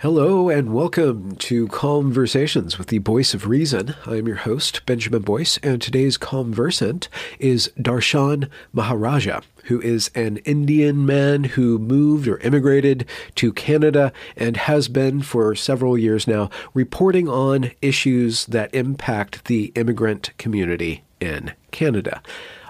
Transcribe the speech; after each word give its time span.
Hello 0.00 0.48
and 0.48 0.72
welcome 0.72 1.34
to 1.38 1.66
Conversations 1.66 2.78
with 2.78 2.86
the 2.86 2.98
Voice 2.98 3.34
of 3.34 3.48
Reason. 3.48 3.96
I'm 4.06 4.28
your 4.28 4.36
host, 4.36 4.86
Benjamin 4.86 5.22
Boyce, 5.22 5.58
and 5.60 5.82
today's 5.82 6.16
conversant 6.16 7.08
is 7.40 7.72
Darshan 7.76 8.48
Maharaja, 8.72 9.40
who 9.64 9.80
is 9.80 10.12
an 10.14 10.36
Indian 10.44 11.04
man 11.04 11.42
who 11.42 11.80
moved 11.80 12.28
or 12.28 12.38
immigrated 12.38 13.06
to 13.34 13.52
Canada 13.52 14.12
and 14.36 14.56
has 14.56 14.86
been 14.86 15.20
for 15.20 15.56
several 15.56 15.98
years 15.98 16.28
now 16.28 16.48
reporting 16.74 17.28
on 17.28 17.72
issues 17.82 18.46
that 18.46 18.72
impact 18.72 19.46
the 19.46 19.72
immigrant 19.74 20.30
community 20.38 21.02
in 21.18 21.54
Canada. 21.72 22.22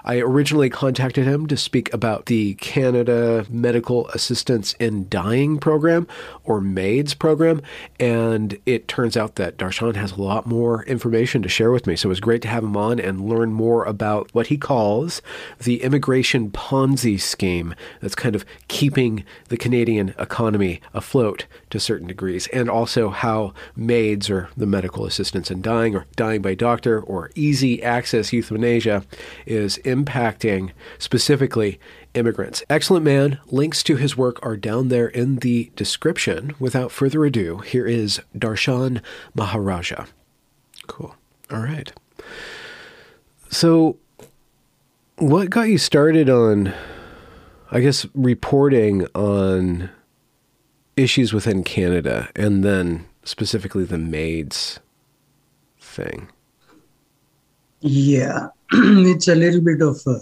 I 0.09 0.21
originally 0.21 0.71
contacted 0.71 1.27
him 1.27 1.45
to 1.45 1.55
speak 1.55 1.93
about 1.93 2.25
the 2.25 2.55
Canada 2.55 3.45
Medical 3.47 4.07
Assistance 4.07 4.73
in 4.79 5.07
Dying 5.07 5.59
program 5.59 6.07
or 6.43 6.59
MAIDS 6.61 7.13
program, 7.13 7.61
and 7.99 8.57
it 8.65 8.87
turns 8.87 9.15
out 9.15 9.35
that 9.35 9.57
Darshan 9.57 9.95
has 9.97 10.13
a 10.13 10.19
lot 10.19 10.47
more 10.47 10.83
information 10.85 11.43
to 11.43 11.47
share 11.47 11.69
with 11.69 11.85
me. 11.85 11.95
So 11.95 12.07
it 12.07 12.09
was 12.09 12.21
great 12.21 12.41
to 12.41 12.47
have 12.47 12.63
him 12.63 12.75
on 12.75 12.99
and 12.99 13.29
learn 13.29 13.53
more 13.53 13.83
about 13.83 14.33
what 14.33 14.47
he 14.47 14.57
calls 14.57 15.21
the 15.59 15.83
immigration 15.83 16.49
Ponzi 16.49 17.21
scheme 17.21 17.75
that's 18.01 18.15
kind 18.15 18.35
of 18.35 18.45
keeping 18.67 19.23
the 19.49 19.57
Canadian 19.57 20.15
economy 20.17 20.81
afloat 20.91 21.45
to 21.69 21.79
certain 21.79 22.07
degrees, 22.07 22.47
and 22.47 22.67
also 22.67 23.11
how 23.11 23.53
MAIDS 23.75 24.27
or 24.27 24.49
the 24.57 24.65
medical 24.65 25.05
assistance 25.05 25.51
in 25.51 25.61
dying 25.61 25.95
or 25.95 26.07
dying 26.15 26.41
by 26.41 26.55
doctor 26.55 26.99
or 26.99 27.29
easy 27.35 27.83
access 27.83 28.33
euthanasia 28.33 29.03
is 29.45 29.77
impacting 30.05 30.71
specifically 30.97 31.79
immigrants. 32.13 32.63
Excellent 32.69 33.05
man. 33.05 33.39
Links 33.47 33.83
to 33.83 33.95
his 33.95 34.17
work 34.17 34.39
are 34.43 34.57
down 34.57 34.89
there 34.89 35.07
in 35.07 35.37
the 35.37 35.71
description. 35.75 36.53
Without 36.59 36.91
further 36.91 37.25
ado, 37.25 37.59
here 37.59 37.85
is 37.85 38.21
Darshan 38.35 39.01
Maharaja. 39.35 40.05
Cool. 40.87 41.15
All 41.51 41.61
right. 41.61 41.91
So, 43.49 43.97
what 45.17 45.49
got 45.49 45.69
you 45.69 45.77
started 45.77 46.29
on, 46.29 46.73
I 47.71 47.79
guess, 47.79 48.05
reporting 48.13 49.05
on 49.15 49.89
issues 50.95 51.33
within 51.33 51.63
Canada 51.63 52.29
and 52.35 52.63
then 52.63 53.05
specifically 53.23 53.83
the 53.83 53.97
maids 53.97 54.79
thing? 55.79 56.29
Yeah, 57.81 58.47
it's 59.11 59.27
a 59.27 59.35
little 59.35 59.61
bit 59.61 59.81
of 59.81 59.97
a 60.07 60.19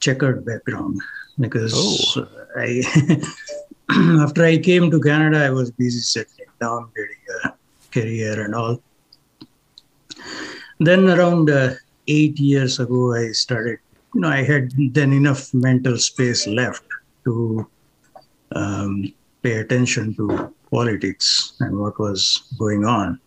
checkered 0.00 0.44
background 0.44 1.00
because 1.38 1.72
Oh. 1.74 2.28
I, 2.56 2.82
after 4.22 4.44
I 4.44 4.58
came 4.58 4.90
to 4.90 5.00
Canada, 5.00 5.44
I 5.44 5.50
was 5.50 5.70
busy 5.70 6.00
settling 6.00 6.48
down, 6.60 6.90
getting 6.96 7.22
a 7.44 7.54
career 7.92 8.44
and 8.44 8.54
all. 8.54 8.80
Then 10.78 11.08
around 11.08 11.50
uh, 11.50 11.74
eight 12.06 12.38
years 12.38 12.78
ago, 12.78 13.14
I 13.14 13.32
started. 13.32 13.78
You 14.14 14.20
know, 14.22 14.28
I 14.28 14.42
had 14.44 14.70
then 14.92 15.12
enough 15.12 15.52
mental 15.52 15.98
space 15.98 16.46
left 16.46 16.84
to 17.24 17.66
um, 18.52 19.12
pay 19.42 19.58
attention 19.58 20.14
to 20.16 20.54
politics 20.70 21.54
and 21.60 21.78
what 21.78 21.98
was 21.98 22.42
going 22.58 22.84
on. 22.84 23.20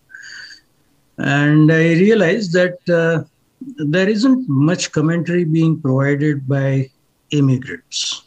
And 1.18 1.72
I 1.72 1.94
realized 1.94 2.54
that 2.54 2.78
uh, 2.90 3.24
there 3.62 4.10
isn't 4.10 4.48
much 4.48 4.92
commentary 4.92 5.44
being 5.44 5.82
provided 5.82 6.48
by 6.48 6.90
immigrants. 7.32 8.24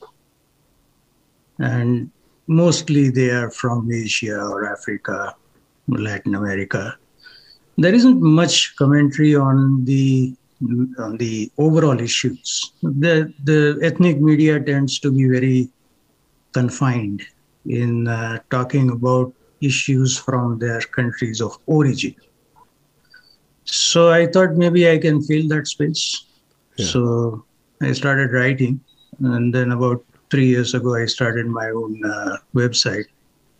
And 1.58 2.10
mostly 2.46 3.10
they 3.10 3.30
are 3.30 3.50
from 3.50 3.90
Asia 3.92 4.40
or 4.40 4.70
Africa, 4.70 5.34
Latin 5.88 6.34
America. 6.34 6.96
There 7.78 7.94
isn't 7.94 8.20
much 8.20 8.76
commentary 8.76 9.34
on 9.34 9.84
the 9.84 10.34
on 10.98 11.16
the 11.16 11.50
overall 11.58 11.98
issues. 12.00 12.72
The 12.82 13.32
the 13.44 13.80
ethnic 13.82 14.20
media 14.20 14.60
tends 14.60 14.98
to 15.00 15.10
be 15.10 15.26
very 15.26 15.70
confined 16.52 17.22
in 17.66 18.06
uh, 18.06 18.38
talking 18.50 18.90
about 18.90 19.32
issues 19.60 20.18
from 20.18 20.58
their 20.58 20.80
countries 20.80 21.40
of 21.40 21.58
origin. 21.66 22.14
So 23.64 24.10
I 24.10 24.26
thought 24.26 24.54
maybe 24.54 24.90
I 24.90 24.98
can 24.98 25.22
fill 25.22 25.48
that 25.48 25.66
space. 25.66 26.26
Yeah. 26.76 26.86
So 26.86 27.44
I 27.80 27.92
started 27.92 28.32
writing, 28.32 28.80
and 29.20 29.54
then 29.54 29.72
about 29.72 30.04
three 30.30 30.46
years 30.46 30.74
ago, 30.74 30.94
I 30.94 31.06
started 31.06 31.46
my 31.46 31.70
own 31.70 32.04
uh, 32.04 32.36
website 32.54 33.04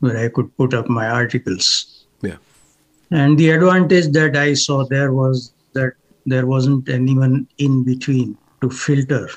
where 0.00 0.16
I 0.16 0.28
could 0.28 0.54
put 0.56 0.74
up 0.74 0.88
my 0.88 1.08
articles. 1.08 2.06
Yeah. 2.22 2.36
And 3.10 3.38
the 3.38 3.50
advantage 3.50 4.12
that 4.12 4.36
I 4.36 4.54
saw 4.54 4.84
there 4.84 5.12
was 5.12 5.52
that 5.74 5.92
there 6.26 6.46
wasn't 6.46 6.88
anyone 6.88 7.46
in 7.58 7.84
between 7.84 8.36
to 8.60 8.70
filter 8.70 9.28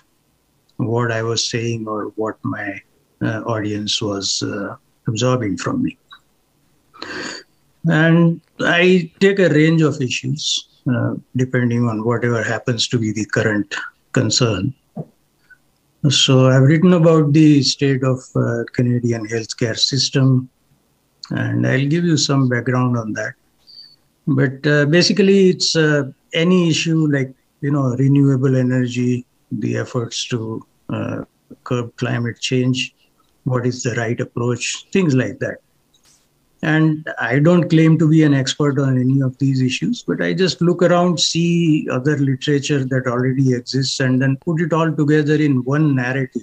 what 0.77 1.11
I 1.11 1.23
was 1.23 1.49
saying 1.49 1.87
or 1.87 2.05
what 2.15 2.37
my 2.43 2.81
uh, 3.21 3.41
audience 3.41 4.01
was 4.01 4.43
uh, 4.43 4.75
absorbing 5.07 5.57
from 5.57 5.83
me. 5.83 5.97
And 7.89 8.41
I 8.59 9.11
take 9.19 9.39
a 9.39 9.49
range 9.49 9.81
of 9.81 10.01
issues 10.01 10.67
uh, 10.91 11.15
depending 11.35 11.87
on 11.87 12.03
whatever 12.03 12.43
happens 12.43 12.87
to 12.89 12.99
be 12.99 13.11
the 13.11 13.25
current 13.25 13.73
concern. 14.11 14.73
So 16.09 16.47
I've 16.47 16.63
written 16.63 16.93
about 16.93 17.33
the 17.33 17.63
state 17.63 18.03
of 18.03 18.19
uh, 18.35 18.63
Canadian 18.73 19.27
healthcare 19.27 19.77
system, 19.77 20.49
and 21.31 21.65
I'll 21.65 21.87
give 21.87 22.05
you 22.05 22.17
some 22.17 22.47
background 22.47 22.97
on 22.97 23.13
that. 23.13 23.33
But 24.27 24.67
uh, 24.67 24.85
basically, 24.85 25.49
it's 25.49 25.75
uh, 25.75 26.11
any 26.33 26.69
issue 26.69 27.07
like 27.11 27.33
you 27.61 27.71
know 27.71 27.95
renewable 27.95 28.55
energy, 28.55 29.25
the 29.51 29.77
efforts 29.77 30.27
to 30.27 30.65
uh, 30.89 31.23
curb 31.63 31.95
climate 31.97 32.39
change, 32.39 32.93
what 33.45 33.65
is 33.65 33.81
the 33.81 33.95
right 33.95 34.19
approach, 34.19 34.85
things 34.91 35.15
like 35.15 35.39
that. 35.39 35.57
And 36.65 37.07
I 37.19 37.37
don't 37.37 37.69
claim 37.69 37.99
to 37.99 38.09
be 38.09 38.23
an 38.23 38.33
expert 38.33 38.79
on 38.79 38.99
any 38.99 39.21
of 39.21 39.37
these 39.37 39.61
issues, 39.61 40.01
but 40.01 40.19
I 40.19 40.33
just 40.33 40.61
look 40.61 40.81
around, 40.81 41.19
see 41.19 41.87
other 41.91 42.17
literature 42.17 42.83
that 42.83 43.05
already 43.05 43.53
exists, 43.53 43.99
and 43.99 44.19
then 44.19 44.37
put 44.37 44.59
it 44.59 44.73
all 44.73 44.91
together 44.91 45.35
in 45.35 45.63
one 45.63 45.93
narrative 45.93 46.41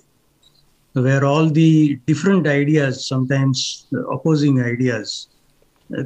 where 0.92 1.24
all 1.24 1.50
the 1.50 1.96
different 2.06 2.46
ideas, 2.46 3.04
sometimes 3.04 3.88
opposing 4.12 4.62
ideas, 4.62 5.26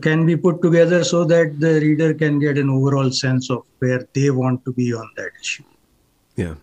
can 0.00 0.25
be 0.25 0.34
put 0.34 0.62
together 0.62 1.04
so 1.04 1.25
that 1.25 1.60
the 1.60 1.78
reader 1.81 2.15
can 2.15 2.38
get 2.38 2.56
an 2.56 2.71
overall 2.71 3.10
sense 3.10 3.50
of 3.50 3.65
where 3.81 4.09
they 4.15 4.31
want 4.31 4.65
to 4.65 4.72
be 4.72 4.94
on 4.94 5.10
that 5.16 5.33
issue. 5.38 5.65
Yeah. 6.37 6.54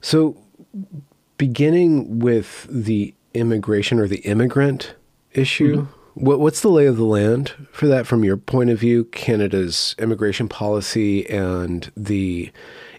So, 0.00 0.36
beginning 1.36 2.20
with 2.20 2.68
the 2.70 3.14
immigration 3.34 3.98
or 3.98 4.06
the 4.06 4.20
immigrant 4.20 4.94
issue, 5.32 5.78
mm-hmm. 5.78 5.99
What, 6.20 6.38
what's 6.38 6.60
the 6.60 6.68
lay 6.68 6.86
of 6.86 6.96
the 6.96 7.04
land 7.04 7.54
for 7.72 7.86
that 7.86 8.06
from 8.06 8.24
your 8.24 8.36
point 8.36 8.70
of 8.70 8.78
view? 8.78 9.04
Canada's 9.06 9.94
immigration 9.98 10.48
policy 10.48 11.28
and 11.28 11.90
the 11.96 12.52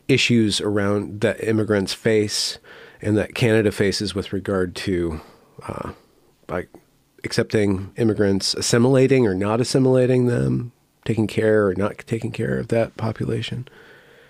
issues 0.07 0.59
around 0.59 1.21
that 1.21 1.44
immigrants 1.44 1.94
face 1.94 2.57
and 3.01 3.18
that 3.18 3.35
Canada 3.35 3.71
faces 3.71 4.15
with 4.15 4.33
regard 4.33 4.75
to 4.75 5.21
uh, 5.68 5.91
like 6.50 6.69
accepting 7.23 7.91
immigrants, 7.97 8.53
assimilating 8.56 9.27
or 9.27 9.35
not 9.35 9.62
assimilating 9.62 10.25
them, 10.25 10.71
taking 11.06 11.27
care 11.27 11.67
or 11.67 11.75
not 11.75 12.00
taking 12.00 12.31
care 12.31 12.57
of 12.57 12.69
that 12.69 12.97
population. 12.97 13.67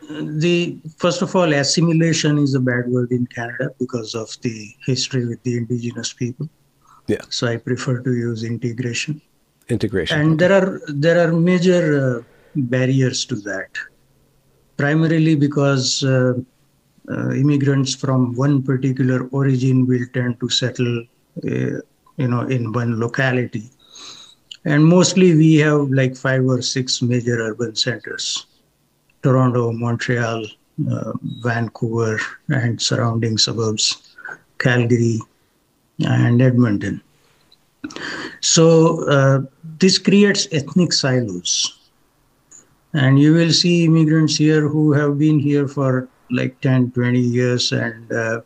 the 0.10 0.78
first 0.98 1.22
of 1.22 1.34
all 1.36 1.54
assimilation 1.54 2.38
is 2.38 2.54
a 2.54 2.60
bad 2.60 2.86
word 2.88 3.12
in 3.12 3.26
canada 3.28 3.70
because 3.80 4.14
of 4.14 4.30
the 4.42 4.76
history 4.86 5.26
with 5.26 5.42
the 5.44 5.56
indigenous 5.56 6.12
people 6.12 6.50
Yeah. 7.14 7.26
so 7.38 7.48
i 7.54 7.58
prefer 7.68 7.96
to 8.08 8.14
use 8.30 8.44
integration. 8.44 9.22
Integration. 9.76 10.20
and 10.20 10.40
there 10.42 10.54
are 10.60 10.70
there 11.06 11.18
are 11.24 11.32
major 11.50 11.84
uh, 12.04 12.22
barriers 12.74 13.26
to 13.26 13.36
that. 13.50 13.70
Primarily 14.82 15.36
because 15.36 16.04
uh, 16.04 16.34
uh, 17.14 17.30
immigrants 17.44 17.96
from 18.04 18.36
one 18.36 18.62
particular 18.64 19.20
origin 19.40 19.88
will 19.88 20.06
tend 20.14 20.40
to 20.42 20.50
settle 20.50 20.94
uh, 21.52 21.78
you 22.22 22.28
know 22.32 22.42
in 22.56 22.72
one 22.72 23.00
locality. 23.00 23.66
And 24.66 24.86
mostly 24.86 25.34
we 25.36 25.56
have 25.56 25.90
like 25.90 26.16
five 26.16 26.44
or 26.46 26.62
six 26.62 27.02
major 27.02 27.38
urban 27.50 27.76
centers. 27.76 28.46
Toronto, 29.24 29.72
Montreal, 29.72 30.46
uh, 30.92 31.14
Vancouver, 31.44 32.20
and 32.50 32.82
surrounding 32.82 33.38
suburbs, 33.38 34.16
Calgary, 34.60 35.20
and 36.00 36.42
Edmonton. 36.42 37.02
So 38.42 39.08
uh, 39.10 39.42
this 39.80 39.98
creates 39.98 40.48
ethnic 40.52 40.94
silos. 40.94 41.78
And 42.94 43.20
you 43.20 43.34
will 43.34 43.52
see 43.52 43.86
immigrants 43.86 44.36
here 44.36 44.68
who 44.68 44.92
have 44.92 45.18
been 45.18 45.40
here 45.40 45.68
for 45.68 46.10
like 46.30 46.60
10, 46.62 46.92
20 46.92 47.20
years 47.20 47.72
and 47.72 48.12
uh, 48.12 48.42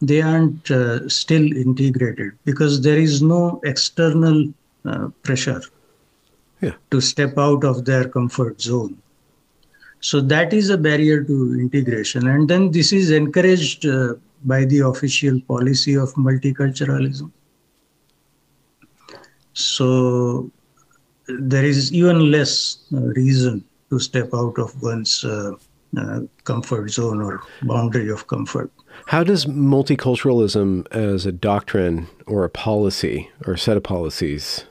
they 0.00 0.22
aren't 0.22 0.70
uh, 0.70 1.06
still 1.08 1.52
integrated 1.52 2.32
because 2.44 2.80
there 2.80 2.98
is 2.98 3.20
no 3.20 3.60
external 3.64 4.46
uh, 4.86 5.08
pressure 5.22 5.60
yeah. 6.62 6.72
to 6.90 7.00
step 7.00 7.36
out 7.36 7.64
of 7.64 7.84
their 7.84 8.08
comfort 8.08 8.60
zone. 8.60 8.96
So 10.00 10.20
that 10.22 10.54
is 10.54 10.70
a 10.70 10.78
barrier 10.78 11.22
to 11.22 11.60
integration. 11.60 12.28
And 12.28 12.48
then 12.48 12.70
this 12.70 12.92
is 12.92 13.10
encouraged 13.10 13.84
uh, 13.84 14.14
by 14.44 14.64
the 14.64 14.80
official 14.80 15.40
policy 15.42 15.94
of 15.96 16.12
multiculturalism. 16.14 17.30
So 19.52 20.50
there 21.26 21.64
is 21.64 21.92
even 21.92 22.30
less 22.30 22.78
uh, 22.92 23.00
reason 23.00 23.64
to 23.90 23.98
step 23.98 24.30
out 24.34 24.58
of 24.58 24.80
one's 24.82 25.24
uh, 25.24 25.52
uh, 25.96 26.20
comfort 26.44 26.90
zone 26.90 27.20
or 27.20 27.42
boundary 27.62 28.10
of 28.10 28.26
comfort. 28.26 28.70
How 29.06 29.24
does 29.24 29.46
multiculturalism 29.46 30.86
as 30.92 31.26
a 31.26 31.32
doctrine 31.32 32.06
or 32.26 32.44
a 32.44 32.50
policy 32.50 33.30
or 33.46 33.56
set 33.56 33.76
of 33.76 33.82
policies 33.82 34.64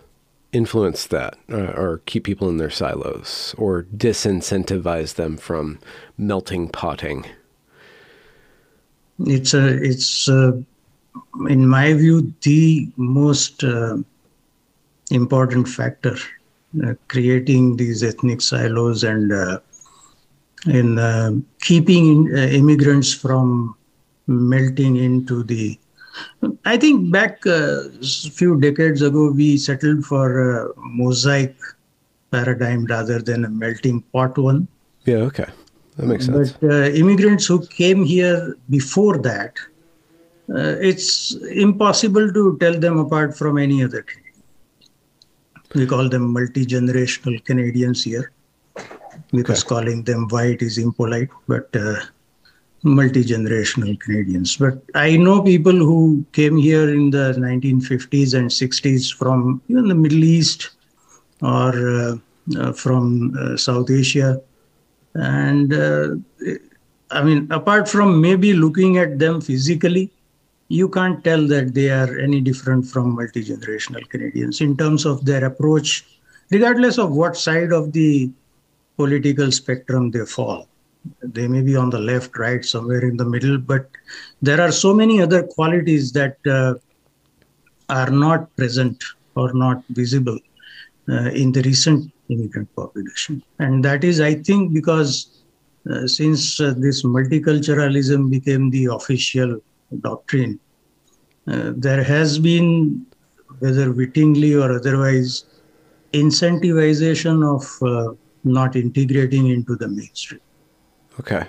influence 0.52 1.06
that 1.08 1.38
uh, 1.52 1.74
or 1.76 2.02
keep 2.06 2.24
people 2.24 2.50
in 2.50 2.58
their 2.58 2.70
silos 2.70 3.54
or 3.58 3.84
disincentivize 3.96 5.16
them 5.16 5.38
from 5.38 5.80
melting 6.18 6.70
potting? 6.70 7.26
It's 9.26 9.54
a, 9.54 9.68
it's 9.68 10.28
a, 10.28 10.64
in 11.48 11.68
my 11.68 11.94
view 11.94 12.34
the 12.42 12.90
most 12.98 13.64
uh, 13.64 13.98
important 15.12 15.68
factor 15.68 16.16
uh, 16.84 16.94
creating 17.08 17.78
these 17.78 18.04
ethnic 18.04 18.42
silos 18.42 19.04
and 19.04 19.32
uh, 19.32 19.60
in 20.68 21.00
uh, 21.00 21.32
keeping 21.62 22.30
uh, 22.34 22.42
immigrants 22.42 23.14
from 23.14 23.76
melting 24.28 24.98
into 24.98 25.42
the 25.44 25.80
i 26.66 26.78
think 26.78 27.12
back 27.12 27.44
a 27.46 27.80
uh, 27.80 27.84
few 28.40 28.60
decades 28.60 29.02
ago 29.02 29.32
we 29.32 29.58
settled 29.58 30.06
for 30.06 30.28
a 30.52 30.74
mosaic 30.78 31.56
paradigm 32.32 32.86
rather 32.86 33.20
than 33.20 33.46
a 33.46 33.50
melting 33.50 34.02
pot 34.14 34.38
one. 34.38 34.68
Yeah 35.06 35.18
okay 35.30 35.48
that 36.00 36.08
makes 36.12 36.26
sense 36.26 36.54
but 36.54 36.72
uh, 36.72 36.90
immigrants 37.02 37.46
who 37.46 37.60
came 37.68 38.04
here 38.04 38.58
before 38.70 39.18
that 39.18 39.54
uh, 40.50 40.76
it's 40.90 41.36
impossible 41.68 42.34
to 42.40 42.58
tell 42.64 42.80
them 42.80 42.98
apart 43.06 43.38
from 43.38 43.58
any 43.58 43.84
other 43.84 44.04
we 45.76 45.86
call 45.86 46.10
them 46.10 46.34
multi-generational 46.34 47.44
canadians 47.46 48.04
here 48.04 48.32
because 49.32 49.64
okay. 49.64 49.70
calling 49.70 50.04
them 50.04 50.28
white 50.30 50.62
is 50.62 50.78
impolite, 50.78 51.30
but 51.48 51.70
uh, 51.76 51.96
multi 52.84 53.24
generational 53.24 54.00
Canadians. 54.00 54.58
But 54.58 54.82
I 54.96 55.18
know 55.18 55.42
people 55.42 55.74
who 55.74 56.26
came 56.32 56.58
here 56.58 56.90
in 56.90 57.12
the 57.12 57.34
1950s 57.38 58.34
and 58.34 58.50
60s 58.50 59.14
from 59.14 59.62
even 59.68 59.88
the 59.88 59.96
Middle 59.96 60.24
East 60.24 60.72
or 61.42 61.74
uh, 61.90 62.16
uh, 62.58 62.74
from 62.74 63.36
uh, 63.38 63.58
South 63.58 63.90
Asia. 63.90 64.42
And 65.16 65.74
uh, 65.74 66.16
I 67.12 67.24
mean, 67.24 67.48
apart 67.52 67.90
from 67.90 68.22
maybe 68.22 68.54
looking 68.54 68.98
at 68.98 69.20
them 69.20 69.42
physically, 69.42 70.12
you 70.68 70.88
can't 70.88 71.24
tell 71.24 71.48
that 71.48 71.74
they 71.74 71.90
are 71.90 72.20
any 72.20 72.42
different 72.42 72.86
from 72.86 73.16
multi 73.16 73.44
generational 73.44 74.08
Canadians 74.10 74.62
in 74.62 74.78
terms 74.78 75.06
of 75.06 75.26
their 75.26 75.46
approach, 75.46 76.06
regardless 76.52 77.00
of 77.00 77.12
what 77.12 77.36
side 77.36 77.72
of 77.72 77.92
the 77.92 78.30
political 78.96 79.52
spectrum 79.52 80.12
they 80.12 80.26
fall. 80.26 80.68
They 81.24 81.48
may 81.48 81.62
be 81.62 81.76
on 81.76 81.90
the 81.90 81.98
left, 81.98 82.38
right, 82.38 82.64
somewhere 82.64 83.02
in 83.02 83.18
the 83.18 83.26
middle, 83.26 83.58
but 83.58 83.90
there 84.42 84.62
are 84.62 84.72
so 84.72 84.94
many 84.94 85.22
other 85.22 85.44
qualities 85.44 86.12
that 86.12 86.38
uh, 86.46 86.76
are 87.90 88.12
not 88.12 88.56
present 88.56 89.04
or 89.36 89.54
not 89.54 89.84
visible 89.90 90.38
uh, 91.08 91.30
in 91.32 91.52
the 91.52 91.62
recent 91.64 92.12
immigrant 92.30 92.74
population. 92.76 93.44
And 93.60 93.84
that 93.86 94.04
is, 94.04 94.22
I 94.22 94.36
think, 94.36 94.74
because 94.74 95.44
uh, 95.90 96.08
since 96.08 96.60
uh, 96.60 96.74
this 96.78 97.04
multiculturalism 97.04 98.30
became 98.30 98.70
the 98.70 98.86
official 98.86 99.60
doctrine, 100.02 100.60
uh, 101.48 101.74
there 101.76 102.04
has 102.04 102.40
been, 102.40 103.06
whether 103.60 103.92
wittingly 103.92 104.56
or 104.56 104.72
otherwise, 104.72 105.46
incentivization 106.14 107.44
of 107.44 107.88
uh, 107.88 108.14
not 108.44 108.76
integrating 108.76 109.50
into 109.50 109.76
the 109.76 109.88
mainstream. 109.88 110.42
Okay. 111.20 111.46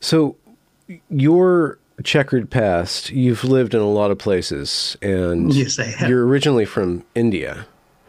So 0.00 0.36
your 1.08 1.78
checkered 2.02 2.50
past, 2.50 3.10
you've 3.10 3.44
lived 3.44 3.74
in 3.74 3.80
a 3.80 3.88
lot 3.88 4.10
of 4.10 4.18
places 4.18 4.96
and 5.00 5.52
yes, 5.52 5.78
I 5.78 5.84
have. 5.84 6.08
you're 6.08 6.26
originally 6.26 6.64
from 6.64 7.04
India. 7.14 7.66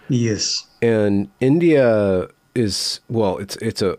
Yes. 0.10 0.67
And 0.82 1.30
India 1.40 2.28
is 2.56 3.00
well, 3.10 3.38
it's 3.38 3.56
it's 3.58 3.82
a 3.82 3.98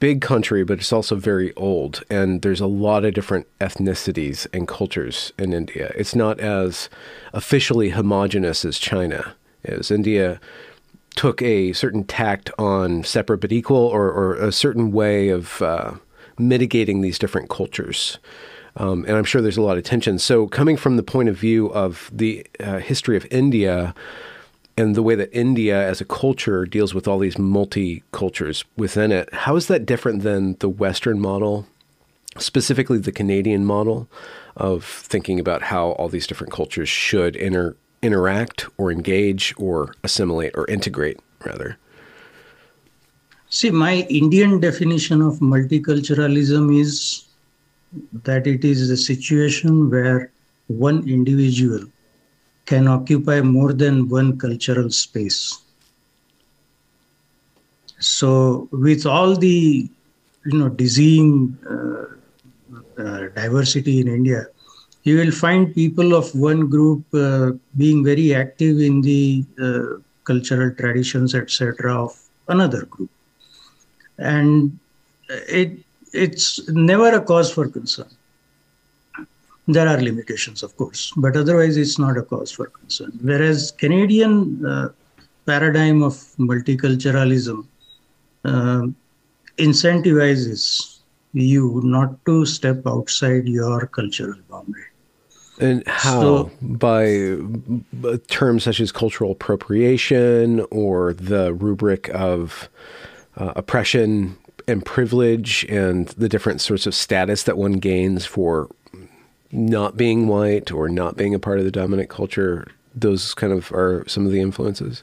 big 0.00 0.20
country, 0.20 0.64
but 0.64 0.78
it's 0.78 0.92
also 0.92 1.14
very 1.14 1.54
old 1.54 2.02
and 2.10 2.42
there's 2.42 2.60
a 2.60 2.66
lot 2.66 3.04
of 3.04 3.14
different 3.14 3.46
ethnicities 3.60 4.46
and 4.52 4.66
cultures 4.66 5.32
in 5.38 5.52
India. 5.52 5.92
It's 5.96 6.14
not 6.14 6.40
as 6.40 6.88
officially 7.32 7.90
homogenous 7.90 8.64
as 8.64 8.78
China 8.78 9.34
is. 9.62 9.90
India 9.90 10.40
took 11.14 11.42
a 11.42 11.72
certain 11.72 12.04
tact 12.04 12.50
on 12.58 13.02
separate 13.04 13.38
but 13.38 13.52
equal 13.52 13.76
or, 13.76 14.10
or 14.10 14.34
a 14.34 14.52
certain 14.52 14.92
way 14.92 15.28
of 15.28 15.60
uh, 15.62 15.92
mitigating 16.38 17.00
these 17.00 17.18
different 17.18 17.48
cultures. 17.48 18.18
Um, 18.76 19.04
and 19.08 19.16
I'm 19.16 19.24
sure 19.24 19.42
there's 19.42 19.56
a 19.56 19.62
lot 19.62 19.78
of 19.78 19.84
tension. 19.84 20.20
So, 20.20 20.46
coming 20.46 20.76
from 20.76 20.96
the 20.96 21.02
point 21.02 21.28
of 21.28 21.36
view 21.36 21.66
of 21.72 22.08
the 22.12 22.46
uh, 22.60 22.78
history 22.78 23.16
of 23.16 23.26
India 23.30 23.94
and 24.78 24.94
the 24.94 25.02
way 25.02 25.16
that 25.16 25.36
India 25.36 25.76
as 25.76 26.00
a 26.00 26.04
culture 26.04 26.64
deals 26.64 26.94
with 26.94 27.08
all 27.08 27.18
these 27.18 27.36
multi 27.36 28.04
cultures 28.12 28.64
within 28.76 29.10
it, 29.10 29.28
how 29.34 29.56
is 29.56 29.66
that 29.66 29.84
different 29.84 30.22
than 30.22 30.54
the 30.60 30.68
Western 30.68 31.18
model, 31.18 31.66
specifically 32.38 32.98
the 32.98 33.10
Canadian 33.10 33.64
model 33.64 34.08
of 34.56 34.84
thinking 34.84 35.40
about 35.40 35.62
how 35.62 35.90
all 35.92 36.08
these 36.08 36.28
different 36.28 36.52
cultures 36.52 36.88
should 36.88 37.34
inter- 37.34 37.74
interact 38.02 38.66
or 38.78 38.92
engage 38.92 39.52
or 39.58 39.96
assimilate 40.04 40.52
or 40.56 40.64
integrate, 40.68 41.18
rather? 41.44 41.76
See, 43.50 43.70
my 43.70 44.06
Indian 44.08 44.60
definition 44.60 45.22
of 45.22 45.40
multiculturalism 45.40 46.80
is 46.80 47.26
that 48.22 48.46
it 48.46 48.64
is 48.64 48.90
a 48.90 48.96
situation 48.96 49.90
where 49.90 50.30
one 50.68 51.08
individual 51.08 51.84
can 52.68 52.86
occupy 52.86 53.40
more 53.40 53.72
than 53.72 54.08
one 54.08 54.38
cultural 54.38 54.90
space. 54.90 55.40
So, 57.98 58.68
with 58.70 59.06
all 59.06 59.36
the 59.36 59.88
you 60.44 60.58
know 60.58 60.68
dizzying 60.68 61.56
uh, 61.74 62.04
uh, 63.02 63.20
diversity 63.34 64.00
in 64.00 64.08
India, 64.08 64.46
you 65.02 65.16
will 65.16 65.32
find 65.32 65.74
people 65.74 66.14
of 66.14 66.34
one 66.34 66.68
group 66.68 67.02
uh, 67.14 67.52
being 67.76 68.04
very 68.04 68.34
active 68.34 68.80
in 68.80 69.00
the 69.00 69.44
uh, 69.60 70.02
cultural 70.24 70.70
traditions, 70.74 71.34
etc., 71.34 72.04
of 72.04 72.12
another 72.48 72.84
group, 72.84 73.10
and 74.18 74.78
it 75.60 75.78
it's 76.12 76.46
never 76.68 77.08
a 77.14 77.20
cause 77.32 77.50
for 77.50 77.66
concern. 77.68 78.17
There 79.68 79.86
are 79.86 80.00
limitations, 80.00 80.62
of 80.62 80.74
course, 80.78 81.12
but 81.16 81.36
otherwise 81.36 81.76
it's 81.76 81.98
not 81.98 82.16
a 82.16 82.22
cause 82.22 82.50
for 82.50 82.66
concern. 82.66 83.12
Whereas 83.20 83.70
Canadian 83.72 84.64
uh, 84.64 84.88
paradigm 85.44 86.02
of 86.02 86.14
multiculturalism 86.38 87.66
uh, 88.46 88.86
incentivizes 89.58 91.00
you 91.34 91.82
not 91.84 92.24
to 92.24 92.46
step 92.46 92.86
outside 92.86 93.46
your 93.46 93.86
cultural 93.86 94.38
boundary. 94.50 94.84
And 95.60 95.86
how? 95.86 96.20
So, 96.20 96.50
by 96.62 97.38
terms 98.28 98.64
such 98.64 98.80
as 98.80 98.90
cultural 98.90 99.32
appropriation 99.32 100.64
or 100.70 101.12
the 101.12 101.52
rubric 101.52 102.08
of 102.14 102.70
uh, 103.36 103.52
oppression 103.54 104.38
and 104.68 104.84
privilege 104.84 105.64
and 105.68 106.08
the 106.08 106.28
different 106.28 106.60
sorts 106.60 106.86
of 106.86 106.94
status 106.94 107.42
that 107.44 107.56
one 107.56 107.72
gains 107.72 108.26
for 108.26 108.68
not 109.50 109.96
being 109.96 110.28
white 110.28 110.72
or 110.72 110.88
not 110.88 111.16
being 111.16 111.34
a 111.34 111.38
part 111.38 111.58
of 111.58 111.64
the 111.64 111.70
dominant 111.70 112.08
culture, 112.08 112.66
those 112.94 113.34
kind 113.34 113.52
of 113.52 113.72
are 113.72 114.04
some 114.06 114.26
of 114.26 114.32
the 114.32 114.40
influences. 114.40 115.02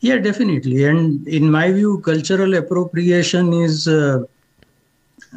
Yeah, 0.00 0.18
definitely. 0.18 0.84
And 0.84 1.26
in 1.26 1.50
my 1.50 1.72
view, 1.72 2.00
cultural 2.00 2.54
appropriation 2.54 3.52
is 3.52 3.88
uh, 3.88 4.24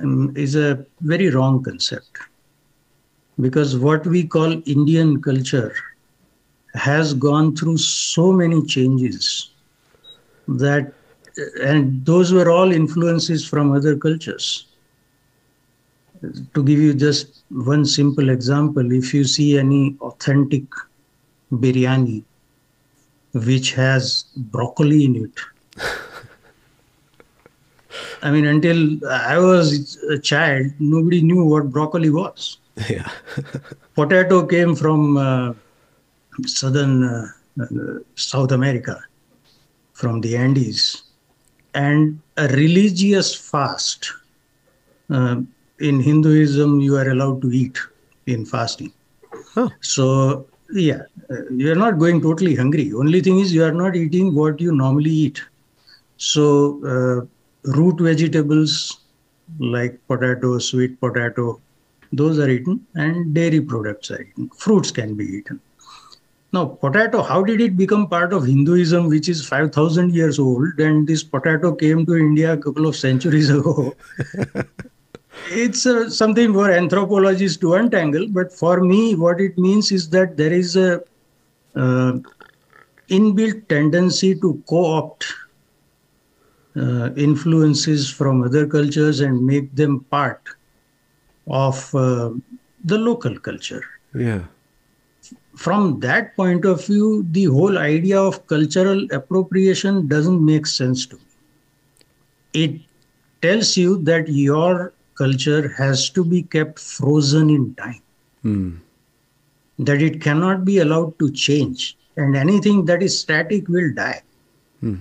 um, 0.01 0.34
is 0.36 0.56
a 0.56 0.86
very 1.01 1.30
wrong 1.30 1.63
concept 1.63 2.20
because 3.39 3.77
what 3.77 4.06
we 4.06 4.24
call 4.25 4.62
Indian 4.65 5.22
culture 5.22 5.74
has 6.75 7.13
gone 7.13 7.56
through 7.56 7.77
so 7.77 8.32
many 8.32 8.65
changes 8.65 9.51
that 10.48 10.94
and 11.62 12.06
those 12.06 12.32
were 12.32 12.50
all 12.50 12.72
influences 12.72 13.46
from 13.46 13.72
other 13.72 13.98
cultures 13.98 14.68
to 16.54 16.63
give 16.63 16.80
you 16.80 16.94
just 16.94 17.44
one 17.50 17.86
simple 17.86 18.30
example 18.30 18.92
if 18.92 19.13
you 19.13 19.24
see 19.24 19.58
any 19.58 19.96
authentic 20.01 20.63
biryani 21.51 22.24
which 23.34 23.74
has 23.74 24.25
broccoli 24.56 25.06
in 25.06 25.16
it 25.25 25.36
i 28.22 28.32
mean 28.32 28.46
until 28.46 28.80
i 29.10 29.38
was 29.38 29.98
a 30.18 30.20
child 30.32 30.68
nobody 30.80 31.22
knew 31.22 31.44
what 31.44 31.72
broccoli 31.72 32.10
was 32.10 32.58
yeah 32.90 33.12
potato 33.96 34.46
came 34.46 34.75
from 34.75 35.18
uh, 35.18 35.54
southern 36.46 37.04
uh, 37.04 37.28
south 38.16 38.51
america 38.51 38.98
from 39.94 40.22
the 40.22 40.36
andes 40.38 41.04
and 41.74 42.20
a 42.38 42.48
religious 42.50 43.34
fast. 43.36 44.12
Uh, 45.10 45.42
in 45.82 46.00
Hinduism, 46.00 46.80
you 46.80 46.96
are 46.98 47.10
allowed 47.10 47.42
to 47.42 47.52
eat 47.52 47.78
in 48.28 48.46
fasting. 48.46 48.94
Oh. 49.58 49.70
So, 49.82 50.48
yeah, 50.72 51.02
uh, 51.30 51.50
you 51.50 51.72
are 51.72 51.76
not 51.76 52.00
going 52.00 52.22
totally 52.22 52.56
hungry. 52.56 52.94
Only 52.94 53.22
thing 53.22 53.40
is, 53.40 53.54
you 53.54 53.64
are 53.64 53.74
not 53.74 53.96
eating 53.96 54.34
what 54.36 54.62
you 54.62 54.72
normally 54.72 55.10
eat. 55.10 55.42
So, 56.18 56.46
uh, 56.86 57.72
root 57.72 58.00
vegetables 58.00 59.02
like 59.60 60.00
potato, 60.08 60.60
sweet 60.60 61.00
potato, 61.00 61.60
those 62.14 62.40
are 62.40 62.50
eaten, 62.50 62.86
and 62.96 63.34
dairy 63.34 63.62
products 63.62 64.12
are 64.12 64.22
eaten. 64.22 64.50
Fruits 64.58 64.92
can 64.92 65.16
be 65.16 65.26
eaten. 65.26 65.60
Now, 66.54 66.66
potato, 66.66 67.22
how 67.22 67.44
did 67.44 67.62
it 67.62 67.78
become 67.78 68.08
part 68.08 68.34
of 68.34 68.46
Hinduism, 68.46 69.08
which 69.08 69.30
is 69.30 69.48
5,000 69.48 70.14
years 70.14 70.38
old? 70.38 70.78
And 70.80 71.08
this 71.08 71.24
potato 71.24 71.74
came 71.74 72.06
to 72.06 72.16
India 72.16 72.54
a 72.54 72.58
couple 72.58 72.86
of 72.88 72.96
centuries 72.96 73.50
ago. 73.60 73.94
It's 75.51 75.86
uh, 75.86 76.10
something 76.10 76.53
for 76.53 76.72
anthropologists 76.72 77.58
to 77.60 77.74
untangle. 77.74 78.27
But 78.29 78.51
for 78.51 78.81
me, 78.81 79.15
what 79.15 79.39
it 79.41 79.58
means 79.58 79.91
is 79.91 80.10
that 80.10 80.38
there 80.38 80.53
is 80.53 80.75
a 80.75 81.01
uh, 81.75 82.13
inbuilt 83.10 83.67
tendency 83.67 84.36
to 84.36 84.63
co-opt 84.67 85.25
uh, 86.75 87.10
influences 87.15 88.10
from 88.10 88.43
other 88.43 88.65
cultures 88.67 89.20
and 89.20 89.46
make 89.46 89.75
them 89.75 90.05
part 90.10 90.41
of 91.48 91.93
uh, 91.96 92.31
the 92.84 92.98
local 92.98 93.38
culture. 93.39 93.84
Yeah 94.13 94.43
from 95.55 96.00
that 96.00 96.36
point 96.36 96.65
of 96.65 96.86
view, 96.86 97.25
the 97.31 97.46
whole 97.46 97.77
idea 97.77 98.20
of 98.20 98.48
cultural 98.48 99.05
appropriation 99.12 100.08
doesn't 100.08 100.43
make 100.43 100.65
sense 100.65 101.05
to 101.08 101.15
me. 101.17 101.22
It 102.53 102.81
tells 103.41 103.77
you 103.77 104.01
that 104.03 104.27
your 104.27 104.93
culture 105.22 105.63
has 105.78 106.10
to 106.18 106.24
be 106.34 106.42
kept 106.56 106.80
frozen 106.80 107.50
in 107.58 107.63
time, 107.75 108.01
mm. 108.46 108.72
that 109.90 110.01
it 110.10 110.20
cannot 110.25 110.66
be 110.72 110.80
allowed 110.80 111.13
to 111.20 111.32
change, 111.46 111.96
and 112.18 112.36
anything 112.48 112.86
that 112.92 113.08
is 113.08 113.20
static 113.20 113.68
will 113.78 113.94
die. 113.94 114.22
Mm. 114.84 115.00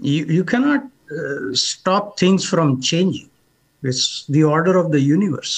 You, 0.00 0.24
you 0.26 0.44
cannot 0.44 0.84
uh, 0.84 1.54
stop 1.54 2.18
things 2.18 2.48
from 2.52 2.80
changing, 2.80 3.30
it's 3.82 4.26
the 4.26 4.44
order 4.44 4.76
of 4.78 4.92
the 4.92 5.00
universe. 5.00 5.56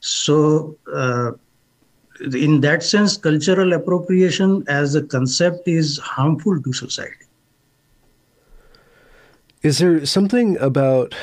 So, 0.00 0.76
uh, 0.92 1.32
in 2.34 2.60
that 2.62 2.82
sense, 2.82 3.16
cultural 3.16 3.72
appropriation 3.72 4.64
as 4.68 4.94
a 4.94 5.02
concept 5.02 5.68
is 5.68 5.98
harmful 5.98 6.60
to 6.62 6.72
society. 6.72 7.26
Is 9.62 9.78
there 9.78 10.06
something 10.06 10.56
about, 10.58 11.14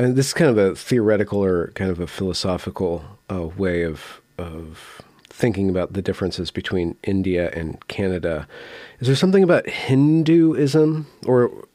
I 0.00 0.04
mean, 0.04 0.14
this 0.14 0.28
is 0.28 0.32
kind 0.32 0.50
of 0.50 0.56
a 0.56 0.74
theoretical 0.74 1.44
or 1.44 1.72
kind 1.72 1.90
of 1.90 2.00
a 2.00 2.06
philosophical 2.06 3.04
uh, 3.30 3.48
way 3.48 3.82
of, 3.82 4.22
of 4.38 5.02
thinking 5.28 5.68
about 5.68 5.92
the 5.92 6.00
differences 6.00 6.50
between 6.50 6.96
India 7.02 7.50
and 7.52 7.86
Canada. 7.88 8.48
Is 9.00 9.08
there 9.08 9.16
something 9.16 9.42
about 9.42 9.68
Hinduism 9.68 11.06
or 11.26 11.68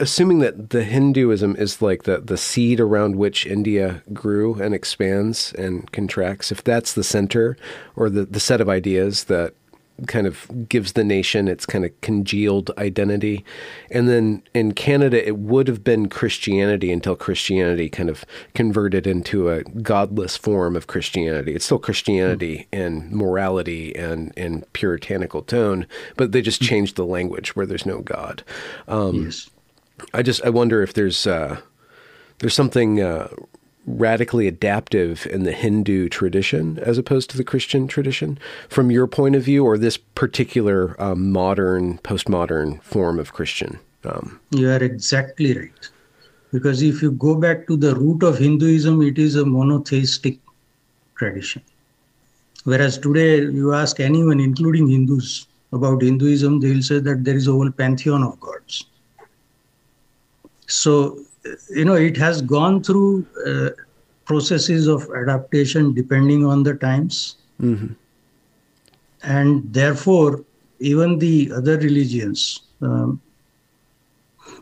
assuming 0.00 0.40
that 0.40 0.70
the 0.70 0.82
Hinduism 0.82 1.54
is 1.54 1.80
like 1.80 2.02
the, 2.02 2.18
the 2.18 2.36
seed 2.36 2.80
around 2.80 3.14
which 3.14 3.46
India 3.46 4.02
grew 4.12 4.60
and 4.60 4.74
expands 4.74 5.52
and 5.52 5.92
contracts, 5.92 6.50
if 6.50 6.64
that's 6.64 6.92
the 6.92 7.04
center 7.04 7.56
or 7.94 8.10
the, 8.10 8.24
the 8.24 8.40
set 8.40 8.60
of 8.60 8.68
ideas 8.68 9.24
that 9.24 9.54
kind 10.06 10.26
of 10.26 10.68
gives 10.68 10.92
the 10.92 11.04
nation 11.04 11.48
its 11.48 11.66
kind 11.66 11.84
of 11.84 12.00
congealed 12.00 12.70
identity. 12.78 13.44
And 13.90 14.08
then 14.08 14.42
in 14.52 14.72
Canada, 14.72 15.26
it 15.26 15.38
would 15.38 15.68
have 15.68 15.84
been 15.84 16.08
Christianity 16.08 16.92
until 16.92 17.14
Christianity 17.14 17.88
kind 17.88 18.10
of 18.10 18.24
converted 18.54 19.06
into 19.06 19.50
a 19.50 19.62
godless 19.64 20.36
form 20.36 20.76
of 20.76 20.86
Christianity. 20.86 21.54
It's 21.54 21.64
still 21.64 21.78
Christianity 21.78 22.66
mm. 22.72 22.86
and 22.86 23.12
morality 23.12 23.94
and, 23.94 24.32
and 24.36 24.70
puritanical 24.72 25.42
tone, 25.42 25.86
but 26.16 26.32
they 26.32 26.42
just 26.42 26.60
changed 26.60 26.96
the 26.96 27.06
language 27.06 27.54
where 27.54 27.66
there's 27.66 27.86
no 27.86 28.00
God. 28.00 28.42
Um, 28.88 29.26
yes. 29.26 29.50
I 30.12 30.22
just 30.22 30.44
I 30.44 30.50
wonder 30.50 30.82
if 30.82 30.94
there's 30.94 31.26
uh, 31.26 31.60
there's 32.38 32.54
something 32.54 33.00
uh, 33.00 33.28
radically 33.86 34.46
adaptive 34.48 35.26
in 35.26 35.44
the 35.44 35.52
Hindu 35.52 36.08
tradition 36.08 36.78
as 36.78 36.98
opposed 36.98 37.30
to 37.30 37.36
the 37.36 37.44
Christian 37.44 37.86
tradition 37.86 38.38
from 38.68 38.90
your 38.90 39.06
point 39.06 39.36
of 39.36 39.42
view, 39.42 39.64
or 39.64 39.76
this 39.76 39.96
particular 39.96 41.00
um, 41.02 41.30
modern 41.32 41.98
postmodern 41.98 42.82
form 42.82 43.18
of 43.18 43.32
Christian. 43.32 43.78
Um, 44.04 44.40
you 44.50 44.70
are 44.70 44.82
exactly 44.82 45.56
right, 45.56 45.90
because 46.52 46.82
if 46.82 47.02
you 47.02 47.12
go 47.12 47.34
back 47.34 47.66
to 47.66 47.76
the 47.76 47.94
root 47.94 48.22
of 48.22 48.38
Hinduism, 48.38 49.02
it 49.02 49.18
is 49.18 49.36
a 49.36 49.44
monotheistic 49.44 50.38
tradition. 51.16 51.62
Whereas 52.64 52.98
today, 52.98 53.40
you 53.40 53.74
ask 53.74 54.00
anyone, 54.00 54.40
including 54.40 54.88
Hindus, 54.88 55.46
about 55.72 56.02
Hinduism, 56.02 56.60
they 56.60 56.72
will 56.72 56.82
say 56.82 57.00
that 57.00 57.24
there 57.24 57.34
is 57.34 57.48
a 57.48 57.52
whole 57.52 57.70
pantheon 57.70 58.22
of 58.22 58.38
gods. 58.40 58.86
So, 60.66 61.23
you 61.70 61.84
know, 61.84 61.94
it 61.94 62.16
has 62.16 62.42
gone 62.42 62.82
through 62.82 63.26
uh, 63.46 63.70
processes 64.24 64.86
of 64.86 65.08
adaptation 65.14 65.94
depending 65.94 66.44
on 66.44 66.62
the 66.62 66.74
times. 66.74 67.36
Mm-hmm. 67.60 67.92
And 69.22 69.72
therefore, 69.72 70.44
even 70.80 71.18
the 71.18 71.52
other 71.52 71.78
religions, 71.78 72.60
um, 72.82 73.20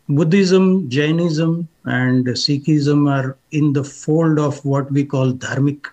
Buddhism, 0.09 0.89
Jainism, 0.89 1.69
and 1.85 2.27
Sikhism 2.27 3.11
are 3.11 3.37
in 3.51 3.73
the 3.73 3.83
fold 3.83 4.39
of 4.39 4.65
what 4.65 4.91
we 4.93 5.05
call 5.05 5.33
dharmic 5.33 5.87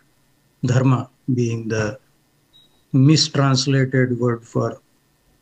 dharma, 0.65 1.09
being 1.33 1.67
the 1.67 1.99
mistranslated 2.93 4.19
word 4.19 4.43
for 4.45 4.81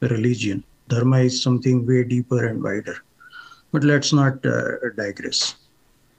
religion. 0.01 0.63
Dharma 0.87 1.19
is 1.19 1.41
something 1.41 1.85
way 1.85 2.03
deeper 2.03 2.45
and 2.45 2.63
wider. 2.63 2.97
But 3.71 3.83
let's 3.83 4.13
not 4.13 4.45
uh, 4.45 4.89
digress. 4.95 5.55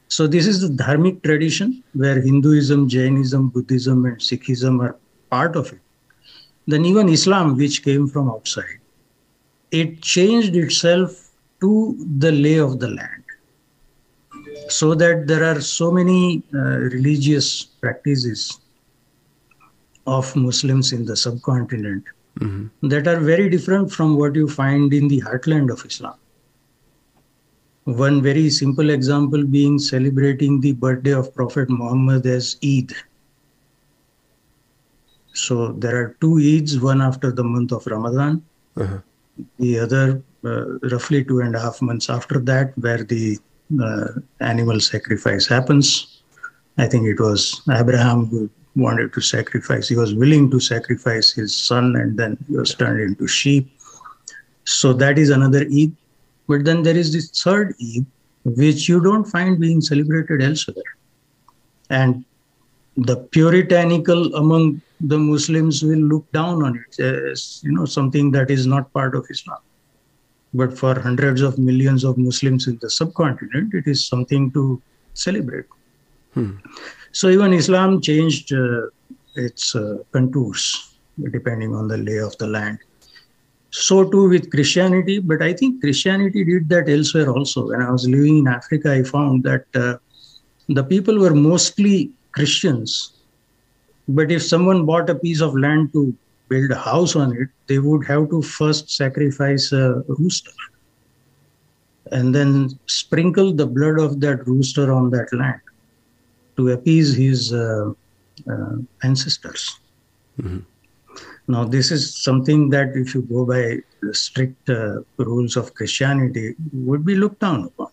So 0.08 0.26
this 0.26 0.46
is 0.46 0.60
the 0.60 0.68
dharmic 0.82 1.22
tradition 1.22 1.82
where 1.92 2.20
Hinduism, 2.20 2.88
Jainism, 2.88 3.50
Buddhism, 3.50 4.06
and 4.06 4.16
Sikhism 4.18 4.82
are 4.82 4.96
part 5.30 5.54
of 5.54 5.72
it. 5.72 5.80
Then 6.66 6.84
even 6.84 7.08
Islam, 7.08 7.56
which 7.56 7.82
came 7.82 8.08
from 8.08 8.30
outside, 8.30 8.78
it 9.70 10.00
changed 10.00 10.56
itself 10.56 11.30
to 11.60 11.96
the 12.18 12.32
lay 12.32 12.56
of 12.56 12.78
the 12.78 12.88
land. 12.88 13.24
So 14.68 14.94
that 14.94 15.26
there 15.26 15.44
are 15.44 15.60
so 15.60 15.90
many 15.90 16.42
uh, 16.54 16.58
religious 16.58 17.64
practices 17.64 18.60
of 20.06 20.34
Muslims 20.36 20.92
in 20.92 21.04
the 21.04 21.16
subcontinent 21.16 22.04
mm-hmm. 22.38 22.88
that 22.88 23.06
are 23.06 23.20
very 23.20 23.48
different 23.48 23.90
from 23.92 24.16
what 24.16 24.34
you 24.34 24.48
find 24.48 24.92
in 24.92 25.08
the 25.08 25.20
heartland 25.20 25.70
of 25.70 25.84
Islam. 25.84 26.14
One 27.88 28.20
very 28.20 28.50
simple 28.50 28.90
example 28.90 29.44
being 29.44 29.78
celebrating 29.78 30.60
the 30.60 30.72
birthday 30.72 31.14
of 31.14 31.34
Prophet 31.34 31.70
Muhammad 31.70 32.26
as 32.26 32.58
Eid. 32.62 32.92
So 35.32 35.72
there 35.72 35.96
are 35.96 36.16
two 36.20 36.34
Eids, 36.34 36.82
one 36.82 37.00
after 37.00 37.32
the 37.32 37.42
month 37.42 37.72
of 37.72 37.86
Ramadan, 37.86 38.42
uh-huh. 38.76 38.98
the 39.58 39.78
other 39.78 40.22
uh, 40.44 40.78
roughly 40.90 41.24
two 41.24 41.40
and 41.40 41.56
a 41.56 41.60
half 41.60 41.80
months 41.80 42.10
after 42.10 42.38
that, 42.40 42.76
where 42.76 43.02
the 43.04 43.38
uh, 43.82 44.08
animal 44.40 44.80
sacrifice 44.80 45.46
happens. 45.46 46.20
I 46.76 46.88
think 46.88 47.06
it 47.06 47.18
was 47.18 47.62
Abraham 47.70 48.26
who 48.26 48.50
wanted 48.76 49.14
to 49.14 49.22
sacrifice. 49.22 49.88
He 49.88 49.96
was 49.96 50.12
willing 50.12 50.50
to 50.50 50.60
sacrifice 50.60 51.32
his 51.32 51.56
son, 51.56 51.96
and 51.96 52.18
then 52.18 52.36
he 52.48 52.56
was 52.58 52.74
turned 52.74 53.00
into 53.00 53.26
sheep. 53.26 53.72
So 54.64 54.92
that 54.92 55.16
is 55.16 55.30
another 55.30 55.62
Eid. 55.62 55.96
But 56.48 56.64
then 56.64 56.82
there 56.82 56.96
is 56.96 57.12
this 57.12 57.30
third 57.30 57.74
Eid, 57.80 58.06
which 58.44 58.88
you 58.88 59.00
don't 59.00 59.24
find 59.24 59.60
being 59.60 59.80
celebrated 59.80 60.42
elsewhere. 60.42 60.92
And 61.90 62.24
the 62.96 63.16
puritanical 63.16 64.34
among 64.34 64.82
the 65.00 65.18
Muslims 65.18 65.82
will 65.82 65.98
look 65.98 66.30
down 66.32 66.64
on 66.64 66.82
it 66.82 67.00
as 67.00 67.60
you 67.62 67.72
know 67.72 67.84
something 67.84 68.32
that 68.32 68.50
is 68.50 68.66
not 68.66 68.92
part 68.92 69.14
of 69.14 69.26
Islam. 69.30 69.58
But 70.54 70.76
for 70.76 70.98
hundreds 70.98 71.42
of 71.42 71.58
millions 71.58 72.02
of 72.04 72.18
Muslims 72.18 72.66
in 72.66 72.78
the 72.80 72.90
subcontinent, 72.90 73.74
it 73.74 73.86
is 73.86 74.06
something 74.06 74.50
to 74.52 74.82
celebrate. 75.14 75.66
Hmm. 76.34 76.56
So 77.12 77.28
even 77.28 77.52
Islam 77.52 78.00
changed 78.00 78.52
uh, 78.52 78.86
its 79.36 79.76
uh, 79.76 79.98
contours 80.12 80.94
depending 81.30 81.74
on 81.74 81.88
the 81.88 81.98
lay 81.98 82.18
of 82.18 82.36
the 82.38 82.46
land. 82.46 82.78
So 83.70 84.08
too 84.08 84.28
with 84.28 84.50
Christianity, 84.50 85.18
but 85.18 85.42
I 85.42 85.52
think 85.52 85.80
Christianity 85.80 86.44
did 86.44 86.68
that 86.70 86.88
elsewhere 86.88 87.30
also. 87.30 87.68
When 87.68 87.82
I 87.82 87.90
was 87.90 88.08
living 88.08 88.38
in 88.38 88.48
Africa, 88.48 88.92
I 88.92 89.02
found 89.02 89.44
that 89.44 89.66
uh, 89.74 89.96
the 90.68 90.84
people 90.84 91.18
were 91.18 91.34
mostly 91.34 92.10
Christians. 92.32 93.12
But 94.08 94.30
if 94.30 94.42
someone 94.42 94.86
bought 94.86 95.10
a 95.10 95.14
piece 95.14 95.42
of 95.42 95.54
land 95.54 95.92
to 95.92 96.14
build 96.48 96.70
a 96.70 96.76
house 96.76 97.14
on 97.14 97.36
it, 97.36 97.48
they 97.66 97.78
would 97.78 98.06
have 98.06 98.30
to 98.30 98.40
first 98.40 98.90
sacrifice 98.90 99.70
a 99.72 100.02
rooster 100.08 100.50
and 102.10 102.34
then 102.34 102.78
sprinkle 102.86 103.52
the 103.52 103.66
blood 103.66 103.98
of 103.98 104.20
that 104.20 104.46
rooster 104.46 104.90
on 104.92 105.10
that 105.10 105.30
land 105.32 105.60
to 106.56 106.70
appease 106.70 107.14
his 107.14 107.52
uh, 107.52 107.92
uh, 108.50 108.76
ancestors. 109.02 109.78
Mm-hmm. 110.40 110.60
Now, 111.48 111.64
this 111.64 111.90
is 111.90 112.14
something 112.14 112.68
that, 112.70 112.94
if 112.94 113.14
you 113.14 113.22
go 113.22 113.46
by 113.46 113.78
the 114.02 114.14
strict 114.14 114.68
uh, 114.68 115.00
rules 115.16 115.56
of 115.56 115.72
Christianity, 115.72 116.54
would 116.72 117.06
be 117.06 117.14
looked 117.14 117.40
down 117.40 117.64
upon 117.64 117.88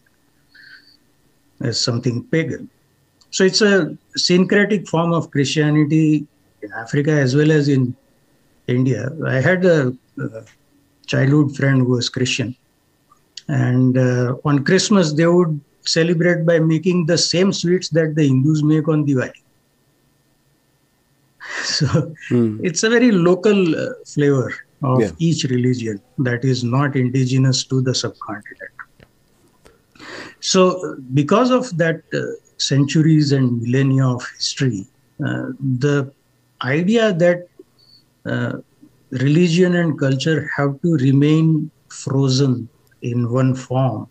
as 1.61 1.79
something 1.79 2.23
pagan. 2.25 2.69
So 3.31 3.45
it's 3.45 3.61
a 3.61 3.97
syncretic 4.15 4.89
form 4.89 5.13
of 5.13 5.31
Christianity 5.31 6.27
in 6.61 6.71
Africa 6.73 7.11
as 7.11 7.33
well 7.33 7.49
as 7.49 7.69
in 7.69 7.95
India. 8.67 9.09
I 9.25 9.39
had 9.39 9.63
a, 9.63 9.95
a 10.19 10.43
childhood 11.05 11.55
friend 11.55 11.79
who 11.79 11.91
was 11.91 12.09
Christian, 12.09 12.55
and 13.47 13.97
uh, 13.97 14.35
on 14.43 14.65
Christmas 14.65 15.13
they 15.13 15.27
would 15.27 15.61
celebrate 15.85 16.45
by 16.45 16.59
making 16.59 17.05
the 17.05 17.17
same 17.17 17.53
sweets 17.53 17.87
that 17.89 18.15
the 18.15 18.27
Hindus 18.27 18.63
make 18.63 18.87
on 18.89 19.05
Diwali. 19.05 19.44
So 21.63 21.85
mm. 22.29 22.59
it's 22.63 22.83
a 22.83 22.89
very 22.89 23.11
local 23.11 23.75
uh, 23.75 23.93
flavor 24.05 24.53
of 24.83 25.01
yeah. 25.01 25.11
each 25.19 25.43
religion 25.45 26.01
that 26.19 26.43
is 26.45 26.63
not 26.63 26.95
indigenous 26.95 27.63
to 27.65 27.81
the 27.81 27.95
subcontinent. 27.95 28.71
So, 30.41 30.97
because 31.13 31.49
of 31.49 31.75
that 31.77 32.03
uh, 32.13 32.21
centuries 32.57 33.31
and 33.31 33.61
millennia 33.61 34.05
of 34.05 34.23
history, 34.37 34.85
uh, 35.25 35.47
the 35.79 36.11
idea 36.61 37.13
that 37.13 37.47
uh, 38.25 38.57
religion 39.11 39.75
and 39.75 39.97
culture 39.99 40.49
have 40.55 40.79
to 40.81 40.97
remain 40.97 41.71
frozen 41.89 42.69
in 43.01 43.31
one 43.31 43.55
form 43.55 44.07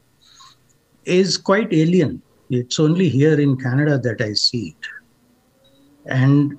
is 1.04 1.36
quite 1.36 1.72
alien. 1.72 2.20
It's 2.50 2.80
only 2.80 3.08
here 3.08 3.38
in 3.38 3.56
Canada 3.56 3.98
that 3.98 4.20
I 4.20 4.32
see 4.32 4.68
it. 4.68 4.86
And 6.06 6.58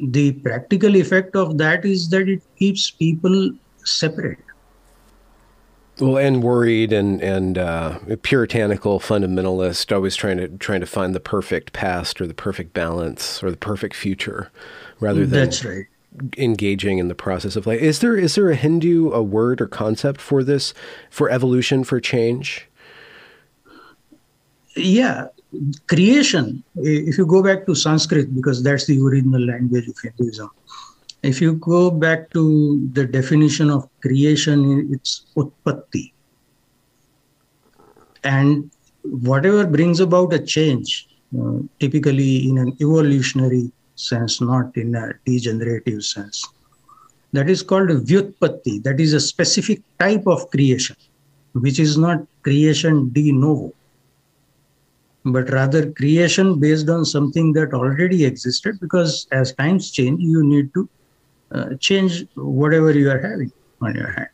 the 0.00 0.32
practical 0.32 0.96
effect 0.96 1.36
of 1.36 1.58
that 1.58 1.84
is 1.84 2.08
that 2.10 2.28
it 2.28 2.42
keeps 2.58 2.90
people 2.90 3.52
separate. 3.84 4.38
Well, 5.98 6.18
and 6.18 6.42
worried 6.42 6.92
and 6.92 7.22
and 7.22 7.56
uh, 7.56 7.98
puritanical 8.20 9.00
fundamentalist, 9.00 9.94
always 9.94 10.14
trying 10.14 10.36
to 10.36 10.48
trying 10.48 10.80
to 10.80 10.86
find 10.86 11.14
the 11.14 11.20
perfect 11.20 11.72
past 11.72 12.20
or 12.20 12.26
the 12.26 12.34
perfect 12.34 12.74
balance 12.74 13.42
or 13.42 13.50
the 13.50 13.56
perfect 13.56 13.96
future, 13.96 14.50
rather 15.00 15.20
than 15.20 15.30
that's 15.30 15.64
right. 15.64 15.86
Engaging 16.36 16.98
in 16.98 17.08
the 17.08 17.14
process 17.14 17.56
of 17.56 17.66
life. 17.66 17.80
Is 17.80 18.00
there 18.00 18.16
is 18.16 18.34
there 18.34 18.50
a 18.50 18.56
Hindu 18.56 19.10
a 19.12 19.22
word 19.22 19.60
or 19.60 19.66
concept 19.66 20.20
for 20.20 20.44
this 20.44 20.74
for 21.08 21.30
evolution 21.30 21.82
for 21.82 21.98
change? 21.98 22.68
Yeah, 24.74 25.28
creation. 25.86 26.62
If 26.76 27.18
you 27.18 27.26
go 27.26 27.42
back 27.42 27.66
to 27.66 27.74
Sanskrit, 27.74 28.34
because 28.34 28.62
that's 28.62 28.86
the 28.86 29.00
original 29.00 29.40
language 29.40 29.88
of 29.88 29.96
Hinduism, 30.02 30.50
if 31.22 31.40
you 31.40 31.54
go 31.54 31.90
back 31.90 32.30
to 32.30 32.88
the 32.92 33.04
definition 33.04 33.70
of 33.70 33.88
creation, 34.00 34.88
it's 34.92 35.26
utpatti. 35.36 36.12
And 38.24 38.70
whatever 39.02 39.66
brings 39.66 40.00
about 40.00 40.32
a 40.32 40.38
change, 40.38 41.08
uh, 41.38 41.58
typically 41.80 42.48
in 42.48 42.58
an 42.58 42.76
evolutionary 42.80 43.72
sense, 43.94 44.40
not 44.40 44.76
in 44.76 44.94
a 44.94 45.12
degenerative 45.24 46.04
sense, 46.04 46.46
that 47.32 47.50
is 47.50 47.62
called 47.62 47.88
vyutpatti. 47.88 48.82
That 48.82 49.00
is 49.00 49.12
a 49.12 49.20
specific 49.20 49.82
type 49.98 50.26
of 50.26 50.50
creation, 50.50 50.96
which 51.52 51.78
is 51.78 51.96
not 51.96 52.26
creation 52.42 53.10
de 53.10 53.32
novo, 53.32 53.72
but 55.32 55.50
rather 55.50 55.90
creation 55.92 56.60
based 56.60 56.88
on 56.88 57.04
something 57.04 57.52
that 57.52 57.74
already 57.74 58.24
existed, 58.24 58.78
because 58.80 59.26
as 59.32 59.52
times 59.52 59.90
change, 59.90 60.20
you 60.20 60.44
need 60.44 60.72
to 60.74 60.88
uh, 61.52 61.74
change 61.80 62.26
whatever 62.34 62.92
you 62.92 63.10
are 63.10 63.20
having 63.20 63.52
on 63.80 63.94
your 63.94 64.10
hand. 64.10 64.28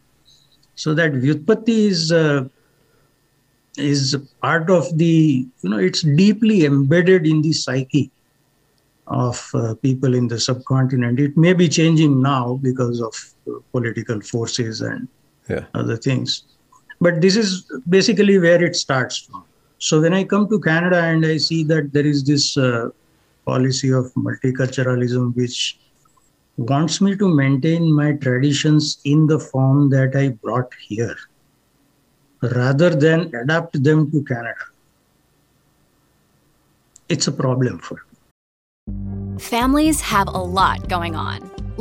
So 0.75 0.95
that 0.95 1.13
vyutpatti 1.13 1.87
is 1.87 2.13
uh, 2.13 2.45
is 3.77 4.17
part 4.43 4.69
of 4.71 4.99
the 4.99 5.47
you 5.63 5.71
know 5.71 5.79
it's 5.79 6.03
deeply 6.03 6.65
embedded 6.65 7.27
in 7.27 7.43
the 7.43 7.53
psyche 7.53 8.11
of 9.07 9.51
uh, 9.55 9.75
people 9.83 10.15
in 10.15 10.29
the 10.29 10.39
subcontinent. 10.39 11.21
It 11.21 11.37
may 11.37 11.53
be 11.53 11.69
changing 11.69 12.21
now 12.23 12.59
because 12.63 13.01
of 13.01 13.15
uh, 13.49 13.61
political 13.73 14.21
forces 14.21 14.81
and 14.81 15.09
yeah. 15.49 15.65
other 15.75 15.97
things, 15.97 16.45
but 17.01 17.21
this 17.21 17.37
is 17.37 17.65
basically 17.89 18.39
where 18.39 18.63
it 18.63 18.77
starts 18.77 19.19
from. 19.19 19.45
So 19.83 20.01
when 20.01 20.15
I 20.15 20.23
come 20.23 20.49
to 20.49 20.61
Canada 20.61 21.03
and 21.03 21.27
I 21.27 21.39
see 21.39 21.65
that 21.65 21.93
there 21.93 22.07
is 22.07 22.23
this 22.23 22.57
uh, 22.57 22.91
policy 23.45 23.93
of 23.93 24.15
multiculturalism 24.15 25.35
which 25.35 25.77
wants 26.57 27.01
me 27.01 27.17
to 27.17 27.29
maintain 27.29 27.93
my 27.93 28.13
traditions 28.13 28.99
in 29.05 29.27
the 29.27 29.41
form 29.41 29.91
that 29.91 30.15
I 30.15 30.29
brought 30.29 30.73
here 30.87 31.17
rather 32.43 32.91
than 32.91 33.35
adapt 33.35 33.83
them 33.83 34.09
to 34.13 34.23
Canada. 34.23 34.65
It's 37.09 37.27
a 37.27 37.33
problem 37.33 37.81
for 37.81 37.97
me. 37.97 39.41
Families 39.41 40.01
have 40.03 40.29
a 40.29 40.43
lot 40.61 40.89
going 40.89 41.17
on. 41.17 41.52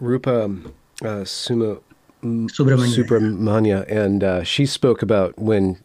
Rupa 0.00 0.50
uh, 1.02 1.24
Suma, 1.24 1.78
Subramanya. 2.22 3.04
Subramanya, 3.04 3.90
and 3.90 4.24
uh, 4.24 4.42
she 4.44 4.66
spoke 4.66 5.02
about 5.02 5.38
when 5.38 5.78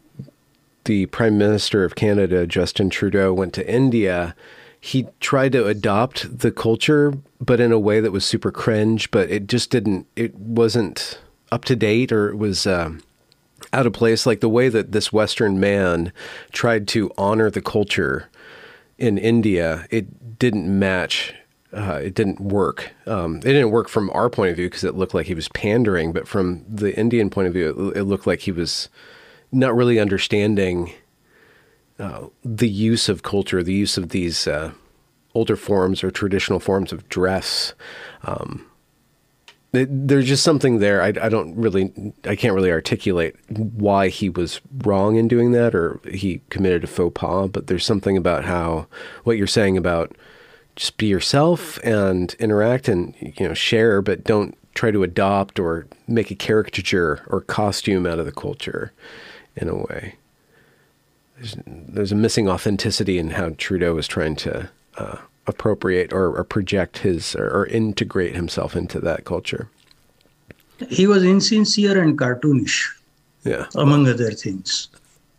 the 0.86 1.06
Prime 1.08 1.38
Minister 1.38 1.84
of 1.84 1.96
Canada, 1.96 2.46
Justin 2.46 2.90
Trudeau, 2.90 3.34
went 3.34 3.54
to 3.54 3.70
India 3.70 4.36
he 4.84 5.08
tried 5.22 5.54
to 5.54 5.66
adopt 5.66 6.40
the 6.40 6.52
culture, 6.52 7.14
but 7.40 7.62
in 7.62 7.72
a 7.72 7.80
way 7.80 8.02
that 8.02 8.12
was 8.12 8.26
super 8.26 8.52
cringe. 8.52 9.12
But 9.12 9.32
it 9.32 9.48
just 9.48 9.70
didn't. 9.70 10.08
It 10.18 10.36
wasn't 10.36 11.22
up 11.54 11.64
to 11.66 11.76
date, 11.78 12.12
or 12.12 12.28
it 12.28 12.36
was 12.36 12.68
um, 12.68 13.02
out 13.72 13.86
of 13.88 13.94
place. 13.94 14.26
Like 14.26 14.42
the 14.42 14.50
way 14.50 14.68
that 14.68 14.92
this 14.92 15.14
Western 15.14 15.58
man 15.58 16.12
tried 16.52 16.90
to 16.90 17.10
honor 17.18 17.50
the 17.50 17.62
culture 17.62 18.30
in 18.98 19.18
India, 19.18 19.88
it 19.90 20.38
didn't 20.38 20.68
match. 20.68 21.34
Uh, 21.74 22.00
it 22.04 22.14
didn't 22.14 22.40
work. 22.40 22.92
Um, 23.08 23.38
it 23.38 23.44
didn't 23.44 23.72
work 23.72 23.90
from 23.90 24.12
our 24.12 24.30
point 24.30 24.52
of 24.52 24.58
view 24.58 24.68
because 24.68 24.84
it 24.84 24.96
looked 24.96 25.16
like 25.16 25.26
he 25.26 25.34
was 25.34 25.50
pandering, 25.50 26.14
but 26.14 26.28
from 26.28 26.64
the 26.70 26.96
Indian 26.98 27.32
point 27.32 27.48
of 27.48 27.54
view, 27.54 27.92
it, 27.96 27.98
it 27.98 28.04
looked 28.04 28.28
like 28.28 28.42
he 28.42 28.52
was 28.52 28.90
not 29.52 29.76
really 29.76 30.00
understanding 30.00 30.94
uh, 32.00 32.28
the 32.44 32.70
use 32.70 33.10
of 33.10 33.24
culture, 33.24 33.64
the 33.64 33.74
use 33.74 33.98
of 33.98 34.10
these 34.10 34.48
uh, 34.48 34.72
older 35.34 35.56
forms 35.56 36.04
or 36.04 36.12
traditional 36.12 36.60
forms 36.60 36.92
of 36.92 37.10
dress. 37.10 37.74
Um, 38.24 38.68
it, 39.74 39.88
there's 39.90 40.28
just 40.28 40.44
something 40.44 40.78
there. 40.80 41.02
I, 41.02 41.08
I 41.08 41.30
don't 41.30 41.56
really, 41.56 41.92
I 42.26 42.36
can't 42.36 42.54
really 42.54 42.72
articulate 42.72 43.36
why 43.50 44.10
he 44.10 44.30
was 44.30 44.62
wrong 44.84 45.16
in 45.16 45.28
doing 45.28 45.52
that 45.54 45.74
or 45.74 46.00
he 46.12 46.42
committed 46.50 46.84
a 46.84 46.88
faux 46.88 47.20
pas. 47.20 47.50
But 47.50 47.66
there's 47.66 47.86
something 47.86 48.16
about 48.16 48.46
how 48.46 48.86
what 49.24 49.38
you're 49.38 49.48
saying 49.48 49.78
about 49.78 50.16
just 50.76 50.98
be 50.98 51.08
yourself 51.08 51.78
and 51.84 52.34
interact 52.40 52.88
and 52.88 53.14
you 53.20 53.48
know 53.48 53.54
share, 53.54 54.02
but 54.02 54.24
don't 54.24 54.58
try 54.74 54.92
to 54.92 55.04
adopt 55.04 55.60
or 55.60 55.86
make 56.08 56.32
a 56.32 56.36
caricature 56.36 57.24
or 57.28 57.42
costume 57.42 58.06
out 58.06 58.20
of 58.20 58.26
the 58.26 58.32
culture 58.32 58.92
in 59.56 59.70
a 59.70 59.76
way. 59.76 60.16
There's, 61.38 61.56
there's 61.66 62.12
a 62.12 62.16
missing 62.16 62.50
authenticity 62.50 63.20
in 63.20 63.32
how 63.32 63.50
Trudeau 63.58 63.98
is 63.98 64.08
trying 64.08 64.36
to 64.38 64.70
uh, 64.98 65.18
appropriate 65.48 66.14
or, 66.14 66.36
or, 66.36 66.44
project 66.44 67.00
his 67.00 67.36
or, 67.36 67.50
or 67.50 67.66
integrate 67.68 68.36
himself 68.36 68.76
into 68.76 69.00
that 69.02 69.26
culture. 69.26 69.68
He 70.90 71.08
was 71.08 71.24
insincere 71.24 72.02
and 72.02 72.18
cartoonish. 72.18 72.88
Yeah. 73.44 73.68
Among 73.76 74.08
other 74.08 74.32
things. 74.32 74.88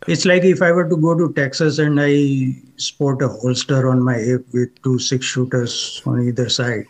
It's 0.07 0.25
like 0.25 0.43
if 0.43 0.61
I 0.61 0.71
were 0.71 0.87
to 0.87 0.97
go 0.97 1.15
to 1.15 1.33
Texas 1.33 1.79
and 1.79 1.99
I 1.99 2.55
sport 2.77 3.21
a 3.21 3.27
holster 3.27 3.89
on 3.89 4.03
my 4.03 4.15
hip 4.15 4.45
with 4.53 4.69
two 4.83 4.99
six 4.99 5.25
shooters 5.25 6.01
on 6.05 6.27
either 6.27 6.49
side. 6.49 6.85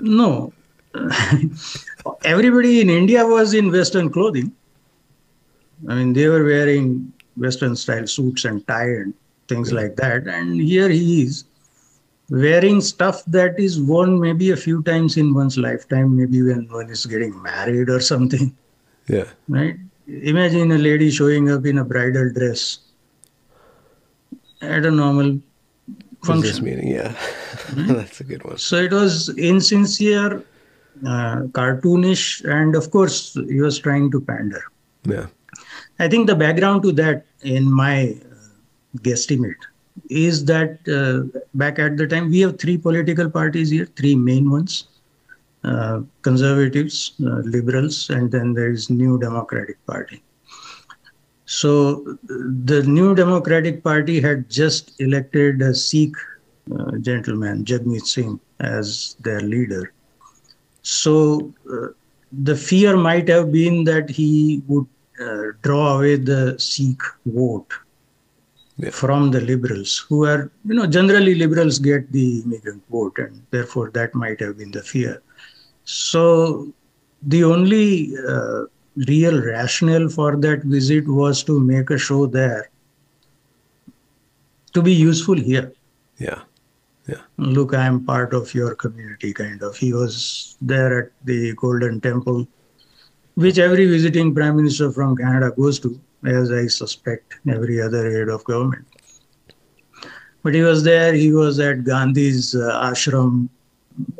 No. 0.00 0.52
Everybody 2.24 2.80
in 2.80 2.88
India 2.88 3.26
was 3.26 3.52
in 3.52 3.70
Western 3.70 4.10
clothing. 4.10 4.52
I 5.88 5.94
mean, 5.94 6.12
they 6.12 6.28
were 6.28 6.42
wearing 6.42 7.12
Western 7.36 7.76
style 7.76 8.06
suits 8.06 8.44
and 8.44 8.66
tie 8.66 8.88
and 8.88 9.14
things 9.46 9.72
like 9.72 9.96
that. 9.96 10.26
And 10.26 10.60
here 10.60 10.88
he 10.88 11.22
is 11.22 11.44
wearing 12.30 12.80
stuff 12.80 13.24
that 13.26 13.58
is 13.58 13.80
worn 13.80 14.20
maybe 14.20 14.50
a 14.50 14.56
few 14.56 14.82
times 14.82 15.16
in 15.16 15.34
one's 15.34 15.58
lifetime, 15.58 16.16
maybe 16.16 16.42
when 16.42 16.68
one 16.70 16.90
is 16.90 17.06
getting 17.06 17.40
married 17.42 17.88
or 17.88 18.00
something. 18.00 18.56
Yeah. 19.08 19.24
Right? 19.48 19.76
Imagine 20.08 20.72
a 20.72 20.78
lady 20.78 21.10
showing 21.10 21.50
up 21.50 21.66
in 21.66 21.78
a 21.78 21.84
bridal 21.84 22.32
dress 22.32 22.78
at 24.62 24.86
a 24.86 24.90
normal 24.90 25.38
function. 26.24 26.64
Meeting, 26.64 26.88
yeah. 26.88 27.12
Mm-hmm. 27.12 27.92
That's 27.94 28.20
a 28.20 28.24
good 28.24 28.42
one. 28.42 28.56
So 28.56 28.76
it 28.76 28.90
was 28.90 29.28
insincere, 29.36 30.42
uh, 31.06 31.42
cartoonish, 31.52 32.42
and 32.44 32.74
of 32.74 32.90
course, 32.90 33.34
he 33.48 33.60
was 33.60 33.78
trying 33.78 34.10
to 34.12 34.20
pander. 34.20 34.64
Yeah. 35.04 35.26
I 35.98 36.08
think 36.08 36.26
the 36.26 36.34
background 36.34 36.82
to 36.84 36.92
that, 36.92 37.26
in 37.42 37.70
my 37.70 38.16
uh, 38.30 38.34
guesstimate, 38.98 39.62
is 40.08 40.44
that 40.46 40.78
uh, 40.88 41.38
back 41.54 41.78
at 41.78 41.98
the 41.98 42.06
time 42.06 42.30
we 42.30 42.40
have 42.40 42.58
three 42.58 42.78
political 42.78 43.28
parties 43.28 43.70
here, 43.70 43.86
three 43.96 44.14
main 44.14 44.50
ones: 44.50 44.88
uh, 45.68 46.00
conservatives, 46.22 46.96
uh, 47.20 47.40
liberals, 47.56 48.10
and 48.10 48.32
then 48.34 48.54
there 48.54 48.70
is 48.70 48.90
New 48.90 49.18
Democratic 49.18 49.78
Party. 49.86 50.22
So 51.44 51.72
the 52.70 52.82
New 52.82 53.14
Democratic 53.14 53.82
Party 53.82 54.20
had 54.20 54.48
just 54.50 55.00
elected 55.00 55.62
a 55.62 55.74
Sikh 55.74 56.16
uh, 56.74 56.98
gentleman, 57.08 57.64
Jagmeet 57.64 58.06
Singh, 58.06 58.38
as 58.60 59.16
their 59.20 59.40
leader. 59.40 59.92
So 60.82 61.52
uh, 61.72 61.88
the 62.48 62.56
fear 62.56 62.96
might 62.96 63.28
have 63.28 63.50
been 63.50 63.84
that 63.84 64.10
he 64.10 64.62
would 64.66 64.86
uh, 65.20 65.46
draw 65.62 65.96
away 65.96 66.16
the 66.16 66.58
Sikh 66.58 67.02
vote 67.26 67.72
yeah. 68.76 68.90
from 68.90 69.30
the 69.30 69.40
liberals, 69.40 69.98
who 70.08 70.26
are, 70.26 70.50
you 70.64 70.74
know, 70.74 70.86
generally 70.86 71.34
liberals 71.34 71.78
get 71.78 72.12
the 72.12 72.40
immigrant 72.44 72.82
vote, 72.90 73.18
and 73.18 73.42
therefore 73.50 73.90
that 73.90 74.14
might 74.14 74.38
have 74.40 74.58
been 74.58 74.70
the 74.70 74.82
fear. 74.82 75.22
So 75.90 76.70
the 77.22 77.44
only 77.44 78.12
uh, 78.18 78.64
real 79.08 79.40
rationale 79.42 80.10
for 80.10 80.36
that 80.36 80.62
visit 80.64 81.08
was 81.08 81.42
to 81.44 81.58
make 81.58 81.88
a 81.88 81.96
show 81.96 82.26
there 82.26 82.68
to 84.74 84.82
be 84.82 84.92
useful 84.92 85.36
here. 85.36 85.72
Yeah. 86.18 86.42
Yeah. 87.06 87.22
Look, 87.38 87.72
I 87.72 87.86
am 87.86 88.04
part 88.04 88.34
of 88.34 88.52
your 88.52 88.74
community, 88.74 89.32
kind 89.32 89.62
of. 89.62 89.78
He 89.78 89.94
was 89.94 90.58
there 90.60 91.04
at 91.04 91.12
the 91.24 91.54
Golden 91.54 92.02
Temple, 92.02 92.46
which 93.36 93.56
every 93.56 93.86
visiting 93.86 94.34
prime 94.34 94.56
minister 94.56 94.92
from 94.92 95.16
Canada 95.16 95.54
goes 95.56 95.80
to 95.80 95.98
as 96.26 96.52
I 96.52 96.66
suspect 96.66 97.36
every 97.48 97.80
other 97.80 98.10
head 98.10 98.28
of 98.28 98.44
government. 98.44 98.86
But 100.42 100.52
he 100.52 100.60
was 100.60 100.84
there, 100.84 101.14
he 101.14 101.32
was 101.32 101.58
at 101.58 101.84
Gandhi's 101.84 102.54
uh, 102.54 102.78
ashram, 102.92 103.48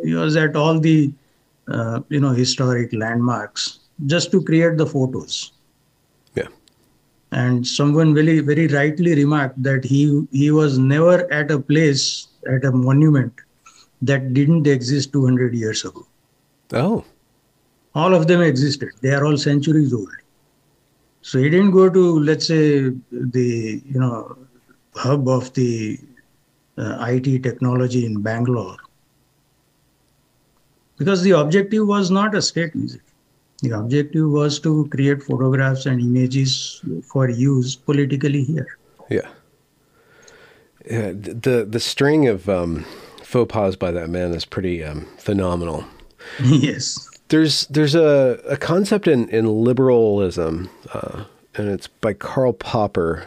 he 0.03 0.15
was 0.15 0.35
at 0.35 0.57
all 0.57 0.81
the 0.81 1.13
uh, 1.71 2.01
you 2.09 2.21
know 2.21 2.31
historic 2.31 2.93
landmarks 2.93 3.81
just 4.07 4.31
to 4.33 4.43
create 4.43 4.77
the 4.77 4.87
photos. 4.87 5.53
Yeah. 6.35 6.49
And 7.33 7.67
someone 7.67 8.15
very 8.15 8.41
very 8.41 8.67
rightly 8.69 9.15
remarked 9.15 9.63
that 9.63 9.85
he 9.85 10.27
he 10.33 10.51
was 10.51 10.79
never 10.79 11.31
at 11.33 11.51
a 11.51 11.59
place 11.59 12.29
at 12.47 12.65
a 12.65 12.73
monument 12.73 13.33
that 14.03 14.33
didn't 14.33 14.67
exist 14.67 15.13
200 15.13 15.55
years 15.55 15.85
ago. 15.85 16.07
Oh. 16.73 17.05
All 17.95 18.15
of 18.15 18.27
them 18.29 18.43
existed. 18.43 18.91
They 19.01 19.11
are 19.11 19.25
all 19.25 19.37
centuries 19.37 19.93
old. 19.93 20.13
So 21.23 21.39
he 21.39 21.51
didn't 21.51 21.73
go 21.73 21.91
to, 21.91 22.21
let's 22.21 22.47
say, 22.47 22.91
the 23.11 23.83
you 23.85 24.01
know 24.01 24.39
hub 24.95 25.29
of 25.29 25.53
the 25.55 25.99
uh, 26.77 27.05
IT 27.09 27.43
technology 27.43 28.07
in 28.07 28.23
Bangalore, 28.23 28.77
because 30.99 31.23
the 31.23 31.31
objective 31.33 31.87
was 31.87 32.11
not 32.11 32.35
a 32.35 32.43
state 32.43 32.75
visit. 32.75 33.01
The 33.63 33.71
objective 33.71 34.29
was 34.31 34.61
to 34.61 34.89
create 34.89 35.23
photographs 35.23 35.87
and 35.87 36.01
images 36.01 36.81
for 37.05 37.29
use 37.29 37.75
politically 37.75 38.45
here. 38.45 38.79
Yeah. 39.11 39.29
Yeah, 40.89 41.13
the 41.13 41.67
the 41.69 41.81
string 41.81 42.29
of 42.29 42.49
um, 42.49 42.85
faux 43.23 43.53
pas 43.53 43.77
by 43.77 43.91
that 43.91 44.09
man 44.09 44.33
is 44.33 44.45
pretty 44.45 44.83
um, 44.83 45.07
phenomenal. 45.19 45.85
yes 46.45 47.09
there's 47.29 47.67
there's 47.67 47.95
a, 47.95 48.41
a 48.49 48.57
concept 48.57 49.07
in 49.07 49.29
in 49.29 49.47
liberalism, 49.47 50.71
uh, 50.93 51.25
and 51.55 51.69
it's 51.69 51.87
by 51.87 52.13
Karl 52.13 52.53
Popper. 52.53 53.27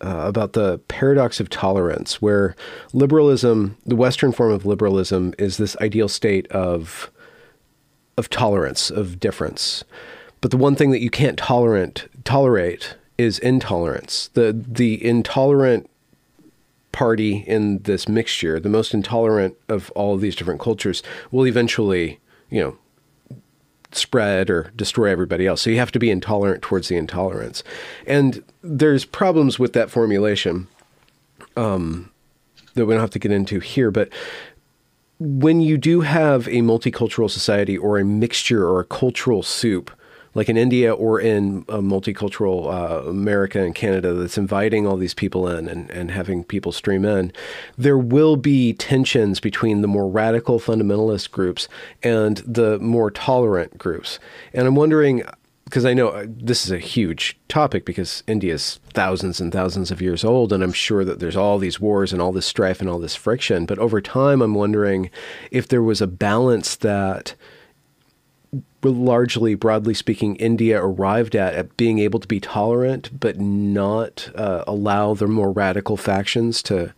Uh, 0.00 0.22
about 0.26 0.52
the 0.52 0.78
paradox 0.86 1.40
of 1.40 1.50
tolerance, 1.50 2.22
where 2.22 2.54
liberalism, 2.92 3.76
the 3.84 3.96
Western 3.96 4.30
form 4.30 4.52
of 4.52 4.64
liberalism, 4.64 5.34
is 5.40 5.56
this 5.56 5.76
ideal 5.80 6.06
state 6.06 6.46
of 6.52 7.10
of 8.16 8.30
tolerance, 8.30 8.90
of 8.90 9.18
difference. 9.18 9.82
But 10.40 10.50
the 10.52 10.56
one 10.56 10.76
thing 10.76 10.92
that 10.92 11.00
you 11.00 11.10
can't 11.10 11.36
tolerate 11.36 12.06
tolerate 12.24 12.94
is 13.16 13.40
intolerance. 13.40 14.30
The 14.34 14.52
the 14.52 15.04
intolerant 15.04 15.90
party 16.92 17.38
in 17.46 17.78
this 17.82 18.08
mixture, 18.08 18.58
the 18.58 18.68
most 18.68 18.94
intolerant 18.94 19.56
of 19.68 19.90
all 19.92 20.14
of 20.14 20.20
these 20.20 20.36
different 20.36 20.60
cultures, 20.60 21.02
will 21.30 21.46
eventually, 21.46 22.20
you 22.50 22.60
know, 22.60 22.78
spread 23.92 24.50
or 24.50 24.72
destroy 24.76 25.10
everybody 25.10 25.46
else. 25.46 25.62
So 25.62 25.70
you 25.70 25.78
have 25.78 25.92
to 25.92 25.98
be 25.98 26.10
intolerant 26.10 26.62
towards 26.62 26.88
the 26.88 26.96
intolerance. 26.96 27.62
And 28.06 28.42
there's 28.62 29.04
problems 29.04 29.58
with 29.58 29.72
that 29.72 29.90
formulation 29.90 30.68
um, 31.56 32.10
that 32.74 32.86
we 32.86 32.94
don't 32.94 33.00
have 33.00 33.10
to 33.10 33.18
get 33.18 33.32
into 33.32 33.60
here. 33.60 33.90
But 33.90 34.10
when 35.18 35.60
you 35.60 35.76
do 35.76 36.02
have 36.02 36.46
a 36.48 36.62
multicultural 36.62 37.30
society 37.30 37.76
or 37.76 37.98
a 37.98 38.04
mixture 38.04 38.66
or 38.66 38.80
a 38.80 38.84
cultural 38.84 39.42
soup, 39.42 39.90
like 40.38 40.48
in 40.48 40.56
India 40.56 40.94
or 40.94 41.20
in 41.20 41.64
a 41.68 41.78
multicultural 41.78 42.72
uh, 42.72 43.08
America 43.08 43.60
and 43.60 43.74
Canada 43.74 44.14
that's 44.14 44.38
inviting 44.38 44.86
all 44.86 44.96
these 44.96 45.12
people 45.12 45.48
in 45.48 45.66
and, 45.66 45.90
and 45.90 46.12
having 46.12 46.44
people 46.44 46.70
stream 46.70 47.04
in, 47.04 47.32
there 47.76 47.98
will 47.98 48.36
be 48.36 48.72
tensions 48.72 49.40
between 49.40 49.80
the 49.80 49.88
more 49.88 50.08
radical 50.08 50.60
fundamentalist 50.60 51.32
groups 51.32 51.66
and 52.04 52.36
the 52.46 52.78
more 52.78 53.10
tolerant 53.10 53.76
groups. 53.78 54.20
And 54.54 54.68
I'm 54.68 54.76
wondering, 54.76 55.24
because 55.64 55.84
I 55.84 55.92
know 55.92 56.10
uh, 56.10 56.26
this 56.28 56.64
is 56.64 56.70
a 56.70 56.78
huge 56.78 57.36
topic 57.48 57.84
because 57.84 58.22
India 58.28 58.54
is 58.54 58.78
thousands 58.94 59.40
and 59.40 59.52
thousands 59.52 59.90
of 59.90 60.00
years 60.00 60.22
old, 60.22 60.52
and 60.52 60.62
I'm 60.62 60.72
sure 60.72 61.04
that 61.04 61.18
there's 61.18 61.36
all 61.36 61.58
these 61.58 61.80
wars 61.80 62.12
and 62.12 62.22
all 62.22 62.30
this 62.30 62.46
strife 62.46 62.80
and 62.80 62.88
all 62.88 63.00
this 63.00 63.16
friction. 63.16 63.66
But 63.66 63.80
over 63.80 64.00
time, 64.00 64.40
I'm 64.40 64.54
wondering 64.54 65.10
if 65.50 65.66
there 65.66 65.82
was 65.82 66.00
a 66.00 66.06
balance 66.06 66.76
that 66.76 67.34
largely, 68.82 69.54
broadly 69.54 69.94
speaking, 69.94 70.36
India 70.36 70.80
arrived 70.80 71.34
at 71.34 71.54
at 71.54 71.76
being 71.76 71.98
able 71.98 72.20
to 72.20 72.28
be 72.28 72.40
tolerant, 72.40 73.18
but 73.18 73.38
not 73.38 74.30
uh, 74.34 74.64
allow 74.66 75.14
the 75.14 75.26
more 75.26 75.50
radical 75.50 75.96
factions 75.96 76.62
to 76.64 76.94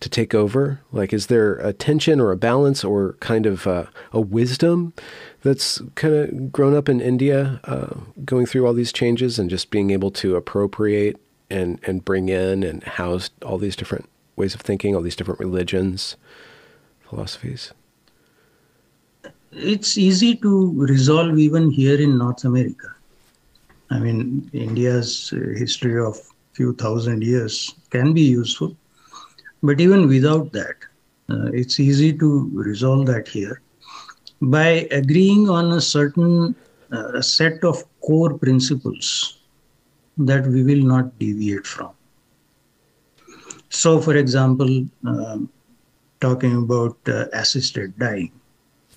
to 0.00 0.08
take 0.08 0.34
over? 0.34 0.80
Like, 0.92 1.12
is 1.12 1.26
there 1.26 1.56
a 1.56 1.72
tension 1.72 2.20
or 2.20 2.32
a 2.32 2.36
balance 2.36 2.82
or 2.82 3.16
kind 3.20 3.46
of 3.46 3.66
uh, 3.66 3.84
a 4.12 4.20
wisdom 4.20 4.94
that's 5.42 5.80
kind 5.94 6.14
of 6.14 6.52
grown 6.52 6.74
up 6.74 6.88
in 6.88 7.00
India, 7.00 7.60
uh, 7.64 7.94
going 8.24 8.46
through 8.46 8.66
all 8.66 8.72
these 8.72 8.92
changes 8.92 9.38
and 9.38 9.50
just 9.50 9.70
being 9.70 9.90
able 9.90 10.10
to 10.12 10.36
appropriate 10.36 11.20
and 11.50 11.78
and 11.84 12.04
bring 12.04 12.28
in 12.28 12.62
and 12.62 12.82
house 12.84 13.30
all 13.44 13.58
these 13.58 13.76
different 13.76 14.08
ways 14.36 14.54
of 14.54 14.62
thinking, 14.62 14.96
all 14.96 15.02
these 15.02 15.16
different 15.16 15.40
religions, 15.40 16.16
philosophies? 17.08 17.72
It's 19.52 19.98
easy 19.98 20.36
to 20.36 20.72
resolve 20.76 21.38
even 21.38 21.70
here 21.70 22.00
in 22.00 22.18
North 22.18 22.44
America. 22.44 22.94
I 23.90 23.98
mean, 23.98 24.48
India's 24.52 25.30
history 25.30 25.98
of 26.00 26.16
few 26.52 26.74
thousand 26.74 27.22
years 27.22 27.74
can 27.90 28.12
be 28.12 28.22
useful, 28.22 28.76
but 29.62 29.80
even 29.80 30.06
without 30.08 30.52
that, 30.52 30.76
uh, 31.28 31.46
it's 31.52 31.80
easy 31.80 32.12
to 32.18 32.50
resolve 32.54 33.06
that 33.06 33.28
here 33.28 33.60
by 34.40 34.88
agreeing 34.90 35.48
on 35.48 35.72
a 35.72 35.80
certain 35.80 36.54
uh, 36.92 37.20
set 37.20 37.62
of 37.64 37.84
core 38.00 38.36
principles 38.38 39.38
that 40.18 40.46
we 40.46 40.62
will 40.62 40.82
not 40.82 41.18
deviate 41.18 41.66
from. 41.66 41.90
So, 43.68 44.00
for 44.00 44.16
example, 44.16 44.86
um, 45.06 45.48
talking 46.20 46.56
about 46.56 46.96
uh, 47.06 47.26
assisted 47.32 47.96
dying. 47.98 48.32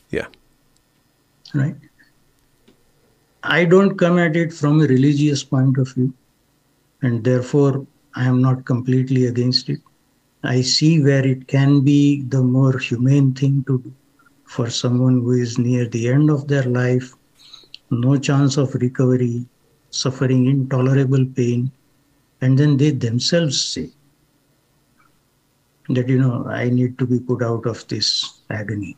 Yeah. 0.09 0.27
Right. 1.53 1.75
I 3.43 3.65
don't 3.65 3.97
come 3.97 4.17
at 4.17 4.35
it 4.35 4.53
from 4.53 4.81
a 4.81 4.87
religious 4.87 5.43
point 5.43 5.77
of 5.77 5.93
view, 5.93 6.13
and 7.01 7.23
therefore 7.23 7.85
I 8.15 8.25
am 8.25 8.41
not 8.41 8.65
completely 8.65 9.25
against 9.27 9.69
it. 9.69 9.81
I 10.43 10.61
see 10.61 11.01
where 11.01 11.25
it 11.25 11.47
can 11.47 11.81
be 11.81 12.23
the 12.23 12.41
more 12.41 12.77
humane 12.77 13.33
thing 13.33 13.63
to 13.67 13.79
do 13.79 13.93
for 14.45 14.69
someone 14.69 15.21
who 15.21 15.33
is 15.33 15.57
near 15.57 15.87
the 15.87 16.09
end 16.09 16.29
of 16.29 16.47
their 16.47 16.63
life, 16.63 17.13
no 17.91 18.17
chance 18.17 18.57
of 18.57 18.73
recovery, 18.75 19.45
suffering 19.89 20.47
intolerable 20.47 21.25
pain, 21.25 21.71
and 22.41 22.57
then 22.57 22.77
they 22.77 22.91
themselves 22.91 23.59
say 23.63 23.89
that, 25.89 26.09
you 26.09 26.19
know, 26.19 26.45
I 26.47 26.69
need 26.69 26.97
to 26.99 27.05
be 27.05 27.19
put 27.19 27.43
out 27.43 27.65
of 27.65 27.87
this 27.87 28.41
agony. 28.49 28.97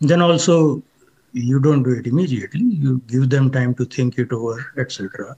Then 0.00 0.22
also, 0.22 0.82
you 1.32 1.60
don't 1.60 1.82
do 1.82 1.90
it 1.90 2.06
immediately, 2.06 2.62
you 2.62 3.00
give 3.06 3.30
them 3.30 3.50
time 3.50 3.74
to 3.74 3.84
think 3.84 4.18
it 4.18 4.32
over, 4.32 4.72
etc. 4.76 5.36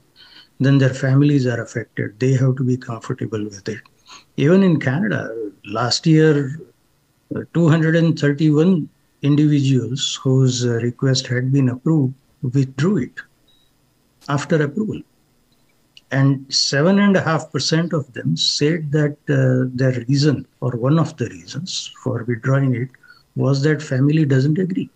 Then 0.59 0.77
their 0.77 0.93
families 0.93 1.45
are 1.47 1.61
affected, 1.61 2.19
they 2.19 2.33
have 2.33 2.55
to 2.57 2.63
be 2.63 2.77
comfortable 2.77 3.43
with 3.43 3.67
it. 3.67 3.81
Even 4.37 4.63
in 4.63 4.79
Canada, 4.79 5.33
last 5.65 6.05
year, 6.05 6.59
231 7.53 8.89
individuals 9.21 10.19
whose 10.21 10.65
request 10.67 11.27
had 11.27 11.51
been 11.51 11.69
approved 11.69 12.13
withdrew 12.41 12.97
it 12.97 13.19
after 14.29 14.61
approval. 14.61 15.01
And 16.11 16.45
7.5% 16.47 17.93
of 17.93 18.13
them 18.13 18.37
said 18.37 18.91
that 18.91 19.17
uh, 19.29 19.69
their 19.73 20.05
reason, 20.07 20.45
or 20.61 20.71
one 20.71 20.99
of 20.99 21.17
the 21.17 21.27
reasons 21.29 21.91
for 22.03 22.23
withdrawing 22.27 22.75
it, 22.75 22.89
was 23.35 23.63
that 23.63 23.81
family 23.81 24.25
doesn't 24.25 24.59
agree. 24.59 24.91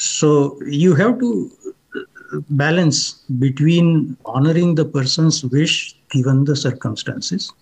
So 0.00 0.58
you 0.62 0.94
have 0.94 1.18
to 1.20 1.50
balance 2.48 3.12
between 3.38 4.16
honoring 4.24 4.74
the 4.74 4.86
person's 4.86 5.44
wish 5.44 5.94
given 6.10 6.44
the 6.44 6.56
circumstances 6.56 7.52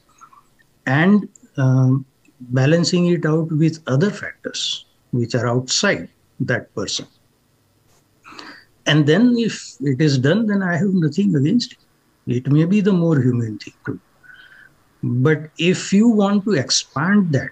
and 0.87 1.29
um, 1.57 2.07
balancing 2.39 3.07
it 3.07 3.27
out 3.27 3.51
with 3.51 3.83
other 3.89 4.11
factors 4.11 4.87
which 5.11 5.35
are 5.35 5.49
outside 5.49 6.09
that 6.39 6.73
person. 6.77 7.09
And 8.87 9.05
then, 9.05 9.35
if 9.37 9.75
it 9.81 10.01
is 10.01 10.17
done, 10.17 10.47
then 10.47 10.63
I 10.63 10.77
have 10.77 10.95
nothing 10.95 11.35
against 11.35 11.73
it. 11.73 11.79
It 12.29 12.53
may 12.53 12.67
be 12.67 12.81
the 12.81 12.93
more 12.93 13.21
humane 13.21 13.59
thing 13.59 13.75
to 13.87 13.95
do. 13.95 14.01
But 15.03 15.51
if 15.59 15.93
you 15.93 16.09
want 16.09 16.45
to 16.45 16.53
expand 16.53 17.33
that 17.33 17.51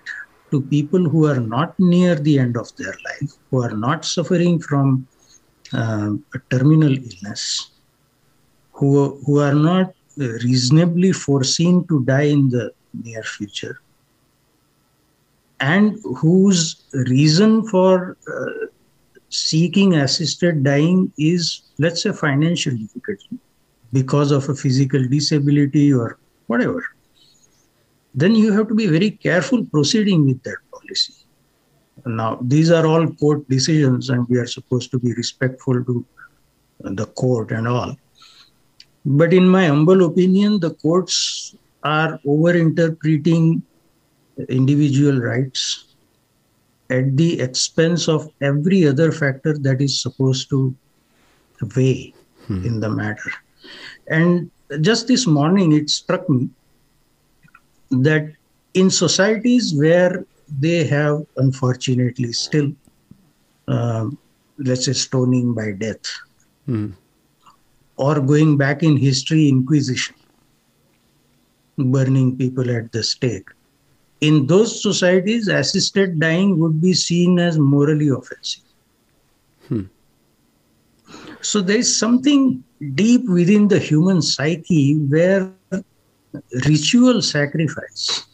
to 0.57 0.63
people 0.63 1.09
who 1.13 1.27
are 1.27 1.41
not 1.41 1.79
near 1.79 2.15
the 2.15 2.39
end 2.39 2.57
of 2.57 2.75
their 2.77 2.97
life, 3.09 3.33
who 3.51 3.63
are 3.63 3.77
not 3.87 4.05
suffering 4.05 4.59
from 4.59 5.07
uh, 5.73 6.13
a 6.35 6.39
terminal 6.51 6.95
illness, 7.09 7.73
who, 8.73 9.21
who 9.27 9.39
are 9.41 9.55
not 9.55 9.93
reasonably 10.17 11.13
foreseen 11.13 11.87
to 11.89 12.03
die 12.05 12.29
in 12.37 12.49
the 12.49 12.73
near 13.05 13.23
future, 13.23 13.81
and 15.61 15.99
whose 16.17 16.85
reason 16.93 17.67
for 17.69 18.17
uh, 18.33 18.67
seeking 19.29 19.95
assisted 19.97 20.65
dying 20.65 21.13
is, 21.19 21.63
let's 21.79 22.03
say, 22.03 22.13
financial 22.13 22.75
difficulty 22.77 23.39
because 23.93 24.31
of 24.31 24.49
a 24.49 24.55
physical 24.55 25.07
disability 25.09 25.93
or 25.93 26.19
whatever, 26.47 26.83
then 28.17 28.35
you 28.35 28.51
have 28.53 28.67
to 28.69 28.75
be 28.75 28.87
very 28.87 29.11
careful 29.11 29.65
proceeding 29.67 30.27
with 30.27 30.43
that 30.43 30.57
policy. 30.73 31.15
Now, 32.07 32.39
these 32.41 32.71
are 32.71 32.87
all 32.87 33.07
court 33.07 33.47
decisions, 33.49 34.09
and 34.09 34.27
we 34.29 34.39
are 34.39 34.47
supposed 34.47 34.91
to 34.93 34.99
be 34.99 35.13
respectful 35.15 35.85
to 35.85 36.05
the 36.81 37.07
court 37.07 37.51
and 37.51 37.69
all. 37.69 37.95
But 39.05 39.35
in 39.35 39.47
my 39.47 39.67
humble 39.67 40.05
opinion, 40.05 40.61
the 40.61 40.71
courts 40.75 41.55
are 41.83 42.19
over-interpreting 42.27 43.63
individual 44.49 45.21
rights 45.21 45.95
at 46.91 47.17
the 47.17 47.41
expense 47.41 48.09
of 48.09 48.29
every 48.41 48.87
other 48.87 49.13
factor 49.13 49.59
that 49.59 49.81
is 49.83 50.01
supposed 50.01 50.49
to 50.51 50.75
weigh 51.77 52.15
hmm. 52.47 52.65
in 52.65 52.81
the 52.81 52.89
matter. 52.89 53.31
And 54.09 54.51
just 54.81 55.09
this 55.09 55.27
morning, 55.27 55.73
it 55.73 55.91
struck 55.91 56.29
me 56.29 56.49
that 57.91 58.33
in 58.75 58.91
societies 58.91 59.75
where 59.75 60.25
they 60.59 60.85
have, 60.85 61.27
unfortunately, 61.37 62.33
still, 62.33 62.73
uh, 63.69 64.09
let's 64.59 64.85
say, 64.85 64.93
stoning 64.93 65.55
by 65.55 65.73
death, 65.73 66.05
hmm. 66.67 66.91
or 67.97 68.21
going 68.21 68.57
back 68.57 68.83
in 68.83 68.97
history, 68.97 69.49
inquisition, 69.49 70.15
burning 71.79 72.37
people 72.37 72.71
at 72.71 72.93
the 72.93 73.03
stake 73.03 73.49
in 74.21 74.47
those 74.47 74.83
societies, 74.83 75.49
assisted 75.49 76.19
dying 76.19 76.59
would 76.59 76.81
be 76.81 76.95
seen 76.95 77.39
as 77.39 77.59
morally 77.59 78.09
offensive. 78.09 78.63
Hmm. 79.69 79.83
So 81.41 81.61
there 81.61 81.79
is 81.79 81.99
something 81.99 82.65
deep 82.95 83.29
within 83.29 83.69
the 83.69 83.79
human 83.79 84.23
psyche 84.23 84.97
where 84.97 85.53
ritual 86.67 87.23
sacrifice 87.23 88.27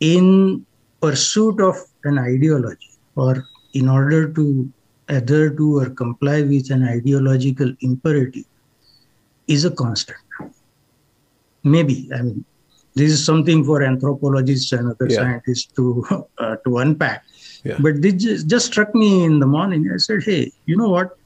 in 0.00 0.64
pursuit 1.00 1.60
of 1.60 1.76
an 2.04 2.18
ideology 2.18 2.90
or 3.14 3.44
in 3.74 3.88
order 3.88 4.32
to 4.32 4.70
adhere 5.08 5.50
to 5.50 5.78
or 5.80 5.90
comply 5.90 6.42
with 6.42 6.70
an 6.70 6.82
ideological 6.86 7.72
imperative 7.80 8.44
is 9.46 9.64
a 9.64 9.70
constant. 9.70 10.18
Maybe, 11.62 12.08
I 12.14 12.22
mean, 12.22 12.44
this 12.94 13.12
is 13.12 13.24
something 13.24 13.64
for 13.64 13.82
anthropologists 13.82 14.72
and 14.72 14.90
other 14.90 15.06
yeah. 15.08 15.16
scientists 15.16 15.66
to 15.76 16.04
uh, 16.38 16.56
to 16.64 16.78
unpack. 16.78 17.24
Yeah. 17.64 17.78
But 17.80 18.00
this 18.02 18.14
just, 18.14 18.46
just 18.46 18.66
struck 18.66 18.94
me 18.94 19.24
in 19.24 19.38
the 19.38 19.46
morning. 19.46 19.90
I 19.92 19.98
said, 19.98 20.22
"Hey, 20.22 20.52
you 20.64 20.76
know 20.76 20.88
what? 20.88 21.16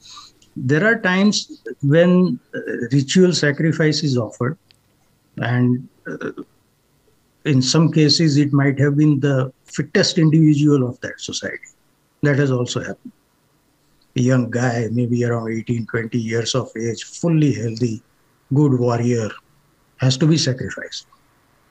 There 0.55 0.85
are 0.85 0.99
times 0.99 1.63
when 1.81 2.39
uh, 2.53 2.59
ritual 2.91 3.33
sacrifice 3.33 4.03
is 4.03 4.17
offered, 4.17 4.57
and 5.37 5.87
uh, 6.07 6.31
in 7.45 7.61
some 7.61 7.91
cases, 7.91 8.37
it 8.37 8.51
might 8.51 8.79
have 8.79 8.97
been 8.97 9.19
the 9.19 9.51
fittest 9.65 10.17
individual 10.17 10.87
of 10.87 10.99
that 11.01 11.19
society. 11.19 11.71
That 12.23 12.37
has 12.37 12.51
also 12.51 12.81
happened. 12.81 13.13
A 14.15 14.21
young 14.21 14.51
guy, 14.51 14.89
maybe 14.91 15.23
around 15.23 15.51
18, 15.51 15.87
20 15.87 16.17
years 16.17 16.53
of 16.53 16.69
age, 16.77 17.03
fully 17.05 17.53
healthy, 17.53 18.03
good 18.53 18.77
warrior, 18.77 19.29
has 20.01 20.17
to 20.17 20.27
be 20.27 20.37
sacrificed 20.37 21.07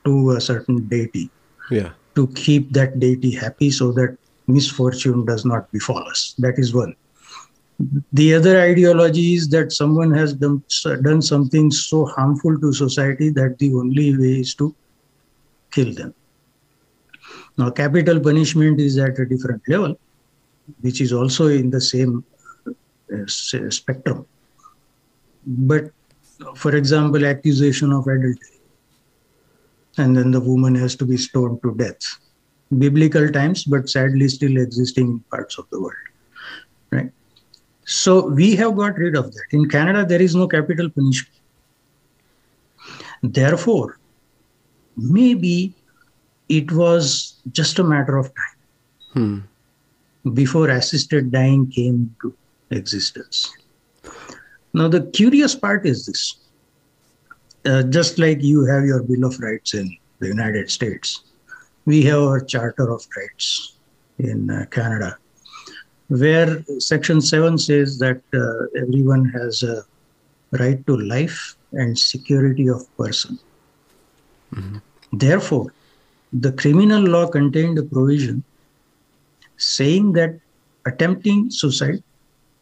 to 0.05 0.31
a 0.31 0.41
certain 0.41 0.87
deity 0.87 1.29
yeah 1.69 1.91
to 2.15 2.27
keep 2.39 2.71
that 2.73 2.99
deity 2.99 3.31
happy 3.31 3.69
so 3.69 3.91
that 3.91 4.17
misfortune 4.47 5.25
does 5.25 5.45
not 5.45 5.71
befall 5.71 6.03
us 6.13 6.33
that 6.37 6.57
is 6.57 6.73
one 6.73 6.95
the 8.13 8.33
other 8.33 8.59
ideology 8.61 9.33
is 9.33 9.49
that 9.49 9.71
someone 9.71 10.11
has 10.11 10.33
done, 10.33 10.63
done 11.01 11.21
something 11.21 11.71
so 11.71 12.05
harmful 12.05 12.59
to 12.59 12.73
society 12.73 13.29
that 13.29 13.57
the 13.59 13.73
only 13.73 14.17
way 14.17 14.39
is 14.39 14.53
to 14.55 14.75
kill 15.71 15.93
them 15.93 16.13
now 17.57 17.69
capital 17.69 18.19
punishment 18.19 18.79
is 18.79 18.97
at 18.97 19.17
a 19.19 19.25
different 19.25 19.61
level 19.67 19.95
which 20.81 21.01
is 21.01 21.13
also 21.13 21.47
in 21.47 21.69
the 21.69 21.81
same 21.81 22.23
uh, 22.67 23.69
spectrum 23.69 24.25
but 25.45 25.91
for 26.55 26.75
example 26.75 27.25
accusation 27.25 27.91
of 27.91 28.07
adultery 28.07 28.61
and 29.97 30.15
then 30.15 30.31
the 30.31 30.39
woman 30.39 30.75
has 30.75 30.95
to 30.95 31.05
be 31.05 31.17
stoned 31.17 31.61
to 31.63 31.75
death. 31.75 32.19
Biblical 32.77 33.29
times, 33.29 33.65
but 33.65 33.89
sadly 33.89 34.27
still 34.29 34.57
existing 34.57 35.07
in 35.07 35.19
parts 35.31 35.57
of 35.57 35.69
the 35.71 35.81
world. 35.81 36.10
So 37.91 38.25
we 38.25 38.55
have 38.55 38.77
got 38.77 38.97
rid 38.97 39.17
of 39.17 39.33
that. 39.33 39.47
In 39.51 39.67
Canada, 39.67 40.05
there 40.05 40.21
is 40.21 40.33
no 40.33 40.47
capital 40.47 40.89
punishment. 40.89 41.35
Therefore, 43.21 43.99
maybe 44.95 45.73
it 46.47 46.71
was 46.71 47.41
just 47.51 47.79
a 47.79 47.83
matter 47.83 48.17
of 48.17 48.31
time 48.33 48.55
hmm. 50.23 50.29
before 50.33 50.69
assisted 50.69 51.33
dying 51.33 51.69
came 51.69 52.15
to 52.21 52.33
existence. 52.69 53.51
Now, 54.73 54.87
the 54.87 55.01
curious 55.11 55.53
part 55.53 55.85
is 55.85 56.05
this 56.05 56.37
uh, 57.65 57.83
just 57.83 58.17
like 58.17 58.41
you 58.41 58.63
have 58.63 58.85
your 58.85 59.03
Bill 59.03 59.25
of 59.25 59.37
Rights 59.39 59.73
in 59.73 59.97
the 60.19 60.27
United 60.27 60.71
States, 60.71 61.25
we 61.85 62.03
have 62.03 62.21
our 62.21 62.39
Charter 62.39 62.89
of 62.89 63.05
Rights 63.17 63.75
in 64.17 64.49
uh, 64.49 64.65
Canada, 64.71 65.17
where 66.11 66.61
Section 66.79 67.21
7 67.21 67.57
says 67.57 67.97
that 67.99 68.21
uh, 68.33 68.81
everyone 68.81 69.23
has 69.29 69.63
a 69.63 69.85
right 70.51 70.85
to 70.85 70.97
life 70.97 71.55
and 71.71 71.97
security 71.97 72.67
of 72.67 72.81
person. 72.97 73.39
Mm-hmm. 74.53 74.79
Therefore, 75.13 75.73
the 76.33 76.51
criminal 76.51 77.01
law 77.01 77.27
contained 77.27 77.79
a 77.79 77.83
provision 77.83 78.43
saying 79.55 80.11
that 80.13 80.37
attempting 80.85 81.49
suicide 81.49 82.03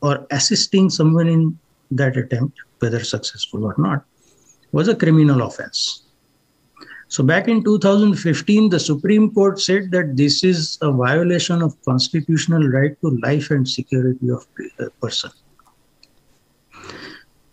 or 0.01 0.27
assisting 0.29 0.91
someone 0.91 1.27
in 1.27 1.57
that 1.89 2.17
attempt, 2.17 2.55
whether 2.77 3.03
successful 3.03 3.65
or 3.65 3.73
not, 3.79 4.05
was 4.71 4.88
a 4.89 4.95
criminal 4.95 5.41
offense. 5.41 6.03
So 7.10 7.24
back 7.24 7.48
in 7.48 7.63
2015, 7.63 8.69
the 8.69 8.80
Supreme 8.80 9.34
Court 9.34 9.60
said 9.60 9.89
that 9.91 10.15
this 10.15 10.43
is 10.43 10.78
a 10.82 10.91
violation 10.91 11.63
of 11.63 11.76
constitutional 11.84 12.67
right 12.69 12.95
to 13.02 13.10
life 13.24 13.50
and 13.50 13.67
security 13.67 14.30
of 14.30 14.45
a 14.78 14.91
person. 15.02 15.32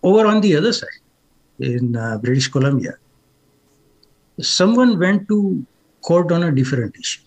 Over 0.03 0.27
on 0.27 0.43
the 0.43 0.57
other 0.57 0.75
side, 0.75 1.01
in 1.59 1.97
uh, 1.97 2.19
British 2.19 2.49
Columbia, 2.49 2.99
someone 4.39 4.99
went 4.99 5.27
to 5.29 5.65
court 6.03 6.31
on 6.33 6.43
a 6.43 6.53
different 6.53 6.95
issue. 6.95 7.23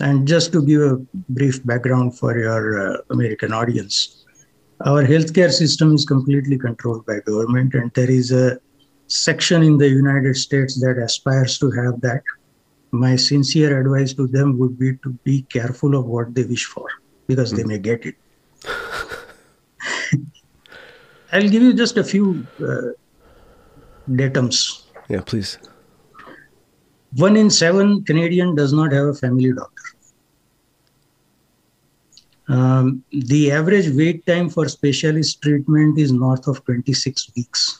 And 0.00 0.26
just 0.26 0.50
to 0.52 0.62
give 0.62 0.82
a 0.82 0.96
brief 1.28 1.64
background 1.64 2.18
for 2.18 2.36
your 2.36 2.94
uh, 2.94 2.96
American 3.10 3.52
audience, 3.52 4.24
our 4.84 5.04
healthcare 5.04 5.52
system 5.52 5.94
is 5.94 6.04
completely 6.04 6.58
controlled 6.58 7.06
by 7.06 7.20
government, 7.20 7.74
and 7.74 7.92
there 7.92 8.10
is 8.10 8.32
a 8.32 8.58
section 9.10 9.62
in 9.62 9.76
the 9.76 9.88
United 9.88 10.36
States 10.36 10.80
that 10.80 10.96
aspires 10.98 11.58
to 11.58 11.70
have 11.72 12.00
that. 12.00 12.22
My 12.92 13.16
sincere 13.16 13.80
advice 13.80 14.14
to 14.14 14.26
them 14.26 14.58
would 14.58 14.78
be 14.78 14.96
to 14.98 15.10
be 15.24 15.42
careful 15.42 15.96
of 15.96 16.06
what 16.06 16.34
they 16.34 16.44
wish 16.44 16.64
for 16.64 16.86
because 17.26 17.52
mm. 17.52 17.56
they 17.56 17.62
hmm. 17.62 17.68
may 17.68 17.78
get 17.78 18.06
it. 18.06 18.14
I'll 21.32 21.48
give 21.48 21.62
you 21.62 21.72
just 21.72 21.96
a 21.96 22.04
few 22.04 22.46
uh, 22.60 22.90
datums. 24.08 24.84
Yeah, 25.08 25.20
please. 25.24 25.58
One 27.16 27.36
in 27.36 27.50
seven 27.50 28.04
Canadian 28.04 28.54
does 28.56 28.72
not 28.72 28.92
have 28.92 29.06
a 29.06 29.14
family 29.14 29.52
doctor. 29.52 29.82
Um, 32.48 33.04
the 33.12 33.52
average 33.52 33.90
wait 33.90 34.26
time 34.26 34.48
for 34.48 34.68
specialist 34.68 35.40
treatment 35.40 35.98
is 35.98 36.10
north 36.10 36.48
of 36.48 36.64
26 36.64 37.30
weeks 37.36 37.79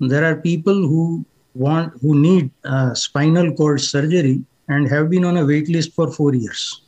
there 0.00 0.24
are 0.24 0.36
people 0.36 0.74
who 0.74 1.24
want 1.54 1.92
who 2.00 2.18
need 2.20 2.50
uh, 2.64 2.94
spinal 2.94 3.52
cord 3.54 3.80
surgery 3.80 4.44
and 4.68 4.88
have 4.88 5.10
been 5.10 5.24
on 5.24 5.36
a 5.36 5.44
wait 5.44 5.68
list 5.68 5.92
for 5.94 6.10
four 6.10 6.34
years. 6.34 6.82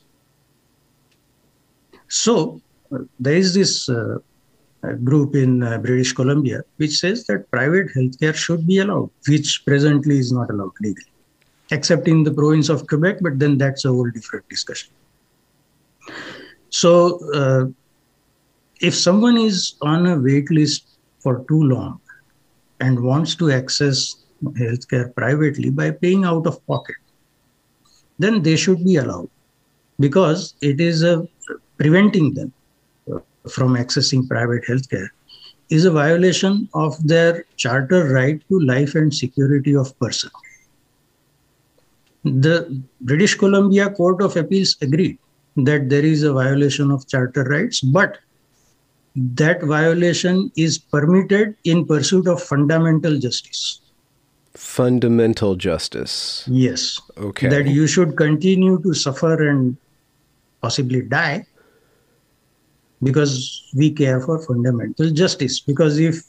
So 2.08 2.60
uh, 2.92 2.98
there 3.18 3.34
is 3.34 3.54
this 3.54 3.88
uh, 3.88 4.18
group 5.04 5.34
in 5.34 5.62
uh, 5.62 5.78
british 5.78 6.12
columbia 6.12 6.62
which 6.78 6.98
says 6.98 7.26
that 7.26 7.50
private 7.50 7.88
healthcare 7.94 8.34
should 8.34 8.66
be 8.66 8.78
allowed 8.78 9.10
which 9.28 9.62
presently 9.66 10.18
is 10.18 10.32
not 10.32 10.50
allowed 10.50 10.72
legally 10.80 11.12
except 11.70 12.08
in 12.08 12.22
the 12.22 12.32
province 12.32 12.68
of 12.68 12.86
quebec 12.86 13.18
but 13.20 13.38
then 13.38 13.58
that's 13.58 13.84
a 13.84 13.88
whole 13.88 14.10
different 14.10 14.48
discussion. 14.48 14.90
So 16.70 17.20
uh, 17.34 17.66
if 18.80 18.94
someone 18.94 19.36
is 19.36 19.74
on 19.82 20.06
a 20.06 20.18
wait 20.18 20.50
list 20.50 20.98
for 21.18 21.44
too 21.46 21.62
long 21.62 22.00
and 22.80 23.02
wants 23.02 23.34
to 23.36 23.50
access 23.50 24.16
healthcare 24.42 25.14
privately 25.14 25.70
by 25.70 25.90
paying 25.90 26.24
out 26.24 26.46
of 26.46 26.64
pocket, 26.66 26.96
then 28.18 28.42
they 28.42 28.56
should 28.56 28.84
be 28.84 28.96
allowed 28.96 29.28
because 29.98 30.54
it 30.60 30.80
is 30.80 31.02
a, 31.02 31.26
preventing 31.76 32.34
them 32.34 32.52
from 33.48 33.74
accessing 33.74 34.28
private 34.28 34.64
healthcare 34.64 35.08
is 35.70 35.84
a 35.84 35.90
violation 35.90 36.68
of 36.74 36.96
their 37.06 37.44
charter 37.56 38.12
right 38.12 38.42
to 38.48 38.60
life 38.60 38.94
and 38.94 39.14
security 39.14 39.76
of 39.76 39.96
person. 39.98 40.30
The 42.24 42.82
British 43.00 43.34
Columbia 43.36 43.90
Court 43.90 44.20
of 44.20 44.36
Appeals 44.36 44.76
agreed 44.82 45.18
that 45.56 45.88
there 45.88 46.04
is 46.04 46.22
a 46.22 46.32
violation 46.32 46.90
of 46.90 47.06
charter 47.06 47.44
rights, 47.44 47.80
but 47.80 48.18
that 49.16 49.62
violation 49.62 50.52
is 50.56 50.78
permitted 50.78 51.56
in 51.64 51.84
pursuit 51.86 52.26
of 52.28 52.42
fundamental 52.42 53.18
justice. 53.18 53.80
Fundamental 54.54 55.56
justice. 55.56 56.44
Yes. 56.46 57.00
Okay. 57.16 57.48
That 57.48 57.66
you 57.66 57.86
should 57.86 58.16
continue 58.16 58.80
to 58.82 58.94
suffer 58.94 59.48
and 59.48 59.76
possibly 60.60 61.02
die 61.02 61.46
because 63.02 63.64
we 63.74 63.90
care 63.90 64.20
for 64.20 64.38
fundamental 64.38 65.10
justice. 65.10 65.60
Because 65.60 65.98
if 65.98 66.22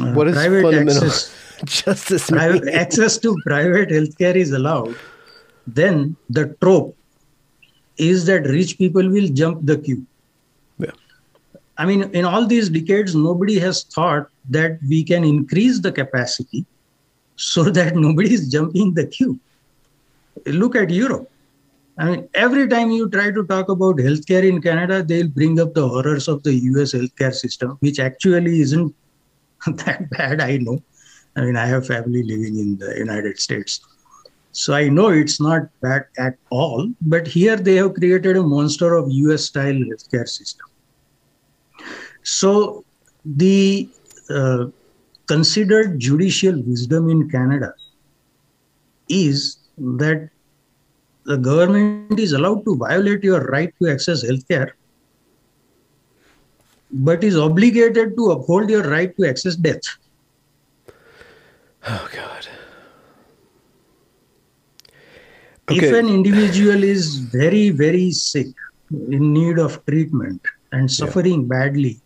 uh, 0.00 0.12
what 0.12 0.28
is 0.28 0.34
private 0.34 0.62
fundamental 0.62 1.04
access, 1.04 1.34
justice 1.64 2.30
private, 2.30 2.68
access 2.74 3.18
to 3.18 3.36
private 3.44 3.88
healthcare 3.90 4.34
is 4.34 4.52
allowed, 4.52 4.94
then 5.66 6.16
the 6.30 6.56
trope 6.60 6.96
is 7.96 8.26
that 8.26 8.44
rich 8.46 8.76
people 8.78 9.08
will 9.08 9.28
jump 9.28 9.64
the 9.64 9.78
queue 9.78 10.06
I 11.76 11.86
mean, 11.86 12.02
in 12.14 12.24
all 12.24 12.46
these 12.46 12.68
decades, 12.68 13.14
nobody 13.14 13.58
has 13.58 13.84
thought 13.84 14.28
that 14.50 14.78
we 14.88 15.02
can 15.02 15.24
increase 15.24 15.80
the 15.80 15.92
capacity 15.92 16.64
so 17.36 17.64
that 17.78 17.96
nobody 17.96 18.32
is 18.32 18.48
jumping 18.48 18.94
the 18.94 19.06
queue. 19.06 19.38
Look 20.46 20.76
at 20.76 20.90
Europe. 20.90 21.30
I 21.96 22.04
mean, 22.10 22.28
every 22.34 22.66
time 22.68 22.90
you 22.90 23.08
try 23.08 23.30
to 23.30 23.44
talk 23.46 23.68
about 23.68 23.96
healthcare 23.96 24.42
in 24.48 24.60
Canada, 24.60 25.02
they'll 25.02 25.28
bring 25.28 25.60
up 25.60 25.74
the 25.74 25.88
horrors 25.88 26.26
of 26.26 26.42
the 26.42 26.52
US 26.52 26.92
healthcare 26.92 27.32
system, 27.32 27.76
which 27.80 28.00
actually 28.00 28.60
isn't 28.60 28.94
that 29.66 30.10
bad, 30.10 30.40
I 30.40 30.56
know. 30.56 30.82
I 31.36 31.42
mean, 31.42 31.56
I 31.56 31.66
have 31.66 31.86
family 31.86 32.22
living 32.22 32.58
in 32.58 32.78
the 32.78 32.96
United 32.98 33.38
States. 33.38 33.80
So 34.52 34.72
I 34.72 34.88
know 34.88 35.08
it's 35.08 35.40
not 35.40 35.62
bad 35.80 36.06
at 36.18 36.36
all. 36.50 36.88
But 37.02 37.26
here 37.26 37.56
they 37.56 37.76
have 37.76 37.94
created 37.94 38.36
a 38.36 38.42
monster 38.42 38.94
of 38.94 39.10
US 39.10 39.44
style 39.44 39.74
healthcare 39.74 40.28
system. 40.28 40.66
So 42.24 42.84
the 43.24 43.88
uh, 44.28 44.66
considered 45.26 45.98
judicial 46.00 46.60
wisdom 46.62 47.08
in 47.08 47.30
Canada 47.30 47.72
is 49.08 49.58
that 49.76 50.30
the 51.24 51.36
government 51.36 52.18
is 52.18 52.32
allowed 52.32 52.64
to 52.64 52.76
violate 52.76 53.22
your 53.22 53.44
right 53.46 53.72
to 53.80 53.90
access 53.90 54.24
healthcare, 54.24 54.70
but 56.90 57.24
is 57.24 57.36
obligated 57.36 58.16
to 58.16 58.30
uphold 58.32 58.68
your 58.68 58.82
right 58.82 59.16
to 59.16 59.28
access 59.28 59.56
death. 59.56 59.82
Oh, 61.86 62.08
God. 62.14 62.46
Okay. 65.70 65.88
If 65.88 65.94
an 65.94 66.08
individual 66.08 66.82
is 66.82 67.16
very, 67.16 67.70
very 67.70 68.10
sick, 68.10 68.48
in 68.90 69.32
need 69.32 69.58
of 69.58 69.84
treatment, 69.86 70.42
and 70.72 70.90
suffering 70.90 71.42
yeah. 71.42 71.48
badly, 71.48 72.00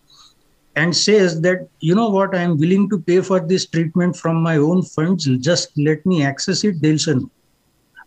and 0.80 0.96
says 0.96 1.40
that 1.42 1.68
you 1.80 1.94
know 1.94 2.08
what? 2.08 2.34
I 2.34 2.42
am 2.42 2.58
willing 2.58 2.88
to 2.90 3.00
pay 3.10 3.20
for 3.20 3.40
this 3.40 3.66
treatment 3.66 4.16
from 4.16 4.42
my 4.50 4.56
own 4.56 4.82
funds. 4.82 5.26
Just 5.50 5.76
let 5.88 6.06
me 6.12 6.22
access 6.30 6.64
it. 6.70 6.80
They'll 6.82 7.04
say 7.06 7.14
no 7.14 7.30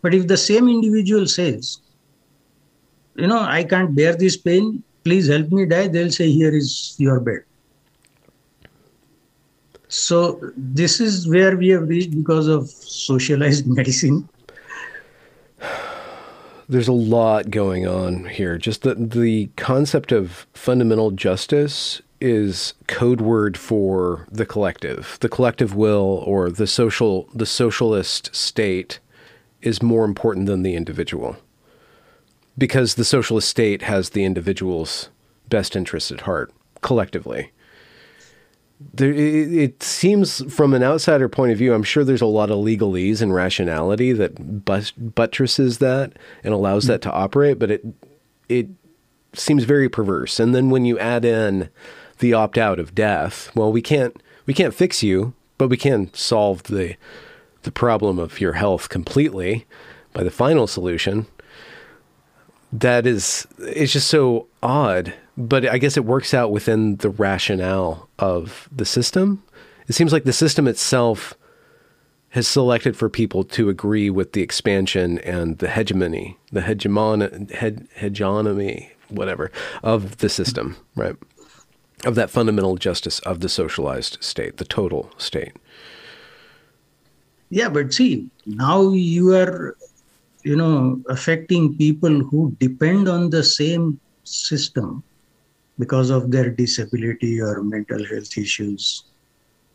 but 0.02 0.14
if 0.14 0.26
the 0.26 0.36
same 0.36 0.68
individual 0.68 1.26
says 1.26 1.78
you 3.14 3.26
know 3.26 3.40
i 3.40 3.62
can't 3.64 3.94
bear 3.94 4.14
this 4.16 4.36
pain. 4.36 4.82
Please 5.04 5.28
help 5.28 5.50
me 5.50 5.64
die 5.66 5.88
they'll 5.88 6.12
say 6.12 6.30
here 6.30 6.54
is 6.54 6.94
your 6.96 7.18
bed. 7.18 7.40
So 9.88 10.38
this 10.56 11.00
is 11.00 11.28
where 11.28 11.56
we 11.56 11.70
have 11.70 11.88
reached 11.88 12.14
because 12.16 12.46
of 12.46 12.68
socialized 12.68 13.66
medicine. 13.78 14.28
There's 16.68 16.88
a 16.88 16.92
lot 16.92 17.50
going 17.50 17.86
on 17.86 18.26
here. 18.26 18.56
Just 18.58 18.82
the 18.82 18.94
the 18.94 19.50
concept 19.56 20.12
of 20.12 20.46
fundamental 20.54 21.10
justice 21.10 22.00
is 22.22 22.74
code 22.86 23.20
word 23.20 23.56
for 23.56 24.26
the 24.30 24.46
collective. 24.46 25.18
The 25.20 25.28
collective 25.28 25.74
will 25.74 26.22
or 26.24 26.50
the 26.50 26.66
social 26.68 27.28
the 27.34 27.46
socialist 27.46 28.34
state 28.34 29.00
is 29.60 29.82
more 29.82 30.04
important 30.04 30.46
than 30.46 30.62
the 30.62 30.76
individual. 30.76 31.36
Because 32.56 32.94
the 32.94 33.04
socialist 33.04 33.48
state 33.48 33.82
has 33.82 34.10
the 34.10 34.24
individual's 34.24 35.08
best 35.48 35.74
interests 35.74 36.12
at 36.12 36.22
heart 36.22 36.52
collectively. 36.80 37.50
there, 38.94 39.12
it, 39.12 39.52
it, 39.52 39.82
seems 39.82 40.42
from 40.52 40.74
an 40.74 40.82
outsider 40.82 41.28
point 41.28 41.52
of 41.52 41.58
view, 41.58 41.72
I'm 41.72 41.82
sure 41.82 42.04
there's 42.04 42.20
a 42.20 42.26
lot 42.26 42.50
of 42.50 42.58
legalese 42.58 43.22
and 43.22 43.34
rationality 43.34 44.12
that 44.12 44.64
buttresses 45.14 45.78
that 45.78 46.12
and 46.44 46.54
allows 46.54 46.86
that 46.86 47.02
to 47.02 47.12
operate, 47.12 47.58
but 47.58 47.70
it 47.70 47.84
it 48.48 48.68
seems 49.34 49.64
very 49.64 49.88
perverse. 49.88 50.38
And 50.38 50.54
then 50.54 50.70
when 50.70 50.84
you 50.84 50.98
add 50.98 51.24
in 51.24 51.70
the 52.22 52.32
opt 52.32 52.56
out 52.56 52.78
of 52.78 52.94
death, 52.94 53.54
well, 53.54 53.70
we 53.70 53.82
can't 53.82 54.20
we 54.46 54.54
can't 54.54 54.74
fix 54.74 55.02
you, 55.02 55.34
but 55.58 55.68
we 55.68 55.76
can 55.76 56.12
solve 56.14 56.62
the 56.64 56.96
the 57.62 57.72
problem 57.72 58.18
of 58.18 58.40
your 58.40 58.54
health 58.54 58.88
completely 58.88 59.66
by 60.14 60.22
the 60.22 60.30
final 60.30 60.66
solution. 60.66 61.26
That 62.72 63.06
is, 63.06 63.46
it's 63.58 63.92
just 63.92 64.08
so 64.08 64.46
odd 64.62 65.12
but 65.36 65.66
I 65.66 65.78
guess 65.78 65.96
it 65.96 66.04
works 66.04 66.34
out 66.34 66.50
within 66.50 66.96
the 66.96 67.10
rationale 67.10 68.08
of 68.18 68.68
the 68.70 68.84
system. 68.84 69.42
It 69.88 69.94
seems 69.94 70.12
like 70.12 70.24
the 70.24 70.32
system 70.32 70.68
itself 70.68 71.34
has 72.30 72.48
selected 72.48 72.96
for 72.96 73.08
people 73.08 73.44
to 73.44 73.68
agree 73.68 74.10
with 74.10 74.32
the 74.32 74.42
expansion 74.42 75.18
and 75.20 75.58
the 75.58 75.68
hegemony, 75.68 76.38
the 76.50 76.60
hegemon, 76.60 77.50
head, 77.50 77.86
hegemony, 77.94 78.90
whatever, 79.08 79.50
of 79.82 80.18
the 80.18 80.28
system, 80.28 80.76
right? 80.96 81.16
Of 82.04 82.14
that 82.16 82.30
fundamental 82.30 82.76
justice 82.76 83.20
of 83.20 83.40
the 83.40 83.48
socialized 83.48 84.18
state, 84.20 84.56
the 84.56 84.64
total 84.64 85.10
state. 85.18 85.52
Yeah, 87.50 87.68
but 87.68 87.92
see, 87.92 88.28
now 88.46 88.90
you 88.90 89.34
are, 89.34 89.76
you 90.42 90.56
know, 90.56 91.00
affecting 91.08 91.76
people 91.76 92.24
who 92.24 92.56
depend 92.58 93.08
on 93.08 93.30
the 93.30 93.44
same 93.44 94.00
system 94.24 95.04
because 95.78 96.10
of 96.10 96.30
their 96.30 96.50
disability 96.50 97.40
or 97.40 97.62
mental 97.62 98.04
health 98.04 98.36
issues. 98.36 99.04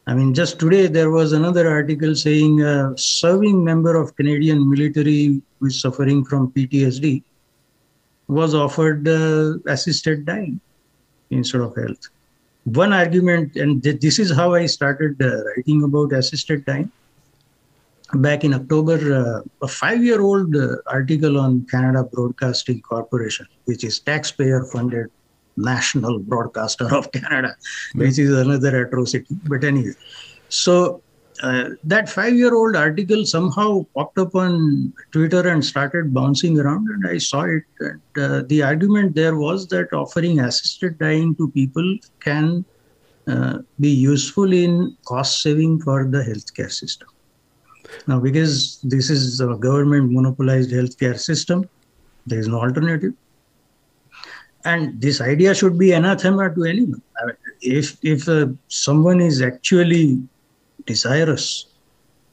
I 0.07 0.13
mean, 0.13 0.33
just 0.33 0.57
today 0.59 0.87
there 0.87 1.11
was 1.11 1.33
another 1.33 1.69
article 1.69 2.15
saying 2.15 2.61
a 2.61 2.97
serving 2.97 3.63
member 3.63 3.95
of 3.95 4.15
Canadian 4.15 4.69
military 4.69 5.41
who 5.59 5.65
is 5.67 5.81
suffering 5.81 6.23
from 6.23 6.51
PTSD 6.51 7.23
was 8.27 8.55
offered 8.55 9.07
uh, 9.07 9.57
assisted 9.67 10.25
dying 10.25 10.59
instead 11.29 11.61
of 11.61 11.75
health. 11.75 12.09
One 12.67 12.91
argument, 12.91 13.55
and 13.55 13.81
th- 13.81 14.01
this 14.01 14.19
is 14.19 14.29
how 14.29 14.53
I 14.53 14.65
started 14.65 15.21
uh, 15.21 15.43
writing 15.45 15.83
about 15.83 16.11
assisted 16.11 16.65
dying. 16.65 16.91
Back 18.13 18.43
in 18.43 18.53
October, 18.53 18.97
uh, 19.15 19.65
a 19.65 19.67
five 19.69 20.03
year 20.03 20.21
old 20.21 20.53
uh, 20.53 20.75
article 20.85 21.39
on 21.39 21.65
Canada 21.71 22.03
Broadcasting 22.03 22.81
Corporation, 22.81 23.47
which 23.65 23.85
is 23.85 23.99
taxpayer 23.99 24.65
funded 24.65 25.07
national 25.55 26.19
broadcaster 26.19 26.93
of 26.93 27.09
Canada, 27.13 27.55
which 27.95 28.19
is 28.19 28.37
another 28.37 28.85
atrocity. 28.85 29.33
But 29.47 29.63
anyway, 29.63 29.93
so 30.49 31.01
uh, 31.41 31.69
that 31.83 32.09
five-year-old 32.09 32.75
article 32.75 33.25
somehow 33.25 33.85
popped 33.95 34.17
up 34.17 34.35
on 34.35 34.93
Twitter 35.11 35.47
and 35.47 35.63
started 35.63 36.13
bouncing 36.13 36.59
around, 36.59 36.87
and 36.89 37.07
I 37.07 37.17
saw 37.17 37.43
it. 37.43 37.63
And 37.79 38.01
uh, 38.17 38.43
the 38.47 38.63
argument 38.63 39.15
there 39.15 39.35
was 39.35 39.67
that 39.67 39.93
offering 39.93 40.39
assisted 40.39 40.97
dying 40.99 41.35
to 41.35 41.49
people 41.51 41.97
can 42.19 42.65
uh, 43.27 43.59
be 43.79 43.89
useful 43.89 44.51
in 44.53 44.95
cost 45.05 45.41
saving 45.41 45.81
for 45.81 46.05
the 46.05 46.19
healthcare 46.19 46.71
system. 46.71 47.07
Now, 48.07 48.19
because 48.19 48.81
this 48.81 49.09
is 49.09 49.39
a 49.39 49.55
government 49.55 50.11
monopolized 50.11 50.71
healthcare 50.71 51.19
system, 51.19 51.69
there 52.25 52.39
is 52.39 52.47
no 52.47 52.59
alternative 52.61 53.13
and 54.65 54.99
this 55.01 55.21
idea 55.21 55.55
should 55.55 55.77
be 55.77 55.91
anathema 55.93 56.53
to 56.53 56.63
anyone. 56.63 57.01
I 57.21 57.25
mean, 57.27 57.35
if 57.61 57.97
if 58.03 58.27
uh, 58.27 58.47
someone 58.67 59.21
is 59.21 59.41
actually 59.41 60.19
desirous 60.87 61.67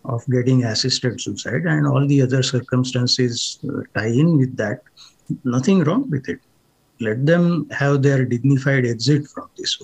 of 0.05 0.25
getting 0.31 0.65
assisted 0.65 1.21
suicide 1.21 1.65
and 1.67 1.87
all 1.87 2.07
the 2.07 2.23
other 2.23 2.43
circumstances 2.43 3.59
uh, 3.69 3.81
tie 3.95 4.09
in 4.23 4.39
with 4.39 4.57
that, 4.57 4.83
nothing 5.45 5.83
wrong 5.85 6.09
with 6.11 6.29
it. 6.29 6.41
Let 7.01 7.27
them 7.27 7.69
have 7.71 8.03
their 8.03 8.25
dignified 8.25 8.87
exit 8.87 9.27
from 9.29 9.49
this. 9.59 9.77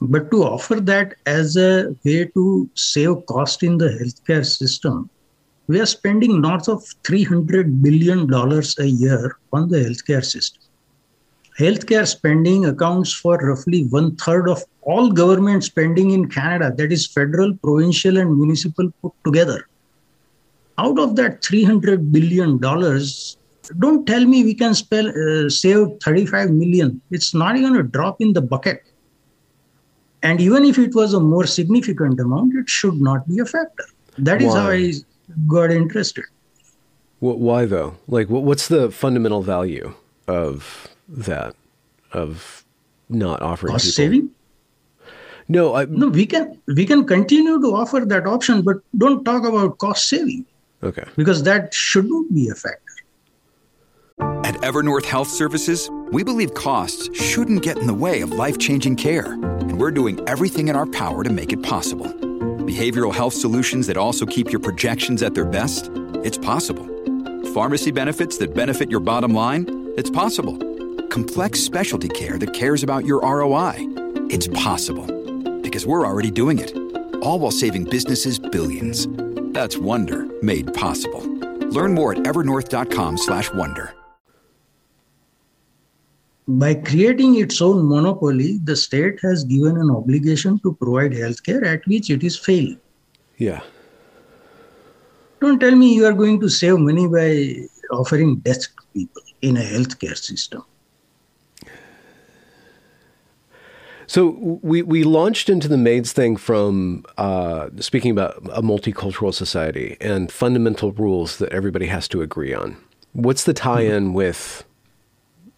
But 0.00 0.30
to 0.30 0.44
offer 0.44 0.76
that 0.80 1.14
as 1.24 1.56
a 1.56 1.96
way 2.04 2.26
to 2.34 2.68
save 2.74 3.24
cost 3.26 3.62
in 3.62 3.78
the 3.78 3.88
healthcare 3.88 4.44
system, 4.44 5.08
we 5.68 5.80
are 5.80 5.86
spending 5.86 6.40
north 6.40 6.68
of 6.68 6.84
$300 7.04 7.82
billion 7.82 8.32
a 8.32 8.84
year 8.84 9.38
on 9.52 9.68
the 9.68 9.78
healthcare 9.78 10.24
system 10.24 10.65
healthcare 11.58 12.06
spending 12.06 12.66
accounts 12.66 13.12
for 13.12 13.36
roughly 13.38 13.84
one 13.86 14.14
third 14.16 14.48
of 14.48 14.62
all 14.82 15.10
government 15.10 15.64
spending 15.64 16.10
in 16.10 16.28
Canada, 16.28 16.72
that 16.76 16.92
is 16.92 17.06
federal, 17.06 17.54
provincial, 17.56 18.18
and 18.18 18.36
municipal 18.36 18.90
put 19.02 19.12
together. 19.24 19.66
Out 20.78 20.98
of 20.98 21.16
that 21.16 21.42
$300 21.42 22.12
billion, 22.12 22.58
don't 23.78 24.06
tell 24.06 24.24
me 24.24 24.44
we 24.44 24.54
can 24.54 24.74
spell, 24.74 25.08
uh, 25.08 25.48
save 25.48 25.88
35 26.02 26.50
million. 26.50 27.00
It's 27.10 27.34
not 27.34 27.56
even 27.56 27.76
a 27.76 27.82
drop 27.82 28.20
in 28.20 28.32
the 28.32 28.42
bucket. 28.42 28.82
And 30.22 30.40
even 30.40 30.64
if 30.64 30.78
it 30.78 30.94
was 30.94 31.14
a 31.14 31.20
more 31.20 31.46
significant 31.46 32.20
amount, 32.20 32.54
it 32.54 32.68
should 32.68 33.00
not 33.00 33.26
be 33.28 33.38
a 33.38 33.44
factor. 33.44 33.84
That 34.18 34.42
is 34.42 34.48
Why? 34.48 34.60
how 34.60 34.70
I 34.70 34.92
got 35.46 35.70
interested. 35.70 36.24
Why 37.18 37.64
though? 37.64 37.96
Like, 38.06 38.28
what's 38.28 38.68
the 38.68 38.90
fundamental 38.90 39.42
value 39.42 39.94
of 40.28 40.88
that 41.08 41.54
of 42.12 42.64
not 43.08 43.42
offering 43.42 43.72
cost 43.72 43.84
people. 43.84 43.92
saving. 43.92 44.30
No, 45.48 45.76
I, 45.76 45.84
no, 45.84 46.08
we 46.08 46.26
can 46.26 46.60
we 46.66 46.84
can 46.84 47.06
continue 47.06 47.60
to 47.60 47.74
offer 47.74 48.00
that 48.00 48.26
option, 48.26 48.62
but 48.62 48.78
don't 48.98 49.24
talk 49.24 49.44
about 49.44 49.78
cost 49.78 50.08
saving. 50.08 50.44
Okay. 50.82 51.04
Because 51.16 51.44
that 51.44 51.72
shouldn't 51.72 52.34
be 52.34 52.48
a 52.48 52.54
factor. 52.54 52.80
At 54.18 54.54
Evernorth 54.62 55.04
Health 55.04 55.28
Services, 55.28 55.90
we 56.10 56.24
believe 56.24 56.54
costs 56.54 57.14
shouldn't 57.18 57.62
get 57.62 57.78
in 57.78 57.86
the 57.86 57.94
way 57.94 58.22
of 58.22 58.30
life-changing 58.32 58.96
care, 58.96 59.32
and 59.32 59.78
we're 59.78 59.90
doing 59.90 60.26
everything 60.28 60.68
in 60.68 60.76
our 60.76 60.86
power 60.86 61.22
to 61.22 61.30
make 61.30 61.52
it 61.52 61.62
possible. 61.62 62.06
Behavioral 62.06 63.14
health 63.14 63.34
solutions 63.34 63.86
that 63.86 63.96
also 63.96 64.24
keep 64.24 64.50
your 64.50 64.60
projections 64.60 65.22
at 65.22 65.34
their 65.34 65.44
best? 65.44 65.90
It's 66.24 66.38
possible. 66.38 66.86
Pharmacy 67.52 67.90
benefits 67.90 68.38
that 68.38 68.54
benefit 68.54 68.90
your 68.90 69.00
bottom 69.00 69.34
line? 69.34 69.92
It's 69.96 70.10
possible 70.10 70.75
complex 71.16 71.60
specialty 71.60 72.10
care 72.10 72.36
that 72.36 72.52
cares 72.52 72.82
about 72.82 73.06
your 73.06 73.22
ROI. 73.22 73.74
It's 74.28 74.48
possible 74.48 75.06
because 75.62 75.86
we're 75.86 76.06
already 76.06 76.30
doing 76.30 76.58
it. 76.58 76.76
All 77.22 77.38
while 77.38 77.50
saving 77.50 77.84
businesses 77.84 78.38
billions. 78.38 79.06
That's 79.54 79.78
Wonder 79.78 80.26
made 80.42 80.74
possible. 80.74 81.22
Learn 81.76 81.94
more 81.94 82.12
at 82.12 82.18
evernorth.com/wonder. 82.18 83.86
By 86.64 86.74
creating 86.90 87.32
its 87.46 87.62
own 87.62 87.88
monopoly, 87.94 88.50
the 88.64 88.76
state 88.76 89.18
has 89.22 89.48
given 89.54 89.80
an 89.86 89.90
obligation 89.90 90.60
to 90.68 90.74
provide 90.84 91.12
healthcare 91.22 91.64
at 91.72 91.90
which 91.94 92.10
it 92.10 92.30
is 92.30 92.38
failing. 92.38 92.78
Yeah. 93.48 93.62
Don't 95.40 95.58
tell 95.66 95.82
me 95.82 95.94
you 95.94 96.04
are 96.12 96.16
going 96.22 96.40
to 96.46 96.54
save 96.60 96.78
money 96.92 97.10
by 97.18 97.28
offering 97.90 98.40
death 98.48 98.64
to 98.78 98.88
people 98.92 99.22
in 99.40 99.56
a 99.56 99.68
healthcare 99.74 100.24
system. 100.30 100.62
So 104.06 104.58
we 104.62 104.82
we 104.82 105.02
launched 105.02 105.48
into 105.48 105.68
the 105.68 105.76
maids 105.76 106.12
thing 106.12 106.36
from 106.36 107.04
uh, 107.18 107.70
speaking 107.80 108.10
about 108.10 108.36
a 108.52 108.62
multicultural 108.62 109.34
society 109.34 109.96
and 110.00 110.30
fundamental 110.30 110.92
rules 110.92 111.38
that 111.38 111.52
everybody 111.52 111.86
has 111.86 112.06
to 112.08 112.22
agree 112.22 112.54
on. 112.54 112.76
What's 113.12 113.44
the 113.44 113.54
tie-in 113.54 114.06
mm-hmm. 114.06 114.14
with 114.14 114.64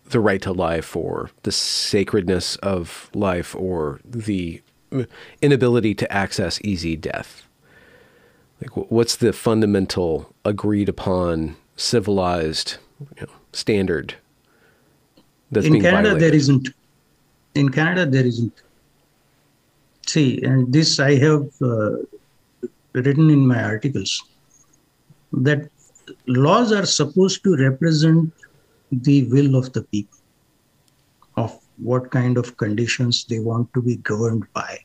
the 0.06 0.20
right 0.20 0.40
to 0.42 0.52
life 0.52 0.96
or 0.96 1.30
the 1.42 1.52
sacredness 1.52 2.56
of 2.56 3.10
life 3.14 3.54
or 3.54 4.00
the 4.04 4.62
inability 5.42 5.94
to 5.96 6.10
access 6.10 6.60
easy 6.62 6.96
death? 6.96 7.46
Like, 8.60 8.90
what's 8.90 9.16
the 9.16 9.32
fundamental 9.32 10.34
agreed 10.44 10.88
upon 10.88 11.56
civilized 11.76 12.78
you 13.16 13.26
know, 13.26 13.32
standard 13.52 14.14
that's 15.50 15.66
in 15.66 15.74
Canada? 15.74 16.10
Violated? 16.10 16.22
There 16.22 16.34
isn't 16.34 16.68
in 17.54 17.68
Canada, 17.70 18.06
there 18.06 18.26
isn't. 18.26 18.62
See, 20.06 20.42
and 20.42 20.72
this 20.72 20.98
I 20.98 21.16
have 21.16 21.48
uh, 21.60 21.96
written 22.92 23.30
in 23.30 23.46
my 23.46 23.62
articles 23.62 24.22
that 25.32 25.68
laws 26.26 26.72
are 26.72 26.86
supposed 26.86 27.44
to 27.44 27.56
represent 27.56 28.32
the 28.90 29.24
will 29.24 29.54
of 29.54 29.72
the 29.72 29.82
people 29.82 30.18
of 31.36 31.58
what 31.76 32.10
kind 32.10 32.38
of 32.38 32.56
conditions 32.56 33.24
they 33.24 33.38
want 33.38 33.72
to 33.74 33.82
be 33.82 33.96
governed 33.96 34.44
by. 34.54 34.78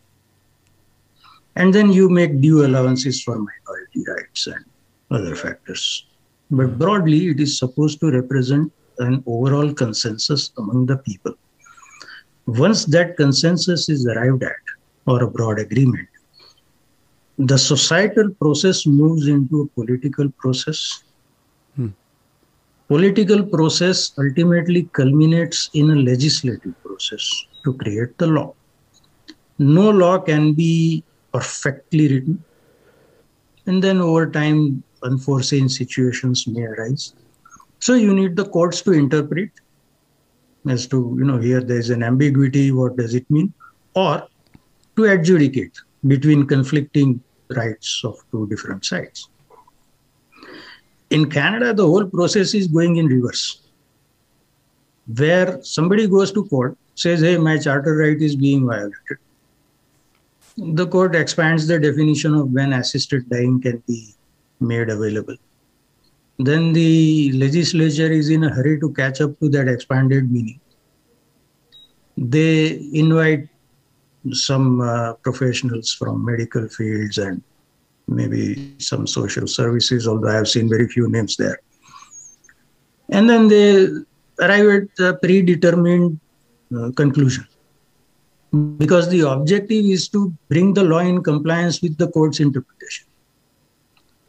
And 1.55 1.74
then 1.74 1.91
you 1.91 2.09
make 2.09 2.41
due 2.41 2.66
allowances 2.66 3.24
for 3.24 3.36
minority 3.36 4.03
rights 4.07 4.47
and 4.47 4.66
other 5.09 5.36
factors. 5.36 6.05
But 6.51 6.78
broadly, 6.78 7.30
it 7.30 7.39
is 7.39 7.57
supposed 7.57 7.99
to 8.01 8.11
represent 8.11 8.72
an 8.99 9.24
overall 9.26 9.74
consensus 9.74 10.51
among 10.57 10.88
the 10.88 10.97
people 10.97 11.36
once 12.45 12.85
that 12.85 13.17
consensus 13.17 13.89
is 13.89 14.05
arrived 14.05 14.43
at, 14.43 14.55
or 15.05 15.23
a 15.23 15.29
broad 15.29 15.59
agreement. 15.59 16.07
The 17.37 17.57
societal 17.57 18.29
process 18.31 18.85
moves 18.85 19.27
into 19.27 19.61
a 19.61 19.67
political 19.67 20.29
process. 20.31 21.03
Hmm. 21.75 21.89
Political 22.87 23.45
process 23.45 24.11
ultimately 24.17 24.83
culminates 24.93 25.69
in 25.73 25.89
a 25.91 25.95
legislative 25.95 26.75
process 26.83 27.45
to 27.63 27.73
create 27.73 28.17
the 28.17 28.27
law. 28.27 28.53
No 29.57 29.89
law 29.89 30.19
can 30.19 30.53
be 30.53 31.03
perfectly 31.33 32.07
written. 32.07 32.43
And 33.65 33.81
then 33.81 34.01
over 34.01 34.29
time, 34.29 34.83
unforeseen 35.01 35.69
situations 35.69 36.45
may 36.47 36.63
arise. 36.63 37.13
So 37.79 37.95
you 37.95 38.13
need 38.13 38.35
the 38.35 38.45
courts 38.45 38.81
to 38.83 38.91
interpret 38.91 39.51
as 40.68 40.88
to, 40.88 41.16
you 41.18 41.26
know, 41.26 41.38
here 41.38 41.61
there's 41.61 41.89
an 41.89 42.03
ambiguity, 42.03 42.72
what 42.72 42.95
does 42.95 43.16
it 43.16 43.30
mean? 43.30 43.53
Or 43.95 44.28
to 44.95 45.03
adjudicate 45.05 45.78
between 46.07 46.45
conflicting 46.45 47.22
rights 47.49 48.01
of 48.03 48.16
two 48.32 48.47
different 48.47 48.86
sides. 48.86 49.30
In 51.09 51.30
Canada, 51.30 51.74
the 51.74 51.86
whole 51.86 52.05
process 52.05 52.53
is 52.53 52.68
going 52.68 52.97
in 52.97 53.07
reverse, 53.07 53.61
where 55.18 55.61
somebody 55.64 56.07
goes 56.07 56.32
to 56.32 56.45
court, 56.45 56.78
says, 56.95 57.22
hey, 57.22 57.38
my 57.38 57.57
charter 57.57 57.95
right 57.95 58.22
is 58.22 58.36
being 58.36 58.66
violated. 58.66 59.18
The 60.57 60.88
court 60.88 61.16
expands 61.16 61.68
the 61.68 61.80
definition 61.80 62.36
of 62.36 62.51
when 62.51 62.74
assisted 62.74 63.30
dying 63.30 63.61
can 63.61 63.84
be 63.88 64.14
made 64.59 64.89
available. 64.89 65.36
Then 66.39 66.73
the 66.73 67.31
legislature 67.34 68.11
is 68.11 68.29
in 68.29 68.43
a 68.43 68.49
hurry 68.49 68.79
to 68.79 68.91
catch 68.93 69.21
up 69.21 69.39
to 69.39 69.49
that 69.49 69.67
expanded 69.67 70.31
meaning. 70.31 70.59
They 72.17 72.79
invite 72.93 73.49
some 74.31 74.81
uh, 74.81 75.13
professionals 75.13 75.93
from 75.93 76.25
medical 76.25 76.67
fields 76.67 77.17
and 77.17 77.41
maybe 78.07 78.75
some 78.79 79.05
social 79.05 79.47
services, 79.47 80.07
although 80.07 80.29
I 80.29 80.36
have 80.36 80.47
seen 80.47 80.69
very 80.69 80.88
few 80.88 81.09
names 81.09 81.38
there. 81.38 81.59
And 83.09 83.29
then 83.29 83.47
they 83.47 83.88
arrive 84.39 84.89
at 84.99 85.05
a 85.05 85.13
predetermined 85.15 86.19
uh, 86.75 86.91
conclusion. 86.95 87.47
Because 88.77 89.09
the 89.09 89.21
objective 89.21 89.86
is 89.86 90.09
to 90.09 90.34
bring 90.47 90.73
the 90.73 90.84
law 90.84 90.99
in 90.99 91.23
compliance 91.23 91.81
with 91.81 91.97
the 91.97 92.07
court's 92.09 92.39
interpretation. 92.39 93.07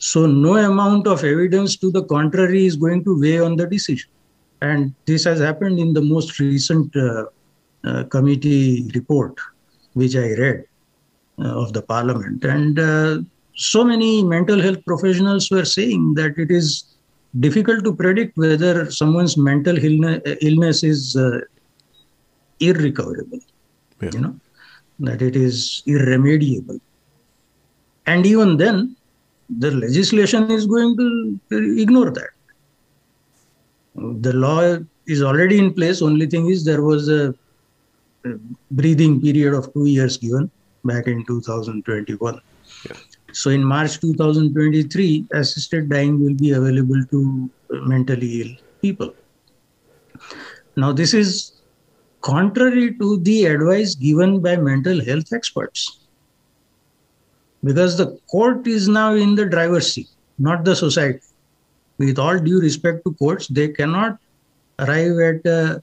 So, 0.05 0.27
no 0.27 0.57
amount 0.57 1.07
of 1.07 1.25
evidence 1.25 1.77
to 1.77 1.91
the 1.91 2.05
contrary 2.05 2.67
is 2.67 2.77
going 2.77 3.05
to 3.05 3.19
weigh 3.19 3.41
on 3.41 3.57
the 3.57 3.67
decision. 3.67 4.11
And 4.61 4.95
this 5.07 5.25
has 5.25 5.41
happened 5.41 5.79
in 5.79 5.95
the 5.95 6.03
most 6.03 6.39
recent 6.39 6.95
uh, 6.95 7.25
uh, 7.85 8.05
committee 8.05 8.91
report 8.95 9.39
which 9.95 10.15
I 10.15 10.29
read 10.35 10.65
uh, 11.39 11.63
of 11.63 11.73
the 11.73 11.81
parliament. 11.81 12.45
And 12.45 12.79
uh, 12.79 13.21
so 13.55 13.83
many 13.83 14.23
mental 14.23 14.61
health 14.61 14.85
professionals 14.85 15.51
were 15.51 15.65
saying 15.65 16.15
that 16.15 16.37
it 16.37 16.51
is 16.51 16.85
difficult 17.41 17.83
to 17.85 17.95
predict 17.95 18.37
whether 18.37 18.91
someone's 18.91 19.39
mental 19.39 19.79
illness 19.83 20.83
is 20.83 21.17
uh, 21.17 21.41
irrecoverable, 22.61 23.41
yeah. 24.03 24.11
you 24.13 24.21
know, 24.21 24.39
that 24.99 25.23
it 25.23 25.35
is 25.35 25.83
irremediable. 25.87 26.79
And 28.07 28.27
even 28.27 28.59
then, 28.59 28.97
the 29.49 29.71
legislation 29.71 30.51
is 30.51 30.67
going 30.67 31.41
to 31.51 31.81
ignore 31.81 32.11
that. 32.11 32.31
The 33.95 34.33
law 34.33 34.79
is 35.07 35.23
already 35.23 35.59
in 35.59 35.73
place. 35.73 36.03
Only 36.03 36.27
thing 36.27 36.49
is 36.49 36.65
there 36.65 36.83
was 36.83 37.09
a 37.09 37.35
breathing 38.71 39.21
period 39.21 39.55
of 39.55 39.73
two 39.75 39.87
years 39.87 40.17
given 40.17 40.51
back 40.85 41.07
in 41.07 41.25
2021. 41.27 42.41
Yeah. 42.87 42.97
So 43.33 43.51
in 43.51 43.65
March 43.65 44.01
2023, 44.01 45.27
assisted 45.33 45.89
dying 45.89 46.23
will 46.23 46.35
be 46.35 46.53
available 46.53 47.05
to 47.11 47.51
uh, 47.73 47.77
mentally 47.81 48.43
ill 48.43 48.57
people. 48.81 49.15
Now, 50.77 50.93
this 50.93 51.15
is 51.15 51.53
contrary 52.21 52.95
to 52.95 53.19
the 53.19 53.47
advice 53.47 53.95
given 53.95 54.41
by 54.41 54.57
mental 54.57 55.05
health 55.05 55.33
experts 55.33 56.04
because 57.65 57.97
the 57.97 58.19
court 58.31 58.67
is 58.67 58.89
now 58.89 59.15
in 59.15 59.35
the 59.35 59.47
driver's 59.47 59.93
seat, 59.93 60.09
not 60.39 60.65
the 60.65 60.77
society. 60.77 61.21
With 61.99 62.19
all 62.19 62.39
due 62.39 62.61
respect 62.61 63.05
to 63.05 63.15
courts, 63.15 63.49
they 63.49 63.69
cannot 63.69 64.19
arrive 64.79 65.19
at 65.19 65.47
a 65.47 65.83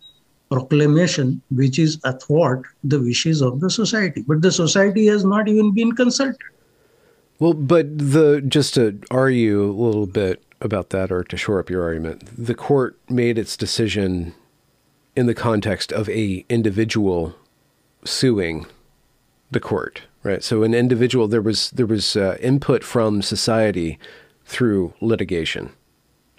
proclamation 0.49 1.41
which 1.49 1.79
is 1.79 1.97
athwart 2.03 2.63
the 2.83 2.99
wishes 2.99 3.41
of 3.41 3.61
the 3.61 3.69
society. 3.69 4.23
But 4.27 4.41
the 4.41 4.51
society 4.51 5.05
has 5.07 5.23
not 5.23 5.47
even 5.47 5.73
been 5.73 5.93
consulted. 5.93 6.37
Well, 7.39 7.53
but 7.53 7.97
the 7.97 8.41
just 8.41 8.75
to 8.75 8.99
argue 9.09 9.63
a 9.63 9.71
little 9.71 10.05
bit 10.05 10.43
about 10.59 10.91
that 10.91 11.11
or 11.11 11.23
to 11.23 11.37
shore 11.37 11.59
up 11.59 11.69
your 11.69 11.83
argument, 11.83 12.23
the 12.37 12.53
court 12.53 12.99
made 13.09 13.37
its 13.37 13.57
decision 13.57 14.35
in 15.15 15.25
the 15.25 15.33
context 15.33 15.91
of 15.91 16.07
a 16.09 16.45
individual 16.49 17.35
suing 18.05 18.67
the 19.49 19.59
court, 19.59 20.03
right? 20.23 20.43
So 20.43 20.63
an 20.63 20.73
individual 20.73 21.27
there 21.27 21.41
was 21.41 21.71
there 21.71 21.85
was 21.85 22.15
uh, 22.15 22.37
input 22.39 22.83
from 22.83 23.21
society 23.21 23.99
through 24.45 24.93
litigation. 25.01 25.71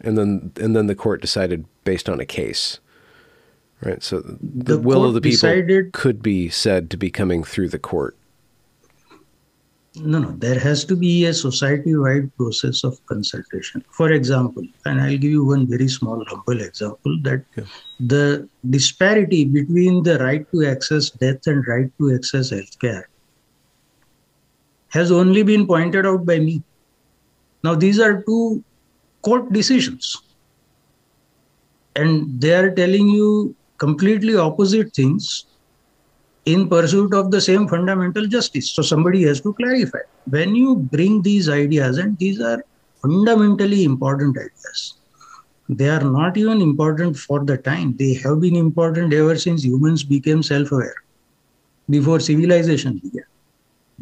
And 0.00 0.18
then 0.18 0.52
and 0.60 0.74
then 0.74 0.86
the 0.86 0.94
court 0.94 1.20
decided 1.20 1.64
based 1.84 2.08
on 2.08 2.20
a 2.20 2.26
case. 2.26 2.80
Right. 3.84 4.02
So 4.02 4.20
the, 4.20 4.76
the 4.76 4.78
will 4.78 5.04
of 5.04 5.14
the 5.14 5.20
people 5.20 5.32
decided, 5.32 5.92
could 5.92 6.22
be 6.22 6.48
said 6.48 6.88
to 6.90 6.96
be 6.96 7.10
coming 7.10 7.42
through 7.42 7.68
the 7.68 7.80
court. 7.80 8.16
No, 9.96 10.18
no. 10.20 10.30
There 10.30 10.58
has 10.58 10.84
to 10.86 10.96
be 10.96 11.26
a 11.26 11.34
society-wide 11.34 12.34
process 12.36 12.82
of 12.82 13.04
consultation. 13.06 13.84
For 13.90 14.12
example, 14.12 14.62
and 14.86 15.00
I'll 15.00 15.18
give 15.18 15.30
you 15.30 15.44
one 15.44 15.66
very 15.66 15.88
small, 15.88 16.24
humble 16.28 16.62
example 16.62 17.18
that 17.22 17.44
yeah. 17.56 17.64
the 18.00 18.48
disparity 18.70 19.44
between 19.44 20.02
the 20.02 20.18
right 20.18 20.50
to 20.52 20.64
access 20.64 21.10
death 21.10 21.46
and 21.46 21.66
right 21.66 21.90
to 21.98 22.14
access 22.14 22.52
healthcare 22.52 23.04
has 24.92 25.10
only 25.10 25.42
been 25.42 25.66
pointed 25.66 26.06
out 26.06 26.24
by 26.26 26.38
me. 26.38 26.62
Now, 27.64 27.74
these 27.74 27.98
are 27.98 28.22
two 28.22 28.62
court 29.22 29.52
decisions. 29.52 30.22
And 31.96 32.40
they 32.40 32.54
are 32.54 32.70
telling 32.74 33.08
you 33.08 33.54
completely 33.78 34.36
opposite 34.36 34.94
things 34.94 35.46
in 36.44 36.68
pursuit 36.68 37.14
of 37.14 37.30
the 37.30 37.40
same 37.40 37.68
fundamental 37.68 38.26
justice. 38.26 38.70
So 38.70 38.82
somebody 38.82 39.22
has 39.24 39.40
to 39.42 39.52
clarify. 39.52 39.98
When 40.28 40.54
you 40.54 40.76
bring 40.76 41.22
these 41.22 41.48
ideas, 41.48 41.98
and 41.98 42.18
these 42.18 42.40
are 42.40 42.64
fundamentally 43.00 43.84
important 43.84 44.36
ideas, 44.36 44.94
they 45.68 45.88
are 45.88 46.02
not 46.02 46.36
even 46.36 46.60
important 46.60 47.16
for 47.16 47.44
the 47.44 47.56
time. 47.56 47.96
They 47.96 48.14
have 48.14 48.40
been 48.40 48.56
important 48.56 49.12
ever 49.14 49.36
since 49.36 49.64
humans 49.64 50.02
became 50.02 50.42
self 50.42 50.72
aware, 50.72 50.94
before 51.88 52.20
civilization 52.20 52.98
began, 52.98 53.21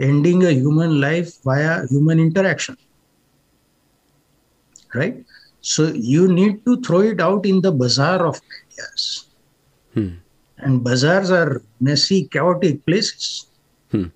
ending 0.01 0.45
a 0.45 0.53
human 0.53 1.01
life 1.01 1.43
via 1.45 1.87
human 1.89 2.21
interaction. 2.21 2.77
Right? 4.95 5.25
So 5.61 5.89
you 5.89 6.29
need 6.29 6.65
to 6.67 6.81
throw 6.81 7.01
it 7.01 7.21
out 7.21 7.47
in 7.47 7.63
the 7.63 7.73
bazaar 7.73 8.27
of 8.27 8.41
ideas 8.41 9.27
Hmm. 9.95 10.09
And 10.59 10.85
bazaars 10.85 11.31
are 11.31 11.63
messy, 11.81 12.25
chaotic 12.25 12.85
places. 12.87 13.47
Hmm. 13.91 14.07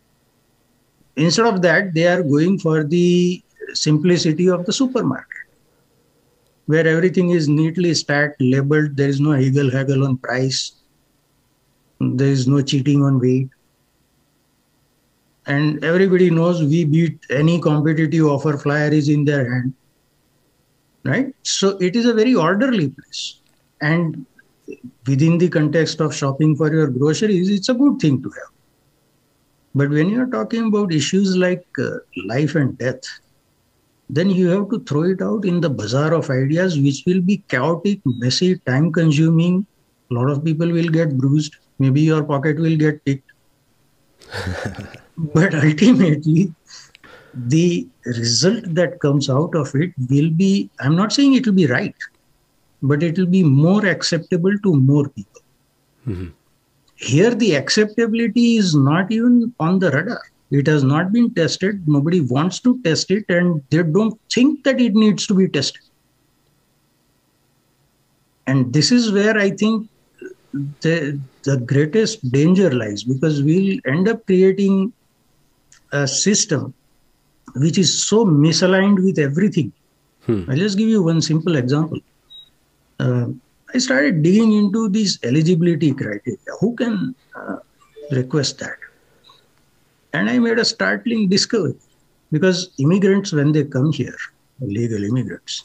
Instead 1.17 1.47
of 1.47 1.63
that, 1.63 1.95
they 1.95 2.07
are 2.07 2.23
going 2.23 2.59
for 2.59 2.85
the 2.85 3.43
simplicity 3.75 4.49
of 4.49 4.67
the 4.67 4.73
supermarket, 4.73 5.47
where 6.67 6.87
everything 6.87 7.31
is 7.31 7.49
neatly 7.49 7.95
stacked, 7.95 8.41
labeled. 8.41 8.97
There 8.97 9.09
is 9.09 9.21
no 9.21 9.33
haggle 9.33 9.71
haggle 9.71 10.05
on 10.05 10.19
price. 10.19 10.73
There 12.01 12.29
is 12.29 12.47
no 12.49 12.63
cheating 12.63 13.03
on 13.03 13.21
weight. 13.21 13.54
And 15.47 15.85
everybody 15.85 16.31
knows 16.31 16.63
we 16.63 16.85
beat 16.85 17.19
any 17.31 17.61
competitive 17.61 18.27
offer 18.27 18.57
flyer 18.57 18.89
is 18.89 19.09
in 19.09 19.25
their 19.25 19.51
hand. 19.53 19.75
Right? 21.05 21.35
So 21.43 21.77
it 21.79 21.97
is 21.97 22.07
a 22.07 22.15
very 22.15 22.35
orderly 22.35 22.89
place. 22.89 23.41
And 23.83 24.25
within 25.07 25.37
the 25.37 25.49
context 25.49 26.01
of 26.01 26.15
shopping 26.15 26.57
for 26.57 26.73
your 26.73 26.89
groceries, 26.89 27.51
it's 27.51 27.69
a 27.69 27.75
good 27.75 27.99
thing 28.01 28.23
to 28.23 28.31
have. 28.31 28.55
But 29.75 29.91
when 29.91 30.09
you're 30.09 30.31
talking 30.31 30.69
about 30.69 30.93
issues 30.93 31.37
like 31.37 31.67
uh, 31.79 31.99
life 32.25 32.55
and 32.55 32.79
death, 32.79 33.03
then 34.09 34.31
you 34.31 34.49
have 34.49 34.71
to 34.71 34.81
throw 34.81 35.03
it 35.03 35.21
out 35.21 35.45
in 35.45 35.61
the 35.61 35.71
bazaar 35.71 36.15
of 36.15 36.31
ideas, 36.31 36.79
which 36.79 37.03
will 37.07 37.21
be 37.21 37.43
chaotic, 37.49 38.01
messy, 38.05 38.57
time 38.59 38.93
consuming. 38.93 39.67
A 40.11 40.15
lot 40.15 40.31
of 40.31 40.45
people 40.45 40.71
will 40.71 40.89
get 40.89 41.19
bruised. 41.19 41.57
Maybe 41.79 42.03
your 42.03 42.23
pocket 42.23 42.59
will 42.59 42.77
get 42.77 43.05
picked. 43.05 43.33
but 45.17 45.55
ultimately, 45.55 46.53
the 47.35 47.87
result 48.05 48.63
that 48.75 49.01
comes 49.01 49.29
out 49.29 49.55
of 49.55 49.75
it 49.75 49.93
will 50.11 50.31
be 50.31 50.71
I'm 50.81 50.97
not 50.97 51.13
saying 51.13 51.35
it 51.35 51.47
will 51.47 51.55
be 51.55 51.67
right, 51.67 51.95
but 52.83 53.03
it 53.03 53.19
will 53.19 53.27
be 53.27 53.43
more 53.43 53.85
acceptable 53.87 54.57
to 54.63 54.75
more 54.75 55.09
people. 55.09 55.43
Mm-hmm. 56.07 56.29
Here, 56.97 57.35
the 57.35 57.57
acceptability 57.57 58.57
is 58.57 58.75
not 58.75 59.11
even 59.11 59.53
on 59.59 59.79
the 59.79 59.91
radar. 59.91 60.23
It 60.51 60.67
has 60.69 60.85
not 60.85 61.13
been 61.13 61.35
tested. 61.35 61.87
Nobody 61.89 62.21
wants 62.21 62.61
to 62.61 62.81
test 62.83 63.11
it, 63.11 63.25
and 63.29 63.63
they 63.71 63.83
don't 63.83 64.19
think 64.31 64.63
that 64.65 64.81
it 64.81 64.95
needs 64.95 65.27
to 65.27 65.35
be 65.35 65.49
tested. 65.49 65.83
And 68.47 68.73
this 68.73 68.93
is 68.93 69.11
where 69.11 69.37
I 69.37 69.51
think 69.51 69.89
the, 70.81 71.19
the 71.43 71.57
greatest 71.59 72.31
danger 72.31 72.71
lies 72.71 73.03
because 73.03 73.43
we'll 73.43 73.79
end 73.87 74.07
up 74.07 74.25
creating 74.27 74.93
a 75.95 76.07
system 76.09 76.75
which 77.55 77.79
is 77.79 77.91
so 78.09 78.25
misaligned 78.25 79.03
with 79.05 79.19
everything. 79.19 79.73
Hmm. 80.27 80.45
I'll 80.49 80.57
just 80.57 80.77
give 80.77 80.89
you 80.89 81.03
one 81.03 81.21
simple 81.21 81.57
example. 81.57 82.01
Uh, 82.99 83.27
I 83.75 83.79
started 83.79 84.23
digging 84.23 84.53
into 84.53 84.89
these 84.89 85.19
eligibility 85.23 85.93
criteria. 85.93 86.39
Who 86.61 86.75
can 86.77 87.15
uh, 87.35 87.57
request 88.11 88.59
that? 88.59 88.79
And 90.13 90.31
I 90.31 90.39
made 90.39 90.59
a 90.59 90.65
startling 90.65 91.29
discovery 91.29 91.75
because 92.33 92.71
immigrants, 92.79 93.33
when 93.33 93.53
they 93.53 93.65
come 93.65 93.93
here, 93.93 94.17
legal 94.61 95.03
immigrants, 95.05 95.65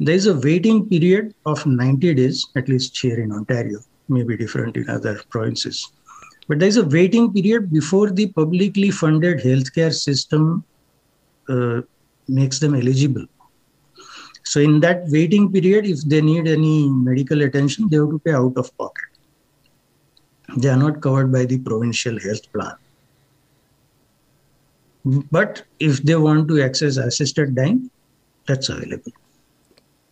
there 0.00 0.14
is 0.14 0.26
a 0.26 0.38
waiting 0.38 0.88
period 0.88 1.34
of 1.46 1.64
90 1.66 2.14
days, 2.14 2.46
at 2.56 2.68
least 2.68 2.96
here 2.96 3.20
in 3.20 3.32
Ontario, 3.32 3.80
maybe 4.08 4.36
different 4.36 4.76
in 4.76 4.88
other 4.88 5.20
provinces. 5.28 5.90
But 6.52 6.58
there 6.58 6.68
is 6.68 6.76
a 6.76 6.84
waiting 6.84 7.32
period 7.32 7.72
before 7.72 8.10
the 8.10 8.26
publicly 8.26 8.90
funded 8.90 9.38
healthcare 9.38 9.90
system 9.90 10.62
uh, 11.48 11.80
makes 12.28 12.58
them 12.58 12.74
eligible. 12.74 13.24
So, 14.42 14.60
in 14.60 14.78
that 14.80 15.04
waiting 15.06 15.50
period, 15.50 15.86
if 15.86 16.02
they 16.02 16.20
need 16.20 16.46
any 16.46 16.90
medical 16.90 17.40
attention, 17.40 17.88
they 17.88 17.96
have 17.96 18.10
to 18.10 18.18
pay 18.18 18.34
out 18.34 18.58
of 18.58 18.76
pocket. 18.76 19.08
They 20.58 20.68
are 20.68 20.76
not 20.76 21.00
covered 21.00 21.32
by 21.32 21.46
the 21.46 21.58
provincial 21.58 22.20
health 22.20 22.52
plan. 22.52 22.74
But 25.30 25.62
if 25.80 26.02
they 26.02 26.16
want 26.16 26.48
to 26.48 26.62
access 26.62 26.98
assisted 26.98 27.54
dying, 27.54 27.90
that's 28.46 28.68
available. 28.68 29.12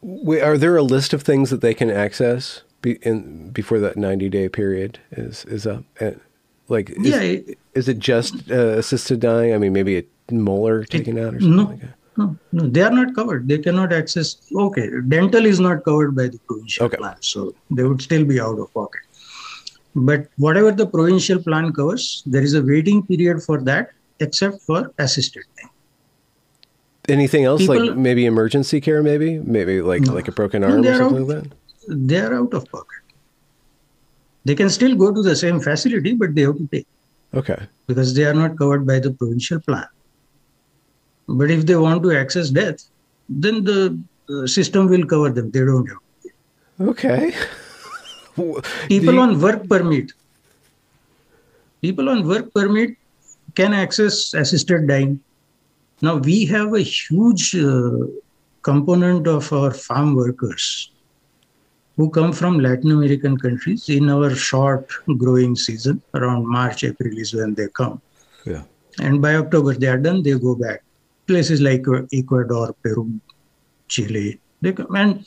Wait, 0.01 0.41
are 0.41 0.57
there 0.57 0.78
a 0.78 0.82
list 0.82 1.12
of 1.12 1.20
things 1.20 1.51
that 1.51 1.61
they 1.61 1.74
can 1.74 1.91
access 1.91 2.62
be, 2.80 2.93
in, 3.03 3.51
before 3.51 3.78
that 3.80 3.99
90 3.99 4.30
day 4.30 4.49
period 4.49 5.01
is 5.11 5.45
is 5.45 5.66
up? 5.66 5.84
Uh, 6.01 6.12
like, 6.71 6.91
is, 6.91 7.09
yeah, 7.09 7.21
it, 7.21 7.59
is 7.75 7.89
it 7.89 7.99
just 7.99 8.51
uh, 8.51 8.79
assisted 8.79 9.21
dying? 9.21 9.55
I 9.55 9.59
mean, 9.59 9.73
maybe 9.73 9.99
a 9.99 10.05
molar 10.33 10.85
taken 10.85 11.18
it, 11.18 11.25
out 11.25 11.35
or 11.35 11.41
something 11.41 11.57
no, 11.57 11.64
like 11.64 11.81
that? 11.81 11.95
No, 12.16 12.37
no, 12.53 12.66
they 12.68 12.83
are 12.83 12.91
not 12.91 13.14
covered. 13.14 13.49
They 13.49 13.59
cannot 13.59 13.93
access. 13.93 14.37
Okay, 14.55 14.89
dental 15.09 15.47
is 15.47 15.61
not 15.61 15.85
covered 15.85 16.14
by 16.14 16.29
the 16.29 16.39
provincial 16.47 16.87
okay. 16.87 16.97
plan, 16.97 17.16
so 17.21 17.55
they 17.71 17.85
would 17.85 18.03
still 18.03 18.25
be 18.25 18.41
out 18.41 18.59
of 18.59 18.73
pocket. 18.73 19.01
But 19.95 20.29
whatever 20.37 20.71
the 20.71 20.87
provincial 20.87 21.43
plan 21.43 21.73
covers, 21.73 22.23
there 22.27 22.43
is 22.43 22.55
a 22.55 22.62
waiting 22.62 23.05
period 23.05 23.43
for 23.43 23.61
that, 23.62 23.91
except 24.21 24.62
for 24.62 24.93
assisted 24.99 25.45
dying. 25.57 25.71
Anything 27.09 27.45
else, 27.45 27.62
People, 27.62 27.87
like 27.87 27.97
maybe 27.97 28.27
emergency 28.27 28.81
care, 28.81 29.03
maybe, 29.03 29.39
maybe 29.41 29.83
like 29.83 30.03
no. 30.03 30.14
like 30.14 30.29
a 30.29 30.33
broken 30.33 30.62
arm 30.62 30.87
or 30.87 30.95
something 30.95 31.23
out, 31.23 31.29
like 31.29 31.43
that. 31.43 31.53
They 31.89 32.21
are 32.21 32.35
out 32.35 32.55
of 32.55 32.71
pocket. 32.71 33.00
They 34.45 34.55
can 34.55 34.70
still 34.70 34.95
go 34.95 35.12
to 35.12 35.22
the 35.22 35.36
same 35.36 35.61
facility, 35.61 36.14
but 36.14 36.34
they 36.34 36.43
have 36.43 36.57
to 36.57 36.66
pay. 36.66 36.84
Okay. 37.34 37.59
Because 37.86 38.14
they 38.14 38.24
are 38.24 38.34
not 38.34 38.57
covered 38.57 38.86
by 38.86 38.99
the 38.99 39.12
provincial 39.12 39.61
plan. 39.61 39.86
But 41.28 41.51
if 41.51 41.66
they 41.66 41.76
want 41.76 42.03
to 42.03 42.12
access 42.12 42.51
death, 42.51 42.84
then 43.28 43.64
the 43.64 43.99
uh, 44.28 44.47
system 44.47 44.88
will 44.88 45.07
cover 45.07 45.30
them. 45.30 45.51
They 45.51 45.61
don't 45.61 45.88
have. 45.88 46.88
Okay. 46.88 47.32
People 48.88 49.14
you... 49.14 49.20
on 49.20 49.41
work 49.41 49.68
permit. 49.68 50.12
People 51.82 52.09
on 52.09 52.26
work 52.26 52.53
permit 52.53 52.97
can 53.55 53.72
access 53.74 54.34
assisted 54.34 54.88
dying. 54.88 55.20
Now 56.03 56.16
we 56.16 56.47
have 56.47 56.74
a 56.74 56.80
huge 56.80 57.55
uh, 57.55 57.91
component 58.62 59.26
of 59.26 59.53
our 59.53 59.72
farm 59.72 60.14
workers 60.14 60.91
who 62.01 62.09
come 62.09 62.33
from 62.33 62.59
Latin 62.59 62.93
American 62.93 63.37
countries 63.37 63.91
in 63.91 64.09
our 64.09 64.31
short 64.35 64.91
growing 65.23 65.55
season. 65.55 66.03
Around 66.15 66.47
March, 66.49 66.83
April 66.83 67.19
is 67.25 67.35
when 67.35 67.53
they 67.55 67.69
come. 67.81 68.01
Yeah. 68.47 68.63
And 69.01 69.21
by 69.21 69.35
October, 69.35 69.75
they 69.75 69.89
are 69.89 69.99
done, 69.99 70.23
they 70.23 70.39
go 70.39 70.55
back. 70.55 70.83
Places 71.27 71.61
like 71.61 71.85
Ecuador, 72.21 72.75
Peru, 72.83 73.21
Chile. 73.89 74.41
They 74.63 74.73
come, 74.73 74.97
and 74.97 75.27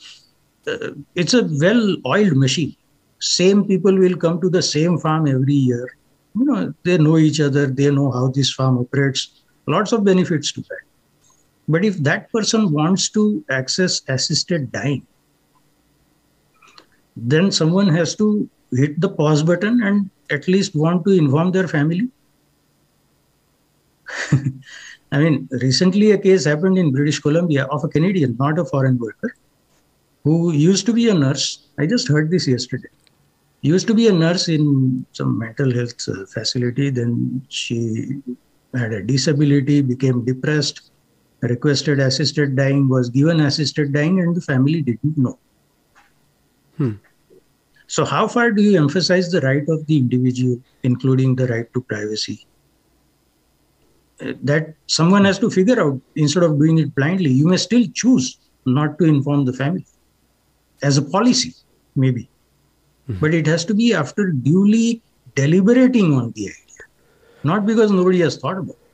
uh, 0.66 0.90
it's 1.14 1.34
a 1.34 1.44
well 1.64 1.96
oiled 2.06 2.36
machine. 2.36 2.74
Same 3.20 3.64
people 3.64 3.96
will 3.96 4.16
come 4.16 4.40
to 4.40 4.50
the 4.50 4.62
same 4.62 4.98
farm 4.98 5.28
every 5.28 5.54
year. 5.54 5.96
You 6.34 6.44
know, 6.44 6.74
they 6.82 6.98
know 6.98 7.16
each 7.18 7.40
other, 7.40 7.66
they 7.66 7.90
know 7.92 8.10
how 8.10 8.28
this 8.28 8.52
farm 8.52 8.78
operates. 8.78 9.42
Lots 9.68 9.92
of 9.92 10.04
benefits 10.04 10.50
to 10.52 10.60
that. 10.62 10.84
But 11.68 11.84
if 11.84 11.98
that 11.98 12.30
person 12.32 12.72
wants 12.72 13.08
to 13.10 13.44
access 13.48 14.02
assisted 14.08 14.72
dying, 14.72 15.06
then 17.16 17.50
someone 17.50 17.88
has 17.88 18.14
to 18.16 18.48
hit 18.72 19.00
the 19.00 19.08
pause 19.08 19.42
button 19.42 19.82
and 19.82 20.10
at 20.30 20.48
least 20.48 20.74
want 20.74 21.04
to 21.04 21.12
inform 21.12 21.52
their 21.52 21.68
family. 21.68 22.08
I 25.12 25.18
mean, 25.18 25.48
recently 25.50 26.10
a 26.10 26.18
case 26.18 26.44
happened 26.44 26.76
in 26.76 26.92
British 26.92 27.20
Columbia 27.20 27.64
of 27.66 27.84
a 27.84 27.88
Canadian, 27.88 28.36
not 28.38 28.58
a 28.58 28.64
foreign 28.64 28.98
worker, 28.98 29.34
who 30.24 30.52
used 30.52 30.86
to 30.86 30.92
be 30.92 31.08
a 31.08 31.14
nurse. 31.14 31.68
I 31.78 31.86
just 31.86 32.08
heard 32.08 32.30
this 32.30 32.48
yesterday. 32.48 32.88
Used 33.60 33.86
to 33.86 33.94
be 33.94 34.08
a 34.08 34.12
nurse 34.12 34.48
in 34.48 35.06
some 35.12 35.38
mental 35.38 35.72
health 35.72 36.08
uh, 36.08 36.26
facility. 36.26 36.90
Then 36.90 37.42
she 37.48 38.20
had 38.74 38.92
a 38.92 39.02
disability, 39.02 39.80
became 39.80 40.24
depressed, 40.24 40.90
requested 41.42 42.00
assisted 42.00 42.56
dying, 42.56 42.88
was 42.88 43.08
given 43.08 43.40
assisted 43.40 43.92
dying, 43.92 44.20
and 44.20 44.34
the 44.34 44.40
family 44.40 44.82
didn't 44.82 45.16
know. 45.16 45.38
Hmm. 46.76 46.92
So, 47.86 48.04
how 48.04 48.26
far 48.26 48.50
do 48.50 48.62
you 48.62 48.78
emphasize 48.80 49.30
the 49.30 49.40
right 49.40 49.68
of 49.68 49.86
the 49.86 49.98
individual, 49.98 50.60
including 50.82 51.36
the 51.36 51.46
right 51.48 51.72
to 51.74 51.80
privacy? 51.82 52.46
Uh, 54.20 54.32
that 54.42 54.74
someone 54.86 55.24
has 55.24 55.38
to 55.40 55.50
figure 55.50 55.80
out 55.80 56.00
instead 56.16 56.42
of 56.42 56.58
doing 56.58 56.78
it 56.78 56.94
blindly. 56.94 57.30
You 57.30 57.48
may 57.48 57.56
still 57.56 57.84
choose 57.92 58.38
not 58.64 58.98
to 58.98 59.04
inform 59.04 59.44
the 59.44 59.52
family 59.52 59.86
as 60.82 60.96
a 60.96 61.02
policy, 61.02 61.54
maybe. 61.94 62.28
Hmm. 63.06 63.18
But 63.20 63.34
it 63.34 63.46
has 63.46 63.64
to 63.66 63.74
be 63.74 63.92
after 63.94 64.30
duly 64.30 65.02
deliberating 65.34 66.14
on 66.14 66.32
the 66.32 66.46
idea, 66.46 66.84
not 67.42 67.66
because 67.66 67.90
nobody 67.90 68.20
has 68.20 68.36
thought 68.36 68.58
about 68.58 68.76
it 68.76 68.84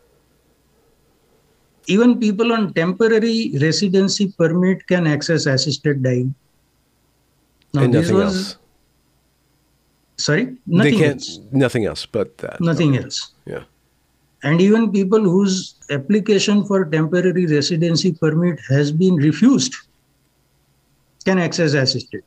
even 1.86 2.18
people 2.20 2.52
on 2.52 2.72
temporary 2.74 3.52
residency 3.60 4.32
permit 4.38 4.86
can 4.86 5.06
access 5.06 5.46
assisted 5.46 6.02
dying 6.02 6.34
now, 7.72 7.82
and 7.82 7.92
nothing 7.92 8.16
was, 8.16 8.36
else. 8.36 8.56
Sorry, 10.16 10.56
nothing 10.66 10.92
they 10.92 10.98
can't, 10.98 11.14
else. 11.14 11.38
Nothing 11.52 11.84
else 11.86 12.06
but 12.06 12.38
that. 12.38 12.60
Nothing 12.60 12.94
okay. 12.94 13.04
else. 13.04 13.32
Yeah. 13.46 13.64
And 14.42 14.60
even 14.60 14.90
people 14.90 15.20
whose 15.20 15.74
application 15.90 16.64
for 16.64 16.84
temporary 16.84 17.46
residency 17.46 18.12
permit 18.12 18.58
has 18.68 18.90
been 18.90 19.16
refused 19.16 19.74
can 21.24 21.38
access 21.38 21.74
assisted. 21.74 22.22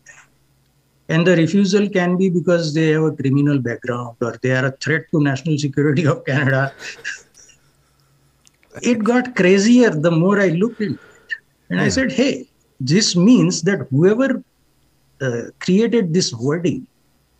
And 1.09 1.27
the 1.27 1.35
refusal 1.35 1.89
can 1.89 2.15
be 2.17 2.29
because 2.29 2.73
they 2.73 2.89
have 2.89 3.03
a 3.03 3.11
criminal 3.11 3.59
background 3.59 4.17
or 4.21 4.37
they 4.41 4.51
are 4.51 4.67
a 4.67 4.71
threat 4.71 5.05
to 5.11 5.21
national 5.21 5.57
security 5.57 6.05
of 6.13 6.23
Canada. 6.25 6.73
it 8.81 9.03
got 9.03 9.35
crazier 9.35 9.89
the 9.89 10.11
more 10.11 10.39
I 10.39 10.49
looked 10.49 10.81
into 10.81 10.95
it. 10.95 11.33
And 11.69 11.79
yeah. 11.79 11.85
I 11.85 11.89
said, 11.89 12.11
hey, 12.11 12.47
this 12.79 13.15
means 13.15 13.63
that 13.63 13.87
whoever 13.89 14.43
created 15.59 16.13
this 16.13 16.33
wording 16.33 16.87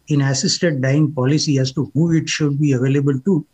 in 0.08 0.22
assisted 0.22 0.82
dying 0.82 1.12
policy 1.12 1.58
as 1.60 1.72
to 1.72 1.90
who 1.94 2.12
it 2.14 2.28
should 2.28 2.60
be 2.60 2.74
available 2.74 3.20
to 3.20 3.46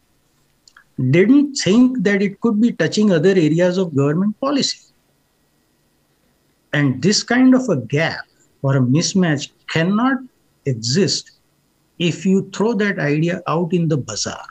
didn't 1.11 1.55
think 1.55 2.03
that 2.03 2.21
it 2.21 2.39
could 2.41 2.59
be 2.59 2.71
touching 2.73 3.11
other 3.11 3.29
areas 3.29 3.77
of 3.77 3.95
government 3.95 4.39
policy. 4.39 4.79
And 6.73 7.01
this 7.01 7.23
kind 7.23 7.55
of 7.55 7.67
a 7.69 7.77
gap 7.77 8.25
or 8.61 8.75
a 8.75 8.81
mismatch 8.81 9.49
cannot 9.69 10.17
exist 10.65 11.31
if 11.99 12.25
you 12.25 12.49
throw 12.53 12.73
that 12.73 12.99
idea 12.99 13.41
out 13.47 13.73
in 13.73 13.87
the 13.87 13.97
bazaar. 13.97 14.45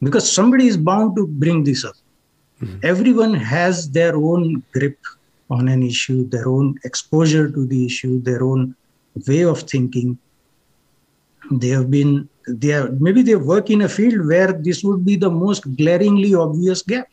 Because 0.00 0.30
somebody 0.30 0.66
is 0.66 0.76
bound 0.76 1.16
to 1.16 1.26
bring 1.26 1.64
this 1.64 1.84
up. 1.84 1.94
Mm-hmm. 2.60 2.78
Everyone 2.84 3.34
has 3.34 3.90
their 3.90 4.16
own 4.16 4.62
grip 4.72 4.98
on 5.52 5.68
an 5.68 5.82
issue, 5.82 6.28
their 6.28 6.48
own 6.48 6.78
exposure 6.84 7.50
to 7.50 7.66
the 7.66 7.86
issue, 7.86 8.20
their 8.22 8.42
own 8.42 8.74
way 9.26 9.42
of 9.44 9.62
thinking. 9.62 10.18
They 11.50 11.68
have 11.68 11.90
been, 11.90 12.28
they 12.48 12.72
are, 12.72 12.90
maybe 13.06 13.22
they 13.22 13.36
work 13.36 13.70
in 13.70 13.82
a 13.82 13.88
field 13.88 14.26
where 14.26 14.52
this 14.52 14.82
would 14.82 15.04
be 15.04 15.16
the 15.16 15.30
most 15.30 15.76
glaringly 15.76 16.34
obvious 16.34 16.82
gap. 16.82 17.08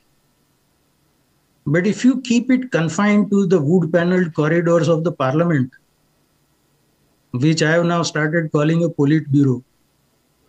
But 1.65 1.85
if 1.85 2.03
you 2.05 2.21
keep 2.21 2.49
it 2.49 2.71
confined 2.71 3.29
to 3.31 3.45
the 3.45 3.61
wood 3.61 3.91
paneled 3.93 4.33
corridors 4.33 4.87
of 4.87 5.03
the 5.03 5.11
parliament, 5.11 5.71
which 7.31 7.61
I 7.61 7.71
have 7.71 7.85
now 7.85 8.01
started 8.03 8.51
calling 8.51 8.83
a 8.83 8.89
politburo, 8.89 9.61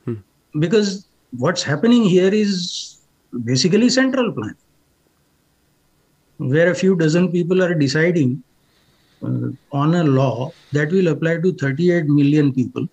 hmm. 0.05 0.15
because 0.59 1.07
what's 1.37 1.63
happening 1.63 2.05
here 2.05 2.33
is 2.33 2.99
basically 3.45 3.91
central 3.91 4.33
plan, 4.33 4.57
where 6.41 6.71
a 6.71 6.75
few 6.75 6.97
dozen 6.97 7.31
people 7.31 7.63
are 7.63 7.75
deciding 7.75 8.43
uh, 9.23 9.49
on 9.73 9.95
a 9.95 10.05
law 10.05 10.51
that 10.73 10.91
will 10.91 11.09
apply 11.09 11.37
to 11.39 11.53
38 11.53 12.07
million 12.07 12.53
people. 12.53 12.89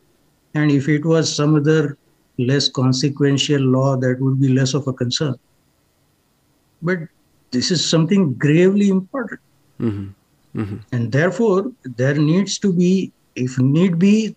And 0.54 0.70
if 0.70 0.90
it 0.90 1.06
was 1.06 1.34
some 1.34 1.56
other 1.56 1.98
less 2.38 2.68
consequential 2.68 3.62
law, 3.62 3.96
that 3.96 4.20
would 4.20 4.42
be 4.42 4.50
less 4.50 4.74
of 4.74 4.88
a 4.88 4.94
concern. 4.94 5.36
But 6.82 7.00
this 7.52 7.72
is 7.72 7.88
something 7.88 8.34
gravely 8.34 8.90
important. 8.90 9.40
Mm-hmm. 9.80 10.60
Mm-hmm. 10.60 10.78
And 10.92 11.12
therefore, 11.12 11.72
there 11.84 12.16
needs 12.16 12.60
to 12.60 12.74
be, 12.74 13.14
if 13.36 13.58
need 13.60 13.98
be, 13.98 14.36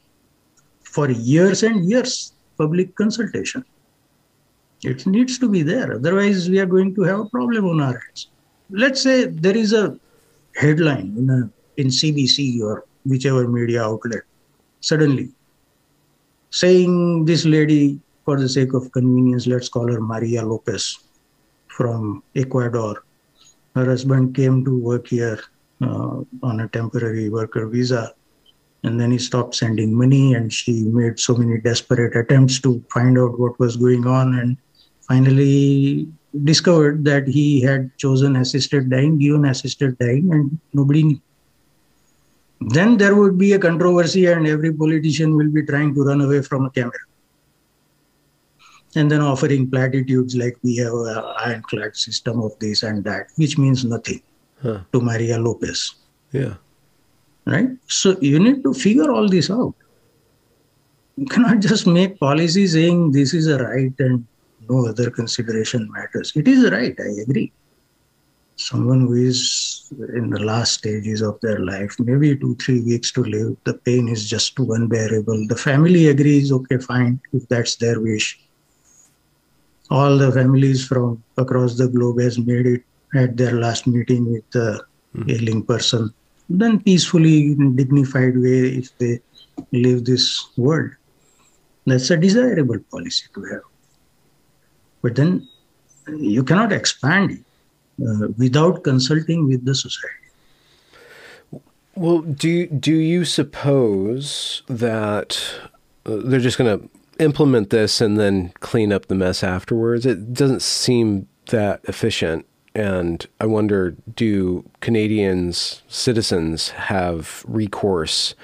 for 0.83 1.11
years 1.11 1.65
and 1.65 1.85
years, 1.89 2.35
public 2.57 2.95
consultation. 2.95 3.65
It 4.83 5.05
needs 5.07 5.39
to 5.39 5.49
be 5.49 5.63
there. 5.63 5.95
Otherwise, 5.95 6.49
we 6.49 6.61
are 6.61 6.67
going 6.67 6.95
to 6.95 7.03
have 7.03 7.21
a 7.21 7.25
problem 7.27 7.67
on 7.67 7.81
our 7.81 7.99
hands. 7.99 8.29
Let's 8.71 9.03
say 9.03 9.27
there 9.27 9.57
is 9.57 9.73
a 9.73 9.99
headline 10.57 11.15
in, 11.17 11.31
a, 11.31 11.51
in 11.81 11.89
CBC 11.89 12.61
or 12.63 12.85
whichever 13.05 13.49
media 13.49 13.83
outlet, 13.83 14.23
suddenly 14.81 15.33
saying 16.51 17.25
this 17.25 17.45
lady, 17.45 18.01
for 18.25 18.39
the 18.39 18.49
sake 18.49 18.75
of 18.75 18.93
convenience, 18.93 19.47
let's 19.47 19.69
call 19.69 19.91
her 19.91 20.01
Maria 20.01 20.45
Lopez 20.45 20.99
from 21.69 22.23
Ecuador. 22.37 23.05
Her 23.75 23.87
husband 23.87 24.35
came 24.35 24.65
to 24.65 24.79
work 24.79 25.09
here 25.09 25.41
uh, 25.81 26.21
on 26.43 26.61
a 26.61 26.69
temporary 26.69 27.31
worker 27.31 27.67
visa 27.67 28.15
and 28.83 29.01
then 29.01 29.11
he 29.11 29.19
stopped 29.19 29.55
sending 29.55 29.95
money 29.95 30.35
and 30.35 30.53
she 30.53 30.85
made 30.85 31.19
so 31.19 31.35
many 31.35 31.61
desperate 31.61 32.17
attempts 32.17 32.61
to 32.61 32.83
find 32.93 33.19
out 33.19 33.39
what 33.39 33.59
was 33.59 33.77
going 33.77 34.07
on 34.07 34.39
and 34.39 34.57
finally 35.07 36.09
discovered 36.45 37.05
that 37.05 37.27
he 37.27 37.61
had 37.61 37.91
chosen 37.97 38.37
assisted 38.37 38.89
dying 38.91 39.19
given 39.19 39.45
assisted 39.47 39.99
dying 39.99 40.33
and 40.33 40.59
nobody 40.73 41.03
knew 41.03 41.21
then 42.77 42.97
there 42.97 43.17
would 43.17 43.37
be 43.39 43.53
a 43.55 43.59
controversy 43.59 44.27
and 44.27 44.47
every 44.47 44.73
politician 44.73 45.35
will 45.35 45.51
be 45.51 45.65
trying 45.65 45.95
to 45.95 46.05
run 46.05 46.21
away 46.21 46.41
from 46.43 46.67
a 46.67 46.71
camera 46.71 47.05
and 48.95 49.11
then 49.11 49.21
offering 49.21 49.71
platitudes 49.71 50.37
like 50.37 50.57
we 50.63 50.77
have 50.77 50.93
an 50.93 51.23
ironclad 51.39 51.97
system 51.97 52.41
of 52.41 52.57
this 52.59 52.83
and 52.83 53.03
that 53.03 53.29
which 53.37 53.59
means 53.59 53.85
nothing 53.85 54.23
huh. 54.63 54.81
to 54.93 55.01
maria 55.01 55.39
lopez 55.39 55.95
yeah 56.33 56.55
right? 57.47 57.71
So 57.87 58.17
you 58.21 58.39
need 58.39 58.63
to 58.65 58.73
figure 58.73 59.11
all 59.11 59.29
this 59.29 59.51
out. 59.51 59.75
You 61.17 61.27
cannot 61.27 61.61
just 61.61 61.87
make 61.87 62.19
policy 62.19 62.67
saying 62.67 63.13
this 63.13 63.35
is 63.35 63.47
a 63.47 63.59
right 63.59 63.93
and 63.99 64.27
no 64.71 64.87
other 64.87 65.11
consideration 65.11 65.91
matters. 65.91 66.33
It 66.35 66.49
is 66.49 66.71
right, 66.71 66.97
I 66.99 67.23
agree. 67.23 67.53
Someone 68.57 69.01
who 69.07 69.15
is 69.15 69.91
in 70.15 70.31
the 70.31 70.39
last 70.39 70.75
stages 70.75 71.23
of 71.23 71.41
their 71.41 71.59
life, 71.61 71.97
maybe 71.99 72.37
two, 72.37 72.55
three 72.57 72.81
weeks 72.81 73.11
to 73.13 73.25
live, 73.25 73.57
the 73.65 73.75
pain 73.75 74.09
is 74.09 74.29
just 74.29 74.55
too 74.55 74.73
unbearable. 74.73 75.47
The 75.49 75.57
family 75.57 76.09
agrees, 76.09 76.53
okay, 76.53 76.79
fine, 76.79 77.21
if 77.33 77.49
that's 77.49 77.77
their 77.77 78.01
wish. 78.01 78.39
All 79.91 80.19
the 80.19 80.31
families 80.31 80.87
from 80.87 81.23
across 81.37 81.77
the 81.77 81.89
globe 81.89 82.21
has 82.21 82.39
made 82.39 82.67
it 82.67 82.83
at 83.15 83.37
their 83.37 83.55
last 83.59 83.87
meeting 83.87 84.31
with 84.31 84.49
the 84.51 84.85
mm-hmm. 85.17 85.31
ailing 85.31 85.65
person 85.65 86.15
then 86.51 86.81
peacefully 86.81 87.53
in 87.53 87.77
dignified 87.77 88.37
way 88.37 88.75
if 88.83 88.97
they 88.99 89.21
leave 89.73 90.05
this 90.05 90.51
world 90.57 90.91
that's 91.87 92.11
a 92.11 92.17
desirable 92.17 92.79
policy 92.91 93.27
to 93.35 93.43
have 93.45 93.70
but 95.03 95.17
then 95.17 95.47
you 96.19 96.43
cannot 96.43 96.73
expand 96.73 97.45
uh, 98.07 98.29
without 98.39 98.83
consulting 98.85 99.47
with 99.49 99.65
the 99.65 99.75
society 99.75 100.15
well 101.95 102.21
do 102.21 102.67
do 102.67 102.95
you 102.95 103.25
suppose 103.25 104.63
that 104.69 105.43
uh, 106.07 106.17
they're 106.25 106.41
just 106.41 106.59
going 106.59 106.79
to 106.79 106.89
implement 107.23 107.71
this 107.71 108.01
and 108.01 108.19
then 108.19 108.51
clean 108.61 108.93
up 108.93 109.07
the 109.07 109.15
mess 109.15 109.43
afterwards 109.43 110.07
it 110.07 110.33
doesn't 110.33 110.63
seem 110.63 111.29
that 111.47 111.81
efficient 111.85 112.47
and 112.75 113.27
I 113.41 113.47
wonder 113.47 113.97
do 114.15 114.69
Canadians, 114.81 115.83
citizens, 115.89 116.71
have 116.71 117.45
recourse 117.47 118.35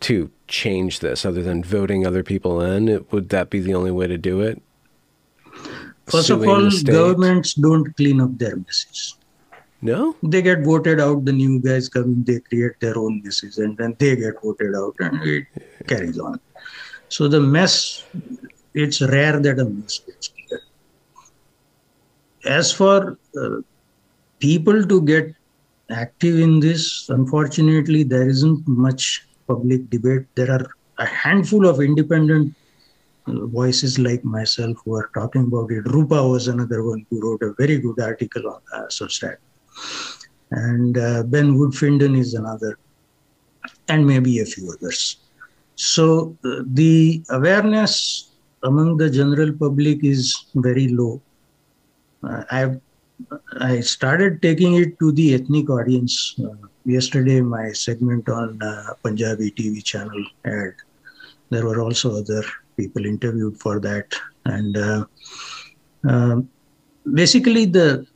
to 0.00 0.30
change 0.48 1.00
this 1.00 1.24
other 1.24 1.42
than 1.42 1.62
voting 1.62 2.06
other 2.06 2.22
people 2.22 2.60
in? 2.60 3.04
Would 3.10 3.28
that 3.30 3.50
be 3.50 3.60
the 3.60 3.74
only 3.74 3.90
way 3.90 4.06
to 4.06 4.18
do 4.18 4.40
it? 4.40 4.60
First 6.06 6.30
of 6.30 6.46
all, 6.46 6.70
governments 6.84 7.54
don't 7.54 7.96
clean 7.96 8.20
up 8.20 8.38
their 8.38 8.56
messes. 8.56 9.16
No? 9.82 10.16
They 10.22 10.40
get 10.42 10.62
voted 10.62 11.00
out, 11.00 11.24
the 11.24 11.32
new 11.32 11.60
guys 11.60 11.88
come 11.88 12.04
in, 12.04 12.24
they 12.24 12.40
create 12.40 12.78
their 12.80 12.96
own 12.96 13.22
messes, 13.24 13.58
and 13.58 13.76
then 13.76 13.96
they 13.98 14.16
get 14.16 14.40
voted 14.42 14.74
out, 14.74 14.94
and 15.00 15.22
it 15.22 15.46
carries 15.86 16.18
on. 16.18 16.40
So 17.08 17.28
the 17.28 17.40
mess, 17.40 18.04
it's 18.74 19.00
rare 19.02 19.38
that 19.40 19.58
a 19.58 19.64
mess 19.64 19.98
gets 20.00 20.28
cleared. 20.28 20.62
as 22.44 22.72
for 22.72 23.18
uh, 23.40 23.56
people 24.38 24.86
to 24.86 25.02
get 25.02 25.34
active 25.90 26.38
in 26.38 26.60
this, 26.60 27.08
unfortunately, 27.08 28.02
there 28.02 28.28
isn't 28.28 28.66
much 28.66 29.26
public 29.46 29.88
debate. 29.90 30.26
There 30.34 30.50
are 30.50 30.66
a 30.98 31.06
handful 31.06 31.66
of 31.66 31.80
independent 31.80 32.54
voices 33.26 33.98
like 33.98 34.24
myself 34.24 34.76
who 34.84 34.94
are 34.94 35.10
talking 35.14 35.42
about 35.42 35.70
it. 35.70 35.86
Rupa 35.86 36.26
was 36.26 36.48
another 36.48 36.82
one 36.84 37.04
who 37.10 37.20
wrote 37.20 37.42
a 37.42 37.54
very 37.54 37.78
good 37.78 38.00
article 38.00 38.48
on 38.48 38.60
uh, 38.72 38.86
Substack. 38.86 39.36
And 40.50 40.96
uh, 40.96 41.22
Ben 41.24 41.56
Woodfinden 41.56 42.16
is 42.18 42.34
another, 42.34 42.78
and 43.88 44.06
maybe 44.06 44.40
a 44.40 44.44
few 44.44 44.72
others. 44.72 45.18
So 45.74 46.36
uh, 46.44 46.62
the 46.66 47.22
awareness 47.30 48.30
among 48.62 48.96
the 48.96 49.10
general 49.10 49.52
public 49.52 50.04
is 50.04 50.46
very 50.54 50.88
low. 50.88 51.20
I 52.22 52.76
I 53.60 53.80
started 53.80 54.42
taking 54.42 54.74
it 54.74 54.98
to 55.00 55.10
the 55.12 55.34
ethnic 55.34 55.70
audience. 55.70 56.34
Uh, 56.38 56.66
yesterday, 56.84 57.40
my 57.40 57.72
segment 57.72 58.28
on 58.28 58.60
uh, 58.62 58.94
Punjabi 59.02 59.50
TV 59.50 59.82
channel 59.82 60.24
had 60.44 60.74
there 61.50 61.64
were 61.64 61.80
also 61.80 62.16
other 62.16 62.42
people 62.76 63.04
interviewed 63.04 63.58
for 63.58 63.80
that, 63.80 64.14
and 64.44 64.76
uh, 64.76 65.04
um, 66.08 66.48
basically 67.14 67.64
the 67.64 68.06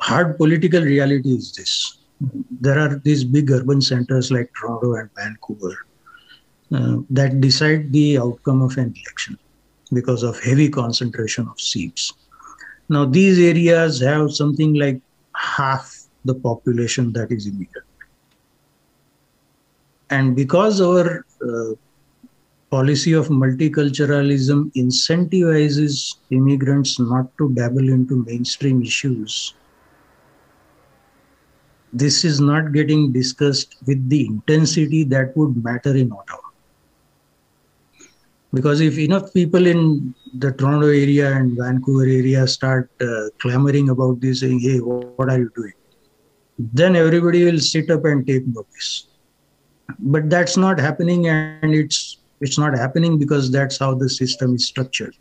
hard 0.00 0.36
political 0.36 0.82
reality 0.82 1.30
is 1.34 1.52
this: 1.52 1.98
there 2.60 2.78
are 2.78 2.96
these 2.96 3.24
big 3.24 3.50
urban 3.50 3.80
centers 3.80 4.30
like 4.30 4.50
Toronto 4.58 4.94
and 4.94 5.10
Vancouver 5.16 5.76
uh, 6.72 6.96
that 7.10 7.40
decide 7.40 7.92
the 7.92 8.18
outcome 8.18 8.62
of 8.62 8.76
an 8.76 8.94
election 8.96 9.38
because 9.92 10.22
of 10.22 10.38
heavy 10.40 10.68
concentration 10.68 11.48
of 11.48 11.60
seats. 11.60 12.12
Now, 12.88 13.04
these 13.04 13.38
areas 13.38 14.00
have 14.00 14.32
something 14.32 14.74
like 14.74 15.00
half 15.34 15.96
the 16.24 16.34
population 16.34 17.12
that 17.12 17.30
is 17.32 17.46
immigrant. 17.46 17.86
And 20.10 20.34
because 20.34 20.80
our 20.80 21.24
uh, 21.42 21.74
policy 22.70 23.12
of 23.12 23.28
multiculturalism 23.28 24.72
incentivizes 24.74 26.16
immigrants 26.30 26.98
not 27.00 27.36
to 27.38 27.50
dabble 27.50 27.88
into 27.88 28.24
mainstream 28.24 28.82
issues, 28.82 29.54
this 31.92 32.24
is 32.24 32.40
not 32.40 32.72
getting 32.72 33.12
discussed 33.12 33.76
with 33.86 34.08
the 34.08 34.24
intensity 34.26 35.02
that 35.02 35.36
would 35.36 35.62
matter 35.64 35.96
in 35.96 36.12
Ottawa. 36.12 36.38
Because 38.52 38.80
if 38.80 38.98
enough 38.98 39.32
people 39.32 39.66
in 39.66 40.14
the 40.34 40.52
Toronto 40.52 40.86
area 40.86 41.32
and 41.32 41.56
Vancouver 41.56 42.04
area 42.04 42.46
start 42.46 42.90
uh, 43.00 43.28
clamoring 43.38 43.90
about 43.90 44.20
this, 44.20 44.40
saying, 44.40 44.60
hey, 44.60 44.78
what 44.78 45.28
are 45.30 45.38
you 45.38 45.50
doing? 45.54 45.72
Then 46.58 46.94
everybody 46.94 47.44
will 47.44 47.58
sit 47.58 47.90
up 47.90 48.04
and 48.04 48.26
take 48.26 48.46
notice. 48.46 49.08
But 49.98 50.30
that's 50.30 50.56
not 50.56 50.78
happening, 50.78 51.26
and 51.26 51.74
it's 51.74 52.18
it's 52.40 52.58
not 52.58 52.76
happening 52.76 53.18
because 53.18 53.50
that's 53.50 53.78
how 53.78 53.94
the 53.94 54.08
system 54.08 54.54
is 54.54 54.66
structured. 54.66 55.16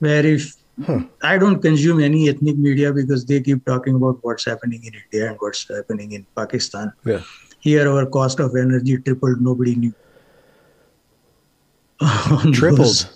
Where 0.00 0.24
if 0.24 0.54
huh. 0.84 1.00
I 1.22 1.38
don't 1.38 1.60
consume 1.60 2.00
any 2.00 2.28
ethnic 2.28 2.56
media 2.56 2.92
because 2.92 3.24
they 3.24 3.40
keep 3.40 3.64
talking 3.64 3.94
about 3.96 4.18
what's 4.22 4.44
happening 4.44 4.84
in 4.84 4.94
India 4.94 5.30
and 5.30 5.36
what's 5.40 5.68
happening 5.68 6.12
in 6.12 6.26
Pakistan. 6.36 6.92
Yeah. 7.04 7.22
Here, 7.60 7.88
our 7.90 8.06
cost 8.06 8.40
of 8.40 8.54
energy 8.56 8.98
tripled. 8.98 9.40
Nobody 9.40 9.74
knew. 9.74 9.94
tripled. 12.52 13.08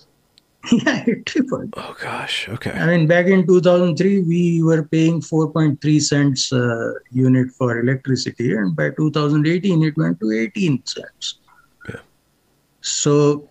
Yeah, 0.70 1.02
it 1.08 1.26
tripled. 1.26 1.74
Oh 1.76 1.96
gosh. 2.00 2.48
Okay. 2.48 2.70
I 2.70 2.86
mean, 2.86 3.08
back 3.08 3.26
in 3.26 3.44
2003, 3.46 4.20
we 4.22 4.62
were 4.62 4.84
paying 4.84 5.20
4.3 5.20 6.00
cents 6.00 6.52
uh, 6.52 6.92
unit 7.10 7.50
for 7.50 7.80
electricity, 7.80 8.54
and 8.54 8.76
by 8.76 8.90
2018, 8.90 9.82
it 9.82 9.96
went 9.96 10.20
to 10.20 10.30
18 10.30 10.86
cents. 10.86 11.40
So 12.82 13.48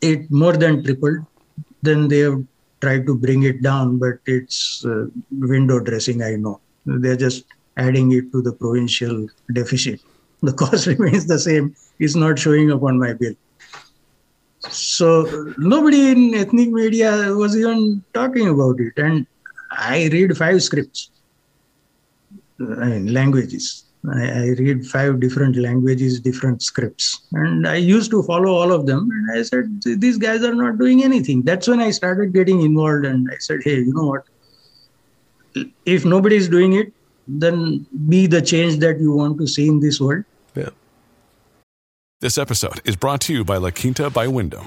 it 0.00 0.30
more 0.30 0.54
than 0.56 0.84
tripled. 0.84 1.26
then 1.82 2.08
they 2.08 2.18
have 2.18 2.42
tried 2.80 3.06
to 3.06 3.14
bring 3.16 3.42
it 3.44 3.62
down, 3.62 3.98
but 3.98 4.14
it's 4.26 4.84
uh, 4.86 5.06
window 5.30 5.80
dressing, 5.80 6.22
I 6.22 6.36
know. 6.36 6.60
They're 6.86 7.16
just 7.16 7.44
adding 7.76 8.12
it 8.12 8.32
to 8.32 8.42
the 8.42 8.52
provincial 8.52 9.26
deficit. 9.52 10.00
The 10.42 10.52
cost 10.62 10.86
remains 10.86 11.26
the 11.26 11.38
same. 11.38 11.74
It's 11.98 12.14
not 12.16 12.38
showing 12.38 12.72
up 12.72 12.82
on 12.82 12.98
my 12.98 13.14
bill. 13.14 13.34
So 14.70 15.52
nobody 15.58 16.10
in 16.10 16.34
ethnic 16.34 16.70
media 16.70 17.34
was 17.34 17.56
even 17.56 18.04
talking 18.14 18.48
about 18.48 18.80
it. 18.80 18.94
And 18.96 19.26
I 19.70 20.08
read 20.12 20.36
five 20.36 20.62
scripts, 20.62 21.10
I 22.60 22.86
mean, 22.88 23.12
languages. 23.12 23.84
I, 24.12 24.22
I, 24.26 24.46
read 24.58 24.86
five 24.86 25.20
different 25.20 25.56
languages, 25.56 26.20
different 26.20 26.62
scripts. 26.62 27.22
And 27.32 27.66
I 27.66 27.76
used 27.76 28.10
to 28.10 28.22
follow 28.22 28.52
all 28.52 28.70
of 28.70 28.86
them. 28.86 29.08
And 29.10 29.38
I 29.38 29.42
said, 29.42 29.82
these 29.82 30.18
guys 30.18 30.42
are 30.42 30.54
not 30.54 30.78
doing 30.78 31.02
anything. 31.02 31.42
That's 31.42 31.66
when 31.66 31.80
I 31.80 31.90
started 31.90 32.34
getting 32.34 32.60
involved. 32.60 33.06
And 33.06 33.28
I 33.32 33.38
said, 33.38 33.60
hey, 33.64 33.76
you 33.76 33.94
know 33.94 34.06
what? 34.06 34.24
If 35.86 36.04
nobody 36.04 36.36
is 36.36 36.48
doing 36.48 36.74
it, 36.74 36.92
then 37.26 37.86
be 38.08 38.26
the 38.26 38.42
change 38.42 38.78
that 38.80 39.00
you 39.00 39.12
want 39.12 39.38
to 39.38 39.46
see 39.46 39.68
in 39.68 39.80
this 39.80 40.00
world. 40.00 40.24
Yeah. 40.54 40.70
This 42.20 42.36
episode 42.36 42.80
is 42.84 42.96
brought 42.96 43.22
to 43.22 43.32
you 43.32 43.44
by 43.44 43.56
La 43.56 43.70
Quinta 43.70 44.10
by 44.10 44.28
Wyndham. 44.28 44.66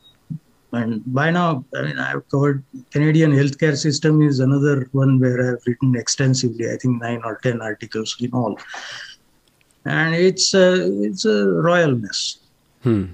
and 0.73 1.01
by 1.13 1.31
now, 1.31 1.65
I 1.75 1.81
mean, 1.81 1.99
I've 1.99 2.27
covered 2.29 2.63
Canadian 2.91 3.31
healthcare 3.31 3.77
system 3.77 4.21
is 4.21 4.39
another 4.39 4.87
one 4.93 5.19
where 5.19 5.53
I've 5.53 5.63
written 5.67 5.95
extensively. 5.95 6.71
I 6.71 6.77
think 6.77 7.01
nine 7.01 7.21
or 7.23 7.39
ten 7.43 7.61
articles 7.61 8.15
in 8.19 8.31
all, 8.33 8.57
and 9.85 10.15
it's 10.15 10.53
a 10.53 10.87
it's 11.03 11.25
a 11.25 11.47
royal 11.47 11.95
mess. 11.95 12.37
Hmm. 12.83 13.05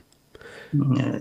Yeah. 0.95 1.19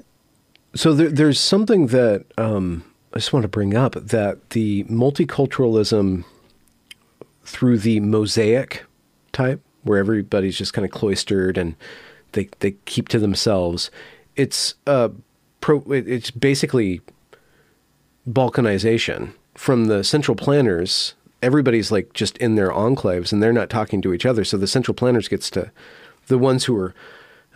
So 0.74 0.92
there, 0.92 1.08
there's 1.08 1.40
something 1.40 1.86
that 1.88 2.26
um, 2.36 2.84
I 3.14 3.18
just 3.18 3.32
want 3.32 3.44
to 3.44 3.48
bring 3.48 3.74
up 3.74 3.94
that 3.94 4.50
the 4.50 4.84
multiculturalism 4.84 6.24
through 7.44 7.78
the 7.78 8.00
mosaic 8.00 8.84
type, 9.32 9.62
where 9.84 9.98
everybody's 9.98 10.58
just 10.58 10.74
kind 10.74 10.84
of 10.84 10.90
cloistered 10.90 11.56
and 11.56 11.76
they 12.32 12.50
they 12.60 12.72
keep 12.84 13.08
to 13.08 13.18
themselves. 13.18 13.90
It's 14.36 14.74
uh, 14.86 15.08
pro, 15.66 15.82
it's 15.88 16.30
basically 16.30 17.00
balkanization 18.28 19.32
from 19.56 19.86
the 19.86 20.04
central 20.04 20.36
planners. 20.36 21.14
Everybody's 21.42 21.90
like 21.90 22.12
just 22.12 22.38
in 22.38 22.54
their 22.54 22.70
enclaves 22.70 23.32
and 23.32 23.42
they're 23.42 23.52
not 23.52 23.68
talking 23.68 24.00
to 24.02 24.14
each 24.14 24.24
other. 24.24 24.44
So 24.44 24.56
the 24.56 24.68
central 24.68 24.94
planners 24.94 25.26
gets 25.26 25.50
to 25.50 25.72
the 26.28 26.38
ones 26.38 26.66
who 26.66 26.76
are 26.78 26.94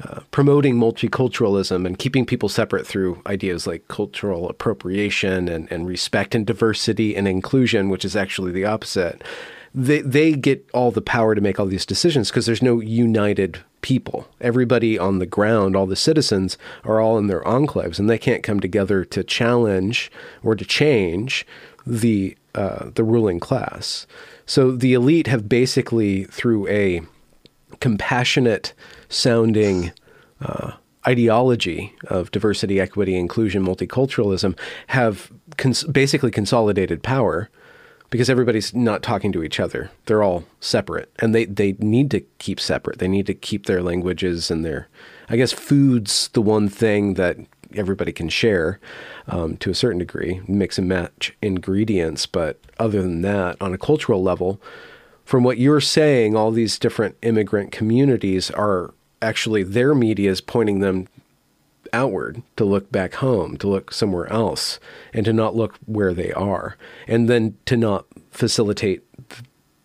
uh, 0.02 0.22
promoting 0.32 0.74
multiculturalism 0.74 1.86
and 1.86 2.00
keeping 2.00 2.26
people 2.26 2.48
separate 2.48 2.84
through 2.84 3.22
ideas 3.28 3.68
like 3.68 3.86
cultural 3.86 4.48
appropriation 4.48 5.48
and, 5.48 5.70
and 5.70 5.86
respect 5.86 6.34
and 6.34 6.44
diversity 6.44 7.14
and 7.14 7.28
inclusion, 7.28 7.90
which 7.90 8.04
is 8.04 8.16
actually 8.16 8.50
the 8.50 8.64
opposite. 8.64 9.22
They 9.72 10.00
they 10.00 10.32
get 10.32 10.68
all 10.74 10.90
the 10.90 11.00
power 11.00 11.36
to 11.36 11.40
make 11.40 11.60
all 11.60 11.66
these 11.66 11.86
decisions 11.86 12.28
because 12.28 12.46
there's 12.46 12.62
no 12.62 12.80
united 12.80 13.60
people. 13.82 14.28
Everybody 14.40 14.98
on 14.98 15.18
the 15.18 15.26
ground, 15.26 15.76
all 15.76 15.86
the 15.86 15.96
citizens, 15.96 16.58
are 16.84 17.00
all 17.00 17.18
in 17.18 17.26
their 17.26 17.42
enclaves, 17.42 17.98
and 17.98 18.08
they 18.08 18.18
can't 18.18 18.42
come 18.42 18.60
together 18.60 19.04
to 19.06 19.24
challenge 19.24 20.10
or 20.42 20.54
to 20.54 20.64
change 20.64 21.46
the 21.86 22.36
uh, 22.54 22.90
the 22.94 23.04
ruling 23.04 23.40
class. 23.40 24.06
So 24.44 24.72
the 24.72 24.92
elite 24.94 25.28
have 25.28 25.48
basically, 25.48 26.24
through 26.24 26.66
a 26.66 27.02
compassionate 27.78 28.74
sounding 29.08 29.92
uh, 30.40 30.72
ideology 31.06 31.94
of 32.08 32.30
diversity, 32.30 32.80
equity, 32.80 33.16
inclusion, 33.16 33.64
multiculturalism, 33.64 34.58
have 34.88 35.30
cons- 35.56 35.84
basically 35.84 36.30
consolidated 36.30 37.02
power 37.02 37.48
because 38.10 38.28
everybody's 38.28 38.74
not 38.74 39.02
talking 39.02 39.32
to 39.32 39.42
each 39.42 39.60
other. 39.60 39.90
They're 40.06 40.22
all 40.22 40.44
separate, 40.60 41.10
and 41.20 41.34
they 41.34 41.44
they 41.46 41.72
need 41.78 42.10
to 42.10 42.20
keep 42.38 42.60
separate. 42.60 42.98
They 42.98 43.08
need 43.08 43.26
to 43.26 43.34
keep 43.34 43.66
their 43.66 43.82
languages 43.82 44.50
and 44.50 44.64
their, 44.64 44.88
I 45.28 45.36
guess, 45.36 45.52
food's 45.52 46.28
the 46.28 46.42
one 46.42 46.68
thing 46.68 47.14
that 47.14 47.38
everybody 47.74 48.12
can 48.12 48.28
share 48.28 48.80
um, 49.28 49.56
to 49.58 49.70
a 49.70 49.74
certain 49.74 50.00
degree, 50.00 50.42
mix 50.48 50.76
and 50.76 50.88
match 50.88 51.36
ingredients. 51.40 52.26
But 52.26 52.58
other 52.78 53.00
than 53.00 53.22
that, 53.22 53.56
on 53.60 53.72
a 53.72 53.78
cultural 53.78 54.22
level, 54.22 54.60
from 55.24 55.44
what 55.44 55.58
you're 55.58 55.80
saying, 55.80 56.34
all 56.34 56.50
these 56.50 56.78
different 56.78 57.16
immigrant 57.22 57.70
communities 57.70 58.50
are 58.50 58.92
actually 59.22 59.62
their 59.62 59.94
media 59.94 60.30
is 60.30 60.40
pointing 60.40 60.80
them 60.80 61.06
outward, 61.92 62.42
to 62.56 62.64
look 62.64 62.90
back 62.90 63.14
home, 63.14 63.56
to 63.58 63.68
look 63.68 63.92
somewhere 63.92 64.30
else, 64.32 64.78
and 65.12 65.24
to 65.24 65.32
not 65.32 65.54
look 65.54 65.78
where 65.86 66.14
they 66.14 66.32
are, 66.32 66.76
and 67.06 67.28
then 67.28 67.56
to 67.66 67.76
not 67.76 68.06
facilitate 68.30 69.02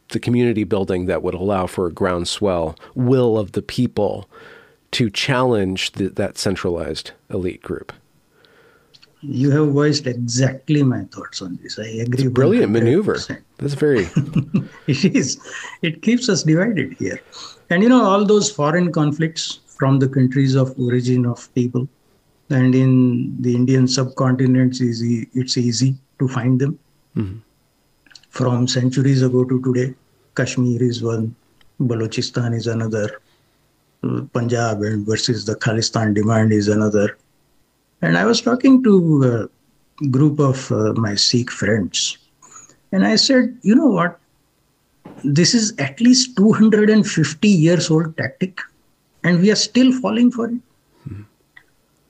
the 0.09 0.19
community 0.19 0.63
building 0.63 1.05
that 1.05 1.23
would 1.23 1.33
allow 1.33 1.67
for 1.67 1.87
a 1.87 1.91
groundswell 1.91 2.75
will 2.93 3.37
of 3.37 3.53
the 3.53 3.61
people 3.61 4.29
to 4.91 5.09
challenge 5.09 5.91
the, 5.93 6.07
that 6.09 6.37
centralized 6.37 7.11
elite 7.29 7.61
group. 7.61 7.91
You 9.21 9.49
have 9.51 9.69
voiced 9.69 10.05
exactly 10.05 10.83
my 10.83 11.03
thoughts 11.05 11.41
on 11.41 11.57
this. 11.61 11.79
I 11.79 11.83
agree. 11.83 12.13
It's 12.13 12.23
a 12.23 12.29
brilliant 12.29 12.71
100%. 12.71 12.73
maneuver. 12.73 13.17
That's 13.57 13.73
very. 13.73 14.07
it 14.87 15.15
is. 15.15 15.39
It 15.81 16.01
keeps 16.03 16.29
us 16.29 16.43
divided 16.43 16.93
here, 16.93 17.19
and 17.69 17.81
you 17.81 17.89
know 17.89 18.03
all 18.03 18.23
those 18.23 18.51
foreign 18.51 18.91
conflicts 18.91 19.59
from 19.65 19.99
the 19.99 20.07
countries 20.07 20.55
of 20.55 20.77
origin 20.79 21.25
of 21.25 21.53
people 21.55 21.87
and 22.49 22.75
in 22.75 23.41
the 23.41 23.55
Indian 23.55 23.87
subcontinent, 23.87 24.73
it's 24.73 24.81
easy, 24.81 25.27
it's 25.33 25.57
easy 25.57 25.95
to 26.19 26.27
find 26.27 26.59
them. 26.59 26.79
Mm-hmm. 27.15 27.39
From 28.29 28.67
centuries 28.67 29.21
ago 29.21 29.45
to 29.45 29.61
today, 29.61 29.95
Kashmir 30.35 30.83
is 30.83 31.01
one, 31.01 31.35
Balochistan 31.79 32.55
is 32.55 32.67
another, 32.67 33.21
Punjab 34.33 34.81
and 34.83 35.05
versus 35.05 35.45
the 35.45 35.55
Khalistan 35.55 36.13
demand 36.13 36.51
is 36.51 36.67
another. 36.67 37.17
And 38.01 38.17
I 38.17 38.25
was 38.25 38.41
talking 38.41 38.83
to 38.83 39.49
a 40.01 40.05
group 40.07 40.39
of 40.39 40.71
uh, 40.71 40.93
my 40.93 41.15
Sikh 41.15 41.49
friends, 41.49 42.17
and 42.91 43.07
I 43.07 43.15
said, 43.15 43.57
you 43.63 43.73
know 43.73 43.87
what? 43.87 44.19
This 45.23 45.55
is 45.55 45.73
at 45.79 45.99
least 46.01 46.37
250 46.37 47.47
years 47.47 47.89
old 47.89 48.15
tactic, 48.17 48.59
and 49.23 49.41
we 49.41 49.49
are 49.49 49.55
still 49.55 49.91
falling 49.99 50.29
for 50.29 50.49
it 50.49 50.59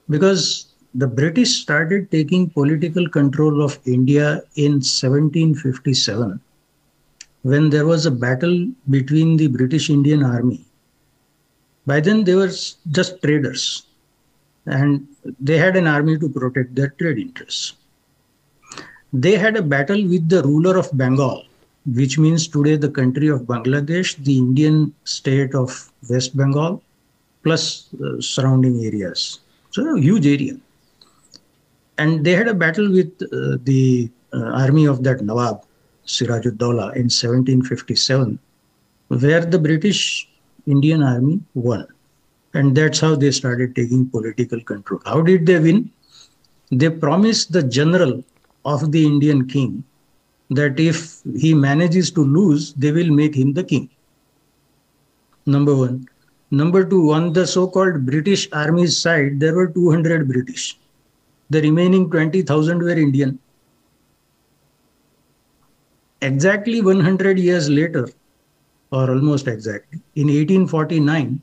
because 0.08 0.74
the 0.94 1.06
British 1.06 1.62
started 1.62 2.10
taking 2.10 2.48
political 2.50 3.08
control 3.08 3.62
of 3.62 3.78
India 3.84 4.42
in 4.54 4.72
1757 4.72 6.40
when 7.42 7.70
there 7.70 7.86
was 7.86 8.06
a 8.06 8.10
battle 8.10 8.68
between 8.90 9.36
the 9.36 9.46
British 9.46 9.90
Indian 9.90 10.22
Army. 10.22 10.64
By 11.86 12.00
then, 12.00 12.24
they 12.24 12.34
were 12.34 12.50
just 12.90 13.22
traders 13.22 13.86
and 14.66 15.06
they 15.38 15.56
had 15.56 15.76
an 15.76 15.86
army 15.86 16.18
to 16.18 16.28
protect 16.28 16.74
their 16.74 16.88
trade 16.98 17.18
interests. 17.18 17.74
They 19.12 19.36
had 19.36 19.56
a 19.56 19.62
battle 19.62 20.02
with 20.08 20.28
the 20.28 20.42
ruler 20.42 20.76
of 20.76 20.90
Bengal, 20.96 21.44
which 21.94 22.18
means 22.18 22.48
today 22.48 22.76
the 22.76 22.90
country 22.90 23.28
of 23.28 23.42
Bangladesh, 23.42 24.16
the 24.24 24.36
Indian 24.36 24.92
state 25.04 25.54
of 25.54 25.92
West 26.10 26.36
Bengal, 26.36 26.82
plus 27.44 27.88
uh, 27.94 28.20
surrounding 28.20 28.84
areas. 28.84 29.40
So 29.76 29.94
huge 29.96 30.26
area. 30.26 30.56
And 31.98 32.24
they 32.24 32.32
had 32.32 32.48
a 32.48 32.54
battle 32.54 32.90
with 32.90 33.12
uh, 33.24 33.58
the 33.62 34.10
uh, 34.32 34.44
army 34.62 34.86
of 34.86 35.04
that 35.04 35.20
Nawab, 35.20 35.64
Sirajuddaula, 36.06 36.96
in 36.96 37.10
1757, 37.12 38.38
where 39.08 39.44
the 39.44 39.58
British 39.58 40.30
Indian 40.66 41.02
army 41.02 41.40
won. 41.52 41.86
And 42.54 42.74
that's 42.74 43.00
how 43.00 43.16
they 43.16 43.30
started 43.30 43.76
taking 43.76 44.08
political 44.08 44.62
control. 44.62 45.02
How 45.04 45.20
did 45.20 45.44
they 45.44 45.58
win? 45.58 45.90
They 46.70 46.88
promised 46.88 47.52
the 47.52 47.62
general 47.62 48.24
of 48.64 48.92
the 48.92 49.04
Indian 49.04 49.46
king 49.46 49.84
that 50.48 50.80
if 50.80 51.20
he 51.36 51.52
manages 51.52 52.10
to 52.12 52.24
lose, 52.24 52.72
they 52.72 52.92
will 52.92 53.10
make 53.10 53.34
him 53.34 53.52
the 53.52 53.64
king. 53.64 53.90
Number 55.44 55.76
one. 55.76 56.08
Number 56.50 56.84
two, 56.84 57.10
on 57.12 57.32
the 57.32 57.46
so 57.46 57.66
called 57.66 58.06
British 58.06 58.48
Army's 58.52 58.96
side, 58.96 59.40
there 59.40 59.54
were 59.54 59.66
200 59.66 60.28
British. 60.28 60.78
The 61.50 61.60
remaining 61.60 62.08
20,000 62.10 62.78
were 62.78 62.90
Indian. 62.90 63.38
Exactly 66.22 66.80
100 66.80 67.38
years 67.38 67.68
later, 67.68 68.08
or 68.92 69.10
almost 69.10 69.48
exactly. 69.48 70.00
In 70.14 70.28
1849, 70.28 71.40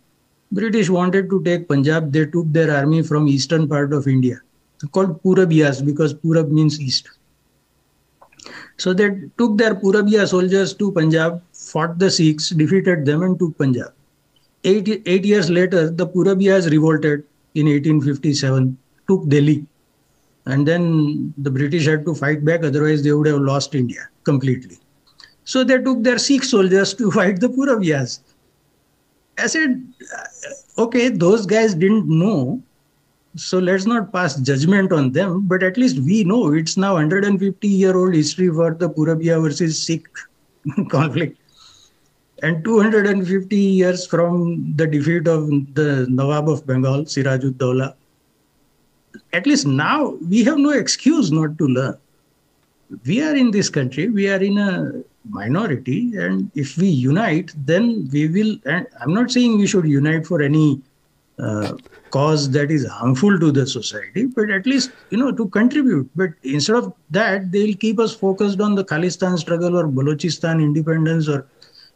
British 0.52 0.90
wanted 0.90 1.30
to 1.30 1.44
take 1.44 1.68
Punjab. 1.68 2.12
They 2.12 2.26
took 2.26 2.52
their 2.52 2.74
army 2.74 3.02
from 3.02 3.28
eastern 3.28 3.68
part 3.68 3.92
of 3.92 4.08
India, 4.08 4.40
called 4.92 5.22
Purabiyas 5.22 5.86
because 5.86 6.14
Purab 6.14 6.50
means 6.50 6.80
east. 6.80 7.10
So 8.78 8.94
they 8.94 9.10
took 9.38 9.58
their 9.58 9.76
Purabiya 9.76 10.28
soldiers 10.28 10.74
to 10.76 10.92
Punjab, 10.92 11.42
fought 11.52 12.00
the 12.00 12.10
Sikhs, 12.10 12.50
defeated 12.50 13.06
them, 13.06 13.22
and 13.22 13.38
took 13.38 13.58
Punjab. 13.58 13.94
Eight, 14.64 15.04
eight 15.06 15.26
years 15.26 15.50
later, 15.50 15.90
the 15.90 16.08
Purabiyas 16.08 16.70
revolted 16.72 17.24
in 17.56 17.68
1857, 17.68 18.78
took 19.08 19.28
Delhi. 19.28 19.66
And 20.46 20.68
then 20.68 21.34
the 21.38 21.52
British 21.52 21.86
had 21.86 22.06
to 22.06 22.16
fight 22.16 22.44
back, 22.44 22.64
otherwise, 22.64 23.04
they 23.04 23.12
would 23.12 23.28
have 23.28 23.42
lost 23.42 23.76
India 23.76 24.10
completely. 24.24 24.78
So 25.46 25.64
they 25.64 25.78
took 25.78 26.04
their 26.04 26.18
Sikh 26.18 26.44
soldiers 26.44 26.94
to 26.96 27.12
fight 27.18 27.40
the 27.40 27.50
Purabiyas. 27.50 28.20
I 29.38 29.48
said, 29.48 29.84
uh, 30.16 30.84
okay, 30.84 31.10
those 31.10 31.46
guys 31.46 31.74
didn't 31.74 32.08
know. 32.08 32.62
So 33.36 33.58
let's 33.58 33.86
not 33.86 34.14
pass 34.14 34.36
judgment 34.36 34.92
on 34.92 35.12
them, 35.12 35.48
but 35.48 35.64
at 35.64 35.76
least 35.76 35.98
we 36.00 36.24
know 36.24 36.54
it's 36.54 36.78
now 36.78 36.94
150 36.94 37.68
year 37.68 37.98
old 37.98 38.14
history 38.14 38.50
for 38.50 38.76
the 38.76 38.90
Purabiya 38.90 39.42
versus 39.42 39.82
Sikh 39.82 40.08
conflict. 40.90 41.40
And 42.44 42.64
250 42.64 43.56
years 43.56 44.06
from 44.06 44.74
the 44.76 44.86
defeat 44.86 45.28
of 45.28 45.48
the 45.76 46.06
Nawab 46.10 46.50
of 46.50 46.68
Bengal, 46.68 47.06
Sirajud 47.06 47.96
At 49.32 49.48
least 49.48 49.66
now 49.66 50.18
we 50.30 50.44
have 50.44 50.58
no 50.58 50.72
excuse 50.72 51.32
not 51.32 51.58
to 51.58 51.68
learn. 51.68 51.98
We 53.06 53.24
are 53.24 53.36
in 53.36 53.50
this 53.52 53.70
country, 53.70 54.10
we 54.10 54.30
are 54.30 54.44
in 54.44 54.58
a 54.58 55.04
minority 55.30 56.18
and 56.18 56.52
if 56.54 56.78
we 56.78 56.88
unite 56.88 57.54
then 57.66 58.10
we 58.12 58.28
will 58.28 58.58
and 58.66 58.86
i'm 59.00 59.14
not 59.14 59.32
saying 59.32 59.58
we 59.58 59.66
should 59.66 59.86
unite 59.86 60.28
for 60.28 60.42
any 60.42 60.82
uh, 61.40 61.74
cause 62.12 62.50
that 62.52 62.70
is 62.70 62.86
harmful 62.86 63.40
to 63.40 63.52
the 63.52 63.66
society 63.66 64.26
but 64.26 64.50
at 64.50 64.66
least 64.66 64.92
you 65.10 65.18
know 65.18 65.32
to 65.32 65.48
contribute 65.48 66.10
but 66.16 66.30
instead 66.44 66.76
of 66.76 66.94
that 67.10 67.52
they'll 67.52 67.76
keep 67.76 68.00
us 68.00 68.14
focused 68.14 68.60
on 68.60 68.76
the 68.76 68.84
khalistan 68.84 69.38
struggle 69.38 69.78
or 69.78 69.88
balochistan 69.88 70.62
independence 70.62 71.30
or 71.30 71.48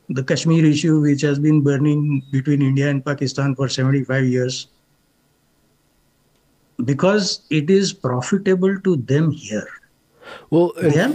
the 0.10 0.24
kashmir 0.24 0.66
issue 0.66 1.00
which 1.02 1.22
has 1.22 1.40
been 1.40 1.62
burning 1.62 2.24
between 2.32 2.62
india 2.62 2.90
and 2.90 3.04
pakistan 3.04 3.56
for 3.56 3.68
75 3.68 4.26
years 4.26 4.68
because 6.84 7.42
it 7.50 7.70
is 7.70 7.94
profitable 7.94 8.80
to 8.82 8.98
them 8.98 9.32
here. 9.32 9.68
Well 10.50 10.74
uh, 10.82 11.14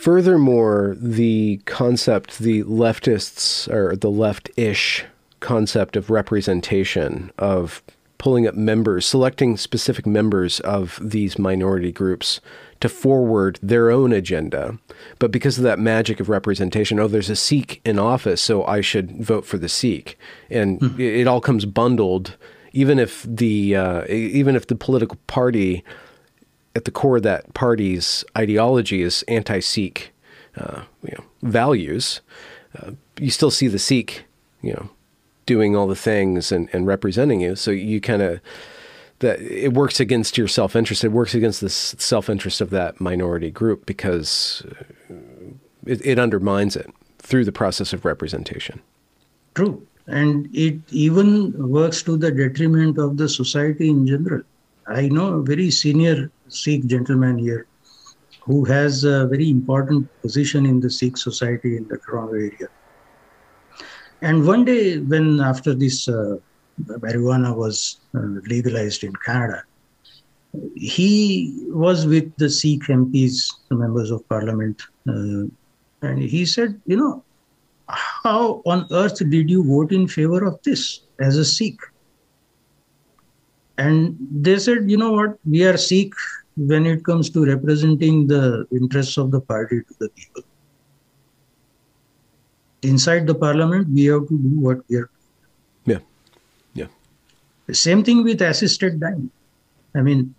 Furthermore, 0.00 0.96
the 0.98 1.60
concept, 1.66 2.38
the 2.38 2.64
leftists 2.64 3.68
or 3.68 3.96
the 3.96 4.10
left-ish 4.10 5.04
concept 5.40 5.94
of 5.94 6.08
representation 6.08 7.30
of 7.38 7.82
pulling 8.16 8.46
up 8.46 8.54
members, 8.54 9.06
selecting 9.06 9.58
specific 9.58 10.06
members 10.06 10.58
of 10.60 10.98
these 11.02 11.38
minority 11.38 11.92
groups 11.92 12.40
to 12.80 12.88
forward 12.88 13.58
their 13.62 13.90
own 13.90 14.12
agenda. 14.12 14.78
But 15.18 15.30
because 15.30 15.58
of 15.58 15.64
that 15.64 15.78
magic 15.78 16.18
of 16.20 16.28
representation, 16.28 16.98
oh, 16.98 17.08
there's 17.08 17.30
a 17.30 17.36
Sikh 17.36 17.80
in 17.84 17.98
office, 17.98 18.40
so 18.40 18.64
I 18.64 18.80
should 18.80 19.22
vote 19.22 19.44
for 19.44 19.58
the 19.58 19.68
Sikh, 19.68 20.18
and 20.48 20.80
mm-hmm. 20.80 21.00
it, 21.00 21.26
all 21.26 21.40
comes 21.40 21.66
bundled. 21.66 22.36
Even 22.72 22.98
if 22.98 23.22
the 23.28 23.76
uh, 23.76 24.06
even 24.08 24.56
if 24.56 24.66
the 24.66 24.76
political 24.76 25.18
party 25.26 25.84
at 26.74 26.84
the 26.84 26.90
core 26.90 27.16
of 27.16 27.22
that 27.24 27.52
party's 27.52 28.24
ideology 28.38 29.02
is 29.02 29.24
anti-Sikh 29.26 30.12
uh, 30.56 30.82
you 31.02 31.14
know, 31.16 31.24
values, 31.42 32.20
uh, 32.78 32.92
you 33.18 33.30
still 33.30 33.50
see 33.50 33.66
the 33.66 33.78
Sikh, 33.78 34.24
you 34.62 34.72
know, 34.72 34.90
doing 35.46 35.74
all 35.74 35.88
the 35.88 35.96
things 35.96 36.52
and, 36.52 36.68
and 36.72 36.86
representing 36.86 37.40
you. 37.40 37.56
So 37.56 37.70
you 37.70 38.00
kind 38.00 38.22
of 38.22 38.40
that 39.20 39.40
it 39.40 39.72
works 39.74 40.00
against 40.00 40.36
your 40.36 40.48
self-interest. 40.48 41.04
It 41.04 41.12
works 41.12 41.34
against 41.34 41.60
the 41.60 41.70
self-interest 41.70 42.60
of 42.60 42.70
that 42.70 43.00
minority 43.00 43.50
group 43.50 43.86
because 43.86 44.66
uh, 45.10 45.14
it, 45.86 46.04
it 46.04 46.18
undermines 46.18 46.76
it 46.76 46.92
through 47.18 47.44
the 47.44 47.52
process 47.52 47.92
of 47.92 48.04
representation. 48.04 48.80
True, 49.54 49.86
and 50.06 50.48
it 50.54 50.78
even 50.90 51.52
works 51.70 52.02
to 52.02 52.16
the 52.16 52.30
detriment 52.30 52.98
of 52.98 53.16
the 53.16 53.28
society 53.28 53.88
in 53.88 54.06
general. 54.06 54.42
I 54.86 55.08
know 55.08 55.34
a 55.34 55.42
very 55.42 55.70
senior 55.70 56.30
Sikh 56.48 56.86
gentleman 56.86 57.38
here 57.38 57.66
who 58.40 58.64
has 58.64 59.04
a 59.04 59.26
very 59.26 59.50
important 59.50 60.08
position 60.22 60.66
in 60.66 60.80
the 60.80 60.90
Sikh 60.90 61.16
society 61.16 61.76
in 61.76 61.86
the 61.88 61.98
Toronto 61.98 62.34
area. 62.34 62.68
And 64.22 64.46
one 64.46 64.64
day, 64.64 64.98
when 64.98 65.40
after 65.40 65.74
this 65.74 66.08
uh, 66.08 66.36
marijuana 66.84 67.56
was 67.56 68.00
uh, 68.14 68.20
legalized 68.46 69.04
in 69.04 69.12
Canada, 69.24 69.62
he 70.74 71.64
was 71.68 72.06
with 72.06 72.34
the 72.36 72.50
Sikh 72.50 72.82
MPs, 72.82 73.52
the 73.68 73.76
members 73.76 74.10
of 74.10 74.28
parliament, 74.28 74.82
uh, 75.08 75.44
and 76.02 76.18
he 76.18 76.44
said, 76.44 76.80
You 76.86 76.96
know, 76.96 77.24
how 77.88 78.62
on 78.66 78.86
earth 78.90 79.18
did 79.18 79.50
you 79.50 79.64
vote 79.64 79.92
in 79.92 80.08
favor 80.08 80.44
of 80.44 80.58
this 80.64 81.02
as 81.20 81.36
a 81.36 81.44
Sikh? 81.44 81.80
And 83.78 84.16
they 84.30 84.58
said, 84.58 84.90
You 84.90 84.96
know 84.96 85.12
what, 85.12 85.38
we 85.44 85.64
are 85.64 85.76
Sikh 85.76 86.14
when 86.56 86.84
it 86.84 87.04
comes 87.04 87.30
to 87.30 87.44
representing 87.44 88.26
the 88.26 88.66
interests 88.72 89.16
of 89.16 89.30
the 89.30 89.40
party 89.40 89.80
to 89.80 89.94
the 89.98 90.08
people. 90.10 90.42
Inside 92.82 93.26
the 93.26 93.34
parliament, 93.34 93.88
we 93.88 94.04
have 94.06 94.26
to 94.28 94.38
do 94.38 94.60
what 94.60 94.78
we 94.88 94.96
are. 94.96 95.10
Yeah, 97.74 97.98
yeah. 97.98 98.06
The 98.06 98.08
same 98.08 98.24
thing 98.24 98.24
with 98.24 98.42
assisted 98.42 99.00
dying. 99.00 99.30
I 99.94 100.02
mean, 100.02 100.34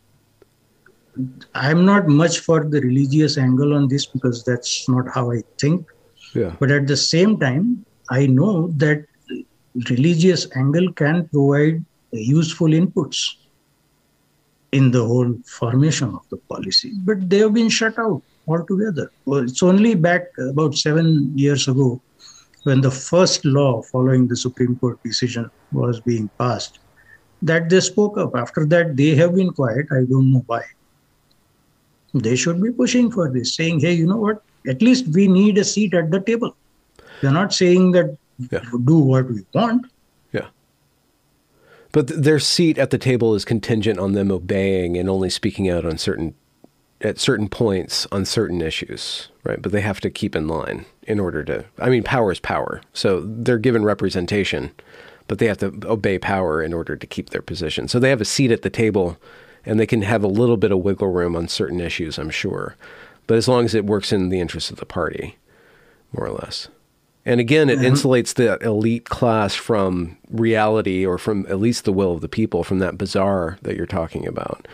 I'm 1.53 1.85
not 1.85 2.07
much 2.07 2.39
for 2.39 2.63
the 2.63 2.81
religious 2.81 3.37
angle 3.37 3.73
on 3.73 3.87
this 3.87 4.05
because 4.05 4.43
that's 4.43 4.87
not 4.89 5.05
how 5.13 5.31
I 5.31 5.41
think. 5.59 5.85
Yeah. 6.33 6.55
But 6.59 6.71
at 6.71 6.87
the 6.87 6.97
same 6.97 7.39
time, 7.39 7.85
I 8.09 8.27
know 8.27 8.67
that 8.77 9.05
religious 9.89 10.47
angle 10.55 10.93
can 10.93 11.27
provide 11.29 11.85
useful 12.11 12.67
inputs 12.67 13.35
in 14.71 14.91
the 14.91 15.05
whole 15.05 15.35
formation 15.45 16.15
of 16.15 16.29
the 16.29 16.37
policy, 16.37 16.93
but 17.03 17.29
they 17.29 17.39
have 17.39 17.53
been 17.53 17.69
shut 17.69 17.99
out 17.99 18.21
altogether. 18.47 19.11
Well, 19.25 19.43
it's 19.43 19.63
only 19.63 19.95
back 19.95 20.27
about 20.37 20.75
seven 20.75 21.37
years 21.37 21.67
ago 21.67 22.01
when 22.63 22.81
the 22.81 22.91
first 22.91 23.45
law 23.45 23.81
following 23.81 24.27
the 24.27 24.35
Supreme 24.35 24.75
Court 24.77 25.01
decision 25.03 25.49
was 25.71 25.99
being 25.99 26.29
passed 26.37 26.80
that 27.41 27.69
they 27.69 27.79
spoke 27.79 28.17
up. 28.17 28.35
After 28.35 28.65
that, 28.67 28.95
they 28.95 29.15
have 29.15 29.35
been 29.35 29.51
quiet. 29.51 29.87
I 29.91 30.03
don't 30.09 30.31
know 30.31 30.43
why. 30.45 30.63
They 32.13 32.35
should 32.35 32.61
be 32.61 32.71
pushing 32.71 33.09
for 33.11 33.29
this, 33.29 33.55
saying, 33.55 33.79
hey, 33.79 33.93
you 33.93 34.05
know 34.05 34.17
what? 34.17 34.43
At 34.67 34.81
least 34.81 35.07
we 35.07 35.27
need 35.27 35.57
a 35.57 35.63
seat 35.63 35.93
at 35.93 36.11
the 36.11 36.19
table. 36.19 36.55
They're 37.21 37.31
not 37.31 37.53
saying 37.53 37.91
that 37.91 38.17
yeah. 38.51 38.59
do 38.85 38.97
what 38.97 39.29
we 39.29 39.45
want. 39.53 39.85
Yeah. 40.31 40.47
But 41.91 42.07
th- 42.07 42.19
their 42.19 42.39
seat 42.39 42.77
at 42.77 42.89
the 42.89 42.97
table 42.97 43.33
is 43.35 43.45
contingent 43.45 43.99
on 43.99 44.13
them 44.13 44.31
obeying 44.31 44.97
and 44.97 45.09
only 45.09 45.29
speaking 45.29 45.69
out 45.69 45.85
on 45.85 45.97
certain 45.97 46.35
at 47.03 47.19
certain 47.19 47.49
points 47.49 48.07
on 48.11 48.25
certain 48.25 48.61
issues, 48.61 49.29
right? 49.43 49.59
But 49.59 49.71
they 49.71 49.81
have 49.81 49.99
to 50.01 50.09
keep 50.09 50.35
in 50.35 50.47
line 50.47 50.85
in 51.03 51.19
order 51.19 51.43
to. 51.45 51.65
I 51.79 51.89
mean, 51.89 52.03
power 52.03 52.31
is 52.31 52.39
power, 52.39 52.81
so 52.93 53.21
they're 53.21 53.57
given 53.57 53.83
representation, 53.83 54.71
but 55.31 55.39
they 55.39 55.45
have 55.45 55.59
to 55.59 55.73
obey 55.85 56.19
power 56.19 56.61
in 56.61 56.73
order 56.73 56.97
to 56.97 57.07
keep 57.07 57.29
their 57.29 57.41
position. 57.41 57.87
So 57.87 57.99
they 57.99 58.09
have 58.09 58.19
a 58.19 58.25
seat 58.25 58.51
at 58.51 58.63
the 58.63 58.69
table, 58.69 59.15
and 59.65 59.79
they 59.79 59.87
can 59.87 60.01
have 60.01 60.25
a 60.25 60.27
little 60.27 60.57
bit 60.57 60.73
of 60.73 60.79
wiggle 60.79 61.07
room 61.07 61.37
on 61.37 61.47
certain 61.47 61.79
issues, 61.79 62.17
I'm 62.17 62.29
sure, 62.29 62.75
but 63.27 63.37
as 63.37 63.47
long 63.47 63.63
as 63.63 63.73
it 63.73 63.85
works 63.85 64.11
in 64.11 64.27
the 64.27 64.41
interest 64.41 64.71
of 64.71 64.75
the 64.75 64.85
party, 64.85 65.37
more 66.11 66.27
or 66.27 66.33
less. 66.33 66.67
And 67.25 67.39
again, 67.39 67.69
it 67.69 67.79
mm-hmm. 67.79 67.93
insulates 67.93 68.33
the 68.33 68.57
elite 68.57 69.05
class 69.05 69.55
from 69.55 70.17
reality 70.29 71.05
or 71.05 71.17
from 71.17 71.45
at 71.47 71.61
least 71.61 71.85
the 71.85 71.93
will 71.93 72.11
of 72.11 72.19
the 72.19 72.27
people 72.27 72.65
from 72.65 72.79
that 72.79 72.97
bazaar 72.97 73.57
that 73.61 73.77
you're 73.77 73.85
talking 73.85 74.27
about. 74.27 74.67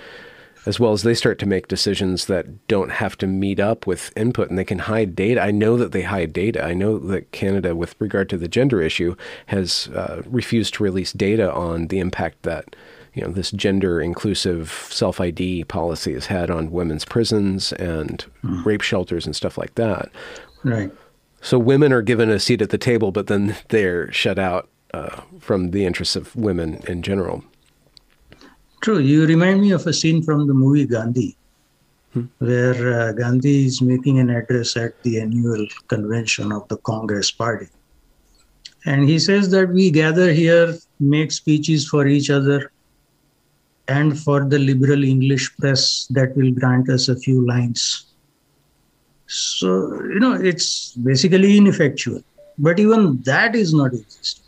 As 0.67 0.81
well 0.81 0.91
as 0.91 1.03
they 1.03 1.13
start 1.13 1.39
to 1.39 1.45
make 1.45 1.69
decisions 1.69 2.25
that 2.25 2.67
don't 2.67 2.91
have 2.91 3.17
to 3.19 3.25
meet 3.25 3.57
up 3.57 3.87
with 3.87 4.11
input 4.17 4.49
and 4.49 4.59
they 4.59 4.65
can 4.65 4.79
hide 4.79 5.15
data. 5.15 5.41
I 5.41 5.49
know 5.49 5.77
that 5.77 5.93
they 5.93 6.01
hide 6.01 6.33
data. 6.33 6.61
I 6.61 6.73
know 6.73 6.99
that 6.99 7.31
Canada, 7.31 7.73
with 7.73 7.95
regard 7.99 8.29
to 8.31 8.37
the 8.37 8.49
gender 8.49 8.81
issue, 8.81 9.15
has 9.45 9.87
uh, 9.95 10.23
refused 10.25 10.73
to 10.73 10.83
release 10.83 11.13
data 11.13 11.49
on 11.53 11.87
the 11.87 11.99
impact 11.99 12.43
that 12.43 12.75
you 13.13 13.21
know 13.21 13.31
this 13.31 13.51
gender 13.51 14.01
inclusive 14.01 14.69
self 14.89 15.21
ID 15.21 15.63
policy 15.63 16.11
has 16.11 16.25
had 16.25 16.51
on 16.51 16.69
women's 16.71 17.05
prisons 17.05 17.71
and 17.71 18.25
mm. 18.43 18.65
rape 18.65 18.81
shelters 18.81 19.25
and 19.25 19.37
stuff 19.37 19.57
like 19.57 19.73
that. 19.75 20.09
Right. 20.65 20.91
So 21.39 21.57
women 21.57 21.93
are 21.93 22.01
given 22.01 22.29
a 22.29 22.39
seat 22.39 22.61
at 22.61 22.71
the 22.71 22.77
table, 22.77 23.13
but 23.13 23.27
then 23.27 23.55
they're 23.69 24.11
shut 24.11 24.37
out 24.37 24.67
uh, 24.93 25.21
from 25.39 25.71
the 25.71 25.85
interests 25.85 26.17
of 26.17 26.35
women 26.35 26.81
in 26.89 27.03
general. 27.03 27.45
True. 28.87 28.99
You 28.99 29.25
remind 29.25 29.59
me 29.59 29.71
of 29.71 29.85
a 29.85 29.91
scene 29.91 30.23
from 30.23 30.47
the 30.47 30.53
movie 30.53 30.85
Gandhi, 30.85 31.35
hmm. 32.13 32.27
where 32.37 32.93
uh, 33.01 33.11
Gandhi 33.11 33.65
is 33.65 33.81
making 33.81 34.17
an 34.19 34.29
address 34.29 34.77
at 34.77 35.03
the 35.03 35.19
annual 35.19 35.67
convention 35.89 36.53
of 36.53 36.65
the 36.69 36.77
Congress 36.77 37.29
Party. 37.29 37.67
And 38.85 39.03
he 39.09 39.19
says 39.19 39.51
that 39.51 39.67
we 39.67 39.91
gather 39.91 40.31
here, 40.31 40.77
make 41.01 41.33
speeches 41.33 41.85
for 41.85 42.07
each 42.07 42.29
other, 42.29 42.71
and 43.89 44.17
for 44.17 44.45
the 44.45 44.57
liberal 44.57 45.03
English 45.03 45.53
press 45.57 46.07
that 46.11 46.33
will 46.37 46.53
grant 46.53 46.89
us 46.89 47.09
a 47.09 47.17
few 47.17 47.45
lines. 47.45 48.05
So, 49.25 50.01
you 50.01 50.21
know, 50.21 50.31
it's 50.31 50.93
basically 50.93 51.57
ineffectual. 51.57 52.23
But 52.57 52.79
even 52.79 53.21
that 53.23 53.53
is 53.53 53.73
not 53.73 53.93
existing. 53.93 54.46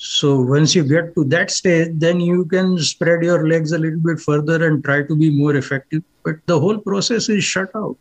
So 0.00 0.40
once 0.40 0.76
you 0.76 0.84
get 0.84 1.12
to 1.16 1.24
that 1.24 1.50
stage, 1.50 1.88
then 1.94 2.20
you 2.20 2.44
can 2.44 2.78
spread 2.78 3.24
your 3.24 3.48
legs 3.48 3.72
a 3.72 3.78
little 3.78 3.98
bit 3.98 4.20
further 4.20 4.64
and 4.64 4.82
try 4.84 5.02
to 5.02 5.16
be 5.16 5.28
more 5.28 5.56
effective. 5.56 6.04
But 6.22 6.36
the 6.46 6.58
whole 6.60 6.78
process 6.78 7.28
is 7.28 7.42
shut 7.42 7.74
out. 7.74 7.96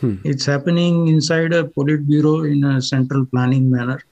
Hmm. 0.00 0.16
It's 0.24 0.44
happening 0.44 1.06
inside 1.06 1.52
a 1.52 1.62
Politburo 1.62 2.50
in 2.50 2.64
a 2.64 2.82
central 2.82 3.24
planning 3.24 3.70
manner, 3.70 4.02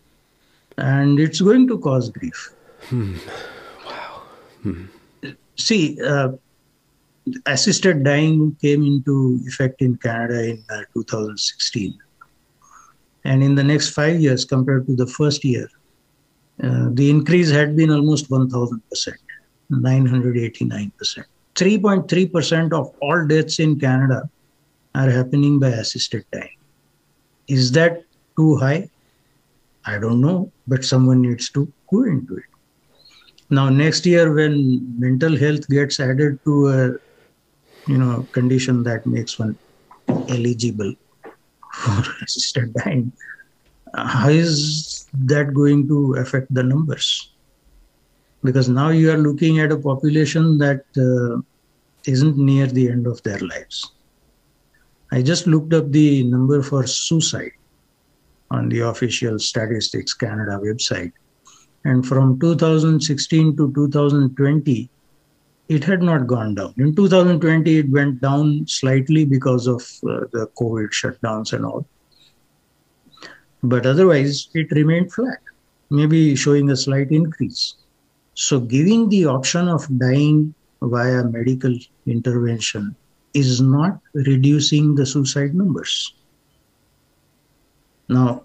and 0.78 1.18
it's 1.18 1.40
going 1.40 1.66
to 1.66 1.78
cause 1.78 2.10
grief. 2.10 2.54
Hmm. 2.90 3.16
Wow. 3.84 4.22
Hmm. 4.62 4.84
See, 5.56 6.00
uh, 6.00 6.28
assisted 7.46 8.04
dying 8.04 8.56
came 8.62 8.84
into 8.84 9.40
effect 9.46 9.82
in 9.82 9.96
Canada 9.96 10.50
in 10.50 10.64
uh, 10.70 10.82
2016. 10.94 11.98
And 13.24 13.42
in 13.42 13.56
the 13.56 13.64
next 13.64 13.90
five 13.90 14.20
years, 14.20 14.44
compared 14.44 14.86
to 14.86 14.94
the 14.94 15.08
first 15.08 15.44
year, 15.44 15.68
uh, 16.62 16.88
the 16.92 17.10
increase 17.10 17.50
had 17.50 17.76
been 17.76 17.90
almost 17.90 18.30
1000%, 18.30 18.80
989%. 19.70 21.24
3.3% 21.54 22.72
of 22.72 22.94
all 23.00 23.26
deaths 23.26 23.58
in 23.58 23.78
Canada 23.78 24.28
are 24.94 25.10
happening 25.10 25.58
by 25.58 25.68
assisted 25.68 26.24
dying. 26.32 26.56
Is 27.48 27.72
that 27.72 28.04
too 28.36 28.56
high? 28.56 28.90
I 29.84 29.98
don't 29.98 30.20
know, 30.20 30.50
but 30.66 30.84
someone 30.84 31.22
needs 31.22 31.50
to 31.50 31.70
go 31.90 32.04
into 32.04 32.36
it. 32.36 32.44
Now, 33.48 33.68
next 33.68 34.04
year, 34.04 34.32
when 34.32 34.98
mental 34.98 35.36
health 35.36 35.68
gets 35.68 36.00
added 36.00 36.40
to 36.44 36.68
a 36.68 36.82
you 37.88 37.98
know 37.98 38.26
condition 38.32 38.82
that 38.82 39.06
makes 39.06 39.38
one 39.38 39.56
eligible 40.08 40.92
for 41.72 42.02
assisted 42.24 42.74
dying, 42.74 43.12
how 43.96 44.28
is 44.28 45.06
that 45.14 45.54
going 45.54 45.88
to 45.88 46.14
affect 46.14 46.52
the 46.52 46.62
numbers? 46.62 47.32
Because 48.44 48.68
now 48.68 48.90
you 48.90 49.10
are 49.10 49.16
looking 49.16 49.58
at 49.60 49.72
a 49.72 49.76
population 49.76 50.58
that 50.58 50.84
uh, 50.96 51.40
not 52.06 52.36
near 52.36 52.66
the 52.66 52.88
end 52.90 53.06
of 53.06 53.22
their 53.22 53.38
lives. 53.38 53.92
I 55.12 55.22
just 55.22 55.46
looked 55.46 55.72
up 55.72 55.90
the 55.90 56.24
number 56.24 56.62
for 56.62 56.86
suicide 56.86 57.52
on 58.50 58.68
the 58.68 58.80
official 58.80 59.38
Statistics 59.38 60.14
Canada 60.14 60.60
website. 60.62 61.12
And 61.84 62.06
from 62.06 62.38
2016 62.38 63.56
to 63.56 63.72
2020, 63.72 64.90
it 65.68 65.84
had 65.84 66.02
not 66.02 66.26
gone 66.26 66.54
down. 66.54 66.74
In 66.76 66.94
2020, 66.94 67.78
it 67.78 67.90
went 67.90 68.20
down 68.20 68.66
slightly 68.66 69.24
because 69.24 69.66
of 69.66 69.82
uh, 70.08 70.26
the 70.32 70.50
COVID 70.58 70.90
shutdowns 70.90 71.52
and 71.52 71.64
all. 71.64 71.86
But 73.68 73.84
otherwise, 73.84 74.48
it 74.54 74.70
remained 74.70 75.12
flat, 75.12 75.40
maybe 75.90 76.36
showing 76.36 76.70
a 76.70 76.76
slight 76.76 77.10
increase. 77.10 77.74
So, 78.34 78.60
giving 78.60 79.08
the 79.08 79.26
option 79.26 79.66
of 79.66 79.86
dying 79.98 80.54
via 80.82 81.24
medical 81.24 81.76
intervention 82.06 82.94
is 83.34 83.60
not 83.60 83.98
reducing 84.14 84.94
the 84.94 85.04
suicide 85.04 85.54
numbers. 85.54 86.14
Now, 88.08 88.44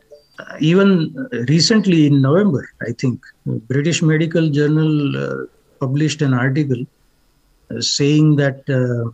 even 0.59 1.13
recently 1.47 2.07
in 2.07 2.21
November, 2.21 2.67
I 2.81 2.93
think, 2.93 3.21
British 3.45 4.01
Medical 4.01 4.49
Journal 4.49 5.17
uh, 5.17 5.45
published 5.79 6.23
an 6.23 6.33
article 6.33 6.83
uh, 7.69 7.79
saying 7.79 8.37
that, 8.37 8.63
uh, 8.69 9.11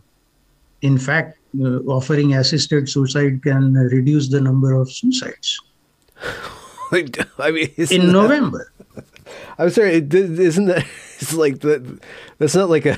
in 0.80 0.96
fact, 0.96 1.38
uh, 1.60 1.80
offering 1.96 2.34
assisted 2.34 2.88
suicide 2.88 3.42
can 3.42 3.74
reduce 3.74 4.28
the 4.28 4.40
number 4.40 4.72
of 4.72 4.90
suicides. 4.90 5.58
I 7.38 7.50
mean, 7.50 7.70
in 7.90 8.12
November. 8.12 8.72
I'm 9.58 9.70
sorry. 9.70 9.94
Isn't 10.10 10.66
that? 10.66 10.86
It's 11.20 11.34
like 11.34 11.58
that. 11.62 11.98
That's 12.38 12.54
not 12.54 12.70
like 12.70 12.86
a 12.86 12.96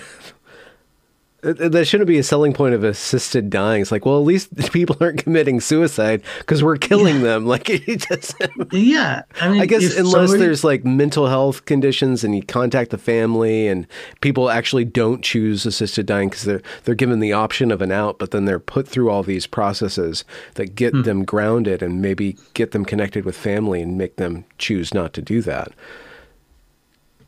that 1.42 1.86
shouldn't 1.86 2.08
be 2.08 2.18
a 2.18 2.22
selling 2.22 2.52
point 2.52 2.74
of 2.74 2.84
assisted 2.84 3.48
dying. 3.48 3.80
It's 3.80 3.90
like, 3.90 4.04
well, 4.04 4.18
at 4.18 4.24
least 4.24 4.54
people 4.72 4.96
aren't 5.00 5.22
committing 5.22 5.60
suicide 5.60 6.22
because 6.38 6.62
we're 6.62 6.76
killing 6.76 7.16
yeah. 7.16 7.22
them. 7.22 7.40
Like 7.50 7.68
it 7.68 8.06
just. 8.08 8.34
yeah, 8.70 9.22
I 9.40 9.48
mean, 9.48 9.60
I 9.60 9.66
guess 9.66 9.96
unless 9.96 10.12
somebody... 10.12 10.38
there's 10.38 10.62
like 10.62 10.84
mental 10.84 11.26
health 11.26 11.64
conditions 11.64 12.22
and 12.22 12.34
you 12.36 12.42
contact 12.42 12.92
the 12.92 12.98
family 12.98 13.66
and 13.66 13.88
people 14.20 14.50
actually 14.50 14.84
don't 14.84 15.22
choose 15.22 15.66
assisted 15.66 16.06
dying 16.06 16.28
because 16.28 16.44
they're 16.44 16.62
they're 16.84 16.94
given 16.94 17.18
the 17.18 17.32
option 17.32 17.72
of 17.72 17.82
an 17.82 17.90
out, 17.90 18.20
but 18.20 18.30
then 18.30 18.44
they're 18.44 18.60
put 18.60 18.86
through 18.86 19.10
all 19.10 19.24
these 19.24 19.48
processes 19.48 20.24
that 20.54 20.76
get 20.76 20.92
hmm. 20.92 21.02
them 21.02 21.24
grounded 21.24 21.82
and 21.82 22.00
maybe 22.00 22.36
get 22.54 22.70
them 22.70 22.84
connected 22.84 23.24
with 23.24 23.36
family 23.36 23.82
and 23.82 23.98
make 23.98 24.14
them 24.14 24.44
choose 24.58 24.94
not 24.94 25.12
to 25.14 25.22
do 25.22 25.42
that. 25.42 25.72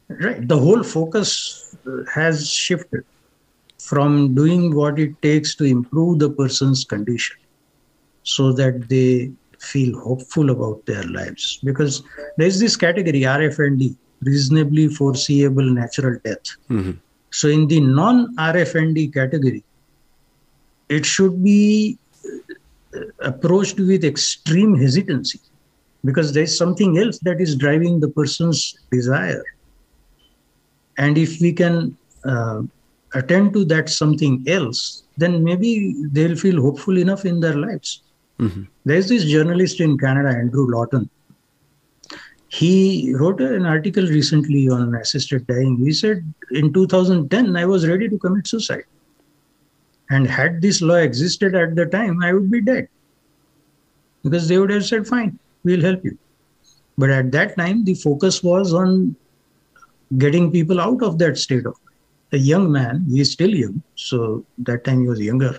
Right. 0.08 0.46
The 0.46 0.58
whole 0.58 0.84
focus 0.84 1.74
has 2.14 2.48
shifted 2.48 3.04
from 3.88 4.34
doing 4.34 4.74
what 4.74 4.98
it 4.98 5.20
takes 5.22 5.54
to 5.56 5.64
improve 5.64 6.18
the 6.18 6.30
person's 6.30 6.84
condition 6.84 7.36
so 8.22 8.52
that 8.52 8.88
they 8.88 9.32
feel 9.58 9.98
hopeful 10.00 10.50
about 10.50 10.84
their 10.86 11.02
lives. 11.04 11.58
Because 11.64 12.02
there's 12.36 12.60
this 12.60 12.76
category, 12.76 13.22
RFND, 13.22 13.96
reasonably 14.22 14.88
foreseeable 14.88 15.64
natural 15.64 16.18
death. 16.24 16.44
Mm-hmm. 16.70 16.92
So, 17.30 17.48
in 17.48 17.66
the 17.66 17.80
non 17.80 18.36
RFND 18.36 19.12
category, 19.12 19.64
it 20.88 21.04
should 21.06 21.42
be 21.42 21.98
uh, 22.94 23.00
approached 23.20 23.78
with 23.80 24.04
extreme 24.04 24.76
hesitancy 24.76 25.40
because 26.04 26.32
there's 26.32 26.56
something 26.56 26.98
else 26.98 27.18
that 27.20 27.40
is 27.40 27.56
driving 27.56 28.00
the 28.00 28.08
person's 28.08 28.76
desire. 28.90 29.44
And 30.98 31.16
if 31.16 31.40
we 31.40 31.52
can 31.52 31.96
uh, 32.24 32.62
attend 33.14 33.52
to 33.54 33.64
that 33.66 33.88
something 33.88 34.44
else, 34.46 35.04
then 35.16 35.44
maybe 35.44 35.94
they'll 36.10 36.36
feel 36.36 36.60
hopeful 36.60 36.98
enough 36.98 37.24
in 37.24 37.40
their 37.40 37.54
lives. 37.54 38.02
Mm-hmm. 38.38 38.62
There's 38.84 39.08
this 39.08 39.24
journalist 39.24 39.80
in 39.80 39.98
Canada, 39.98 40.30
Andrew 40.30 40.66
Lawton. 40.66 41.08
He 42.48 43.14
wrote 43.14 43.40
an 43.40 43.64
article 43.64 44.06
recently 44.06 44.68
on 44.68 44.94
assisted 44.94 45.46
dying. 45.46 45.78
He 45.78 45.92
said, 45.92 46.22
In 46.50 46.72
2010, 46.72 47.56
I 47.56 47.64
was 47.64 47.88
ready 47.88 48.08
to 48.08 48.18
commit 48.18 48.46
suicide. 48.46 48.84
And 50.10 50.26
had 50.26 50.60
this 50.60 50.82
law 50.82 50.96
existed 50.96 51.54
at 51.54 51.74
the 51.74 51.86
time, 51.86 52.22
I 52.22 52.34
would 52.34 52.50
be 52.50 52.60
dead. 52.60 52.88
Because 54.22 54.48
they 54.48 54.58
would 54.58 54.70
have 54.70 54.84
said, 54.84 55.06
Fine, 55.06 55.38
we'll 55.64 55.80
help 55.80 56.04
you. 56.04 56.18
But 56.98 57.10
at 57.10 57.32
that 57.32 57.56
time, 57.56 57.84
the 57.84 57.94
focus 57.94 58.42
was 58.42 58.74
on 58.74 59.16
getting 60.18 60.52
people 60.52 60.78
out 60.78 61.02
of 61.02 61.18
that 61.18 61.38
state 61.38 61.64
of 61.64 61.74
a 62.32 62.38
young 62.38 62.72
man. 62.72 63.04
He 63.08 63.20
is 63.20 63.32
still 63.32 63.54
young, 63.54 63.82
so 63.94 64.44
that 64.58 64.84
time 64.84 65.02
he 65.02 65.08
was 65.08 65.20
younger, 65.20 65.58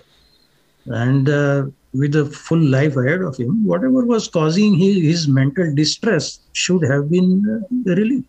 and 0.86 1.28
uh, 1.28 1.66
with 1.92 2.16
a 2.16 2.24
full 2.26 2.58
life 2.58 2.96
ahead 2.96 3.22
of 3.22 3.36
him, 3.36 3.64
whatever 3.64 4.04
was 4.04 4.28
causing 4.28 4.74
his, 4.74 4.96
his 4.96 5.28
mental 5.28 5.72
distress 5.74 6.40
should 6.52 6.82
have 6.82 7.10
been 7.10 7.42
uh, 7.48 7.94
relieved. 7.94 8.26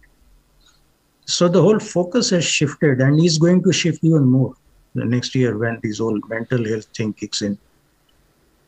So 1.25 1.47
the 1.47 1.61
whole 1.61 1.79
focus 1.79 2.29
has 2.29 2.45
shifted, 2.45 3.01
and 3.01 3.19
is 3.23 3.37
going 3.37 3.63
to 3.63 3.73
shift 3.73 4.03
even 4.03 4.25
more 4.25 4.53
the 4.93 5.05
next 5.05 5.35
year 5.35 5.57
when 5.57 5.79
this 5.83 5.99
whole 5.99 6.19
mental 6.29 6.63
health 6.65 6.85
thing 6.95 7.13
kicks 7.13 7.41
in. 7.41 7.57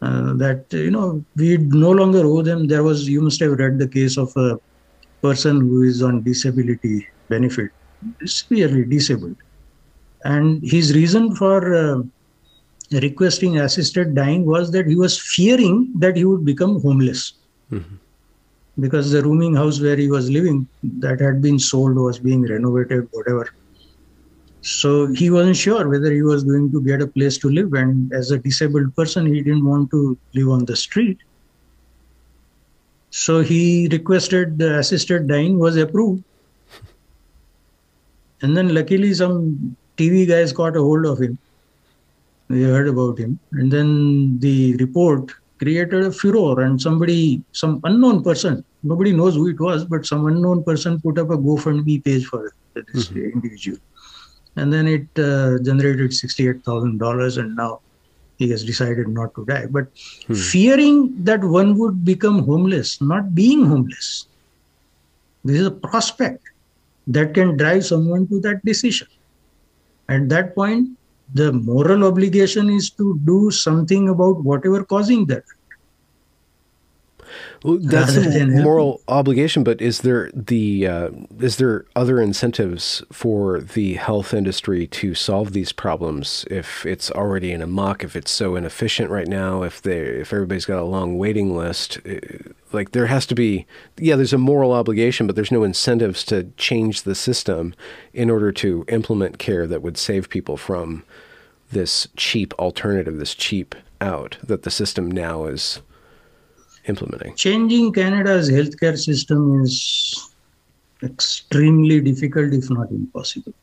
Uh, 0.02 0.34
that 0.34 0.66
you 0.72 0.92
know 0.92 1.24
we 1.36 1.58
no 1.58 1.92
longer 1.92 2.26
owe 2.26 2.42
them. 2.42 2.68
There 2.68 2.84
was 2.84 3.08
you 3.08 3.22
must 3.22 3.40
have 3.42 3.54
read 3.54 3.80
the 3.80 3.88
case 3.88 4.18
of 4.18 4.32
a 4.36 4.58
person 5.22 5.60
who 5.60 5.84
is 5.84 6.04
on 6.04 6.24
disability 6.24 7.08
benefit, 7.30 7.72
severely 8.26 8.86
disabled, 8.86 9.38
and 10.24 10.64
his 10.64 10.96
reason 10.96 11.36
for 11.36 11.74
uh, 11.74 12.02
requesting 12.92 13.60
assisted 13.60 14.16
dying 14.16 14.46
was 14.46 14.72
that 14.72 14.88
he 14.88 14.96
was 14.96 15.20
fearing 15.20 15.92
that 15.96 16.16
he 16.16 16.26
would 16.26 16.46
become 16.46 16.82
homeless. 16.82 17.34
Mm-hmm. 17.72 17.96
Because 18.80 19.12
the 19.12 19.24
rooming 19.24 19.56
house 19.56 19.82
where 19.82 19.96
he 19.96 20.10
was 20.10 20.30
living 20.30 20.68
that 20.84 21.20
had 21.20 21.42
been 21.42 21.58
sold 21.58 21.96
was 21.96 22.20
being 22.20 22.44
renovated, 22.44 23.08
whatever. 23.12 23.50
So 24.62 25.08
he 25.08 25.30
wasn't 25.30 25.56
sure 25.56 25.88
whether 25.88 26.12
he 26.12 26.22
was 26.22 26.44
going 26.44 26.72
to 26.72 26.82
get 26.84 27.02
a 27.02 27.08
place 27.08 27.38
to 27.40 27.50
live. 27.50 27.74
And 27.74 28.14
as 28.14 28.32
a 28.32 28.38
disabled 28.38 28.96
person, 28.96 29.26
he 29.26 29.42
didn't 29.42 29.66
want 29.66 29.90
to 29.92 30.18
live 30.34 30.50
on 30.50 30.66
the 30.66 30.76
street. 30.76 31.18
So 33.10 33.42
he 33.42 33.88
requested 33.92 34.60
the 34.60 34.78
assisted 34.80 35.28
dying 35.28 35.58
was 35.58 35.78
approved. 35.78 36.24
And 38.42 38.56
then 38.56 38.76
luckily 38.76 39.14
some 39.14 39.76
TV 39.98 40.28
guys 40.28 40.54
got 40.54 40.76
a 40.76 40.82
hold 40.82 41.06
of 41.06 41.20
him. 41.20 41.38
They 42.50 42.62
heard 42.62 42.88
about 42.88 43.18
him. 43.18 43.40
And 43.52 43.72
then 43.72 44.40
the 44.40 44.76
report 44.78 45.32
created 45.60 46.06
a 46.06 46.12
furor 46.12 46.62
and 46.62 46.82
somebody, 46.82 47.42
some 47.52 47.82
unknown 47.84 48.24
person, 48.24 48.64
nobody 48.84 49.12
knows 49.12 49.36
who 49.36 49.48
it 49.48 49.60
was, 49.60 49.86
but 49.86 50.06
some 50.06 50.28
unknown 50.28 50.64
person 50.64 51.02
put 51.02 51.18
up 51.18 51.30
a 51.30 51.38
GoFundMe 51.38 52.04
page 52.04 52.26
for 52.26 52.54
this 52.74 53.10
mm-hmm. 53.10 53.32
individual. 53.34 53.80
And 54.56 54.72
then 54.72 54.88
it 54.88 55.08
uh, 55.20 55.60
generated 55.64 56.12
$68,000 56.12 57.38
and 57.38 57.56
now 57.56 57.82
he 58.38 58.50
has 58.50 58.64
decided 58.64 59.08
not 59.08 59.34
to 59.36 59.46
die. 59.46 59.66
But 59.66 59.88
hmm. 60.28 60.34
fearing 60.34 61.24
that 61.24 61.44
one 61.44 61.78
would 61.78 62.06
become 62.06 62.44
homeless, 62.44 63.02
not 63.02 63.34
being 63.34 63.66
homeless, 63.66 64.28
this 65.44 65.60
is 65.60 65.68
a 65.68 65.72
prospect 65.72 66.44
that 67.08 67.34
can 67.34 67.58
drive 67.58 67.86
someone 67.86 68.28
to 68.28 68.40
that 68.42 68.64
decision. 68.66 69.08
At 70.10 70.30
that 70.30 70.56
point, 70.56 70.90
the 71.34 71.52
moral 71.54 72.06
obligation 72.06 72.70
is 72.70 72.90
to 72.92 73.20
do 73.26 73.52
something 73.52 74.10
about 74.10 74.44
whatever 74.44 74.84
causing 74.84 75.26
that 75.28 75.44
well, 77.64 77.80
that's 77.82 78.16
a 78.16 78.46
moral 78.48 79.02
obligation, 79.08 79.64
but 79.64 79.82
is 79.82 80.02
there 80.02 80.30
the 80.34 80.88
uh, 80.88 81.10
is 81.40 81.58
there 81.58 81.86
other 81.96 82.22
incentives 82.22 83.04
for 83.12 83.60
the 83.60 83.96
health 83.96 84.34
industry 84.34 84.88
to 84.88 85.16
solve 85.16 85.54
these 85.54 85.72
problems 85.72 86.46
if 86.50 86.86
it's 86.86 87.12
already 87.12 87.52
in 87.52 87.62
a 87.62 87.68
muck, 87.68 88.04
if 88.04 88.16
it's 88.16 88.32
so 88.32 88.56
inefficient 88.56 89.10
right 89.10 89.28
now, 89.28 89.64
if 89.64 89.82
they 89.82 90.00
if 90.00 90.34
everybody's 90.34 90.66
got 90.66 90.80
a 90.80 90.84
long 90.84 91.18
waiting 91.18 91.56
list, 91.56 92.00
uh, 92.08 92.16
like 92.72 92.92
there 92.92 93.08
has 93.08 93.26
to 93.28 93.36
be 93.36 93.66
yeah, 93.98 94.16
there's 94.16 94.34
a 94.34 94.38
moral 94.38 94.72
obligation, 94.72 95.28
but 95.28 95.36
there's 95.36 95.52
no 95.52 95.64
incentives 95.64 96.24
to 96.26 96.52
change 96.58 97.04
the 97.04 97.16
system 97.16 97.74
in 98.14 98.30
order 98.30 98.52
to 98.52 98.86
implement 98.88 99.40
care 99.40 99.68
that 99.68 99.82
would 99.82 99.98
save 99.98 100.30
people 100.30 100.58
from 100.58 101.04
this 101.72 102.08
cheap 102.16 102.54
alternative, 102.56 103.18
this 103.18 103.36
cheap 103.36 103.76
out 104.00 104.38
that 104.44 104.64
the 104.64 104.72
system 104.72 105.10
now 105.10 105.46
is 105.46 105.82
implementing? 106.88 107.36
Changing 107.36 107.92
Canada's 107.92 108.50
healthcare 108.50 108.98
system 108.98 109.64
is 109.64 110.34
extremely 111.04 112.02
difficult, 112.02 112.54
if 112.54 112.70
not 112.70 112.90
impossible, 112.92 113.54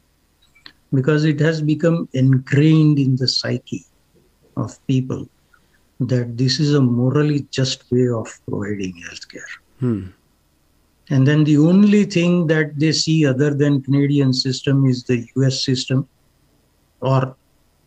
because 0.92 1.24
it 1.24 1.40
has 1.40 1.60
become 1.60 2.08
ingrained 2.12 2.98
in 2.98 3.16
the 3.16 3.28
psyche 3.28 3.84
of 4.56 4.84
people 4.86 5.28
that 6.00 6.36
this 6.36 6.60
is 6.60 6.74
a 6.74 6.80
morally 6.80 7.46
just 7.50 7.90
way 7.90 8.08
of 8.08 8.26
providing 8.48 9.02
healthcare. 9.08 9.52
Hmm. 9.80 10.06
And 11.10 11.26
then 11.26 11.44
the 11.44 11.58
only 11.58 12.04
thing 12.04 12.46
that 12.46 12.78
they 12.78 12.92
see 12.92 13.26
other 13.26 13.52
than 13.52 13.82
Canadian 13.82 14.32
system 14.32 14.86
is 14.86 15.04
the 15.04 15.26
US 15.36 15.64
system 15.64 16.08
or 17.00 17.36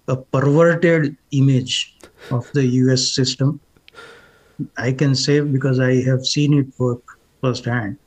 a 0.07 0.15
perverted 0.15 1.18
image 1.31 1.95
of 2.31 2.49
the 2.53 2.65
US 2.65 3.07
system 3.14 3.59
I 4.77 4.91
can 4.91 5.15
say 5.15 5.39
because 5.41 5.79
I 5.79 6.01
have 6.01 6.25
seen 6.25 6.53
it 6.53 6.67
work 6.79 7.01
firsthand. 7.41 7.97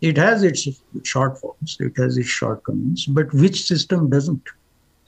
It 0.00 0.16
has 0.18 0.42
its 0.42 0.66
shortfalls, 0.98 1.80
it 1.80 1.96
has 1.96 2.16
its 2.18 2.28
shortcomings, 2.28 3.06
but 3.06 3.32
which 3.32 3.66
system 3.66 4.10
doesn't? 4.10 4.42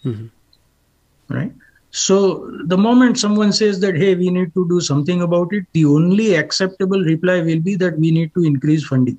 Mm-hmm. 0.05 1.35
Right? 1.35 1.53
So 1.91 2.51
the 2.65 2.79
moment 2.79 3.19
someone 3.19 3.53
says 3.53 3.81
that, 3.81 3.97
hey, 3.97 4.15
we 4.15 4.31
need 4.31 4.53
to 4.55 4.69
do 4.69 4.81
something 4.81 5.23
about 5.23 5.53
it, 5.53 5.65
the 5.73 5.85
only 5.85 6.35
acceptable 6.35 7.03
reply 7.03 7.41
will 7.41 7.61
be 7.61 7.77
that 7.77 7.99
we 7.99 8.11
need 8.11 8.33
to 8.35 8.45
increase 8.45 8.87
funding. 8.87 9.19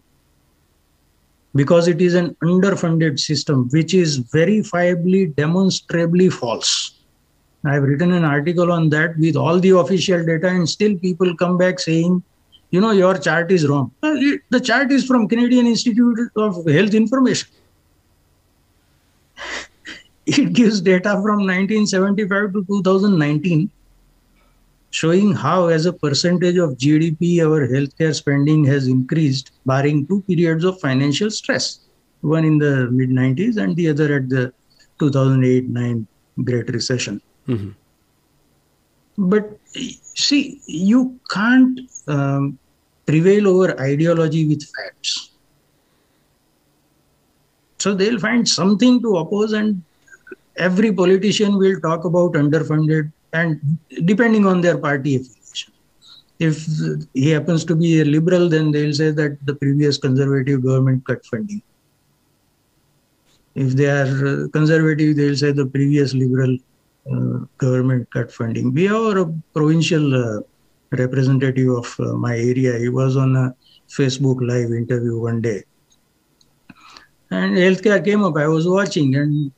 Because 1.56 1.88
it 1.88 2.02
is 2.02 2.14
an 2.14 2.36
underfunded 2.44 3.20
system, 3.20 3.70
which 3.72 3.94
is 3.94 4.20
verifiably, 4.20 5.36
demonstrably 5.36 6.30
false 6.30 6.99
I've 7.66 7.84
written 7.84 8.14
an 8.14 8.24
article 8.24 8.72
on 8.72 8.90
that 8.90 9.18
with 9.18 9.36
all 9.36 9.60
the 9.60 9.72
official 9.78 10.26
data, 10.26 10.48
and 10.48 10.68
still 10.68 10.98
people 10.98 11.36
come 11.36 11.58
back 11.58 11.80
saying, 11.80 12.24
you 12.72 12.80
know, 12.80 12.92
your 12.92 13.18
chart 13.18 13.52
is 13.52 13.68
wrong. 13.68 13.92
The 14.02 14.62
chart 14.64 14.92
is 14.92 15.06
from 15.06 15.28
Canadian 15.28 15.68
Institute 15.68 16.32
of 16.36 16.66
Health 16.68 16.94
Information. 16.94 17.50
it 20.26 20.54
gives 20.54 20.80
data 20.82 21.12
from 21.24 21.46
1975 21.48 22.54
to 22.54 22.66
2019 22.66 23.70
showing 24.92 25.34
how 25.34 25.68
as 25.68 25.86
a 25.86 25.94
percentage 25.94 26.58
of 26.58 26.72
gdp 26.84 27.40
our 27.46 27.68
healthcare 27.68 28.14
spending 28.14 28.66
has 28.66 28.88
increased 28.88 29.52
barring 29.66 30.06
two 30.08 30.22
periods 30.24 30.64
of 30.64 30.80
financial 30.80 31.30
stress 31.30 31.82
one 32.22 32.44
in 32.44 32.58
the 32.58 32.90
mid 32.92 33.10
90s 33.10 33.58
and 33.58 33.76
the 33.76 33.88
other 33.88 34.16
at 34.16 34.30
the 34.30 34.52
2008-9 35.00 36.06
great 36.44 36.70
recession 36.70 37.22
Mm-hmm. 37.48 37.70
But 39.18 39.60
see, 39.74 40.62
you 40.66 41.20
can't 41.30 41.80
um, 42.08 42.58
prevail 43.06 43.48
over 43.48 43.80
ideology 43.80 44.48
with 44.48 44.64
facts. 44.64 45.32
So 47.80 47.94
they'll 47.94 48.20
find 48.20 48.48
something 48.48 49.02
to 49.02 49.18
oppose, 49.18 49.54
and 49.54 49.82
every 50.58 50.92
politician 50.94 51.58
will 51.58 51.80
talk 51.80 52.06
about 52.06 52.34
underfunded, 52.34 53.12
and 53.34 53.60
depending 54.06 54.46
on 54.46 54.62
their 54.62 54.78
party 54.78 55.16
affiliation. 55.16 55.74
If 56.40 56.66
he 57.14 57.30
happens 57.30 57.66
to 57.66 57.76
be 57.76 58.02
a 58.02 58.06
liberal, 58.06 58.48
then 58.48 58.72
they'll 58.72 58.94
say 58.94 59.12
that 59.12 59.38
the 59.46 59.56
previous 59.56 59.98
conservative 59.98 60.64
government 60.64 61.06
cut 61.06 61.26
funding. 61.26 61.62
If 63.56 63.74
they 63.74 63.88
are 63.88 64.48
conservative, 64.50 65.18
they'll 65.18 65.36
say 65.36 65.52
the 65.52 65.66
previous 65.66 66.14
liberal 66.14 66.54
uh, 66.54 66.69
government 67.58 68.10
cut 68.12 68.32
funding. 68.32 68.74
We 68.74 68.86
have 68.86 69.18
a 69.18 69.26
provincial 69.54 70.16
uh, 70.16 70.42
representative 70.92 71.70
of 71.70 71.96
uh, 72.00 72.14
my 72.14 72.38
area. 72.38 72.78
He 72.78 72.90
was 72.90 73.18
on 73.18 73.36
a 73.36 73.56
Facebook 73.90 74.38
live 74.42 74.72
interview 74.72 75.20
one 75.20 75.42
day. 75.42 75.64
And 77.32 77.56
healthcare 77.56 78.04
came 78.04 78.24
up. 78.24 78.38
I 78.38 78.48
was 78.48 78.68
watching 78.68 79.16
and 79.16 79.52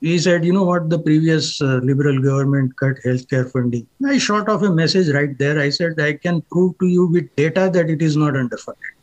he 0.00 0.18
said, 0.18 0.44
you 0.44 0.52
know 0.52 0.64
what, 0.64 0.90
the 0.90 0.98
previous 0.98 1.60
uh, 1.62 1.80
liberal 1.82 2.20
government 2.20 2.76
cut 2.76 2.96
healthcare 3.04 3.50
funding. 3.50 3.86
I 4.04 4.18
shot 4.18 4.48
off 4.48 4.62
a 4.62 4.70
message 4.70 5.08
right 5.14 5.36
there. 5.38 5.60
I 5.60 5.70
said, 5.70 6.00
I 6.00 6.14
can 6.14 6.42
prove 6.42 6.76
to 6.78 6.86
you 6.86 7.06
with 7.06 7.34
data 7.36 7.70
that 7.72 7.88
it 7.88 8.02
is 8.02 8.16
not 8.16 8.34
underfunded. 8.34 8.94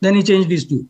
Then 0.00 0.16
he 0.16 0.22
changed 0.22 0.50
his 0.50 0.64
view. 0.64 0.86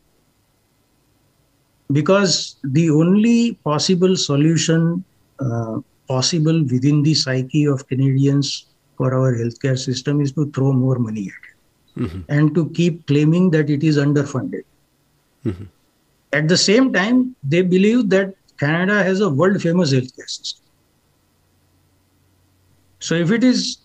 Because 1.92 2.56
the 2.64 2.90
only 2.90 3.54
possible 3.62 4.16
solution 4.16 5.04
uh, 5.38 5.78
possible 6.08 6.62
within 6.64 7.02
the 7.02 7.14
psyche 7.14 7.66
of 7.66 7.86
Canadians 7.88 8.66
for 8.96 9.14
our 9.14 9.34
healthcare 9.34 9.78
system 9.78 10.20
is 10.20 10.32
to 10.32 10.50
throw 10.52 10.72
more 10.72 10.98
money 10.98 11.28
at 11.28 11.50
it 11.50 11.54
mm-hmm. 11.96 12.20
and 12.28 12.54
to 12.54 12.68
keep 12.70 13.06
claiming 13.06 13.50
that 13.50 13.70
it 13.70 13.82
is 13.82 13.96
underfunded. 13.98 14.64
Mm-hmm. 15.44 15.64
At 16.32 16.48
the 16.48 16.56
same 16.56 16.92
time, 16.92 17.36
they 17.42 17.62
believe 17.62 18.10
that 18.10 18.34
Canada 18.58 19.02
has 19.02 19.20
a 19.20 19.28
world 19.28 19.60
famous 19.60 19.92
healthcare 19.92 20.28
system. 20.28 20.64
So 23.00 23.14
if 23.14 23.30
it 23.30 23.44
is 23.44 23.78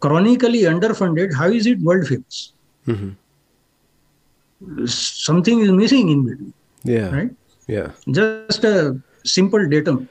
chronically 0.00 0.62
underfunded, 0.62 1.34
how 1.34 1.48
is 1.48 1.66
it 1.66 1.78
world 1.80 2.06
famous? 2.06 2.52
Mm-hmm. 2.86 3.10
Something 4.86 5.60
is 5.60 5.70
missing 5.70 6.08
in 6.08 6.24
between. 6.24 6.52
Yeah. 6.82 7.10
Right? 7.14 7.30
Yeah. 7.66 7.90
Just 8.10 8.64
a 8.64 9.00
simple 9.24 9.68
datum 9.68 10.08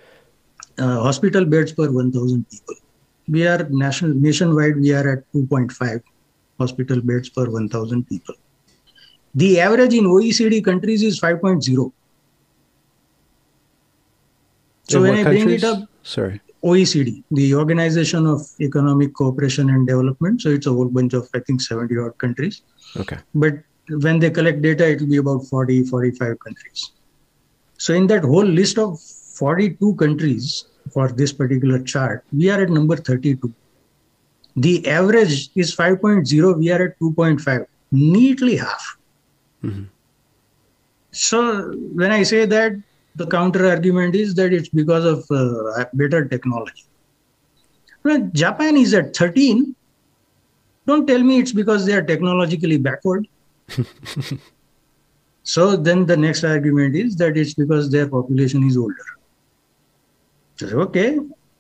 uh, 0.78 1.00
hospital 1.02 1.46
beds 1.46 1.72
per 1.72 1.90
1000 1.92 2.50
people. 2.50 2.76
We 3.28 3.48
are 3.48 3.68
national 3.70 4.14
nationwide 4.14 4.78
we 4.78 4.94
are 4.94 5.08
at 5.14 5.32
2.5 5.34 6.02
hospital 6.60 7.02
beds 7.02 7.30
per 7.30 7.50
1000 7.50 8.08
people. 8.08 8.36
The 9.34 9.60
average 9.60 9.94
in 9.94 10.06
oecd 10.06 10.64
countries 10.64 11.04
is 11.04 11.20
5.0 11.20 11.92
so 14.88 14.98
in 14.98 15.04
when 15.04 15.20
i 15.20 15.24
countries? 15.24 15.44
bring 15.44 15.56
it 15.56 15.64
up 15.64 15.90
sorry. 16.04 16.42
Oecd 16.64 17.24
the 17.32 17.54
organization 17.56 18.26
of 18.26 18.42
economic 18.62 19.14
cooperation 19.14 19.70
and 19.70 19.88
development 19.88 20.42
so 20.42 20.50
it's 20.50 20.68
a 20.68 20.72
whole 20.72 20.90
bunch 20.98 21.14
of 21.14 21.28
i 21.34 21.40
think 21.40 21.62
70 21.62 21.98
odd 21.98 22.18
countries. 22.18 22.62
Okay. 22.98 23.18
But 23.34 23.56
when 23.90 24.20
they 24.20 24.30
collect 24.30 24.62
data 24.62 24.88
it 24.88 25.02
will 25.02 25.08
be 25.08 25.18
about 25.18 25.46
40 25.46 25.84
45 25.86 26.40
countries. 26.40 26.92
So 27.78 27.94
in 27.94 28.08
that 28.08 28.24
whole 28.24 28.46
list 28.46 28.78
of 28.80 29.00
42 29.36 29.96
countries 29.96 30.66
for 30.92 31.10
this 31.10 31.34
particular 31.34 31.80
chart, 31.80 32.24
we 32.32 32.50
are 32.50 32.62
at 32.62 32.70
number 32.70 32.96
32. 32.96 33.54
The 34.56 34.88
average 34.88 35.50
is 35.56 35.76
5.0, 35.76 36.58
we 36.58 36.72
are 36.72 36.82
at 36.88 37.00
2.5, 37.00 37.66
neatly 37.92 38.56
half. 38.56 38.98
Mm-hmm. 39.64 39.84
So 41.12 41.72
when 41.94 42.12
I 42.12 42.24
say 42.24 42.46
that, 42.46 42.74
the 43.16 43.28
counter 43.28 43.68
argument 43.68 44.16
is 44.16 44.36
that 44.36 44.54
it's 44.54 44.70
because 44.70 45.06
of 45.06 45.26
uh, 45.32 45.86
better 45.94 46.26
technology. 46.26 46.84
When 48.02 48.32
Japan 48.34 48.78
is 48.78 48.94
at 48.94 49.16
13, 49.16 49.76
don't 50.86 51.08
tell 51.08 51.24
me 51.24 51.40
it's 51.40 51.52
because 51.52 51.86
they 51.86 51.94
are 51.94 52.04
technologically 52.04 52.78
backward. 52.78 53.28
so 55.44 55.76
then 55.76 56.06
the 56.06 56.18
next 56.18 56.44
argument 56.44 56.96
is 56.96 57.16
that 57.16 57.38
it's 57.38 57.54
because 57.54 57.90
their 57.90 58.08
population 58.08 58.64
is 58.64 58.78
older. 58.78 59.06
Okay, 60.64 61.18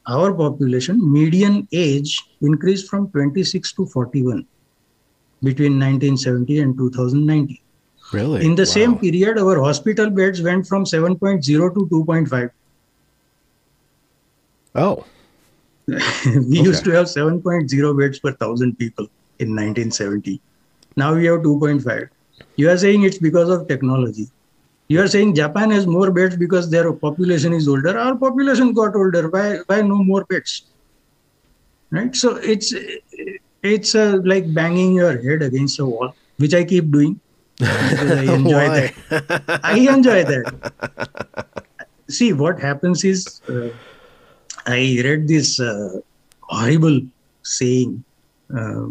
our 0.08 0.34
population 0.34 1.00
median 1.12 1.68
age 1.72 2.22
increased 2.42 2.90
from 2.90 3.10
26 3.12 3.74
to 3.74 3.86
41 3.88 4.46
between 5.44 5.80
1970 5.80 6.60
and 6.60 6.78
2019. 6.78 7.58
Really? 8.12 8.46
In 8.46 8.56
the 8.56 8.66
Wow. 8.66 8.72
same 8.78 8.98
period, 9.00 9.38
our 9.40 9.60
hospital 9.62 10.10
beds 10.10 10.42
went 10.42 10.68
from 10.68 10.86
7.0 10.86 11.70
to 11.76 11.88
2.5. 11.90 12.50
Oh, 14.76 15.06
we 16.50 16.60
used 16.60 16.84
to 16.84 16.92
have 16.92 17.08
7.0 17.08 17.94
beds 18.00 18.20
per 18.20 18.32
thousand 18.34 18.78
people 18.78 19.08
in 19.40 19.56
1970. 19.56 20.42
Now 20.98 21.14
we 21.16 21.26
have 21.26 21.44
2.5. 21.44 22.08
You 22.56 22.70
are 22.70 22.78
saying 22.78 23.04
it's 23.04 23.20
because 23.20 23.50
of 23.50 23.68
technology. 23.68 24.28
You 24.88 25.02
are 25.02 25.08
saying 25.08 25.36
Japan 25.36 25.72
has 25.72 25.88
more 25.88 26.12
beds 26.12 26.38
because 26.38 26.70
their 26.70 26.92
population 26.94 27.54
is 27.54 27.68
older. 27.68 27.98
Our 27.98 28.16
population 28.16 28.74
got 28.74 28.96
older. 28.96 29.30
Why? 29.30 29.58
Why 29.66 29.82
no 29.82 30.04
more 30.04 30.26
beds? 30.26 30.64
Right. 31.92 32.16
So 32.16 32.36
it's 32.36 32.74
it's 33.64 33.96
uh, 33.96 34.20
like 34.24 34.54
banging 34.54 34.94
your 34.96 35.22
head 35.22 35.42
against 35.42 35.80
a 35.80 35.86
wall, 35.86 36.14
which 36.38 36.54
I 36.54 36.64
keep 36.64 36.92
doing. 36.92 37.20
I 37.62 38.28
enjoy 38.36 38.68
that. 38.70 39.60
I 39.64 39.78
enjoy 39.80 40.24
that. 40.24 41.64
See, 42.10 42.34
what 42.34 42.60
happens 42.60 43.04
is, 43.04 43.42
uh, 43.50 43.70
I 44.68 45.02
read 45.04 45.28
this 45.28 45.60
uh, 45.60 46.00
horrible 46.42 47.02
saying 47.44 48.04
uh, 48.56 48.88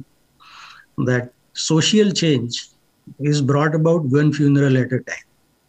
that 0.98 1.32
social 1.52 2.10
change 2.10 2.68
is 3.20 3.40
brought 3.40 3.74
about 3.74 4.04
one 4.06 4.32
funeral 4.32 4.76
at 4.76 4.92
a 4.92 5.00
time. 5.00 5.28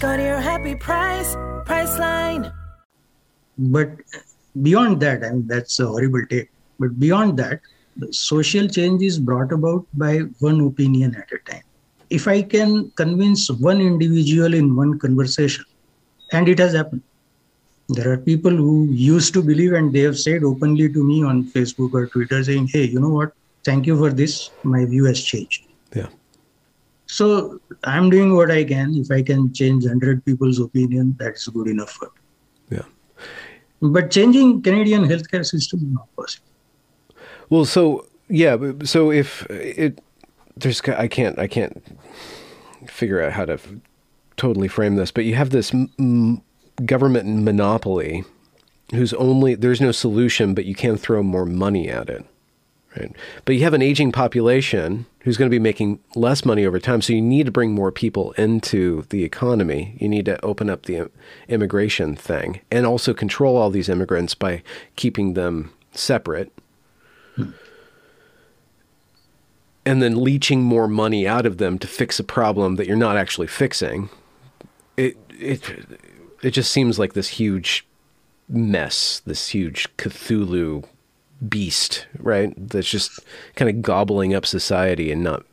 Go 0.00 0.16
to 0.16 0.22
your 0.22 0.38
happy 0.38 0.76
price, 0.76 1.34
Priceline. 1.66 2.52
But 3.58 3.90
beyond 4.62 5.00
that, 5.00 5.24
I 5.24 5.30
mean, 5.30 5.48
that's 5.48 5.80
a 5.80 5.88
horrible 5.88 6.24
take. 6.30 6.50
But 6.78 7.00
beyond 7.00 7.36
that, 7.38 7.60
social 8.12 8.68
change 8.68 9.02
is 9.02 9.18
brought 9.18 9.50
about 9.50 9.86
by 9.94 10.18
one 10.38 10.60
opinion 10.60 11.16
at 11.16 11.32
a 11.32 11.38
time. 11.50 11.64
If 12.10 12.28
I 12.28 12.42
can 12.42 12.92
convince 12.92 13.50
one 13.50 13.80
individual 13.80 14.54
in 14.54 14.76
one 14.76 15.00
conversation, 15.00 15.64
and 16.30 16.48
it 16.48 16.60
has 16.60 16.74
happened, 16.74 17.02
there 17.88 18.12
are 18.12 18.18
people 18.18 18.52
who 18.52 18.86
used 18.92 19.34
to 19.34 19.42
believe 19.42 19.72
and 19.72 19.92
they 19.92 20.02
have 20.02 20.18
said 20.18 20.44
openly 20.44 20.92
to 20.92 21.02
me 21.02 21.24
on 21.24 21.42
Facebook 21.42 21.92
or 21.94 22.06
Twitter 22.06 22.44
saying, 22.44 22.68
hey, 22.68 22.84
you 22.84 23.00
know 23.00 23.08
what? 23.08 23.32
Thank 23.64 23.86
you 23.86 23.98
for 23.98 24.12
this. 24.12 24.50
My 24.62 24.84
view 24.84 25.06
has 25.06 25.20
changed. 25.20 25.67
So 27.08 27.58
I'm 27.84 28.10
doing 28.10 28.34
what 28.36 28.50
I 28.50 28.64
can. 28.64 28.94
If 28.94 29.10
I 29.10 29.22
can 29.22 29.52
change 29.52 29.84
100 29.84 30.24
people's 30.24 30.60
opinion, 30.60 31.16
that's 31.18 31.48
good 31.48 31.66
enough 31.66 31.90
for 31.90 32.06
me. 32.06 32.76
Yeah. 32.78 32.82
But 33.80 34.10
changing 34.10 34.62
Canadian 34.62 35.04
healthcare 35.04 35.44
system 35.44 35.80
is 35.80 35.92
not 35.94 36.14
possible. 36.16 36.46
Well, 37.48 37.64
so 37.64 38.06
yeah, 38.28 38.56
so 38.84 39.10
if 39.10 39.48
it 39.50 40.00
there's 40.56 40.82
I 40.82 41.08
can't 41.08 41.38
I 41.38 41.46
can't 41.46 41.82
figure 42.86 43.22
out 43.22 43.32
how 43.32 43.46
to 43.46 43.54
f- 43.54 43.72
totally 44.36 44.68
frame 44.68 44.96
this, 44.96 45.10
but 45.10 45.24
you 45.24 45.34
have 45.34 45.50
this 45.50 45.72
m- 45.72 45.90
m- 45.98 46.42
government 46.84 47.42
monopoly 47.42 48.24
who's 48.92 49.14
only 49.14 49.54
there's 49.54 49.80
no 49.80 49.92
solution, 49.92 50.52
but 50.52 50.66
you 50.66 50.74
can 50.74 50.96
throw 50.98 51.22
more 51.22 51.46
money 51.46 51.88
at 51.88 52.10
it. 52.10 52.26
Right. 52.96 53.14
But 53.44 53.54
you 53.54 53.62
have 53.62 53.74
an 53.74 53.82
aging 53.82 54.12
population 54.12 55.06
who's 55.28 55.36
going 55.36 55.50
to 55.50 55.54
be 55.54 55.58
making 55.58 56.00
less 56.14 56.46
money 56.46 56.64
over 56.64 56.80
time. 56.80 57.02
So 57.02 57.12
you 57.12 57.20
need 57.20 57.44
to 57.44 57.52
bring 57.52 57.74
more 57.74 57.92
people 57.92 58.32
into 58.38 59.04
the 59.10 59.24
economy. 59.24 59.94
You 60.00 60.08
need 60.08 60.24
to 60.24 60.42
open 60.42 60.70
up 60.70 60.86
the 60.86 61.10
immigration 61.48 62.16
thing 62.16 62.62
and 62.70 62.86
also 62.86 63.12
control 63.12 63.58
all 63.58 63.68
these 63.68 63.90
immigrants 63.90 64.34
by 64.34 64.62
keeping 64.96 65.34
them 65.34 65.74
separate. 65.92 66.50
And 69.84 70.02
then 70.02 70.24
leeching 70.24 70.62
more 70.62 70.88
money 70.88 71.28
out 71.28 71.44
of 71.44 71.58
them 71.58 71.78
to 71.80 71.86
fix 71.86 72.18
a 72.18 72.24
problem 72.24 72.76
that 72.76 72.86
you're 72.86 72.96
not 72.96 73.18
actually 73.18 73.48
fixing. 73.48 74.08
It 74.96 75.18
it 75.38 76.00
it 76.42 76.50
just 76.52 76.70
seems 76.70 76.98
like 76.98 77.12
this 77.12 77.28
huge 77.28 77.86
mess, 78.48 79.20
this 79.26 79.50
huge 79.50 79.94
Cthulhu 79.98 80.86
beast, 81.46 82.06
right? 82.18 82.52
That's 82.56 82.90
just 82.90 83.20
kind 83.54 83.68
of 83.68 83.82
gobbling 83.82 84.34
up 84.34 84.46
society 84.46 85.12
and 85.12 85.22
not 85.22 85.44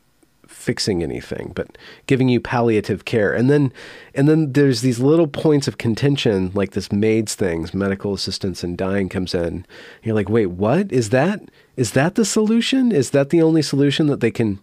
fixing 0.46 1.02
anything, 1.02 1.52
but 1.54 1.78
giving 2.06 2.28
you 2.28 2.40
palliative 2.40 3.04
care. 3.04 3.32
And 3.32 3.48
then 3.48 3.72
and 4.14 4.28
then 4.28 4.52
there's 4.52 4.80
these 4.80 4.98
little 4.98 5.28
points 5.28 5.68
of 5.68 5.78
contention 5.78 6.50
like 6.54 6.72
this 6.72 6.90
MAIDs 6.90 7.34
things, 7.34 7.72
medical 7.72 8.14
assistance 8.14 8.64
and 8.64 8.76
dying 8.76 9.08
comes 9.08 9.34
in. 9.34 9.64
You're 10.02 10.14
like, 10.14 10.28
"Wait, 10.28 10.46
what? 10.46 10.90
Is 10.90 11.10
that 11.10 11.42
is 11.76 11.92
that 11.92 12.16
the 12.16 12.24
solution? 12.24 12.90
Is 12.90 13.10
that 13.10 13.30
the 13.30 13.42
only 13.42 13.62
solution 13.62 14.08
that 14.08 14.20
they 14.20 14.30
can 14.30 14.58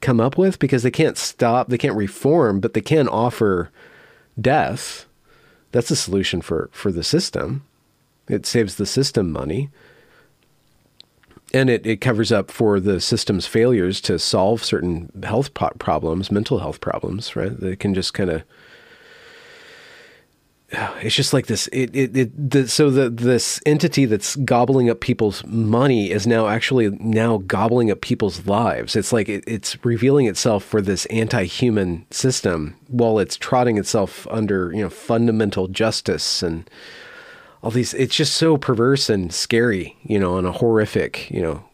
come 0.00 0.20
up 0.20 0.36
with 0.36 0.58
because 0.58 0.82
they 0.82 0.90
can't 0.90 1.16
stop, 1.16 1.68
they 1.68 1.78
can't 1.78 1.96
reform, 1.96 2.60
but 2.60 2.74
they 2.74 2.80
can 2.80 3.08
offer 3.08 3.70
death. 4.40 5.06
That's 5.72 5.90
a 5.90 5.96
solution 5.96 6.40
for 6.42 6.70
for 6.72 6.90
the 6.90 7.04
system. 7.04 7.64
It 8.28 8.46
saves 8.46 8.74
the 8.74 8.86
system 8.86 9.30
money 9.30 9.70
and 11.54 11.70
it, 11.70 11.86
it 11.86 12.00
covers 12.00 12.32
up 12.32 12.50
for 12.50 12.80
the 12.80 13.00
system's 13.00 13.46
failures 13.46 14.00
to 14.02 14.18
solve 14.18 14.64
certain 14.64 15.10
health 15.22 15.54
po- 15.54 15.70
problems, 15.78 16.30
mental 16.30 16.58
health 16.58 16.80
problems, 16.80 17.36
right? 17.36 17.58
They 17.58 17.76
can 17.76 17.94
just 17.94 18.14
kind 18.14 18.30
of. 18.30 18.42
It's 21.00 21.14
just 21.14 21.32
like 21.32 21.46
this. 21.46 21.68
It, 21.68 21.94
it, 21.94 22.16
it 22.16 22.50
the, 22.50 22.66
so 22.66 22.90
the 22.90 23.08
this 23.08 23.60
entity 23.64 24.04
that's 24.04 24.34
gobbling 24.34 24.90
up 24.90 24.98
people's 24.98 25.44
money 25.46 26.10
is 26.10 26.26
now 26.26 26.48
actually 26.48 26.90
now 26.98 27.38
gobbling 27.38 27.88
up 27.88 28.00
people's 28.00 28.46
lives. 28.46 28.96
It's 28.96 29.12
like 29.12 29.28
it, 29.28 29.44
it's 29.46 29.82
revealing 29.84 30.26
itself 30.26 30.64
for 30.64 30.82
this 30.82 31.06
anti-human 31.06 32.04
system 32.10 32.76
while 32.88 33.20
it's 33.20 33.36
trotting 33.36 33.78
itself 33.78 34.26
under 34.28 34.72
you 34.72 34.82
know 34.82 34.90
fundamental 34.90 35.68
justice 35.68 36.42
and 36.42 36.68
all 37.66 37.72
these 37.72 37.94
it's 37.94 38.14
just 38.14 38.36
so 38.36 38.56
perverse 38.56 39.10
and 39.10 39.32
scary 39.34 39.96
you 40.04 40.20
know 40.20 40.38
in 40.38 40.44
a 40.46 40.52
horrific 40.52 41.28
you 41.32 41.42
know 41.42 41.64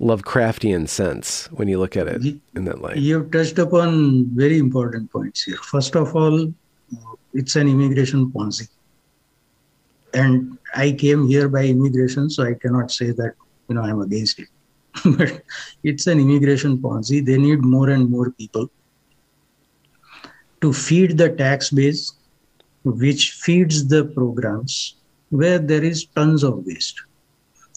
lovecraftian 0.00 0.88
sense 0.88 1.46
when 1.52 1.68
you 1.68 1.78
look 1.78 1.96
at 1.96 2.08
it 2.08 2.20
in 2.56 2.64
that 2.64 2.80
light 2.82 2.96
You've 2.96 3.30
touched 3.30 3.60
upon 3.60 4.26
very 4.34 4.58
important 4.58 5.12
points 5.12 5.44
here. 5.44 5.56
First 5.56 5.94
of 5.94 6.16
all, 6.16 6.36
uh, 6.42 7.14
it's 7.32 7.54
an 7.54 7.68
immigration 7.68 8.30
Ponzi. 8.32 8.68
And 10.14 10.58
I 10.74 10.92
came 10.92 11.28
here 11.28 11.48
by 11.48 11.64
immigration, 11.66 12.28
so 12.28 12.44
I 12.44 12.54
cannot 12.54 12.90
say 12.90 13.10
that 13.20 13.34
you 13.68 13.74
know 13.76 13.82
I'm 13.82 14.00
against 14.00 14.40
it. 14.40 14.48
but 15.16 15.42
it's 15.84 16.08
an 16.08 16.18
immigration 16.18 16.78
Ponzi. 16.78 17.24
They 17.24 17.38
need 17.38 17.64
more 17.64 17.90
and 17.90 18.10
more 18.10 18.30
people 18.32 18.70
to 20.60 20.72
feed 20.72 21.18
the 21.18 21.30
tax 21.30 21.70
base, 21.70 22.14
which 22.92 23.32
feeds 23.32 23.86
the 23.88 24.04
programs 24.04 24.94
where 25.30 25.58
there 25.58 25.84
is 25.84 26.06
tons 26.16 26.42
of 26.42 26.64
waste. 26.66 27.02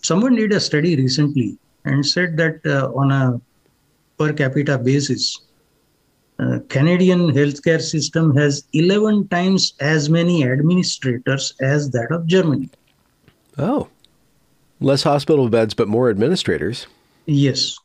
Someone 0.02 0.36
did 0.36 0.52
a 0.54 0.60
study 0.60 0.96
recently 0.96 1.58
and 1.86 2.06
said 2.06 2.38
that 2.38 2.60
uh, 2.66 2.92
on 2.96 3.12
a 3.12 3.42
per 4.18 4.34
capita 4.34 4.78
basis, 4.78 5.42
uh, 6.40 6.60
Canadian 6.70 7.32
healthcare 7.32 7.82
system 7.82 8.36
has 8.36 8.64
11 8.74 9.28
times 9.28 9.74
as 9.80 10.10
many 10.10 10.44
administrators 10.44 11.54
as 11.62 11.90
that 11.92 12.12
of 12.12 12.26
Germany. 12.26 12.70
oh 13.58 13.88
less 14.80 15.04
hospital 15.04 15.48
beds 15.50 15.74
but 15.76 15.88
more 15.88 16.10
administrators 16.10 16.88
Yes. 17.28 17.78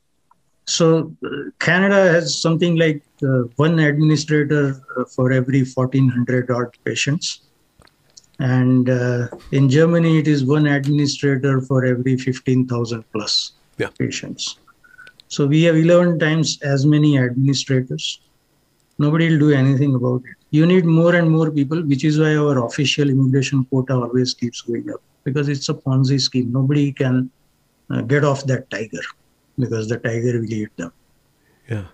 So 0.66 1.14
uh, 1.24 1.28
Canada 1.60 2.10
has 2.12 2.40
something 2.40 2.76
like 2.76 3.02
uh, 3.22 3.42
one 3.56 3.78
administrator 3.78 4.82
uh, 4.98 5.04
for 5.04 5.32
every 5.32 5.62
1400 5.64 6.50
odd 6.50 6.76
patients. 6.84 7.42
And 8.40 8.90
uh, 8.90 9.28
in 9.52 9.70
Germany, 9.70 10.18
it 10.18 10.28
is 10.28 10.44
one 10.44 10.66
administrator 10.66 11.60
for 11.62 11.84
every 11.84 12.16
15,000 12.18 13.04
plus 13.12 13.52
Yeah. 13.78 13.90
patients. 13.98 14.58
So 15.28 15.46
we 15.46 15.62
have 15.62 15.76
11 15.76 16.18
times 16.18 16.58
as 16.62 16.84
many 16.84 17.18
administrators. 17.18 18.20
Nobody 18.98 19.30
will 19.30 19.38
do 19.38 19.50
anything 19.52 19.94
about 19.94 20.22
it. 20.24 20.36
You 20.50 20.66
need 20.66 20.84
more 20.84 21.14
and 21.14 21.30
more 21.30 21.50
people, 21.50 21.82
which 21.82 22.04
is 22.04 22.18
why 22.18 22.34
our 22.36 22.64
official 22.64 23.08
immigration 23.08 23.64
quota 23.66 23.94
always 23.94 24.34
keeps 24.34 24.62
going 24.62 24.90
up 24.90 25.02
because 25.24 25.48
it's 25.48 25.68
a 25.68 25.74
Ponzi 25.74 26.20
scheme. 26.20 26.52
Nobody 26.52 26.92
can 26.92 27.30
uh, 27.90 28.02
get 28.02 28.24
off 28.24 28.44
that 28.46 28.70
tiger 28.70 29.02
because 29.58 29.88
the 29.88 29.98
tiger 29.98 30.40
will 30.40 30.52
eat 30.52 30.76
them. 30.76 30.92
Yeah. 31.68 31.84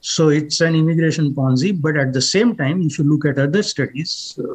So 0.00 0.28
it's 0.28 0.60
an 0.60 0.74
immigration 0.74 1.34
Ponzi. 1.34 1.78
But 1.80 1.96
at 1.96 2.12
the 2.12 2.20
same 2.20 2.56
time, 2.56 2.82
if 2.82 2.98
you 2.98 3.04
look 3.04 3.24
at 3.24 3.38
other 3.38 3.62
studies 3.62 4.38
uh, 4.42 4.54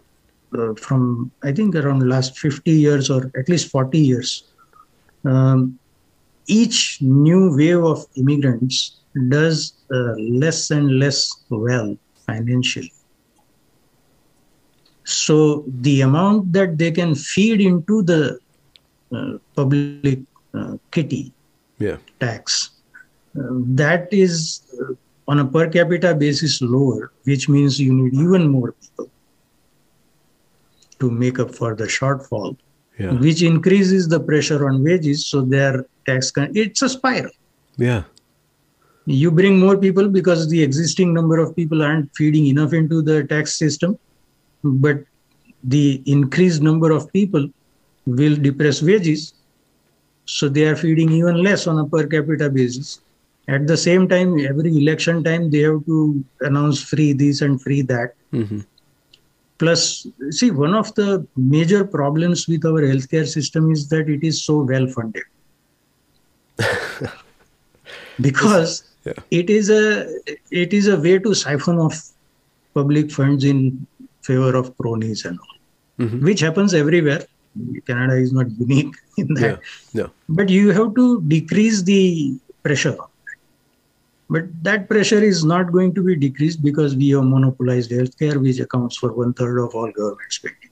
uh, 0.57 0.73
from, 0.76 1.31
I 1.43 1.51
think, 1.51 1.76
around 1.76 2.07
last 2.07 2.38
50 2.39 2.72
years 2.72 3.10
or 3.10 3.31
at 3.38 3.49
least 3.49 3.69
40 3.69 3.99
years, 3.99 4.45
um, 5.26 5.77
each 6.47 7.01
new 7.01 7.55
wave 7.55 7.84
of 7.84 8.05
immigrants 8.15 8.99
does 9.30 9.73
uh, 9.91 10.14
less 10.18 10.72
and 10.72 10.99
less 10.99 11.31
well 11.49 11.97
financially. 12.26 12.93
So 15.05 15.65
the 15.68 16.01
amount 16.01 16.53
that 16.53 16.77
they 16.77 16.91
can 16.91 17.15
feed 17.15 17.60
into 17.61 18.01
the 18.03 18.39
uh, 19.14 19.38
public 19.55 20.19
uh, 20.53 20.77
kitty 20.91 21.32
Yeah. 21.85 21.97
tax, 22.19 22.69
uh, 23.39 23.47
that 23.84 24.07
is 24.11 24.38
uh, 24.81 24.93
on 25.31 25.39
a 25.39 25.45
per 25.55 25.65
capita 25.76 26.14
basis 26.23 26.61
lower, 26.61 27.11
which 27.30 27.47
means 27.49 27.80
you 27.85 27.93
need 27.99 28.14
even 28.26 28.47
more 28.55 28.72
people 28.81 29.10
to 30.99 31.10
make 31.23 31.39
up 31.43 31.53
for 31.60 31.72
the 31.81 31.88
shortfall, 31.97 32.55
Yeah. 32.99 33.14
which 33.26 33.41
increases 33.51 34.07
the 34.07 34.19
pressure 34.30 34.60
on 34.68 34.84
wages. 34.84 35.26
So 35.26 35.41
their 35.41 35.85
tax, 36.07 36.31
con- 36.31 36.51
it's 36.64 36.81
a 36.81 36.89
spiral. 36.89 37.31
Yeah. 37.77 38.03
You 39.05 39.31
bring 39.31 39.60
more 39.60 39.77
people 39.85 40.07
because 40.18 40.49
the 40.49 40.61
existing 40.64 41.14
number 41.14 41.38
of 41.45 41.55
people 41.55 41.81
aren't 41.88 42.10
feeding 42.15 42.45
enough 42.47 42.73
into 42.81 43.01
the 43.01 43.23
tax 43.34 43.57
system, 43.64 43.97
but 44.64 45.03
the 45.76 46.01
increased 46.05 46.61
number 46.61 46.91
of 46.91 47.11
people 47.11 47.49
will 48.05 48.35
depress 48.47 48.81
wages. 48.81 49.34
So 50.25 50.49
they 50.49 50.65
are 50.65 50.75
feeding 50.75 51.11
even 51.11 51.43
less 51.43 51.67
on 51.67 51.79
a 51.79 51.85
per 51.85 52.07
capita 52.07 52.49
basis. 52.49 52.99
At 53.47 53.67
the 53.67 53.75
same 53.75 54.07
time, 54.07 54.39
every 54.39 54.75
election 54.77 55.23
time, 55.23 55.51
they 55.51 55.59
have 55.59 55.85
to 55.85 56.23
announce 56.41 56.81
free 56.81 57.11
this 57.13 57.41
and 57.41 57.61
free 57.61 57.81
that. 57.83 58.11
hmm 58.31 58.59
Plus, 59.59 60.07
see, 60.31 60.51
one 60.51 60.73
of 60.73 60.93
the 60.95 61.25
major 61.37 61.85
problems 61.85 62.47
with 62.47 62.65
our 62.65 62.81
healthcare 62.81 63.27
system 63.27 63.71
is 63.71 63.87
that 63.89 64.09
it 64.09 64.23
is 64.23 64.43
so 64.43 64.61
well 64.63 64.87
funded. 64.87 65.23
because 68.21 68.83
Yeah. 69.05 69.13
it 69.31 69.49
is 69.49 69.69
a 69.69 70.07
it 70.51 70.73
is 70.73 70.87
a 70.87 70.97
way 71.05 71.19
to 71.19 71.33
siphon 71.33 71.77
off 71.77 71.97
public 72.73 73.11
funds 73.11 73.43
in 73.43 73.85
favor 74.23 74.55
of 74.55 74.75
cronies 74.77 75.25
and 75.25 75.37
all, 75.39 76.05
Mhm. 76.07 76.21
which 76.21 76.39
happens 76.39 76.73
everywhere. 76.73 77.23
Canada 77.88 78.15
is 78.15 78.34
not 78.34 78.47
unique 78.59 78.93
in 79.17 79.27
Yeah. 79.35 79.57
that, 79.57 79.61
but 80.30 80.49
you 80.49 80.71
have 80.71 80.95
to 80.95 81.21
decrease 81.21 81.81
the 81.84 82.39
pressure. 82.63 82.97
But 84.30 84.45
that 84.63 84.89
pressure 84.89 85.21
is 85.21 85.43
not 85.43 85.71
going 85.71 85.93
to 85.95 86.03
be 86.03 86.15
decreased 86.15 86.63
because 86.63 86.95
we 86.95 87.09
have 87.09 87.23
monopolized 87.23 87.91
healthcare, 87.91 88.41
which 88.41 88.59
accounts 88.59 88.97
for 88.97 89.13
one 89.13 89.34
third 89.34 89.59
of 89.59 89.75
all 89.75 89.91
government 89.91 90.31
spending. 90.31 90.69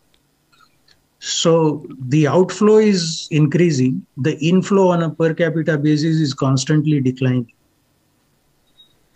So 1.20 1.86
the 2.08 2.28
outflow 2.28 2.78
is 2.78 3.28
increasing. 3.30 4.06
The 4.18 4.38
inflow 4.40 4.90
on 4.90 5.04
a 5.04 5.12
per 5.12 5.34
capita 5.34 5.78
basis 5.78 6.18
is 6.18 6.34
constantly 6.34 7.00
declining. 7.02 7.52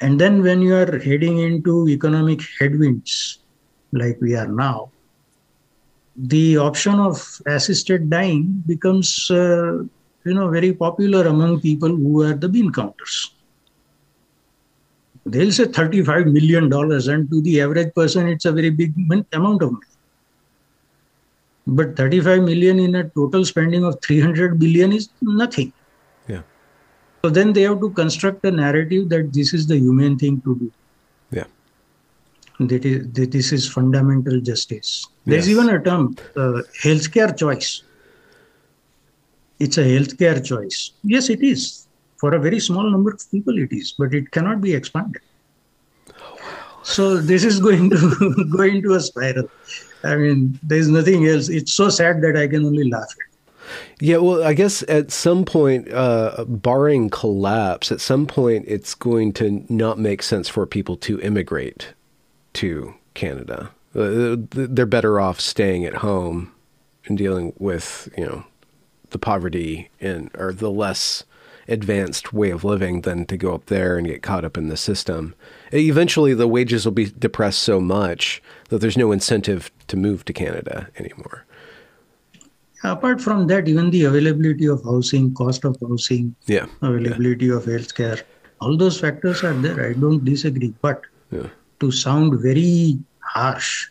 And 0.02 0.20
then 0.20 0.44
when 0.44 0.62
you 0.62 0.76
are 0.76 1.00
heading 1.00 1.40
into 1.40 1.88
economic 1.88 2.42
headwinds, 2.60 3.40
like 3.94 4.18
we 4.22 4.36
are 4.36 4.48
now, 4.48 4.92
the 6.18 6.58
option 6.58 7.00
of 7.00 7.42
assisted 7.46 8.10
dying 8.10 8.64
becomes, 8.66 9.30
uh, 9.30 9.84
you 10.24 10.34
know, 10.34 10.50
very 10.50 10.74
popular 10.74 11.28
among 11.28 11.60
people 11.60 11.90
who 11.90 12.24
are 12.24 12.34
the 12.34 12.48
bean 12.48 12.72
counters. 12.72 13.32
They'll 15.26 15.52
say 15.52 15.66
$35 15.66 16.32
million, 16.32 16.72
and 16.72 17.30
to 17.30 17.42
the 17.42 17.62
average 17.62 17.94
person, 17.96 18.28
it's 18.28 18.46
a 18.46 18.52
very 18.52 18.70
big 18.70 18.94
amount 19.34 19.62
of 19.64 19.72
money. 19.72 19.86
But 21.68 21.98
35 21.98 22.44
million 22.44 22.80
in 22.80 22.96
a 22.96 23.10
total 23.10 23.44
spending 23.44 23.84
of 23.84 24.00
300 24.02 24.60
billion 24.60 24.94
is 24.94 25.10
nothing. 25.22 25.74
Yeah. 26.28 26.44
So 27.24 27.32
then 27.32 27.54
they 27.54 27.64
have 27.64 27.80
to 27.80 27.90
construct 27.90 28.46
a 28.46 28.52
narrative 28.52 29.10
that 29.10 29.34
this 29.34 29.52
is 29.52 29.66
the 29.66 29.78
humane 29.78 30.18
thing 30.18 30.42
to 30.42 30.56
do. 30.56 30.72
Yeah. 31.32 31.46
That 32.60 32.86
is, 32.86 33.12
that 33.14 33.32
this 33.32 33.52
is 33.52 33.68
fundamental 33.68 34.40
justice. 34.40 35.08
There's 35.26 35.48
Yes. 35.48 35.58
even 35.58 35.70
a 35.70 35.82
term, 35.82 36.16
uh, 36.36 36.62
healthcare 36.84 37.36
choice. 37.38 37.82
It's 39.60 39.78
a 39.78 39.84
healthcare 39.84 40.44
choice. 40.44 40.92
Yes, 41.04 41.30
it 41.30 41.42
is. 41.42 41.88
For 42.18 42.34
a 42.34 42.40
very 42.40 42.60
small 42.60 42.90
number 42.90 43.12
of 43.12 43.22
people, 43.32 43.58
it 43.58 43.72
is, 43.72 43.94
but 43.98 44.14
it 44.14 44.32
cannot 44.32 44.62
be 44.62 44.74
expanded. 44.74 45.22
So 46.84 47.18
this 47.18 47.44
is 47.44 47.60
going 47.60 47.90
to 47.90 48.46
go 48.56 48.64
into 48.64 48.94
a 48.94 49.00
spiral. 49.00 49.50
I 50.04 50.16
mean, 50.16 50.60
there's 50.62 50.88
nothing 50.88 51.28
else. 51.28 51.50
It's 51.50 51.74
so 51.74 51.90
sad 51.90 52.22
that 52.22 52.38
I 52.38 52.48
can 52.48 52.64
only 52.66 52.90
laugh. 52.90 53.14
Yeah, 54.00 54.18
well, 54.18 54.44
I 54.44 54.54
guess 54.54 54.84
at 54.88 55.12
some 55.12 55.44
point, 55.46 55.92
uh, 55.92 56.46
barring 56.48 57.10
collapse, 57.10 57.92
at 57.92 58.00
some 58.02 58.28
point 58.28 58.66
it's 58.68 58.94
going 58.94 59.34
to 59.34 59.66
not 59.68 59.98
make 59.98 60.22
sense 60.22 60.48
for 60.48 60.68
people 60.68 60.96
to 60.98 61.20
immigrate 61.22 61.94
to 62.54 62.94
Canada. 63.16 63.72
Uh, 63.96 64.36
they're 64.52 64.86
better 64.86 65.20
off 65.20 65.40
staying 65.40 65.86
at 65.86 65.96
home 65.96 66.52
and 67.06 67.18
dealing 67.18 67.54
with, 67.58 68.10
you 68.18 68.26
know, 68.26 68.44
the 69.12 69.20
poverty 69.20 69.90
and 70.02 70.30
or 70.38 70.52
the 70.52 70.70
less 70.72 71.24
advanced 71.68 72.34
way 72.34 72.52
of 72.52 72.64
living 72.64 73.02
than 73.02 73.26
to 73.26 73.38
go 73.38 73.54
up 73.56 73.68
there 73.68 73.98
and 73.98 74.06
get 74.08 74.22
caught 74.22 74.46
up 74.46 74.58
in 74.58 74.68
the 74.68 74.78
system. 74.78 75.34
Eventually, 75.72 76.34
the 76.34 76.48
wages 76.48 76.86
will 76.86 76.92
be 76.92 77.06
depressed 77.06 77.60
so 77.60 77.80
much 77.80 78.42
that 78.70 78.80
there's 78.80 78.98
no 78.98 79.12
incentive 79.12 79.72
to 79.88 79.98
move 79.98 80.26
to 80.26 80.34
Canada 80.34 80.90
anymore. 80.98 81.46
Apart 82.84 83.20
from 83.22 83.48
that, 83.48 83.68
even 83.68 83.90
the 83.90 84.04
availability 84.04 84.68
of 84.68 84.84
housing, 84.84 85.34
cost 85.34 85.66
of 85.66 85.76
housing, 85.82 86.36
Yeah. 86.46 86.68
availability 86.84 87.50
of 87.50 87.64
healthcare, 87.66 88.22
all 88.62 88.78
those 88.78 89.00
factors 89.00 89.44
are 89.44 89.54
there. 89.54 89.90
I 89.90 89.94
don't 89.94 90.24
disagree. 90.24 90.74
But 90.82 91.02
Yeah. 91.32 91.48
to 91.80 91.90
sound 91.92 92.40
very 92.42 93.00
harsh, 93.36 93.88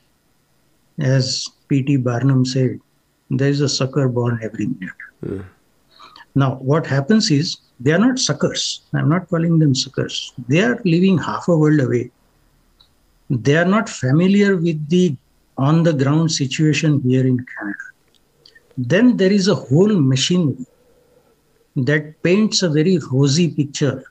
as 0.98 1.48
P.T. 1.68 1.98
Barnum 1.98 2.44
said, 2.44 2.80
there 3.30 3.48
is 3.48 3.60
a 3.60 3.68
sucker 3.68 4.08
born 4.08 4.38
every 4.42 4.66
minute. 4.66 5.00
Hmm. 5.22 5.40
Now, 6.34 6.56
what 6.56 6.86
happens 6.86 7.30
is 7.30 7.56
they 7.80 7.92
are 7.92 7.98
not 7.98 8.18
suckers. 8.18 8.82
I'm 8.92 9.08
not 9.08 9.28
calling 9.28 9.58
them 9.58 9.74
suckers. 9.74 10.32
They 10.48 10.62
are 10.62 10.80
living 10.84 11.18
half 11.18 11.48
a 11.48 11.56
world 11.56 11.80
away. 11.80 12.10
They 13.30 13.56
are 13.56 13.64
not 13.64 13.88
familiar 13.88 14.56
with 14.56 14.88
the 14.88 15.16
on 15.56 15.82
the 15.84 15.92
ground 15.92 16.32
situation 16.32 17.00
here 17.02 17.24
in 17.26 17.38
Canada. 17.38 17.86
Then 18.76 19.16
there 19.16 19.32
is 19.32 19.46
a 19.48 19.54
whole 19.54 19.94
machinery 20.00 20.66
that 21.76 22.20
paints 22.22 22.62
a 22.62 22.68
very 22.68 22.98
rosy 23.12 23.50
picture 23.50 24.02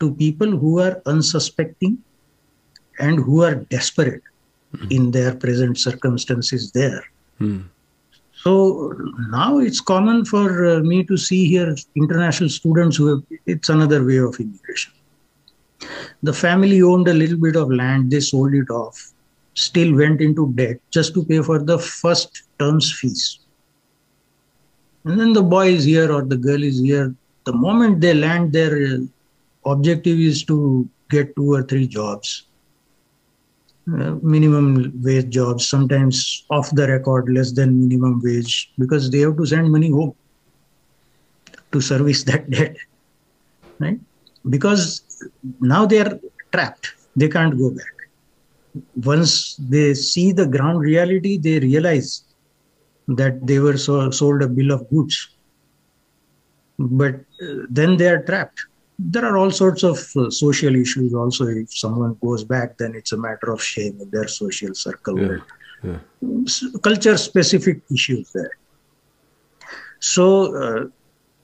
to 0.00 0.14
people 0.14 0.56
who 0.56 0.80
are 0.80 1.02
unsuspecting 1.06 1.98
and 2.98 3.18
who 3.18 3.42
are 3.42 3.54
desperate 3.54 4.22
in 4.90 5.10
their 5.10 5.34
present 5.34 5.78
circumstances 5.78 6.72
there. 6.72 7.04
So 8.34 8.94
now 9.30 9.58
it's 9.58 9.80
common 9.80 10.24
for 10.24 10.66
uh, 10.66 10.80
me 10.80 11.04
to 11.04 11.16
see 11.16 11.46
here 11.46 11.76
international 11.94 12.48
students 12.50 12.96
who 12.96 13.06
have, 13.08 13.22
it's 13.46 13.68
another 13.68 14.04
way 14.04 14.16
of 14.16 14.38
immigration. 14.40 14.92
The 16.22 16.32
family 16.32 16.82
owned 16.82 17.08
a 17.08 17.14
little 17.14 17.38
bit 17.38 17.56
of 17.56 17.70
land, 17.70 18.10
they 18.10 18.20
sold 18.20 18.54
it 18.54 18.70
off, 18.70 19.12
still 19.54 19.94
went 19.94 20.20
into 20.20 20.52
debt 20.54 20.80
just 20.90 21.14
to 21.14 21.24
pay 21.24 21.40
for 21.42 21.58
the 21.58 21.78
first 21.78 22.44
term's 22.58 22.92
fees. 22.92 23.40
And 25.04 25.18
then 25.18 25.32
the 25.32 25.42
boy 25.42 25.68
is 25.68 25.84
here 25.84 26.12
or 26.12 26.22
the 26.22 26.36
girl 26.36 26.62
is 26.62 26.80
here. 26.80 27.14
The 27.44 27.52
moment 27.52 28.00
they 28.00 28.14
land, 28.14 28.52
their 28.52 28.94
uh, 28.94 28.98
objective 29.70 30.18
is 30.18 30.44
to 30.44 30.88
get 31.10 31.34
two 31.36 31.52
or 31.54 31.62
three 31.62 31.86
jobs 31.86 32.46
uh, 33.88 34.14
minimum 34.22 34.92
wage 35.02 35.28
jobs, 35.30 35.68
sometimes 35.68 36.44
off 36.50 36.70
the 36.70 36.86
record, 36.86 37.28
less 37.28 37.52
than 37.52 37.80
minimum 37.80 38.20
wage, 38.22 38.70
because 38.78 39.10
they 39.10 39.20
have 39.20 39.36
to 39.36 39.46
send 39.46 39.72
money 39.72 39.90
home 39.90 40.14
to 41.72 41.80
service 41.80 42.22
that 42.30 42.48
debt, 42.50 42.76
right? 43.80 43.98
Because 44.48 45.02
now 45.60 45.86
they 45.86 46.00
are 46.00 46.18
trapped, 46.52 46.88
they 47.16 47.28
can't 47.28 47.58
go 47.58 47.70
back. 47.70 47.86
Once 48.94 49.56
they 49.56 49.94
see 49.94 50.32
the 50.32 50.46
ground 50.46 50.80
reality, 50.80 51.38
they 51.38 51.58
realize 51.58 52.24
that 53.08 53.44
they 53.46 53.58
were 53.58 53.76
so, 53.76 54.10
sold 54.10 54.42
a 54.42 54.48
bill 54.48 54.70
of 54.72 54.88
goods. 54.90 55.28
But 56.78 57.16
uh, 57.42 57.66
then 57.68 57.96
they 57.96 58.08
are 58.08 58.22
trapped 58.22 58.58
there 58.98 59.24
are 59.24 59.36
all 59.36 59.50
sorts 59.50 59.82
of 59.82 59.98
uh, 60.16 60.30
social 60.30 60.74
issues 60.76 61.14
also 61.14 61.46
if 61.46 61.76
someone 61.76 62.16
goes 62.22 62.44
back 62.44 62.76
then 62.78 62.94
it's 62.94 63.12
a 63.12 63.16
matter 63.16 63.50
of 63.50 63.62
shame 63.62 63.98
in 64.00 64.10
their 64.10 64.28
social 64.28 64.74
circle 64.74 65.20
Yeah, 65.20 65.38
yeah. 65.82 65.98
culture 66.82 67.16
specific 67.16 67.80
issues 67.90 68.30
there 68.32 68.52
so 70.02 70.56
uh, 70.56 70.84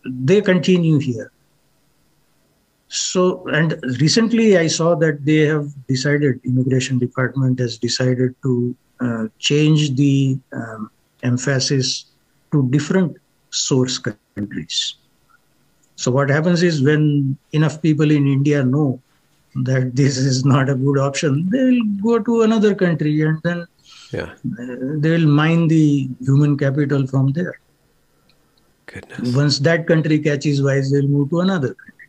they 0.04 0.40
continue 0.40 0.98
here. 0.98 1.30
So, 2.88 3.46
and 3.48 3.78
recently 4.00 4.56
I 4.56 4.66
saw 4.66 4.94
that 4.96 5.24
they 5.24 5.46
have 5.46 5.68
decided, 5.86 6.40
immigration 6.44 6.98
department 6.98 7.60
has 7.60 7.78
decided 7.78 8.34
to 8.42 8.76
uh, 9.00 9.24
change 9.38 9.94
the 9.94 10.38
um, 10.52 10.90
emphasis 11.22 12.06
to 12.52 12.68
different 12.70 13.16
source 13.50 13.98
countries. 13.98 14.96
So 15.98 16.12
what 16.12 16.30
happens 16.30 16.62
is 16.62 16.80
when 16.80 17.36
enough 17.52 17.82
people 17.82 18.12
in 18.12 18.28
India 18.32 18.64
know 18.64 19.00
that 19.64 19.96
this 19.96 20.16
is 20.16 20.44
not 20.44 20.68
a 20.68 20.76
good 20.76 20.96
option, 20.96 21.48
they'll 21.50 21.84
go 22.02 22.20
to 22.20 22.42
another 22.42 22.72
country 22.82 23.20
and 23.22 23.40
then 23.42 23.66
Yeah. 24.12 24.28
uh, 24.60 24.76
they'll 25.04 25.26
mine 25.26 25.66
the 25.72 26.08
human 26.20 26.56
capital 26.56 27.06
from 27.08 27.32
there. 27.32 27.56
Goodness. 28.86 29.34
Once 29.34 29.58
that 29.70 29.88
country 29.88 30.20
catches 30.20 30.62
wise, 30.62 30.92
they'll 30.92 31.08
move 31.08 31.30
to 31.30 31.40
another 31.40 31.74
country. 31.74 32.06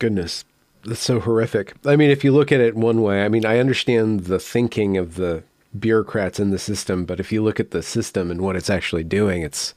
Goodness. 0.00 0.44
That's 0.84 1.00
so 1.00 1.20
horrific. 1.20 1.74
I 1.86 1.94
mean, 1.94 2.10
if 2.10 2.24
you 2.24 2.32
look 2.32 2.50
at 2.50 2.60
it 2.60 2.74
one 2.74 3.02
way, 3.02 3.24
I 3.24 3.28
mean, 3.28 3.46
I 3.46 3.58
understand 3.58 4.24
the 4.24 4.40
thinking 4.40 4.96
of 4.96 5.14
the 5.14 5.44
bureaucrats 5.78 6.40
in 6.40 6.50
the 6.50 6.58
system, 6.58 7.04
but 7.04 7.20
if 7.20 7.30
you 7.30 7.40
look 7.44 7.60
at 7.60 7.70
the 7.70 7.82
system 7.82 8.32
and 8.32 8.40
what 8.40 8.56
it's 8.56 8.70
actually 8.70 9.04
doing, 9.04 9.42
it's 9.42 9.74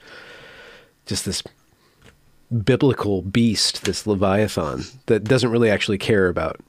just 1.06 1.26
this 1.26 1.44
biblical 2.66 3.22
beast, 3.22 3.84
this 3.86 4.06
leviathan 4.06 4.84
that 5.08 5.24
doesn't 5.24 5.50
really 5.50 5.70
actually 5.70 5.98
care 5.98 6.28
about 6.28 6.60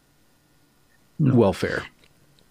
welfare. 1.19 1.85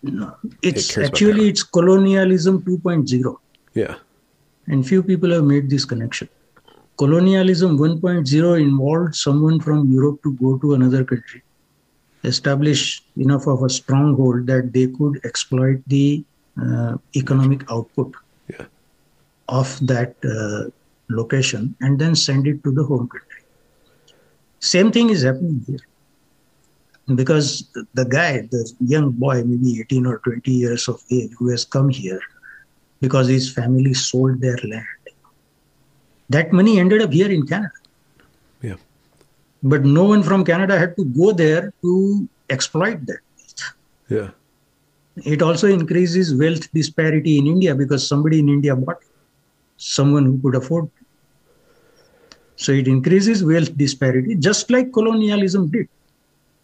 No, 0.04 0.36
it's 0.62 0.96
about 0.96 1.08
actually 1.08 1.50
it's 1.50 1.64
colonialism 1.64 2.62
2.0, 2.62 3.38
Yeah. 3.74 3.96
and 4.68 4.86
few 4.86 5.02
people 5.02 5.32
have 5.32 5.44
made 5.46 5.70
this 5.70 5.86
connection. 5.86 6.28
Colonialism 6.98 7.78
1.0 7.78 8.62
involved 8.62 9.16
someone 9.16 9.60
from 9.60 9.92
Europe 9.92 10.22
to 10.24 10.34
go 10.34 10.58
to 10.58 10.74
another 10.76 11.04
country, 11.04 11.42
establish 12.24 13.02
enough 13.18 13.48
of 13.48 13.64
a 13.64 13.70
stronghold 13.70 14.46
that 14.48 14.72
they 14.74 14.88
could 14.88 15.20
exploit 15.26 15.82
the 15.88 16.24
uh, 16.62 16.98
economic 17.16 17.70
output 17.72 18.14
Yeah. 18.50 18.66
of 19.48 19.80
that 19.88 20.16
uh, 20.24 20.70
location 21.10 21.76
and 21.82 22.00
then 22.00 22.16
send 22.16 22.48
it 22.48 22.64
to 22.64 22.72
the 22.72 22.84
home 22.84 23.08
country. 23.08 23.44
Same 24.60 24.92
thing 24.92 25.10
is 25.10 25.24
happening 25.24 25.64
here. 25.68 25.86
Because 27.16 27.70
the- 27.94 28.06
guy, 28.06 28.48
the 28.52 28.72
young 28.80 29.12
boy, 29.12 29.44
maybe 29.44 29.80
18 29.82 30.06
or 30.06 30.20
20 30.20 30.52
years 30.52 30.88
of 30.88 31.02
age, 31.12 31.32
who 31.38 31.50
has 31.50 31.66
come 31.66 31.90
here 31.90 32.22
because 33.02 33.28
his 33.28 33.52
family 33.52 33.94
sold 33.94 34.40
their 34.40 34.58
land, 34.64 34.86
that 36.30 36.54
money 36.54 36.80
ended 36.80 37.02
up 37.02 37.12
here 37.12 37.30
in 37.30 37.46
Canada. 37.46 37.74
Yeah. 38.62 38.76
But 39.62 39.84
no 39.84 40.06
one 40.06 40.24
from 40.24 40.46
Canada 40.46 40.80
had 40.80 40.96
to 40.96 41.04
go 41.06 41.34
there 41.34 41.74
to 41.82 42.28
exploit 42.50 43.06
that. 43.06 43.20
Yeah. 44.10 44.30
It 45.18 45.42
also 45.42 45.68
increases 45.68 46.34
wealth 46.34 46.72
disparity 46.74 47.38
in 47.38 47.48
India 47.48 47.76
because 47.76 48.08
somebody 48.08 48.40
in 48.40 48.50
India 48.50 48.76
bought 48.76 49.02
it, 49.02 49.13
someone 49.84 50.26
who 50.26 50.42
could 50.42 50.56
afford. 50.56 50.90
So 52.56 52.72
it 52.72 52.88
increases 52.88 53.44
wealth 53.44 53.76
disparity, 53.78 54.36
just 54.36 54.72
like 54.72 54.94
colonialism 54.94 55.70
did. 55.70 55.88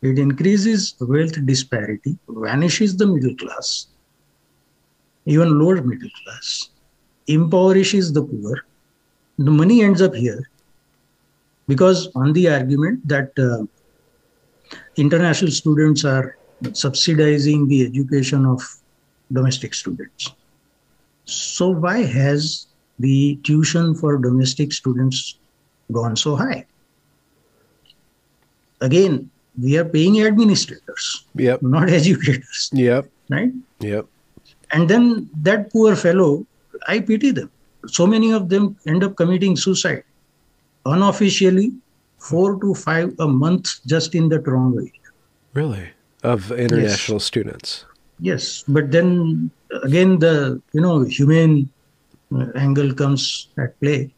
It 0.02 0.18
increases 0.18 0.96
wealth 1.02 1.46
disparity, 1.46 2.18
vanishes 2.30 2.96
the 2.96 3.06
middle 3.06 3.36
class, 3.36 3.88
even 5.26 5.60
lower 5.60 5.82
middle 5.82 6.10
class, 6.24 6.70
impoverishes 7.28 8.14
the 8.14 8.24
poor. 8.24 8.62
The 9.38 9.52
money 9.52 9.82
ends 9.84 10.02
up 10.02 10.16
here 10.16 10.42
because, 11.68 12.08
on 12.16 12.32
the 12.34 12.50
argument 12.50 13.06
that 13.08 13.32
uh, 13.38 13.66
international 14.96 15.52
students 15.52 16.06
are 16.06 16.38
subsidizing 16.74 17.68
the 17.68 17.86
education 17.86 18.46
of 18.46 18.62
domestic 19.32 19.74
students. 19.74 20.32
So, 21.26 21.70
why 21.70 22.04
has 22.04 22.69
the 23.00 23.40
tuition 23.44 23.96
for 23.96 24.18
domestic 24.18 24.74
students 24.74 25.38
gone 25.92 26.16
so 26.16 26.36
high? 26.36 26.66
Again, 28.82 29.30
we 29.62 29.78
are 29.78 29.86
paying 29.86 30.22
administrators, 30.22 31.26
Yep. 31.36 31.62
not 31.64 31.90
educators, 32.00 32.70
Yep. 32.74 33.10
right? 33.30 33.52
Yep. 33.80 34.06
And 34.72 34.90
then 34.90 35.30
that 35.42 35.72
poor 35.72 35.96
fellow, 35.96 36.46
I 36.88 37.00
pity 37.00 37.32
them. 37.32 37.50
So 37.88 38.06
many 38.06 38.32
of 38.32 38.50
them 38.50 38.76
end 38.88 39.04
up 39.04 39.16
committing 39.16 39.56
suicide 39.56 40.04
unofficially, 40.86 41.74
four 42.20 42.60
to 42.60 42.74
five 42.74 43.14
a 43.20 43.28
month 43.28 43.86
just 43.86 44.16
in 44.16 44.30
the 44.30 44.40
Toronto 44.40 44.80
area. 44.80 44.92
Really? 45.54 45.90
Of 46.24 46.52
international 46.52 47.20
students. 47.20 47.86
Yes, 48.20 48.64
but 48.68 48.92
then 48.92 49.50
again 49.84 50.20
the 50.20 50.62
you 50.74 50.82
know 50.82 51.04
humane 51.04 51.70
angle 52.56 52.94
comes 52.94 53.50
at 53.58 53.80
play. 53.80 54.14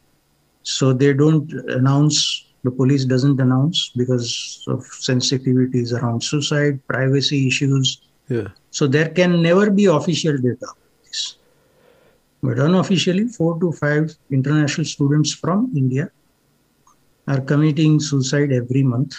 So 0.62 0.92
they 0.92 1.12
don't 1.12 1.50
announce. 1.70 2.46
The 2.64 2.70
police 2.70 3.04
doesn't 3.04 3.40
announce 3.40 3.90
because 3.96 4.64
of 4.68 4.80
sensitivities 4.84 5.92
around 5.92 6.22
suicide, 6.22 6.78
privacy 6.86 7.48
issues. 7.48 8.02
Yeah. 8.28 8.48
So 8.70 8.86
there 8.86 9.08
can 9.08 9.42
never 9.42 9.70
be 9.70 9.86
official 9.86 10.36
data. 10.38 10.68
But 12.44 12.58
unofficially, 12.58 13.28
four 13.28 13.58
to 13.60 13.70
five 13.72 14.14
international 14.30 14.84
students 14.84 15.32
from 15.32 15.72
India 15.76 16.10
are 17.28 17.40
committing 17.40 18.00
suicide 18.00 18.50
every 18.52 18.82
month. 18.82 19.14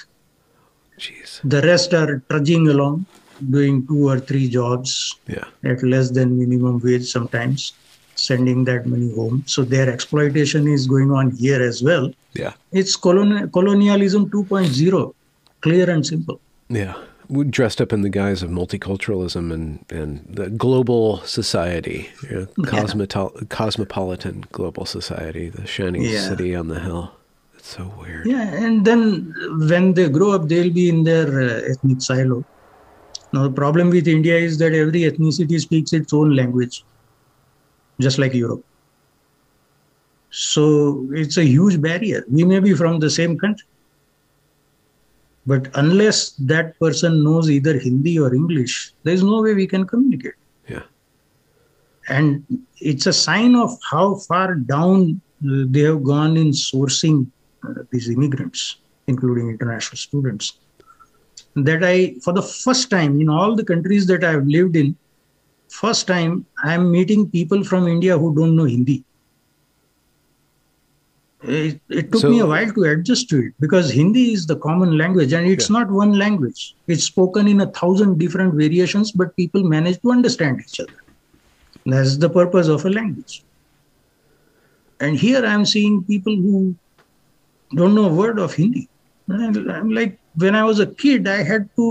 Jeez. 1.00 1.40
The 1.44 1.62
rest 1.62 1.94
are 1.94 2.22
trudging 2.30 2.68
along, 2.68 3.06
doing 3.50 3.88
two 3.88 4.10
or 4.10 4.20
three 4.20 4.50
jobs 4.50 5.16
Yeah. 5.28 5.46
at 5.64 5.82
less 5.84 6.10
than 6.12 6.38
minimum 6.38 6.80
wage 6.80 7.10
sometimes, 7.10 7.74
sending 8.24 8.64
that 8.66 8.86
money 8.86 9.14
home. 9.16 9.44
So 9.46 9.64
their 9.64 9.90
exploitation 9.90 10.68
is 10.68 10.88
going 10.88 11.12
on 11.12 11.32
here 11.32 11.62
as 11.62 11.84
well. 11.84 12.12
Yeah. 12.34 12.54
It's 12.72 12.96
coloni- 12.98 13.52
colonialism 13.52 14.30
2.0, 14.30 15.14
clear 15.62 15.90
and 15.90 16.06
simple. 16.06 16.40
Yeah. 16.70 16.96
We're 17.30 17.46
dressed 17.46 17.80
up 17.82 17.94
in 17.94 18.02
the 18.02 18.10
guise 18.10 18.44
of 18.44 18.50
multiculturalism 18.50 19.52
and, 19.54 19.86
and 19.90 20.26
the 20.30 20.50
global 20.50 21.20
society, 21.20 22.10
you 22.30 22.36
know, 22.36 22.46
cosmito- 22.66 23.34
cosmopolitan 23.50 24.46
global 24.52 24.86
society, 24.86 25.50
the 25.50 25.66
shining 25.66 26.02
Yeah. 26.04 26.28
city 26.28 26.54
on 26.56 26.68
the 26.68 26.80
hill. 26.80 27.12
It's 27.58 27.70
so 27.78 27.94
weird. 28.00 28.26
Yeah, 28.28 28.44
and 28.66 28.84
then 28.86 29.34
when 29.70 29.94
they 29.94 30.10
grow 30.10 30.32
up, 30.32 30.48
they'll 30.50 30.74
be 30.74 30.90
in 30.90 31.06
their 31.06 31.28
uh, 31.42 31.72
ethnic 31.72 32.02
silo. 32.02 32.44
Now, 33.32 33.44
the 33.44 33.52
problem 33.52 33.90
with 33.90 34.08
India 34.08 34.38
is 34.38 34.58
that 34.60 34.74
every 34.74 35.02
ethnicity 35.10 35.60
speaks 35.60 35.94
its 35.94 36.14
own 36.14 36.36
language, 36.36 36.84
just 38.00 38.18
like 38.18 38.34
Europe. 38.34 38.64
So 40.30 41.08
it's 41.12 41.38
a 41.38 41.46
huge 41.46 41.80
barrier. 41.80 42.26
We 42.30 42.44
may 42.44 42.60
be 42.60 42.74
from 42.74 43.00
the 43.00 43.10
same 43.10 43.38
country, 43.38 43.68
but 45.46 45.70
unless 45.76 46.32
that 46.32 46.80
person 46.80 47.24
knows 47.24 47.50
either 47.52 47.78
Hindi 47.78 48.18
or 48.20 48.34
English, 48.34 48.94
there's 49.04 49.24
no 49.24 49.42
way 49.42 49.54
we 49.54 49.68
can 49.68 49.86
communicate. 49.86 50.34
Yeah. 50.68 50.84
And 52.10 52.44
it's 52.80 53.06
a 53.06 53.14
sign 53.14 53.56
of 53.56 53.78
how 53.90 54.16
far 54.16 54.56
down 54.56 55.22
they 55.42 55.82
have 55.82 56.04
gone 56.04 56.38
in 56.38 56.52
sourcing 56.52 57.28
uh, 57.68 57.84
these 57.92 58.10
immigrants, 58.10 58.78
including 59.08 59.50
international 59.50 59.98
students. 59.98 60.58
That 61.56 61.84
I, 61.84 62.16
for 62.24 62.34
the 62.34 62.42
first 62.42 62.90
time 62.90 63.22
in 63.22 63.30
all 63.30 63.56
the 63.56 63.64
countries 63.64 64.08
that 64.08 64.24
I've 64.24 64.48
lived 64.48 64.76
in, 64.76 64.98
first 65.82 66.08
time 66.08 66.46
I'm 66.72 66.92
meeting 66.92 67.30
people 67.30 67.64
from 67.64 67.88
India 67.88 68.18
who 68.18 68.34
don't 68.36 68.56
know 68.56 68.66
Hindi. 68.66 69.04
It, 71.44 71.82
it 71.90 72.12
took 72.12 72.22
So- 72.22 72.30
me 72.30 72.40
a 72.40 72.46
while 72.46 72.72
to 72.76 72.84
adjust 72.92 73.30
to 73.32 73.40
it 73.48 73.54
because 73.60 73.92
Hindi 73.92 74.32
is 74.34 74.46
the 74.52 74.56
common 74.66 74.98
language 74.98 75.34
and 75.34 75.46
it's 75.54 75.70
Yeah. 75.70 75.78
not 75.80 75.92
one 75.92 76.14
language. 76.24 76.62
It's 76.88 77.04
spoken 77.14 77.48
in 77.54 77.60
a 77.62 77.70
thousand 77.80 78.18
different 78.18 78.54
variations, 78.62 79.12
but 79.12 79.36
people 79.36 79.64
manage 79.76 80.00
to 80.04 80.12
understand 80.12 80.62
each 80.66 80.80
other. 80.80 81.00
That's 81.86 82.16
the 82.18 82.30
purpose 82.30 82.70
of 82.78 82.86
a 82.86 82.90
language. 82.90 83.44
And 85.02 85.18
here 85.26 85.44
I'm 85.46 85.66
seeing 85.66 86.02
people 86.04 86.36
who 86.46 86.76
don't 87.76 87.94
know 88.00 88.06
a 88.10 88.14
word 88.24 88.40
of 88.40 88.54
Hindi. 88.54 88.88
And 89.28 89.70
I'm 89.78 89.90
like, 90.00 90.18
when 90.36 90.56
I 90.56 90.64
was 90.64 90.80
a 90.80 90.88
kid, 91.04 91.28
I 91.28 91.44
had 91.44 91.70
to 91.76 91.88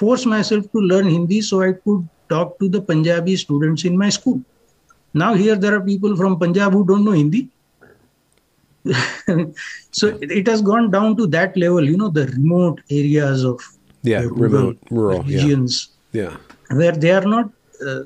force 0.00 0.26
myself 0.26 0.70
to 0.72 0.78
learn 0.92 1.08
Hindi 1.08 1.40
so 1.40 1.62
I 1.62 1.72
could 1.72 2.06
talk 2.34 2.58
to 2.60 2.68
the 2.68 2.80
Punjabi 2.90 3.36
students 3.36 3.84
in 3.84 3.96
my 4.02 4.08
school. 4.18 4.40
Now 5.22 5.34
here 5.34 5.56
there 5.56 5.74
are 5.76 5.84
people 5.92 6.16
from 6.16 6.38
Punjab 6.38 6.72
who 6.72 6.84
don't 6.90 7.04
know 7.04 7.16
Hindi. 7.22 7.42
so 9.98 10.08
it, 10.24 10.30
it 10.40 10.46
has 10.48 10.62
gone 10.62 10.90
down 10.90 11.16
to 11.16 11.26
that 11.26 11.56
level, 11.56 11.84
you 11.92 11.96
know, 11.96 12.08
the 12.08 12.26
remote 12.38 12.80
areas 12.90 13.44
of 13.44 13.60
Yeah. 14.02 14.22
the 14.22 14.28
Remote, 14.44 14.78
rural. 14.90 15.24
Yeah. 15.26 15.42
regions 15.42 15.72
Yeah. 16.20 16.36
where 16.78 16.92
they 17.04 17.10
are 17.18 17.26
not 17.34 17.50
uh, 17.86 18.02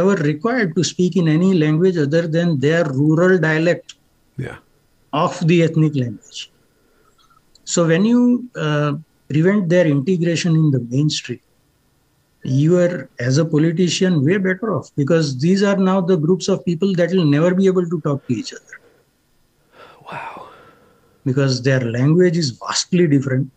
ever 0.00 0.14
required 0.32 0.74
to 0.76 0.84
speak 0.84 1.16
in 1.22 1.26
any 1.28 1.50
language 1.64 1.96
other 2.04 2.22
than 2.36 2.58
their 2.66 2.84
rural 3.02 3.34
dialect 3.48 3.94
Yeah. 4.46 4.58
Of 5.12 5.32
the 5.48 5.56
ethnic 5.64 5.94
language. 6.02 6.40
So 7.72 7.86
when 7.90 8.04
you 8.10 8.20
uh, 8.66 8.92
prevent 9.32 9.68
their 9.72 9.86
integration 9.96 10.52
in 10.60 10.70
the 10.74 10.80
mainstream, 10.94 11.40
you 12.42 12.78
are, 12.78 13.08
as 13.18 13.38
a 13.38 13.44
politician, 13.44 14.24
way 14.24 14.36
better 14.36 14.74
off 14.74 14.90
because 14.96 15.38
these 15.38 15.62
are 15.62 15.76
now 15.76 16.00
the 16.00 16.16
groups 16.16 16.48
of 16.48 16.64
people 16.64 16.92
that 16.94 17.10
will 17.10 17.24
never 17.24 17.54
be 17.54 17.66
able 17.66 17.88
to 17.88 18.00
talk 18.00 18.26
to 18.26 18.34
each 18.34 18.52
other. 18.52 18.80
Wow. 20.10 20.48
Because 21.24 21.62
their 21.62 21.80
language 21.80 22.36
is 22.36 22.50
vastly 22.50 23.06
different. 23.06 23.50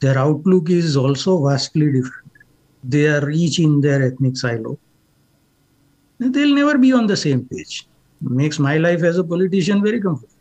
Their 0.00 0.18
outlook 0.18 0.70
is 0.70 0.96
also 0.96 1.42
vastly 1.48 1.90
different. 1.92 2.30
They 2.84 3.08
are 3.08 3.30
each 3.30 3.58
in 3.58 3.80
their 3.80 4.02
ethnic 4.02 4.36
silo. 4.36 4.78
They'll 6.18 6.54
never 6.54 6.76
be 6.78 6.92
on 6.92 7.06
the 7.06 7.16
same 7.16 7.46
page. 7.46 7.86
Makes 8.20 8.58
my 8.58 8.76
life 8.76 9.02
as 9.02 9.18
a 9.18 9.24
politician 9.24 9.82
very 9.82 10.00
comfortable. 10.00 10.34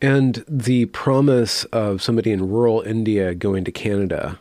And 0.00 0.44
the 0.48 0.86
promise 0.86 1.64
of 1.66 2.02
somebody 2.02 2.30
in 2.32 2.48
rural 2.48 2.82
India 2.82 3.34
going 3.34 3.64
to 3.64 3.72
Canada, 3.72 4.38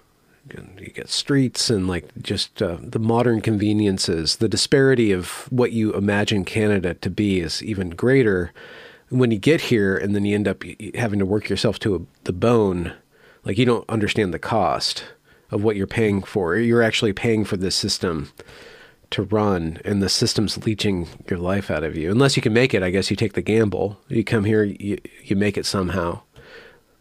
you 0.80 0.90
get 0.90 1.10
streets 1.10 1.70
and 1.70 1.88
like 1.88 2.10
just 2.22 2.62
uh, 2.62 2.78
the 2.82 3.00
modern 3.00 3.42
conveniences, 3.42 4.38
the 4.38 4.50
disparity 4.50 5.12
of 5.12 5.52
what 5.52 5.72
you 5.72 5.94
imagine 5.94 6.46
Canada 6.46 6.94
to 6.96 7.10
be 7.10 7.40
is 7.40 7.64
even 7.64 7.92
greater. 7.92 8.52
When 9.10 9.32
you 9.32 9.40
get 9.40 9.62
here 9.62 9.96
and 9.96 10.16
then 10.16 10.26
you 10.26 10.36
end 10.36 10.48
up 10.48 10.64
having 10.96 11.20
to 11.20 11.26
work 11.26 11.50
yourself 11.50 11.80
to 11.80 11.96
a, 11.96 12.00
the 12.26 12.34
bone, 12.34 12.94
like 13.44 13.58
you 13.58 13.66
don't 13.66 13.90
understand 13.90 14.34
the 14.34 14.40
cost 14.40 15.06
of 15.52 15.64
what 15.64 15.76
you're 15.76 15.88
paying 15.88 16.22
for. 16.22 16.58
You're 16.58 16.84
actually 16.84 17.14
paying 17.14 17.46
for 17.46 17.58
this 17.58 17.76
system 17.76 18.32
to 19.10 19.24
run 19.24 19.80
and 19.86 20.02
the 20.02 20.10
system's 20.10 20.66
leeching 20.66 21.08
your 21.30 21.40
life 21.40 21.72
out 21.72 21.84
of 21.84 21.96
you. 21.96 22.12
Unless 22.12 22.36
you 22.36 22.42
can 22.42 22.54
make 22.54 22.74
it, 22.74 22.84
I 22.84 22.90
guess 22.90 23.10
you 23.10 23.16
take 23.16 23.34
the 23.34 23.42
gamble. 23.42 24.00
You 24.10 24.24
come 24.24 24.44
here, 24.44 24.64
you, 24.64 24.98
you 25.24 25.36
make 25.36 25.58
it 25.58 25.66
somehow. 25.66 26.22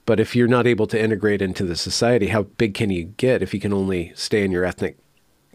But 0.07 0.21
if 0.21 0.37
you're 0.37 0.49
not 0.49 0.67
able 0.67 0.87
to 0.87 1.01
integrate 1.01 1.43
into 1.43 1.65
the 1.65 1.77
society, 1.77 2.29
how 2.29 2.45
big 2.45 2.75
can 2.75 2.91
you 2.91 3.05
get 3.05 3.43
if 3.43 3.53
you 3.53 3.61
can 3.61 3.73
only 3.73 4.13
stay 4.15 4.45
in 4.45 4.53
your 4.53 4.65
ethnic 4.65 4.97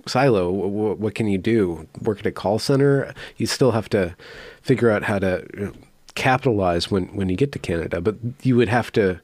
silo? 0.06 0.52
What, 0.52 1.00
what 1.00 1.16
can 1.16 1.28
you 1.28 1.38
do? 1.38 1.88
Work 2.02 2.20
at 2.20 2.26
a 2.26 2.32
call 2.32 2.60
center? 2.60 3.14
You 3.38 3.48
still 3.48 3.72
have 3.72 3.88
to 3.90 4.16
figure 4.62 4.92
out 4.92 5.04
how 5.04 5.20
to 5.20 5.74
capitalize 6.16 6.92
when, 6.92 7.06
when 7.16 7.30
you 7.30 7.38
get 7.38 7.54
to 7.54 7.60
Canada. 7.60 8.02
But 8.02 8.18
you 8.44 8.58
would 8.58 8.68
have 8.68 8.92
to 8.94 9.22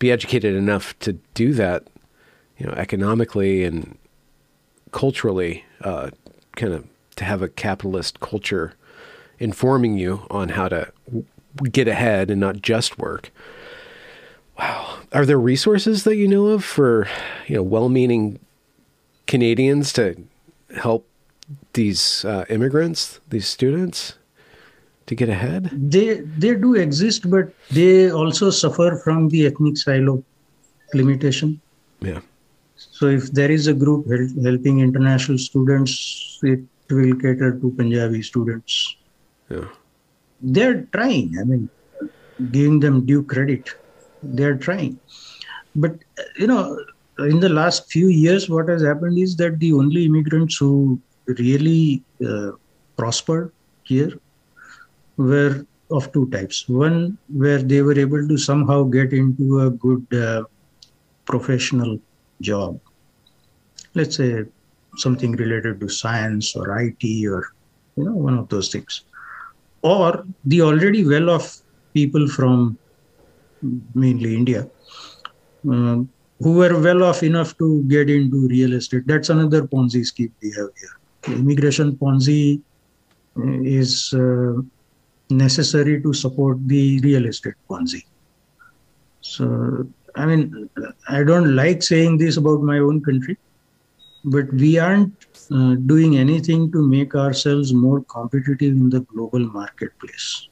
be 0.00 0.10
educated 0.10 0.56
enough 0.56 0.98
to 0.98 1.14
do 1.34 1.54
that, 1.54 1.86
you 2.58 2.66
know, 2.66 2.72
economically 2.72 3.62
and 3.62 3.96
culturally 4.90 5.64
uh, 5.82 6.10
kind 6.56 6.72
of 6.72 6.84
to 7.16 7.24
have 7.24 7.42
a 7.42 7.48
capitalist 7.48 8.18
culture 8.18 8.74
informing 9.38 9.96
you 9.96 10.26
on 10.30 10.50
how 10.50 10.68
to 10.68 10.92
get 11.70 11.86
ahead 11.86 12.30
and 12.30 12.40
not 12.40 12.60
just 12.60 12.98
work. 12.98 13.30
Wow. 14.58 14.98
Are 15.12 15.26
there 15.26 15.38
resources 15.38 16.04
that 16.04 16.16
you 16.16 16.28
know 16.28 16.46
of 16.46 16.64
for, 16.64 17.08
you 17.46 17.56
know, 17.56 17.62
well-meaning 17.62 18.38
Canadians 19.26 19.92
to 19.94 20.16
help 20.76 21.06
these 21.72 22.24
uh, 22.24 22.44
immigrants, 22.48 23.20
these 23.28 23.46
students 23.46 24.14
to 25.06 25.14
get 25.14 25.28
ahead? 25.28 25.70
They 25.72 26.20
they 26.20 26.54
do 26.54 26.74
exist, 26.74 27.30
but 27.30 27.52
they 27.70 28.10
also 28.10 28.50
suffer 28.50 29.00
from 29.04 29.28
the 29.28 29.46
ethnic 29.46 29.76
silo 29.76 30.24
limitation. 30.94 31.60
Yeah. 32.00 32.20
So 32.76 33.06
if 33.06 33.32
there 33.32 33.50
is 33.50 33.66
a 33.66 33.74
group 33.74 34.08
hel- 34.10 34.42
helping 34.42 34.80
international 34.80 35.38
students, 35.38 36.38
it 36.42 36.60
will 36.90 37.14
cater 37.16 37.58
to 37.58 37.70
Punjabi 37.76 38.22
students. 38.22 38.96
Yeah. 39.50 39.68
They're 40.40 40.82
trying. 40.92 41.36
I 41.40 41.44
mean, 41.44 41.68
giving 42.50 42.80
them 42.80 43.06
due 43.06 43.22
credit, 43.22 43.74
they're 44.24 44.56
trying. 44.56 44.98
But 45.76 45.96
you 46.38 46.46
know, 46.46 46.78
in 47.18 47.40
the 47.40 47.48
last 47.48 47.90
few 47.90 48.08
years, 48.08 48.48
what 48.48 48.68
has 48.68 48.82
happened 48.82 49.18
is 49.18 49.36
that 49.36 49.58
the 49.58 49.72
only 49.72 50.06
immigrants 50.06 50.56
who 50.56 51.00
really 51.26 52.02
uh, 52.26 52.52
prospered 52.96 53.52
here 53.84 54.12
were 55.16 55.66
of 55.90 56.12
two 56.12 56.28
types. 56.30 56.68
One, 56.68 57.18
where 57.28 57.62
they 57.62 57.82
were 57.82 57.98
able 57.98 58.26
to 58.26 58.36
somehow 58.36 58.84
get 58.84 59.12
into 59.12 59.60
a 59.60 59.70
good 59.70 60.06
uh, 60.12 60.44
professional 61.24 61.98
job. 62.40 62.80
Let's 63.94 64.16
say 64.16 64.44
something 64.96 65.32
related 65.32 65.80
to 65.80 65.88
science 65.88 66.54
or 66.56 66.78
IT 66.80 67.02
or 67.26 67.52
you 67.96 68.04
know 68.04 68.14
one 68.14 68.38
of 68.38 68.48
those 68.48 68.70
things. 68.70 69.02
Or 69.82 70.24
the 70.44 70.62
already 70.62 71.06
well-off 71.06 71.60
people 71.92 72.26
from 72.28 72.78
mainly 73.94 74.34
India 74.34 74.68
um, 75.68 76.08
who 76.40 76.54
were 76.54 76.78
well 76.80 77.02
off 77.04 77.22
enough 77.22 77.56
to 77.58 77.82
get 77.84 78.10
into 78.10 78.48
real 78.48 78.72
estate. 78.74 79.06
That's 79.06 79.30
another 79.30 79.62
Ponzi 79.62 80.04
scheme 80.04 80.32
we 80.42 80.50
have 80.52 80.68
here. 80.80 81.36
Immigration 81.38 81.96
Ponzi 81.96 82.60
uh, 83.38 83.60
is 83.62 84.12
uh, 84.14 84.54
necessary 85.30 86.02
to 86.02 86.12
support 86.12 86.58
the 86.66 87.00
real 87.00 87.26
estate 87.26 87.54
Ponzi. 87.68 88.04
So, 89.20 89.86
I 90.16 90.26
mean, 90.26 90.68
I 91.08 91.24
don't 91.24 91.56
like 91.56 91.82
saying 91.82 92.18
this 92.18 92.36
about 92.36 92.60
my 92.62 92.78
own 92.78 93.02
country, 93.02 93.38
but 94.24 94.52
we 94.52 94.78
aren't 94.78 95.12
uh, 95.50 95.74
doing 95.86 96.18
anything 96.18 96.70
to 96.72 96.86
make 96.86 97.14
ourselves 97.14 97.72
more 97.72 98.02
competitive 98.04 98.72
in 98.72 98.90
the 98.90 99.00
global 99.00 99.40
marketplace. 99.40 100.48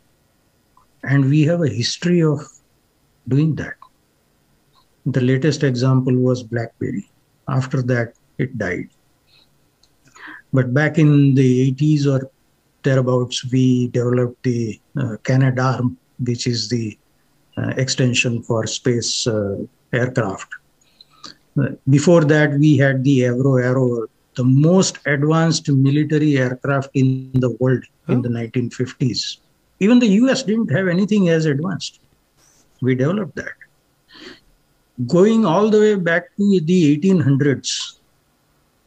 And 1.03 1.29
we 1.29 1.43
have 1.43 1.63
a 1.63 1.69
history 1.69 2.23
of 2.23 2.41
doing 3.29 3.55
that. 3.57 3.75
The 5.07 5.21
latest 5.21 5.63
example 5.63 6.15
was 6.17 6.43
BlackBerry. 6.43 7.11
After 7.49 7.83
that, 7.83 8.15
it 8.39 8.57
died. 8.59 8.89
But 10.53 10.73
back 10.75 10.99
in 10.99 11.35
the 11.35 11.73
80s 11.73 12.07
or 12.07 12.31
thereabouts, 12.83 13.51
we 13.51 13.89
developed 13.89 14.43
the 14.43 14.81
uh, 14.97 15.17
Canadarm, 15.23 15.97
which 16.19 16.47
is 16.47 16.69
the 16.69 16.99
uh, 17.57 17.73
extension 17.77 18.43
for 18.43 18.67
space 18.67 19.27
uh, 19.27 19.57
aircraft. 19.93 20.49
Uh, 21.61 21.69
before 21.89 22.25
that, 22.25 22.53
we 22.59 22.77
had 22.77 23.05
the 23.05 23.21
Avro 23.21 23.63
Arrow, 23.63 24.07
the 24.35 24.45
most 24.45 24.99
advanced 25.07 25.69
military 25.69 26.39
aircraft 26.39 26.91
in 26.95 27.31
the 27.35 27.51
world 27.61 27.85
oh. 28.09 28.13
in 28.13 28.23
the 28.23 28.29
1950s. 28.29 29.39
Even 29.81 29.99
the 29.99 30.09
US 30.23 30.43
didn't 30.43 30.71
have 30.71 30.89
anything 30.89 31.29
as 31.29 31.45
advanced. 31.45 32.01
We 32.83 32.95
developed 32.95 33.37
that 33.37 33.55
going 35.07 35.45
all 35.47 35.71
the 35.71 35.79
way 35.81 35.95
back 35.95 36.25
to 36.37 36.61
the 36.61 36.97
1800s, 36.99 37.99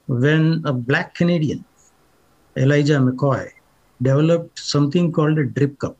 when 0.07 0.61
a 0.65 0.71
black 0.73 1.15
Canadian, 1.15 1.65
Elijah 2.55 2.99
McCoy, 2.99 3.49
developed 4.01 4.59
something 4.59 5.11
called 5.11 5.39
a 5.39 5.45
drip 5.45 5.79
cup. 5.79 5.97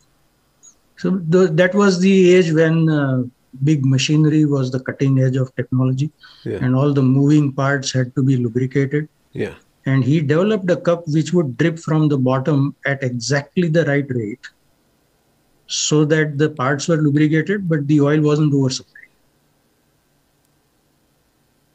So 0.98 1.10
the, 1.34 1.48
that 1.48 1.74
was 1.74 2.00
the 2.00 2.34
age 2.36 2.52
when 2.52 2.88
uh, 2.90 3.24
big 3.64 3.86
machinery 3.86 4.46
was 4.46 4.72
the 4.72 4.80
cutting 4.80 5.20
edge 5.20 5.36
of 5.38 5.54
technology, 5.56 6.12
Yeah. 6.44 6.60
and 6.64 6.76
all 6.76 6.94
the 6.94 7.02
moving 7.04 7.52
parts 7.52 7.92
had 7.92 8.14
to 8.16 8.24
be 8.24 8.38
lubricated. 8.38 9.10
Yeah. 9.34 9.56
And 9.86 10.04
he 10.04 10.22
developed 10.22 10.70
a 10.70 10.78
cup 10.78 11.08
which 11.08 11.34
would 11.34 11.58
drip 11.58 11.78
from 11.80 12.08
the 12.10 12.18
bottom 12.18 12.76
at 12.86 13.04
exactly 13.04 13.70
the 13.70 13.86
right 13.86 14.06
rate, 14.10 14.48
so 15.68 16.06
that 16.06 16.38
the 16.38 16.50
parts 16.50 16.88
were 16.88 16.98
lubricated, 16.98 17.68
but 17.68 17.88
the 17.88 18.02
oil 18.02 18.22
wasn't 18.22 18.54
oversupplied 18.54 18.92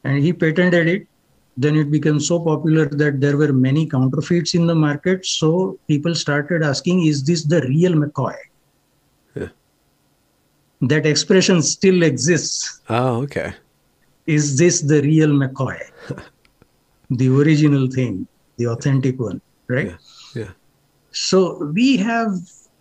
and 0.03 0.17
he 0.23 0.33
patented 0.33 0.87
it 0.87 1.07
then 1.57 1.75
it 1.75 1.91
became 1.91 2.19
so 2.19 2.39
popular 2.39 2.85
that 2.85 3.19
there 3.19 3.37
were 3.37 3.51
many 3.53 3.85
counterfeits 3.87 4.53
in 4.55 4.65
the 4.65 4.73
market 4.75 5.25
so 5.25 5.77
people 5.87 6.15
started 6.15 6.63
asking 6.63 7.05
is 7.05 7.23
this 7.23 7.43
the 7.45 7.61
real 7.67 7.93
mccoy 7.93 8.35
Yeah. 9.35 9.49
that 10.81 11.05
expression 11.05 11.61
still 11.61 12.03
exists 12.03 12.81
Oh, 12.89 13.21
okay. 13.23 13.53
is 14.25 14.57
this 14.57 14.81
the 14.81 15.01
real 15.01 15.29
mccoy 15.29 15.77
the 17.09 17.29
original 17.29 17.87
thing 17.87 18.27
the 18.57 18.67
authentic 18.67 19.19
one 19.19 19.41
right 19.67 19.91
Yeah. 19.91 20.41
Yeah. 20.43 20.51
so 21.11 21.39
we 21.79 21.97
have 21.97 22.31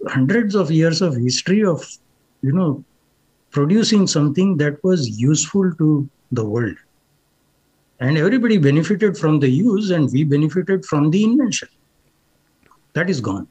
hundreds 0.09 0.55
of 0.55 0.71
years 0.71 1.03
of 1.03 1.17
history 1.17 1.65
of 1.65 1.87
you 2.43 2.53
know 2.53 2.85
producing 3.51 4.07
something 4.07 4.57
that 4.57 4.83
was 4.85 5.21
useful 5.21 5.73
to 5.75 6.09
the 6.33 6.45
world. 6.45 6.77
And 7.99 8.17
everybody 8.17 8.57
benefited 8.57 9.19
from 9.19 9.41
the 9.41 9.49
use 9.49 9.91
and 9.91 10.11
we 10.11 10.25
benefited 10.25 10.87
from 10.87 11.11
the 11.11 11.23
invention. 11.25 11.69
That 12.95 13.11
is 13.11 13.21
gone. 13.21 13.49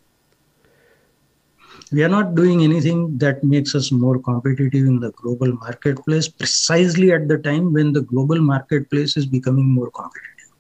We 1.91 2.03
are 2.03 2.09
not 2.09 2.35
doing 2.35 2.63
anything 2.63 3.17
that 3.17 3.43
makes 3.43 3.75
us 3.75 3.91
more 3.91 4.19
competitive 4.19 4.85
in 4.85 4.99
the 4.99 5.11
global 5.11 5.53
marketplace 5.53 6.27
precisely 6.27 7.11
at 7.11 7.27
the 7.27 7.37
time 7.37 7.73
when 7.73 7.93
the 7.93 8.01
global 8.01 8.39
marketplace 8.39 9.17
is 9.17 9.25
becoming 9.25 9.65
more 9.65 9.89
competitive. 9.91 10.53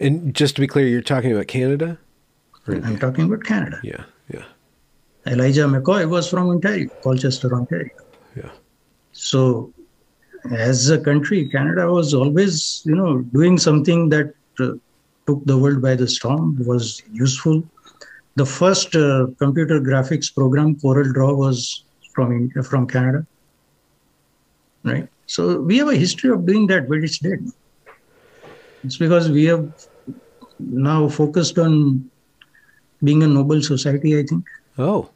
And 0.00 0.34
just 0.34 0.54
to 0.56 0.60
be 0.60 0.66
clear, 0.66 0.86
you're 0.86 1.00
talking 1.00 1.32
about 1.32 1.46
Canada? 1.46 1.98
I'm 2.66 2.98
talking 2.98 3.24
about 3.24 3.44
canada. 3.44 3.80
Yeah, 3.82 3.90
yeah. 3.98 4.04
Elijah 5.26 5.66
McCoy 5.66 6.08
was 6.08 6.28
from 6.28 6.48
Ontario, 6.48 6.88
Colchester, 7.02 7.54
Ontario. 7.54 7.90
Yeah. 8.36 8.50
So, 9.12 9.72
as 10.50 10.90
a 10.90 10.98
country, 10.98 11.48
Canada 11.48 11.90
was 11.90 12.12
always, 12.14 12.82
you 12.84 12.96
know, 12.96 13.18
doing 13.18 13.58
something 13.58 14.08
that 14.08 14.34
uh, 14.58 14.72
took 15.26 15.44
the 15.44 15.56
world 15.56 15.80
by 15.80 15.94
the 15.94 16.08
storm, 16.08 16.58
was 16.64 17.02
useful. 17.12 17.62
The 18.34 18.46
first 18.46 18.96
uh, 18.96 19.26
computer 19.38 19.80
graphics 19.80 20.34
program, 20.34 20.74
Corel 20.76 21.12
Draw, 21.12 21.34
was 21.34 21.84
from 22.12 22.32
India, 22.32 22.62
from 22.62 22.86
Canada. 22.86 23.24
Right. 24.82 25.08
So 25.26 25.60
we 25.60 25.78
have 25.78 25.88
a 25.88 25.96
history 25.96 26.30
of 26.30 26.44
doing 26.44 26.66
that, 26.66 26.88
but 26.88 26.98
it's 26.98 27.18
dead. 27.18 27.46
It's 28.82 28.96
because 28.96 29.30
we 29.30 29.44
have 29.44 29.72
now 30.58 31.08
focused 31.08 31.58
on 31.58 32.10
being 33.04 33.22
a 33.22 33.26
noble 33.28 33.62
society, 33.62 34.18
I 34.18 34.24
think. 34.24 34.44
Oh. 34.78 35.10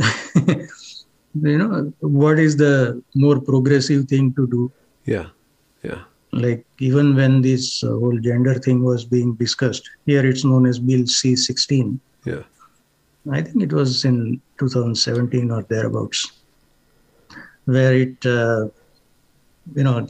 you 1.34 1.58
know, 1.58 1.92
what 2.00 2.38
is 2.38 2.56
the 2.56 3.02
more 3.14 3.40
progressive 3.40 4.06
thing 4.06 4.32
to 4.34 4.46
do? 4.46 4.72
Yeah. 5.04 5.26
Yeah. 5.82 6.02
Like 6.32 6.64
even 6.78 7.16
when 7.16 7.42
this 7.42 7.82
uh, 7.82 7.88
whole 7.88 8.18
gender 8.18 8.54
thing 8.54 8.82
was 8.82 9.04
being 9.04 9.34
discussed, 9.34 9.88
here 10.06 10.24
it's 10.24 10.44
known 10.44 10.66
as 10.66 10.78
Bill 10.78 11.06
C 11.06 11.34
16. 11.34 11.98
Yeah. 12.24 12.42
I 13.30 13.42
think 13.42 13.62
it 13.62 13.72
was 13.72 14.04
in 14.04 14.40
2017 14.58 15.50
or 15.50 15.62
thereabouts, 15.64 16.32
where 17.64 17.94
it, 17.94 18.24
uh, 18.24 18.68
you 19.74 19.84
know, 19.84 20.06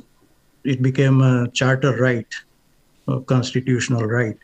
it 0.65 0.83
became 0.83 1.21
a 1.23 1.49
charter 1.49 1.97
right, 1.97 2.33
a 3.09 3.21
constitutional 3.21 4.05
right. 4.05 4.37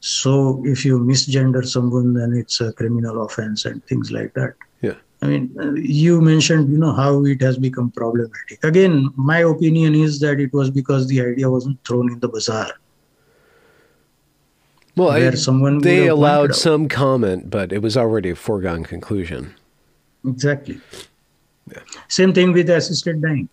So 0.00 0.62
if 0.66 0.84
you 0.84 0.98
misgender 0.98 1.66
someone, 1.66 2.12
then 2.14 2.34
it's 2.34 2.60
a 2.60 2.72
criminal 2.72 3.24
offense 3.24 3.64
and 3.64 3.84
things 3.86 4.10
like 4.10 4.34
that. 4.34 4.54
I 5.22 5.26
mean, 5.26 5.50
you 5.76 6.20
mentioned, 6.20 6.70
you 6.70 6.78
know, 6.78 6.92
how 6.92 7.24
it 7.24 7.40
has 7.40 7.56
become 7.56 7.90
problematic. 7.90 8.62
Again, 8.62 9.10
my 9.16 9.38
opinion 9.38 9.94
is 9.94 10.20
that 10.20 10.40
it 10.40 10.52
was 10.52 10.70
because 10.70 11.06
the 11.06 11.20
idea 11.20 11.50
wasn't 11.50 11.82
thrown 11.84 12.12
in 12.12 12.20
the 12.20 12.28
bazaar. 12.28 12.72
Well, 14.94 15.10
I, 15.10 15.30
someone 15.30 15.78
they 15.80 16.08
allowed 16.08 16.54
some 16.54 16.88
comment, 16.88 17.50
but 17.50 17.72
it 17.72 17.82
was 17.82 17.96
already 17.96 18.30
a 18.30 18.36
foregone 18.36 18.84
conclusion. 18.84 19.54
Exactly. 20.26 20.80
Yeah. 21.70 21.80
Same 22.08 22.32
thing 22.32 22.52
with 22.52 22.70
assisted 22.70 23.20
dying. 23.20 23.48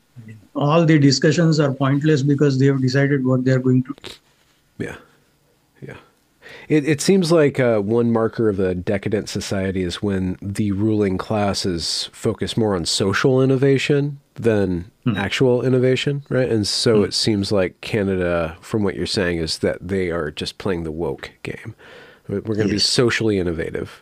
All 0.55 0.85
the 0.85 0.99
discussions 0.99 1.59
are 1.59 1.73
pointless 1.73 2.23
because 2.23 2.59
they 2.59 2.67
have 2.67 2.81
decided 2.81 3.25
what 3.25 3.43
they 3.43 3.51
are 3.51 3.59
going 3.59 3.83
to 3.83 3.95
do. 4.03 4.11
Yeah. 4.77 4.95
Yeah. 5.81 5.97
It, 6.67 6.87
it 6.87 7.01
seems 7.01 7.31
like 7.31 7.59
uh, 7.59 7.79
one 7.79 8.11
marker 8.11 8.49
of 8.49 8.59
a 8.59 8.75
decadent 8.75 9.29
society 9.29 9.83
is 9.83 10.01
when 10.01 10.37
the 10.41 10.71
ruling 10.71 11.17
classes 11.17 12.09
focus 12.11 12.57
more 12.57 12.75
on 12.75 12.85
social 12.85 13.41
innovation 13.41 14.19
than 14.35 14.91
actual 15.15 15.63
innovation, 15.63 16.23
right? 16.29 16.49
And 16.49 16.67
so 16.67 17.03
it 17.03 17.13
seems 17.13 17.51
like 17.51 17.79
Canada, 17.81 18.57
from 18.61 18.83
what 18.83 18.95
you're 18.95 19.05
saying, 19.05 19.37
is 19.37 19.59
that 19.59 19.85
they 19.85 20.09
are 20.11 20.31
just 20.31 20.57
playing 20.57 20.83
the 20.83 20.91
woke 20.91 21.31
game. 21.43 21.75
We're 22.27 22.41
going 22.41 22.67
to 22.67 22.73
be 22.73 22.79
socially 22.79 23.37
innovative 23.37 24.01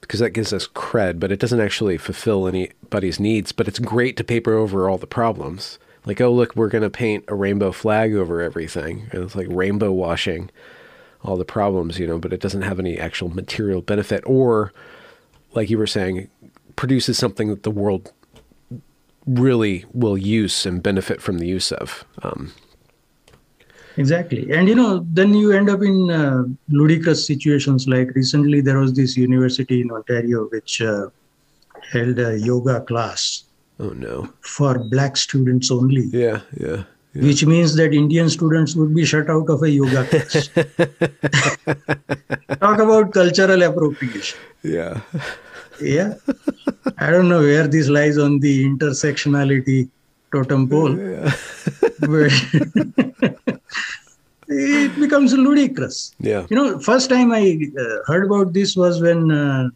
because 0.00 0.20
that 0.20 0.30
gives 0.30 0.52
us 0.52 0.66
cred, 0.66 1.20
but 1.20 1.30
it 1.30 1.38
doesn't 1.38 1.60
actually 1.60 1.98
fulfill 1.98 2.48
anybody's 2.48 3.20
needs. 3.20 3.52
But 3.52 3.68
it's 3.68 3.78
great 3.78 4.16
to 4.16 4.24
paper 4.24 4.54
over 4.54 4.88
all 4.88 4.98
the 4.98 5.06
problems. 5.06 5.78
Like, 6.06 6.20
oh, 6.20 6.32
look, 6.32 6.56
we're 6.56 6.68
going 6.68 6.82
to 6.82 6.90
paint 6.90 7.24
a 7.28 7.34
rainbow 7.34 7.70
flag 7.70 8.14
over 8.14 8.40
everything. 8.40 9.08
And 9.12 9.22
it's 9.22 9.36
like 9.36 9.48
rainbow 9.50 9.92
washing 9.92 10.50
all 11.22 11.36
the 11.36 11.44
problems, 11.44 11.98
you 11.98 12.06
know, 12.06 12.18
but 12.18 12.32
it 12.32 12.40
doesn't 12.40 12.62
have 12.62 12.78
any 12.78 12.98
actual 12.98 13.28
material 13.28 13.82
benefit 13.82 14.22
or, 14.26 14.72
like 15.52 15.70
you 15.70 15.78
were 15.78 15.86
saying, 15.86 16.28
produces 16.76 17.18
something 17.18 17.48
that 17.48 17.62
the 17.62 17.70
world 17.70 18.12
really 19.26 19.84
will 19.92 20.16
use 20.16 20.64
and 20.64 20.82
benefit 20.82 21.20
from 21.20 21.38
the 21.38 21.46
use 21.46 21.72
of. 21.72 22.04
Um, 22.22 22.52
Exactly. 23.98 24.48
And, 24.52 24.68
you 24.68 24.76
know, 24.76 25.04
then 25.10 25.34
you 25.34 25.50
end 25.50 25.68
up 25.68 25.82
in 25.82 26.08
uh, 26.08 26.44
ludicrous 26.68 27.26
situations. 27.26 27.88
Like 27.88 28.14
recently, 28.14 28.60
there 28.60 28.78
was 28.78 28.94
this 28.94 29.16
university 29.16 29.80
in 29.80 29.90
Ontario 29.90 30.46
which 30.50 30.80
uh, 30.80 31.08
held 31.90 32.20
a 32.20 32.38
yoga 32.38 32.80
class 32.82 33.42
oh, 33.80 33.88
no. 33.90 34.32
for 34.40 34.78
black 34.78 35.16
students 35.16 35.72
only. 35.72 36.02
Yeah, 36.12 36.42
yeah. 36.56 36.84
Yeah. 37.14 37.22
Which 37.22 37.44
means 37.46 37.74
that 37.76 37.94
Indian 37.94 38.28
students 38.28 38.74
would 38.76 38.94
be 38.94 39.04
shut 39.04 39.30
out 39.30 39.48
of 39.48 39.62
a 39.62 39.70
yoga 39.70 40.04
class. 40.04 40.48
Talk 42.60 42.78
about 42.78 43.12
cultural 43.12 43.62
appropriation. 43.62 44.38
Yeah. 44.62 45.00
Yeah. 45.80 46.14
I 46.98 47.10
don't 47.10 47.28
know 47.28 47.40
where 47.40 47.66
this 47.66 47.88
lies 47.88 48.18
on 48.18 48.40
the 48.40 48.64
intersectionality 48.66 49.88
totem 50.32 50.68
pole. 50.68 50.94
but 52.00 52.32
it 54.48 55.00
becomes 55.00 55.32
ludicrous. 55.32 56.14
Yeah. 56.20 56.46
You 56.50 56.56
know, 56.56 56.78
first 56.78 57.10
time 57.10 57.32
I 57.32 57.58
uh, 57.78 57.98
heard 58.06 58.26
about 58.26 58.52
this 58.52 58.76
was 58.76 59.00
when 59.00 59.30
uh, 59.30 59.68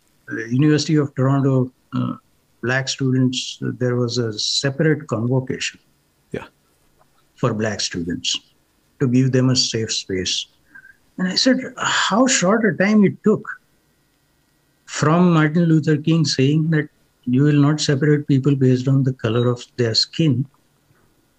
University 0.48 0.96
of 0.96 1.14
Toronto 1.14 1.72
uh, 1.94 2.14
black 2.62 2.88
students, 2.88 3.59
there 3.60 3.96
was 3.96 4.18
a 4.18 4.32
separate 4.38 5.06
convocation 5.09 5.80
Yeah. 5.80 5.88
For 7.43 7.52
black 7.60 7.81
students 7.81 8.31
to 9.01 9.09
give 9.09 9.32
them 9.36 9.51
a 9.51 9.56
safe 9.56 9.93
space. 9.93 10.35
And 11.19 11.28
I 11.28 11.35
said, 11.35 11.59
how 11.77 12.27
short 12.27 12.64
a 12.64 12.73
time 12.82 13.05
it 13.05 13.16
took 13.24 13.44
from 14.86 15.32
Martin 15.32 15.64
Luther 15.64 15.97
King 15.97 16.24
saying 16.24 16.70
that 16.70 16.89
you 17.24 17.43
will 17.43 17.60
not 17.66 17.81
separate 17.81 18.28
people 18.28 18.55
based 18.55 18.86
on 18.93 19.02
the 19.02 19.12
color 19.24 19.48
of 19.48 19.64
their 19.77 19.94
skin 19.94 20.47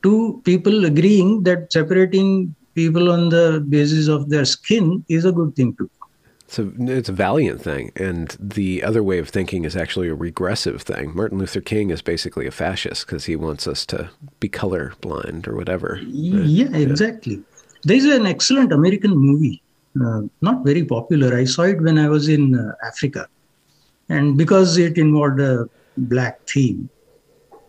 to 0.04 0.42
people 0.44 0.86
agreeing 0.86 1.44
that 1.44 1.72
separating 1.72 2.54
people 2.76 3.10
on 3.16 3.30
the 3.30 3.66
basis 3.70 4.08
of 4.10 4.30
their 4.30 4.46
skin 4.46 5.06
is 5.08 5.26
a 5.26 5.32
good 5.32 5.56
thing 5.56 5.74
to 5.78 5.84
do. 5.84 6.03
It's 6.46 6.60
a, 6.60 6.72
it's 6.78 7.10
a 7.10 7.14
valiant 7.14 7.62
thing. 7.62 7.92
And 7.96 8.36
the 8.40 8.84
other 8.84 9.02
way 9.02 9.18
of 9.18 9.30
thinking 9.30 9.66
is 9.66 9.76
actually 9.76 10.08
a 10.10 10.16
regressive 10.16 10.82
thing. 10.82 11.16
Martin 11.16 11.40
Luther 11.40 11.62
King 11.62 11.90
is 11.90 12.02
basically 12.02 12.46
a 12.46 12.52
fascist 12.52 13.06
because 13.06 13.26
he 13.26 13.36
wants 13.36 13.68
us 13.68 13.86
to 13.88 14.10
be 14.40 14.50
colorblind 14.50 15.48
or 15.48 15.56
whatever. 15.56 16.00
Yeah, 16.04 16.76
exactly. 16.76 17.42
There's 17.84 18.06
an 18.06 18.26
excellent 18.26 18.72
American 18.72 19.16
movie, 19.16 19.62
uh, 20.00 20.22
not 20.42 20.64
very 20.64 20.86
popular. 20.86 21.36
I 21.36 21.46
saw 21.46 21.64
it 21.64 21.82
when 21.82 21.98
I 21.98 22.08
was 22.08 22.30
in 22.30 22.58
uh, 22.58 22.74
Africa. 22.86 23.28
And 24.10 24.38
because 24.38 24.78
it 24.78 24.98
involved 24.98 25.40
a 25.40 25.70
black 25.98 26.46
theme, 26.48 26.90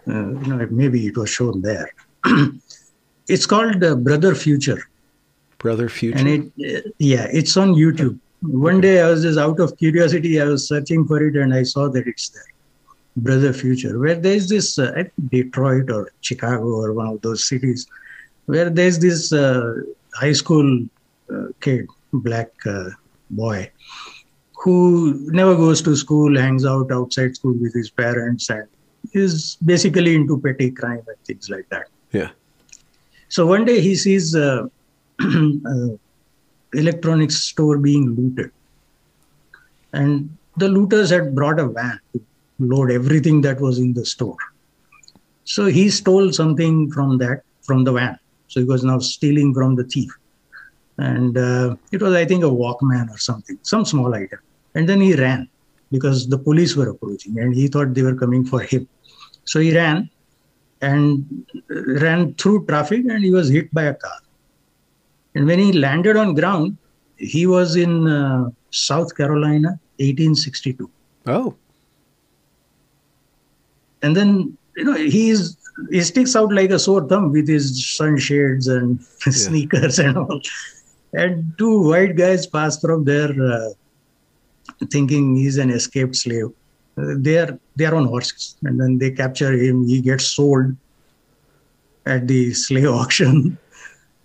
uh, 0.06 0.12
you 0.12 0.54
know, 0.54 0.68
maybe 0.70 1.06
it 1.06 1.16
was 1.16 1.30
shown 1.30 1.62
there. 1.62 1.90
it's 3.28 3.46
called 3.46 3.82
uh, 3.82 3.94
Brother 3.96 4.34
Future. 4.34 4.82
Brother 5.58 5.88
Future. 5.88 6.18
And 6.18 6.52
it, 6.58 6.86
uh, 6.86 6.90
yeah, 6.98 7.26
it's 7.32 7.56
on 7.56 7.74
YouTube. 7.74 8.18
One 8.46 8.80
day 8.80 9.00
I 9.00 9.08
was 9.08 9.22
just 9.22 9.38
out 9.38 9.58
of 9.60 9.76
curiosity, 9.78 10.40
I 10.40 10.44
was 10.44 10.68
searching 10.68 11.06
for 11.06 11.22
it 11.22 11.36
and 11.36 11.54
I 11.54 11.62
saw 11.62 11.88
that 11.88 12.06
it's 12.06 12.28
there. 12.28 12.42
Brother 13.16 13.52
Future, 13.52 13.98
where 13.98 14.16
there's 14.16 14.48
this, 14.48 14.78
uh, 14.78 14.92
I 14.96 15.02
think 15.04 15.30
Detroit 15.30 15.90
or 15.90 16.10
Chicago 16.20 16.64
or 16.64 16.92
one 16.92 17.06
of 17.06 17.20
those 17.22 17.48
cities, 17.48 17.86
where 18.46 18.68
there's 18.68 18.98
this 18.98 19.32
uh, 19.32 19.74
high 20.14 20.32
school 20.32 20.84
uh, 21.32 21.46
kid, 21.60 21.86
black 22.12 22.50
uh, 22.66 22.90
boy, 23.30 23.70
who 24.52 25.28
never 25.30 25.54
goes 25.54 25.80
to 25.82 25.94
school, 25.94 26.36
hangs 26.36 26.66
out 26.66 26.90
outside 26.90 27.36
school 27.36 27.54
with 27.60 27.72
his 27.72 27.88
parents, 27.88 28.50
and 28.50 28.66
is 29.12 29.56
basically 29.64 30.14
into 30.14 30.40
petty 30.40 30.70
crime 30.70 31.02
and 31.06 31.18
things 31.24 31.48
like 31.48 31.68
that. 31.68 31.86
yeah. 32.12 32.30
So 33.28 33.46
one 33.46 33.64
day 33.64 33.80
he 33.80 33.94
sees 33.96 34.34
uh, 34.34 34.66
a 35.20 35.98
electronics 36.76 37.36
store 37.36 37.78
being 37.78 38.14
looted, 38.14 38.50
and 39.92 40.36
the 40.56 40.68
looters 40.68 41.10
had 41.10 41.34
brought 41.34 41.58
a 41.58 41.66
van 41.66 41.98
to 42.12 42.24
load 42.58 42.90
everything 42.90 43.40
that 43.42 43.60
was 43.60 43.78
in 43.78 43.92
the 43.94 44.04
store. 44.04 44.36
So 45.44 45.66
he 45.66 45.90
stole 45.90 46.32
something 46.32 46.90
from 46.90 47.18
that 47.18 47.42
from 47.62 47.84
the 47.84 47.92
van. 47.92 48.18
So 48.48 48.60
he 48.60 48.66
was 48.66 48.84
now 48.84 48.98
stealing 48.98 49.52
from 49.54 49.74
the 49.74 49.84
thief, 49.84 50.12
and 50.98 51.36
uh, 51.36 51.76
it 51.92 52.02
was 52.02 52.14
I 52.14 52.24
think 52.24 52.44
a 52.44 52.48
Walkman 52.48 53.10
or 53.10 53.18
something, 53.18 53.58
some 53.62 53.84
small 53.84 54.14
item. 54.14 54.38
And 54.74 54.88
then 54.88 55.00
he 55.00 55.14
ran 55.14 55.48
because 55.90 56.28
the 56.28 56.38
police 56.38 56.74
were 56.76 56.88
approaching, 56.88 57.38
and 57.38 57.54
he 57.54 57.68
thought 57.68 57.94
they 57.94 58.02
were 58.02 58.16
coming 58.16 58.44
for 58.44 58.60
him. 58.60 58.88
So 59.44 59.60
he 59.60 59.76
ran 59.76 60.10
and 60.80 61.46
ran 61.68 62.34
through 62.34 62.66
traffic 62.66 63.04
and 63.06 63.22
he 63.22 63.30
was 63.30 63.48
hit 63.48 63.72
by 63.72 63.84
a 63.84 63.94
car. 63.94 64.18
And 65.34 65.46
when 65.46 65.58
he 65.58 65.72
landed 65.72 66.16
on 66.16 66.34
ground, 66.34 66.76
he 67.16 67.46
was 67.46 67.76
in 67.76 68.06
uh, 68.06 68.50
South 68.70 69.16
Carolina, 69.16 69.78
1862. 69.98 70.90
Oh, 71.26 71.56
And 74.02 74.14
then, 74.14 74.56
you 74.76 74.84
know, 74.84 74.94
he's 74.94 75.56
he 75.90 76.00
sticks 76.02 76.36
out 76.36 76.52
like 76.52 76.70
a 76.70 76.78
sore 76.78 77.06
thumb 77.08 77.32
with 77.32 77.48
his 77.48 77.84
sunshades 77.96 78.68
and 78.68 79.00
sneakers 79.20 79.98
and 79.98 80.16
all. 80.16 80.40
And 81.14 81.52
two 81.58 81.88
white 81.88 82.16
guys 82.16 82.46
pass 82.46 82.80
from 82.80 83.04
there 83.04 83.30
uh, 83.42 83.70
thinking 84.90 85.36
he's 85.36 85.56
an 85.58 85.70
escaped 85.70 86.16
slave. 86.16 86.50
Uh, 86.96 87.14
they 87.16 87.38
are 87.38 87.58
they 87.76 87.86
are 87.86 87.94
on 87.94 88.04
horses, 88.06 88.56
and 88.62 88.80
then 88.80 88.98
they 88.98 89.10
capture 89.10 89.52
him. 89.52 89.86
He 89.86 90.00
gets 90.00 90.26
sold 90.26 90.76
at 92.06 92.28
the 92.28 92.52
slave 92.54 92.88
auction. 93.02 93.58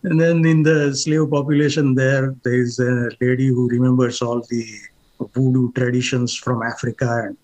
And 0.03 0.19
then 0.19 0.45
in 0.45 0.63
the 0.63 0.95
slave 0.95 1.29
population 1.29 1.93
there, 1.93 2.35
there 2.43 2.61
is 2.61 2.79
a 2.79 3.09
lady 3.19 3.47
who 3.47 3.67
remembers 3.67 4.21
all 4.21 4.41
the 4.49 4.65
voodoo 5.33 5.71
traditions 5.73 6.35
from 6.35 6.63
Africa 6.63 7.25
and 7.25 7.37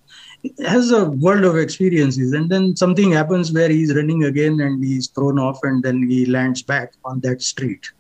has 0.66 0.92
a 0.92 1.06
world 1.06 1.44
of 1.44 1.58
experiences. 1.58 2.32
And 2.32 2.50
then 2.50 2.76
something 2.76 3.12
happens 3.12 3.52
where 3.52 3.70
he's 3.70 3.94
running 3.94 4.24
again 4.24 4.62
and 4.62 4.84
he's 4.84 5.08
thrown 5.08 5.38
off 5.38 5.60
and 5.64 5.84
then 5.84 6.08
he 6.10 6.26
lands 6.26 6.62
back 6.62 6.94
on 7.04 7.20
that 7.22 7.42
street 7.42 7.92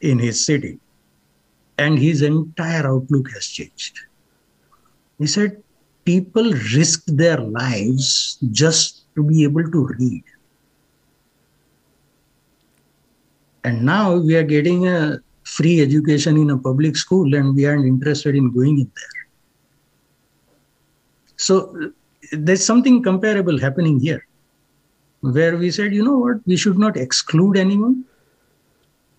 in 0.00 0.18
his 0.18 0.44
city. 0.44 0.78
And 1.78 1.98
his 1.98 2.22
entire 2.22 2.86
outlook 2.86 3.30
has 3.32 3.46
changed. 3.46 3.98
He 5.18 5.26
said, 5.26 5.62
people 6.04 6.52
risk 6.74 7.04
their 7.06 7.38
lives 7.38 8.38
just 8.52 9.12
to 9.16 9.22
be 9.22 9.42
able 9.44 9.68
to 9.70 9.86
read. 9.98 10.24
And 13.64 13.84
now 13.84 14.16
we 14.16 14.36
are 14.36 14.42
getting 14.42 14.86
a 14.88 15.20
free 15.44 15.80
education 15.80 16.36
in 16.36 16.50
a 16.50 16.58
public 16.58 16.96
school 16.96 17.34
and 17.34 17.54
we 17.54 17.66
aren't 17.66 17.86
interested 17.86 18.34
in 18.34 18.52
going 18.52 18.78
in 18.80 18.90
there. 18.94 19.18
So 21.36 21.92
there's 22.32 22.64
something 22.64 23.02
comparable 23.02 23.58
happening 23.58 23.98
here 24.00 24.26
where 25.20 25.56
we 25.56 25.70
said, 25.70 25.94
you 25.94 26.04
know 26.04 26.18
what, 26.18 26.36
we 26.46 26.56
should 26.56 26.78
not 26.78 26.96
exclude 26.96 27.56
anyone 27.56 28.04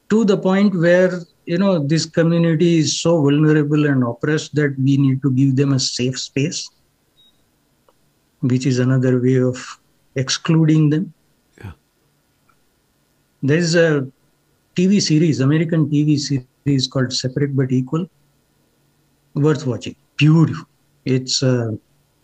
to 0.09 0.23
the 0.23 0.37
point 0.37 0.75
where, 0.75 1.19
you 1.45 1.57
know, 1.57 1.79
this 1.79 2.05
community 2.05 2.79
is 2.79 3.01
so 3.01 3.21
vulnerable 3.21 3.85
and 3.85 4.03
oppressed 4.03 4.55
that 4.55 4.75
we 4.77 4.97
need 4.97 5.21
to 5.21 5.31
give 5.31 5.55
them 5.55 5.73
a 5.73 5.79
safe 5.79 6.19
space, 6.19 6.69
which 8.41 8.65
is 8.65 8.79
another 8.79 9.19
way 9.19 9.39
of 9.39 9.79
excluding 10.15 10.89
them. 10.89 11.13
Yeah. 11.57 11.71
There's 13.43 13.75
a 13.75 14.07
TV 14.79 15.01
series, 15.01 15.41
American 15.41 15.89
TV 15.89 16.17
series 16.17 16.87
called 16.87 17.11
Separate 17.11 17.53
but 17.53 17.69
Equal. 17.69 18.09
Worth 19.33 19.65
watching. 19.67 19.95
Beautiful. 20.15 20.65
It's 21.03 21.43
uh, 21.43 21.71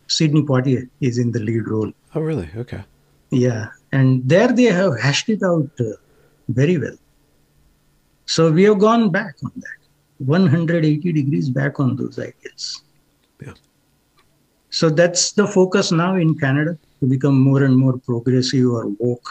Sidney 0.07 0.43
Poitier 0.43 0.87
is 1.01 1.17
in 1.17 1.33
the 1.33 1.39
lead 1.39 1.67
role. 1.67 1.91
Oh, 2.13 2.21
really? 2.21 2.49
Okay. 2.55 2.81
Yeah, 3.29 3.67
and 3.91 4.21
there 4.29 4.53
they 4.53 4.69
have 4.79 4.97
hashed 4.99 5.27
it 5.27 5.43
out 5.43 5.69
uh, 5.81 5.97
very 6.47 6.77
well. 6.77 6.95
So 8.25 8.51
we 8.51 8.63
have 8.63 8.79
gone 8.79 9.09
back 9.09 9.35
on 9.43 9.51
that, 9.57 9.79
180 10.19 11.11
degrees 11.11 11.49
back 11.49 11.79
on 11.79 11.97
those 11.97 12.17
ideas. 12.17 12.83
Yeah. 13.41 13.53
So 14.69 14.89
that's 14.89 15.33
the 15.33 15.45
focus 15.45 15.91
now 15.91 16.15
in 16.15 16.37
Canada 16.37 16.77
to 17.01 17.05
become 17.05 17.37
more 17.37 17.63
and 17.63 17.75
more 17.75 17.97
progressive 17.97 18.67
or 18.69 18.87
woke, 18.99 19.29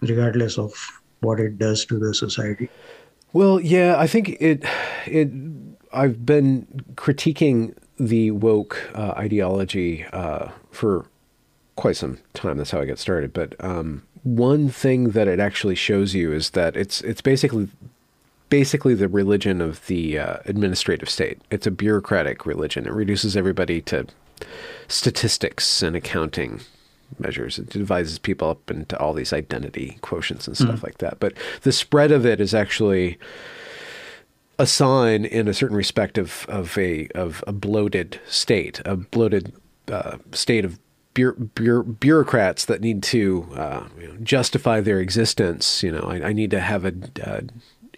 regardless 0.00 0.58
of 0.58 0.72
what 1.20 1.40
it 1.40 1.58
does 1.58 1.84
to 1.86 1.98
the 1.98 2.14
society. 2.14 2.68
Well, 3.32 3.60
yeah, 3.60 3.96
I 3.98 4.06
think 4.06 4.30
it 4.40 4.64
it 5.06 5.30
I've 5.92 6.24
been 6.24 6.66
critiquing 6.94 7.74
the 7.98 8.30
woke 8.30 8.90
uh, 8.94 9.12
ideology 9.16 10.04
uh, 10.12 10.48
for 10.70 11.06
quite 11.76 11.96
some 11.96 12.18
time. 12.34 12.58
That's 12.58 12.70
how 12.70 12.80
I 12.80 12.84
got 12.86 12.98
started. 12.98 13.32
But 13.32 13.54
um, 13.62 14.02
one 14.22 14.68
thing 14.68 15.10
that 15.10 15.28
it 15.28 15.40
actually 15.40 15.74
shows 15.74 16.14
you 16.14 16.32
is 16.32 16.50
that 16.50 16.76
it's 16.76 17.00
it's 17.02 17.20
basically 17.20 17.68
basically 18.48 18.94
the 18.94 19.08
religion 19.08 19.60
of 19.60 19.86
the 19.86 20.18
uh, 20.18 20.38
administrative 20.46 21.10
state. 21.10 21.40
It's 21.50 21.66
a 21.66 21.70
bureaucratic 21.70 22.46
religion. 22.46 22.86
It 22.86 22.92
reduces 22.92 23.36
everybody 23.36 23.82
to 23.82 24.06
statistics 24.86 25.82
and 25.82 25.94
accounting 25.94 26.62
measures. 27.18 27.58
It 27.58 27.70
divides 27.70 28.18
people 28.18 28.50
up 28.50 28.70
into 28.70 28.98
all 28.98 29.14
these 29.14 29.32
identity 29.32 29.98
quotients 30.02 30.46
and 30.46 30.56
stuff 30.56 30.80
mm. 30.80 30.82
like 30.82 30.98
that. 30.98 31.20
But 31.20 31.34
the 31.62 31.72
spread 31.72 32.12
of 32.12 32.26
it 32.26 32.40
is 32.40 32.54
actually 32.54 33.18
a 34.58 34.66
sign 34.66 35.24
in 35.24 35.48
a 35.48 35.54
certain 35.54 35.76
respect 35.76 36.18
of, 36.18 36.44
of 36.48 36.76
a 36.76 37.08
of 37.14 37.44
a 37.46 37.52
bloated 37.52 38.20
state, 38.26 38.80
a 38.84 38.96
bloated 38.96 39.52
uh, 39.90 40.18
state 40.32 40.64
of 40.64 40.78
bureaucrats 41.14 42.64
that 42.66 42.80
need 42.80 43.02
to 43.02 43.48
uh, 43.54 43.84
you 43.98 44.08
know, 44.08 44.14
justify 44.22 44.80
their 44.80 45.00
existence. 45.00 45.82
You 45.82 45.92
know, 45.92 46.00
I, 46.00 46.28
I 46.28 46.32
need 46.32 46.50
to 46.50 46.60
have 46.60 46.84
a, 46.84 46.92
a 47.22 47.42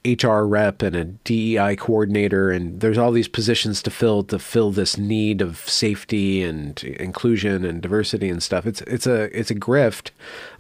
HR 0.05 0.45
rep 0.45 0.81
and 0.81 0.97
a 0.97 1.05
DEI 1.05 1.77
coordinator, 1.77 2.51
and 2.51 2.81
there's 2.81 2.97
all 2.97 3.13
these 3.13 3.29
positions 3.29 3.83
to 3.83 3.91
fill 3.91 4.23
to 4.25 4.39
fill 4.39 4.71
this 4.71 4.97
need 4.97 5.43
of 5.43 5.59
safety 5.59 6.43
and 6.43 6.83
inclusion 6.83 7.65
and 7.65 7.83
diversity 7.83 8.31
and 8.31 8.43
stuff. 8.43 8.65
It's 8.67 8.81
it's 8.83 9.07
a 9.07 9.25
it's 9.39 9.51
a 9.51 9.55
grift, 9.55 10.11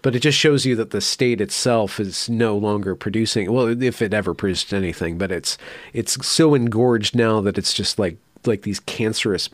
but 0.03 0.15
it 0.15 0.21
just 0.21 0.39
shows 0.39 0.67
you 0.67 0.77
that 0.77 0.91
the 0.91 1.01
state 1.01 1.41
itself 1.41 1.99
is 1.99 2.29
no 2.29 2.57
longer 2.57 2.95
producing. 2.95 3.51
Well, 3.51 3.83
if 3.83 4.03
it 4.03 4.13
ever 4.13 4.35
produced 4.35 4.75
anything, 4.75 5.17
but 5.17 5.33
it's 5.33 5.57
it's 5.95 6.27
so 6.27 6.55
engorged 6.55 7.17
now 7.17 7.41
that 7.41 7.57
it's 7.57 7.73
just 7.73 7.99
like 7.99 8.19
like 8.45 8.63
these 8.63 8.81
cancerous 8.81 9.49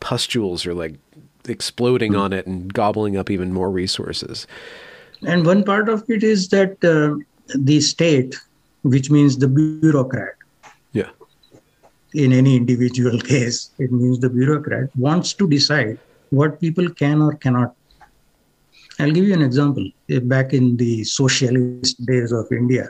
pustules 0.00 0.66
are 0.66 0.74
like 0.74 0.96
exploding 1.48 2.12
mm-hmm. 2.12 2.20
on 2.20 2.32
it 2.32 2.46
and 2.46 2.72
gobbling 2.74 3.16
up 3.16 3.30
even 3.30 3.52
more 3.52 3.70
resources. 3.70 4.46
And 5.24 5.46
one 5.46 5.62
part 5.62 5.88
of 5.88 6.02
it 6.08 6.24
is 6.24 6.48
that 6.48 6.84
uh, 6.84 7.16
the 7.54 7.80
state 7.80 8.34
which 8.84 9.10
means 9.10 9.36
the 9.36 9.48
bureaucrat. 9.48 10.34
Yeah. 10.92 11.10
In 12.12 12.32
any 12.32 12.54
individual 12.56 13.18
case, 13.32 13.70
it 13.78 13.90
means 13.90 14.20
the 14.20 14.30
bureaucrat 14.30 14.90
wants 14.96 15.32
to 15.34 15.48
decide 15.48 15.98
what 16.30 16.60
people 16.60 16.88
can 16.90 17.20
or 17.22 17.34
cannot. 17.34 17.74
I'll 19.00 19.10
give 19.10 19.24
you 19.24 19.34
an 19.34 19.42
example. 19.42 19.90
Back 20.08 20.52
in 20.52 20.76
the 20.76 21.02
socialist 21.02 22.04
days 22.06 22.30
of 22.30 22.46
India, 22.52 22.88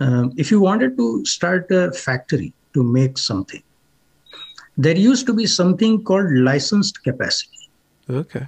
um, 0.00 0.32
if 0.36 0.50
you 0.50 0.60
wanted 0.60 0.96
to 0.96 1.24
start 1.26 1.70
a 1.70 1.92
factory 1.92 2.54
to 2.72 2.82
make 2.82 3.18
something, 3.18 3.62
there 4.78 4.96
used 4.96 5.26
to 5.26 5.34
be 5.34 5.46
something 5.46 6.02
called 6.04 6.30
licensed 6.32 7.02
capacity. 7.02 7.68
Okay. 8.08 8.46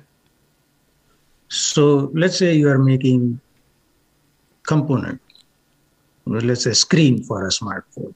So 1.49 2.11
let's 2.15 2.37
say 2.37 2.55
you 2.55 2.69
are 2.69 2.79
making 2.79 3.41
component 4.63 5.21
let's 6.29 6.65
say 6.65 6.73
screen 6.73 7.23
for 7.23 7.47
a 7.47 7.51
smartphone. 7.51 8.15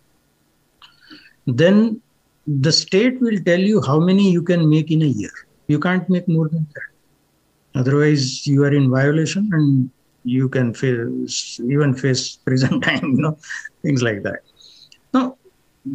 Then 1.47 2.01
the 2.47 2.73
state 2.73 3.21
will 3.21 3.39
tell 3.45 3.61
you 3.61 3.81
how 3.83 3.99
many 3.99 4.31
you 4.31 4.43
can 4.43 4.69
make 4.69 4.91
in 4.91 5.03
a 5.03 5.07
year. 5.07 5.33
You 5.69 5.79
can't 5.79 6.09
make 6.09 6.29
more 6.29 6.49
than 6.49 6.67
that. 6.75 7.81
Otherwise 7.81 8.47
you 8.47 8.65
are 8.65 8.73
in 8.73 8.91
violation 8.91 9.49
and 9.53 9.91
you 10.25 10.49
can 10.49 10.75
face 10.75 11.61
even 11.61 11.95
face 11.95 12.37
prison 12.45 12.81
time 12.81 13.17
you 13.17 13.23
know 13.23 13.39
things 13.83 14.03
like 14.03 14.23
that. 14.23 14.41
Now 15.15 15.37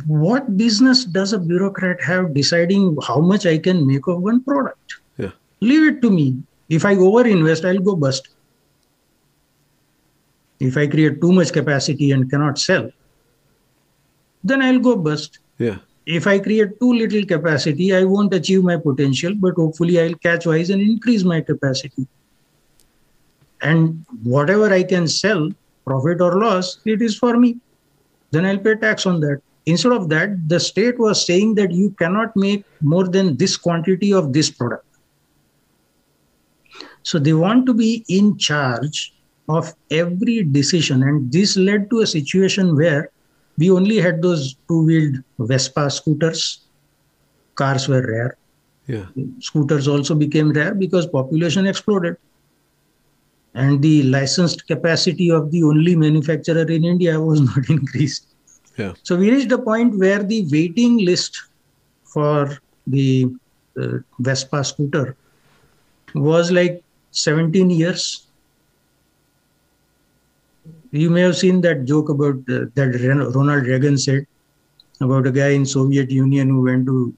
what 0.06 0.58
business 0.58 1.06
does 1.06 1.34
a 1.34 1.40
bureaucrat 1.40 2.02
have 2.02 2.34
deciding 2.34 2.98
how 3.08 3.20
much 3.20 3.46
i 3.46 3.58
can 3.58 3.86
make 3.88 4.08
of 4.08 4.22
one 4.22 4.44
product? 4.44 4.96
Yeah. 5.18 5.32
Leave 5.62 5.96
it 5.96 6.02
to 6.02 6.10
me. 6.10 6.38
If 6.70 6.84
i 6.84 6.96
over 6.96 7.26
invest 7.26 7.64
i'll 7.64 7.80
go 7.80 7.96
bust 7.96 8.30
if 10.60 10.78
I 10.78 10.88
create 10.88 11.22
too 11.22 11.32
much 11.32 11.54
capacity 11.54 12.12
and 12.12 12.30
cannot 12.30 12.58
sell, 12.58 12.90
then 14.44 14.62
I'll 14.62 14.80
go 14.80 14.96
bust. 14.96 15.40
Yeah. 15.58 15.78
If 16.06 16.26
I 16.26 16.40
create 16.40 16.80
too 16.80 16.94
little 16.94 17.26
capacity, 17.26 17.94
I 17.94 18.04
won't 18.06 18.34
achieve 18.34 18.64
my 18.64 18.78
potential, 18.78 19.34
but 19.36 19.56
hopefully 19.56 20.00
I'll 20.00 20.16
catch 20.16 20.46
wise 20.46 20.70
and 20.70 20.82
increase 20.82 21.24
my 21.24 21.42
capacity. 21.42 22.08
And 23.62 24.06
whatever 24.24 24.72
I 24.72 24.84
can 24.84 25.08
sell, 25.08 25.50
profit 25.86 26.22
or 26.22 26.40
loss, 26.40 26.80
it 26.86 27.02
is 27.02 27.18
for 27.18 27.38
me. 27.38 27.58
Then 28.32 28.46
I'll 28.46 28.58
pay 28.58 28.76
tax 28.76 29.06
on 29.06 29.20
that. 29.22 29.42
Instead 29.66 29.92
of 29.92 30.08
that, 30.10 30.48
the 30.48 30.60
state 30.60 30.98
was 30.98 31.26
saying 31.26 31.56
that 31.56 31.72
you 31.72 31.90
cannot 31.92 32.36
make 32.38 32.64
more 32.80 33.08
than 33.08 33.36
this 33.36 33.58
quantity 33.58 34.14
of 34.14 34.32
this 34.32 34.50
product. 34.50 34.86
So 37.04 37.20
they 37.20 37.34
want 37.34 37.66
to 37.66 37.74
be 37.74 38.06
in 38.08 38.38
charge 38.38 39.14
of 39.48 39.74
every 39.92 40.44
decision. 40.44 41.04
And 41.04 41.32
this 41.32 41.58
led 41.58 41.90
to 41.90 42.02
a 42.02 42.08
situation 42.08 42.76
where 42.76 43.12
we 43.58 43.72
only 43.72 43.98
had 43.98 44.22
those 44.22 44.56
two 44.68 44.86
wheeled 44.86 45.16
Vespa 45.40 45.90
scooters. 45.90 46.66
Cars 47.56 47.88
were 47.88 48.02
rare. 48.02 48.38
Yeah. 48.88 49.06
Scooters 49.40 49.88
also 49.88 50.16
became 50.16 50.52
rare 50.52 50.74
because 50.74 51.08
population 51.08 51.66
exploded. 51.66 52.18
And 53.54 53.82
the 53.82 54.04
licensed 54.04 54.68
capacity 54.68 55.32
of 55.32 55.52
the 55.52 55.64
only 55.64 55.96
manufacturer 55.96 56.70
in 56.70 56.86
India 56.86 57.20
was 57.20 57.42
not 57.56 57.70
increased. 57.70 58.28
Yeah. 58.78 58.94
So 59.02 59.16
we 59.16 59.32
reached 59.32 59.52
a 59.52 59.58
point 59.58 59.98
where 59.98 60.22
the 60.22 60.48
waiting 60.52 61.00
list 61.00 61.42
for 62.04 62.60
the 62.86 63.28
uh, 63.80 63.98
Vespa 64.20 64.64
scooter 64.64 65.16
was 66.14 66.52
like 66.52 66.84
17 67.12 67.70
years 67.72 68.27
you 70.92 71.10
may 71.10 71.22
have 71.22 71.38
seen 71.38 71.62
that 71.62 71.86
joke 71.86 72.10
about 72.10 72.36
uh, 72.50 72.66
that 72.76 73.32
Ronald 73.36 73.68
Reagan 73.68 73.98
said 73.98 74.26
about 75.02 75.28
a 75.28 75.32
guy 75.32 75.50
in 75.50 75.66
Soviet 75.66 76.10
Union 76.10 76.50
who 76.50 76.64
went 76.64 76.86
to 76.86 77.14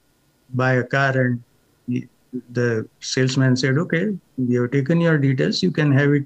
buy 0.54 0.74
a 0.74 0.84
car 0.84 1.18
and 1.18 1.42
the 2.52 2.88
salesman 3.00 3.56
said, 3.56 3.78
"Okay, 3.78 4.16
we 4.36 4.54
have 4.54 4.70
taken 4.70 5.00
your 5.00 5.18
details. 5.18 5.62
You 5.62 5.70
can 5.70 5.92
have 5.92 6.12
it 6.12 6.24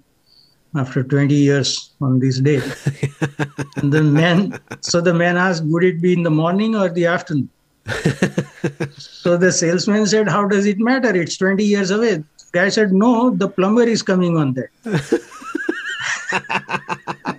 after 0.76 1.02
20 1.02 1.34
years 1.34 1.92
on 2.00 2.18
this 2.18 2.40
day." 2.40 2.56
and 3.76 3.92
the 3.92 4.02
man, 4.02 4.58
so 4.80 5.00
the 5.00 5.14
man 5.14 5.36
asked, 5.36 5.64
"Would 5.64 5.84
it 5.84 6.02
be 6.02 6.12
in 6.12 6.22
the 6.22 6.30
morning 6.30 6.76
or 6.76 6.88
the 6.88 7.06
afternoon?" 7.06 7.48
so 8.96 9.36
the 9.36 9.52
salesman 9.52 10.06
said, 10.06 10.28
"How 10.28 10.46
does 10.46 10.66
it 10.66 10.78
matter? 10.78 11.14
It's 11.14 11.36
20 11.36 11.64
years 11.64 11.90
away." 11.90 12.16
The 12.16 12.24
guy 12.52 12.68
said, 12.68 12.92
"No, 12.92 13.30
the 13.30 13.48
plumber 13.48 13.84
is 13.84 14.02
coming 14.02 14.36
on 14.36 14.54
that." 14.54 14.70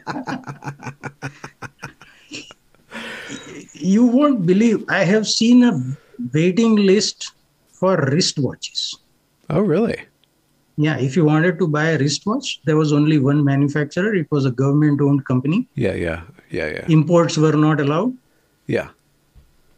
you 3.73 4.05
won't 4.05 4.45
believe 4.45 4.83
I 4.89 5.03
have 5.03 5.27
seen 5.27 5.63
a 5.63 5.79
waiting 6.33 6.75
list 6.75 7.31
for 7.71 7.97
wristwatches. 7.97 8.95
Oh, 9.49 9.61
really? 9.61 9.97
Yeah, 10.77 10.97
if 10.97 11.15
you 11.15 11.23
wanted 11.23 11.57
to 11.59 11.67
buy 11.67 11.91
a 11.91 11.97
wristwatch, 11.97 12.61
there 12.65 12.75
was 12.75 12.91
only 12.91 13.17
one 13.17 13.43
manufacturer. 13.43 14.13
It 14.13 14.27
was 14.29 14.45
a 14.45 14.51
government 14.51 15.01
owned 15.01 15.25
company. 15.25 15.67
Yeah, 15.75 15.93
yeah, 15.93 16.21
yeah, 16.49 16.67
yeah. 16.67 16.85
Imports 16.89 17.37
were 17.37 17.53
not 17.53 17.79
allowed. 17.79 18.17
Yeah. 18.67 18.89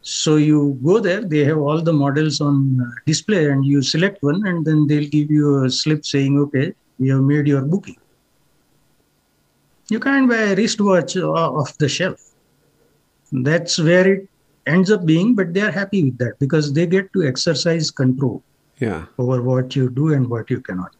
So 0.02 0.36
you 0.36 0.78
go 0.82 0.98
there, 1.00 1.22
they 1.22 1.44
have 1.44 1.58
all 1.58 1.82
the 1.82 1.92
models 1.92 2.40
on 2.40 2.80
uh, 2.80 2.90
display, 3.06 3.50
and 3.50 3.64
you 3.64 3.82
select 3.82 4.22
one, 4.22 4.46
and 4.46 4.64
then 4.64 4.86
they'll 4.86 5.08
give 5.08 5.30
you 5.30 5.64
a 5.64 5.70
slip 5.70 6.04
saying, 6.04 6.38
okay, 6.38 6.72
we 6.98 7.08
have 7.10 7.20
made 7.20 7.46
your 7.46 7.62
booking. 7.62 7.96
You 9.90 10.00
can't 10.00 10.28
buy 10.28 10.36
a 10.36 10.54
wristwatch 10.54 11.16
uh, 11.16 11.30
off 11.30 11.78
the 11.78 11.88
shelf. 11.88 12.20
That's 13.32 13.78
where 13.78 14.12
it 14.12 14.28
ends 14.66 14.90
up 14.90 15.06
being, 15.06 15.34
but 15.34 15.54
they 15.54 15.62
are 15.62 15.70
happy 15.70 16.04
with 16.04 16.18
that 16.18 16.38
because 16.38 16.72
they 16.72 16.86
get 16.86 17.12
to 17.14 17.26
exercise 17.26 17.90
control 17.90 18.42
yeah. 18.78 19.06
over 19.18 19.42
what 19.42 19.74
you 19.74 19.90
do 19.90 20.12
and 20.12 20.28
what 20.28 20.50
you 20.50 20.60
cannot. 20.60 20.94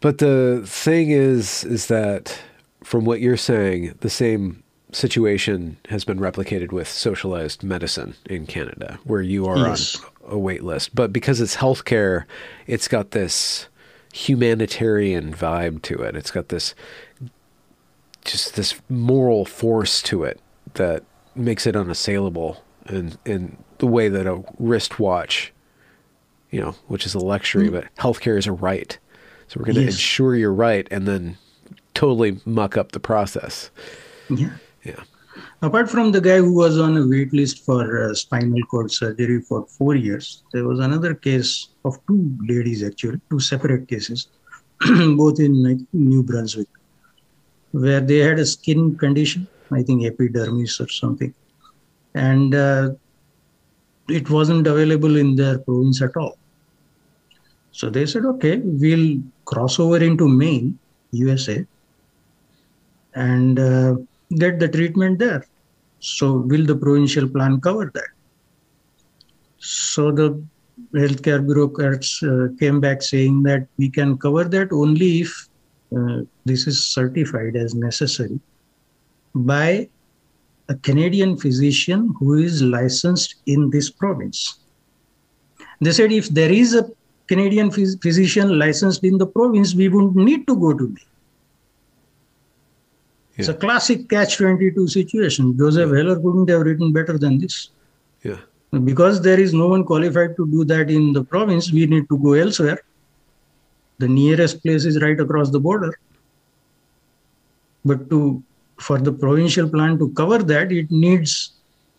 But 0.00 0.18
the 0.18 0.62
thing 0.64 1.10
is, 1.10 1.64
is 1.64 1.86
that 1.86 2.38
from 2.82 3.04
what 3.04 3.20
you're 3.20 3.36
saying, 3.36 3.94
the 4.00 4.10
same 4.10 4.62
situation 4.92 5.78
has 5.88 6.04
been 6.04 6.18
replicated 6.18 6.72
with 6.72 6.88
socialized 6.88 7.62
medicine 7.62 8.14
in 8.26 8.46
Canada, 8.46 8.98
where 9.04 9.22
you 9.22 9.46
are 9.46 9.56
yes. 9.56 10.00
on 10.24 10.32
a 10.32 10.38
wait 10.38 10.62
list. 10.62 10.94
But 10.94 11.12
because 11.12 11.40
it's 11.40 11.56
healthcare, 11.56 12.24
it's 12.66 12.88
got 12.88 13.12
this 13.12 13.68
humanitarian 14.12 15.32
vibe 15.32 15.82
to 15.82 16.02
it. 16.02 16.14
It's 16.14 16.30
got 16.30 16.48
this 16.50 16.74
just 18.24 18.54
this 18.54 18.74
moral 18.88 19.44
force 19.44 20.02
to 20.02 20.24
it 20.24 20.40
that 20.74 21.04
makes 21.34 21.66
it 21.66 21.76
unassailable 21.76 22.62
in 22.88 23.16
in 23.24 23.56
the 23.78 23.86
way 23.86 24.08
that 24.08 24.26
a 24.26 24.42
wristwatch, 24.58 25.52
you 26.50 26.60
know, 26.60 26.72
which 26.86 27.06
is 27.06 27.14
a 27.14 27.18
luxury, 27.18 27.68
mm. 27.68 27.72
but 27.72 27.94
healthcare 27.96 28.38
is 28.38 28.46
a 28.46 28.52
right. 28.52 28.98
So 29.48 29.58
we're 29.58 29.66
going 29.66 29.76
to 29.76 29.82
yes. 29.82 29.94
ensure 29.94 30.34
you're 30.34 30.54
right, 30.54 30.86
and 30.90 31.06
then 31.06 31.36
totally 31.94 32.40
muck 32.44 32.76
up 32.76 32.92
the 32.92 33.00
process. 33.00 33.70
Yeah. 34.30 34.54
Yeah. 34.84 35.02
Apart 35.62 35.90
from 35.90 36.12
the 36.12 36.20
guy 36.20 36.38
who 36.38 36.54
was 36.54 36.78
on 36.78 36.96
a 36.96 37.06
wait 37.06 37.32
list 37.32 37.64
for 37.64 38.10
uh, 38.10 38.14
spinal 38.14 38.62
cord 38.70 38.90
surgery 38.90 39.40
for 39.40 39.66
four 39.66 39.94
years, 39.94 40.42
there 40.52 40.64
was 40.64 40.80
another 40.80 41.14
case 41.14 41.68
of 41.84 41.98
two 42.06 42.36
ladies, 42.48 42.82
actually, 42.82 43.20
two 43.30 43.38
separate 43.38 43.88
cases, 43.88 44.28
both 45.16 45.38
in 45.38 45.62
like, 45.62 45.78
New 45.92 46.22
Brunswick, 46.22 46.68
where 47.72 48.00
they 48.00 48.18
had 48.18 48.38
a 48.38 48.46
skin 48.46 48.96
condition, 48.96 49.46
I 49.70 49.82
think 49.82 50.04
epidermis 50.04 50.80
or 50.80 50.88
something 50.88 51.34
and 52.14 52.54
uh, 52.54 52.90
it 54.08 54.28
wasn't 54.30 54.66
available 54.66 55.16
in 55.16 55.34
their 55.36 55.58
province 55.58 56.02
at 56.02 56.16
all. 56.16 56.36
So 57.70 57.88
they 57.88 58.04
said, 58.04 58.24
okay, 58.26 58.60
we'll 58.62 59.20
cross 59.46 59.78
over 59.78 60.02
into 60.02 60.28
Maine, 60.28 60.78
USA, 61.12 61.64
and 63.14 63.58
uh, 63.58 63.96
get 64.36 64.58
the 64.58 64.68
treatment 64.68 65.18
there. 65.18 65.46
So 66.00 66.32
will 66.32 66.66
the 66.66 66.76
provincial 66.76 67.28
plan 67.28 67.60
cover 67.60 67.90
that? 67.94 68.08
So 69.58 70.10
the 70.10 70.42
healthcare 70.94 71.46
bureaucrats 71.46 72.22
uh, 72.22 72.48
came 72.58 72.80
back 72.80 73.02
saying 73.02 73.44
that 73.44 73.68
we 73.78 73.88
can 73.88 74.18
cover 74.18 74.44
that 74.44 74.72
only 74.72 75.20
if 75.20 75.48
Uh, 75.96 76.22
this 76.44 76.66
is 76.66 76.84
certified 76.84 77.56
as 77.56 77.74
necessary 77.74 78.40
by 79.34 79.88
a 80.68 80.74
Canadian 80.76 81.36
physician 81.36 82.14
who 82.18 82.34
is 82.34 82.62
licensed 82.62 83.36
in 83.46 83.70
this 83.70 83.90
province. 83.90 84.60
They 85.80 85.92
said 85.92 86.12
if 86.12 86.28
there 86.28 86.52
is 86.52 86.74
a 86.74 86.88
Canadian 87.26 87.70
phys- 87.70 88.00
physician 88.00 88.58
licensed 88.58 89.04
in 89.04 89.18
the 89.18 89.26
province, 89.26 89.74
we 89.74 89.88
wouldn't 89.88 90.16
need 90.16 90.46
to 90.46 90.56
go 90.56 90.72
to 90.72 90.86
Maine. 90.86 90.96
Yeah. 93.32 93.38
It's 93.38 93.48
a 93.48 93.54
classic 93.54 94.08
catch 94.08 94.36
22 94.36 94.88
situation. 94.88 95.56
Joseph 95.56 95.90
yeah. 95.90 95.96
Heller 95.96 96.16
couldn't 96.16 96.48
have 96.50 96.62
written 96.62 96.92
better 96.92 97.18
than 97.18 97.38
this. 97.38 97.70
Yeah. 98.22 98.38
Because 98.84 99.20
there 99.20 99.40
is 99.40 99.52
no 99.52 99.68
one 99.68 99.84
qualified 99.84 100.36
to 100.36 100.46
do 100.46 100.64
that 100.64 100.90
in 100.90 101.12
the 101.12 101.24
province, 101.24 101.72
we 101.72 101.86
need 101.86 102.08
to 102.08 102.18
go 102.18 102.34
elsewhere. 102.34 102.80
The 104.02 104.08
nearest 104.08 104.62
place 104.64 104.84
is 104.84 105.00
right 105.00 105.18
across 105.20 105.50
the 105.50 105.60
border. 105.60 105.96
But 107.84 108.10
to 108.10 108.42
for 108.78 108.98
the 108.98 109.12
provincial 109.12 109.68
plan 109.68 109.96
to 109.98 110.08
cover 110.20 110.38
that, 110.38 110.72
it 110.72 110.90
needs 110.90 111.52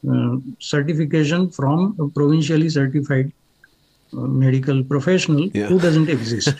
uh, 0.09 0.35
certification 0.59 1.49
from 1.49 1.95
a 1.99 2.09
provincially 2.09 2.67
certified 2.67 3.31
uh, 4.11 4.17
medical 4.17 4.83
professional 4.83 5.47
yeah. 5.53 5.67
who 5.67 5.79
doesn't 5.79 6.09
exist. 6.09 6.53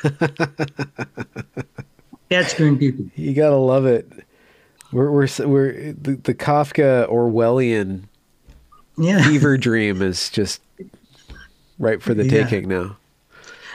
Catch 2.29 2.55
22. 2.55 3.11
You 3.15 3.33
got 3.33 3.49
to 3.49 3.57
love 3.57 3.85
it. 3.85 4.09
We're, 4.93 5.11
we're, 5.11 5.27
we're 5.45 5.91
the, 5.91 6.15
the 6.23 6.33
Kafka 6.33 7.09
Orwellian 7.09 8.03
yeah. 8.97 9.27
fever 9.27 9.57
dream 9.57 10.01
is 10.01 10.29
just 10.29 10.61
right 11.79 12.01
for 12.01 12.13
the 12.13 12.23
yeah. 12.23 12.45
taking 12.45 12.69
now. 12.69 12.95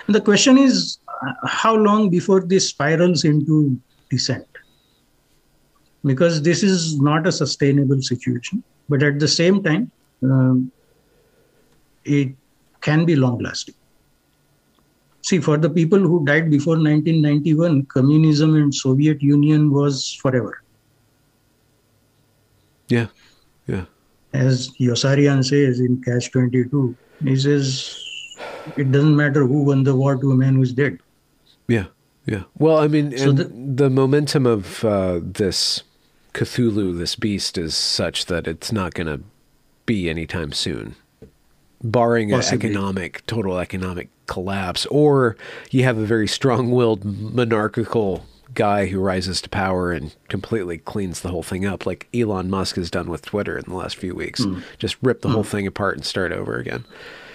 and 0.06 0.14
The 0.14 0.22
question 0.22 0.56
is 0.56 0.96
how 1.44 1.74
long 1.74 2.10
before 2.10 2.40
this 2.40 2.68
spirals 2.68 3.24
into 3.24 3.80
descent? 4.10 4.46
because 6.04 6.42
this 6.42 6.62
is 6.62 7.00
not 7.00 7.26
a 7.26 7.32
sustainable 7.32 8.00
situation. 8.02 8.62
But 8.88 9.02
at 9.02 9.18
the 9.18 9.28
same 9.28 9.62
time, 9.62 9.90
um, 10.22 10.72
it 12.04 12.34
can 12.80 13.04
be 13.04 13.16
long 13.16 13.38
lasting. 13.38 13.74
See, 15.22 15.40
for 15.40 15.58
the 15.58 15.68
people 15.68 15.98
who 15.98 16.24
died 16.24 16.50
before 16.50 16.76
1991, 16.76 17.86
communism 17.86 18.54
and 18.56 18.74
Soviet 18.74 19.20
Union 19.20 19.70
was 19.70 20.14
forever. 20.14 20.62
Yeah, 22.88 23.08
yeah. 23.66 23.84
As 24.32 24.70
Yossarian 24.80 25.44
says 25.44 25.80
in 25.80 26.00
Catch 26.02 26.30
22, 26.32 26.96
he 27.24 27.36
says, 27.36 28.02
it 28.76 28.90
doesn't 28.90 29.16
matter 29.16 29.46
who 29.46 29.64
won 29.64 29.82
the 29.82 29.94
war 29.94 30.16
to 30.16 30.32
a 30.32 30.36
man 30.36 30.54
who's 30.54 30.72
dead. 30.72 30.98
Yeah, 31.68 31.86
yeah. 32.26 32.44
Well, 32.56 32.78
I 32.78 32.88
mean, 32.88 33.16
so 33.16 33.32
the, 33.32 33.44
the, 33.44 33.90
momentum 33.90 34.46
of 34.46 34.84
uh, 34.84 35.20
this 35.22 35.82
Cthulhu, 36.32 36.98
this 36.98 37.14
beast, 37.14 37.58
is 37.58 37.76
such 37.76 38.26
that 38.26 38.46
it's 38.46 38.72
not 38.72 38.94
going 38.94 39.06
to 39.06 39.22
be 39.86 40.08
anytime 40.08 40.52
soon, 40.52 40.96
barring 41.82 42.32
an 42.32 42.40
economic, 42.40 43.24
total 43.26 43.58
economic 43.58 44.08
collapse, 44.26 44.86
or 44.86 45.36
you 45.70 45.84
have 45.84 45.98
a 45.98 46.06
very 46.06 46.26
strong-willed 46.26 47.04
monarchical 47.04 48.24
guy 48.54 48.86
who 48.86 48.98
rises 48.98 49.40
to 49.42 49.48
power 49.48 49.92
and 49.92 50.14
completely 50.28 50.78
cleans 50.78 51.20
the 51.20 51.28
whole 51.28 51.42
thing 51.42 51.66
up, 51.66 51.86
like 51.86 52.08
Elon 52.14 52.48
Musk 52.48 52.76
has 52.76 52.90
done 52.90 53.10
with 53.10 53.22
Twitter 53.22 53.58
in 53.58 53.64
the 53.68 53.74
last 53.74 53.96
few 53.96 54.14
weeks. 54.14 54.40
Mm. 54.40 54.62
Just 54.78 54.96
rip 55.02 55.20
the 55.20 55.28
mm. 55.28 55.32
whole 55.32 55.44
thing 55.44 55.66
apart 55.66 55.96
and 55.96 56.04
start 56.04 56.32
over 56.32 56.56
again. 56.56 56.84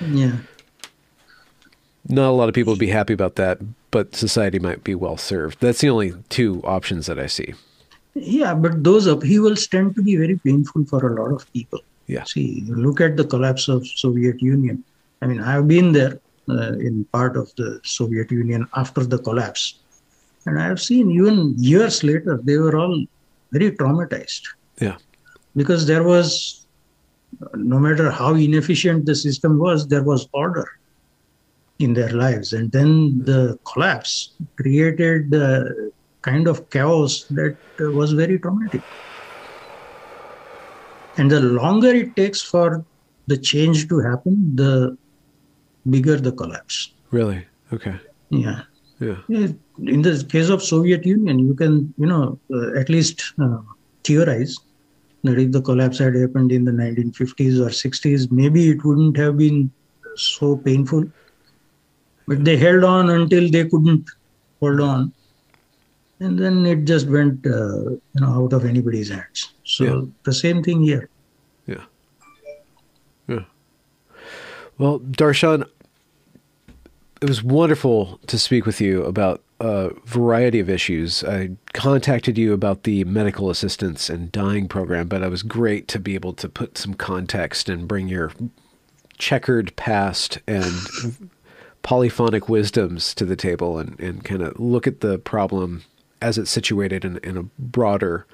Yeah. 0.02 0.38
Not 2.08 2.30
a 2.30 2.32
lot 2.32 2.50
of 2.50 2.56
people 2.56 2.74
would 2.74 2.80
be 2.80 2.90
happy 2.90 3.14
about 3.14 3.36
that, 3.36 3.60
but 3.94 4.16
society 4.16 4.58
might 4.58 4.84
be 4.84 4.96
well 4.96 5.18
served. 5.18 5.62
That's 5.62 5.82
the 5.82 5.90
only 5.90 6.14
two 6.30 6.62
options 6.64 7.06
that 7.06 7.20
I 7.20 7.28
see. 7.28 7.54
Yeah, 8.16 8.54
but 8.56 8.84
those 8.84 9.06
upheavals 9.06 9.68
tend 9.68 9.96
to 9.96 10.02
be 10.02 10.16
very 10.18 10.38
painful 10.38 10.86
for 10.86 11.00
a 11.08 11.14
lot 11.22 11.32
of 11.32 11.52
people. 11.54 11.80
Yeah. 12.08 12.24
See, 12.24 12.64
look 12.68 13.00
at 13.02 13.18
the 13.18 13.24
collapse 13.24 13.68
of 13.70 13.88
Soviet 13.88 14.42
Union. 14.42 14.84
I 15.22 15.28
mean, 15.28 15.42
I've 15.42 15.68
been 15.68 15.92
there 15.94 16.20
uh, 16.50 16.74
in 16.90 17.06
part 17.14 17.38
of 17.38 17.54
the 17.56 17.80
Soviet 17.84 18.32
Union 18.32 18.68
after 18.76 19.06
the 19.06 19.20
collapse, 19.20 19.80
and 20.48 20.60
I 20.60 20.66
have 20.66 20.82
seen 20.82 21.12
even 21.12 21.54
years 21.58 22.04
later 22.04 22.40
they 22.44 22.58
were 22.58 22.76
all 22.76 23.06
very 23.52 23.72
traumatized. 23.72 24.48
Yeah. 24.82 24.98
Because 25.56 25.86
there 25.86 26.04
was, 26.04 26.66
no 27.54 27.80
matter 27.80 28.10
how 28.10 28.34
inefficient 28.34 29.06
the 29.06 29.16
system 29.16 29.60
was, 29.60 29.88
there 29.88 30.04
was 30.04 30.28
order 30.34 30.68
in 31.80 31.94
their 31.94 32.10
lives, 32.10 32.54
and 32.54 32.72
then 32.72 33.20
the 33.26 33.58
collapse 33.74 34.36
created. 34.58 35.32
the 35.32 35.92
kind 36.24 36.48
of 36.48 36.70
chaos 36.70 37.26
that 37.32 37.58
uh, 37.82 37.92
was 37.92 38.14
very 38.14 38.40
traumatic. 38.40 38.84
And 41.18 41.30
the 41.30 41.42
longer 41.42 41.90
it 41.90 42.16
takes 42.16 42.42
for 42.42 42.86
the 43.28 43.38
change 43.38 43.88
to 43.90 44.00
happen, 44.00 44.56
the 44.56 44.98
bigger 45.90 46.18
the 46.18 46.32
collapse. 46.32 46.94
Really? 47.12 47.46
Okay. 47.72 48.00
Yeah. 48.30 48.62
Yeah. 49.00 49.18
Yeah, 49.28 49.48
In 49.80 50.02
the 50.02 50.26
case 50.30 50.50
of 50.50 50.64
Soviet 50.64 51.06
Union, 51.06 51.40
you 51.40 51.56
can, 51.56 51.94
you 51.98 52.06
know, 52.06 52.40
uh, 52.54 52.80
at 52.80 52.90
least 52.90 53.22
uh, 53.42 53.58
theorize 54.04 54.56
that 55.24 55.38
if 55.40 55.52
the 55.52 55.62
collapse 55.62 55.98
had 56.00 56.16
happened 56.16 56.52
in 56.52 56.66
the 56.66 56.72
1950s 56.72 57.60
or 57.60 57.70
60s, 57.70 58.32
maybe 58.32 58.70
it 58.70 58.84
wouldn't 58.84 59.18
have 59.18 59.38
been 59.38 59.72
so 60.16 60.58
painful. 60.58 61.04
But 62.28 62.46
they 62.46 62.58
held 62.58 62.84
on 62.84 63.10
until 63.10 63.50
they 63.50 63.68
couldn't 63.68 64.10
hold 64.60 64.80
on, 64.80 65.12
and 66.20 66.40
then 66.40 66.66
it 66.66 66.86
just 66.86 67.08
went, 67.08 67.46
uh, 67.46 67.90
you 67.92 68.00
know, 68.22 68.44
out 68.44 68.54
of 68.54 68.66
anybody's 68.66 69.10
hands. 69.10 69.54
So 69.66 69.84
Yeah. 69.84 70.02
the 70.24 70.34
same 70.34 70.64
thing 70.64 70.82
here. 70.84 71.10
Yeah. 71.68 71.84
Yeah. 73.28 73.44
Well, 74.78 75.00
Darshan, 75.00 75.68
it 77.22 77.28
was 77.28 77.44
wonderful 77.44 78.20
to 78.28 78.40
speak 78.40 78.66
with 78.66 78.80
you 78.82 79.04
about 79.04 79.42
a 79.60 79.92
variety 80.06 80.60
of 80.60 80.70
issues. 80.70 81.24
I 81.24 81.52
contacted 81.74 82.38
you 82.38 82.54
about 82.54 82.84
the 82.84 83.04
medical 83.06 83.50
assistance 83.50 84.10
and 84.10 84.32
dying 84.32 84.68
program, 84.68 85.08
but 85.08 85.22
it 85.22 85.30
was 85.30 85.44
great 85.44 85.88
to 85.90 86.00
be 86.00 86.16
able 86.16 86.34
to 86.34 86.50
put 86.50 86.78
some 86.78 86.94
context 86.94 87.70
and 87.70 87.88
bring 87.88 88.08
your 88.08 88.32
checkered 89.18 89.74
past 89.76 90.40
and 90.48 90.74
polyphonic 91.84 92.50
wisdoms 92.50 93.14
to 93.14 93.26
the 93.26 93.36
table 93.36 93.78
and, 93.78 94.00
and 94.00 94.24
kind 94.24 94.42
of 94.42 94.60
look 94.60 94.88
at 94.88 95.02
the 95.02 95.20
problem 95.20 95.84
as 96.22 96.38
it's 96.38 96.50
situated 96.50 97.04
in, 97.04 97.18
in 97.18 97.38
a 97.38 97.44
broader 97.60 98.26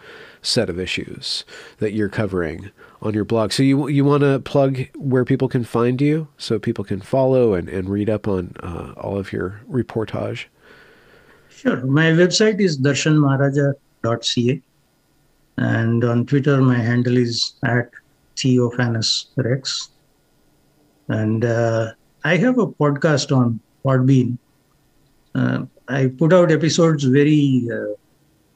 set 0.42 0.70
of 0.70 0.80
issues 0.80 1.44
that 1.80 1.92
you're 1.92 2.08
covering 2.08 2.70
on 3.02 3.14
your 3.14 3.26
blog. 3.26 3.52
So 3.52 3.64
you 3.64 3.88
you 3.88 4.06
want 4.06 4.22
to 4.22 4.40
plug 4.40 4.86
where 4.96 5.26
people 5.26 5.50
can 5.50 5.64
find 5.64 6.00
you 6.00 6.28
so 6.38 6.60
people 6.60 6.84
can 6.84 7.02
follow 7.02 7.56
and, 7.56 7.68
and 7.68 7.90
read 7.90 8.10
up 8.10 8.28
on 8.28 8.54
uh, 8.62 8.94
all 8.96 9.18
of 9.18 9.34
your 9.34 9.62
reportage. 9.70 10.46
Sure. 11.50 11.84
My 11.86 12.12
website 12.12 12.62
is 12.62 12.80
darshanmaharaja.ca. 12.80 14.62
And 15.58 16.04
on 16.06 16.26
Twitter, 16.26 16.62
my 16.62 16.78
handle 16.78 17.18
is 17.18 17.54
at 17.66 17.90
Theophanes 18.38 19.26
Rex. 19.36 19.90
And 21.10 21.44
uh, 21.44 21.94
I 22.24 22.38
have 22.38 22.58
a 22.58 22.68
podcast 22.68 23.36
on 23.36 23.60
Podbean. 23.86 24.38
Uh, 25.36 25.66
I 25.88 26.08
put 26.08 26.34
out 26.34 26.52
episodes 26.52 27.04
very 27.04 27.68
uh, 27.74 27.94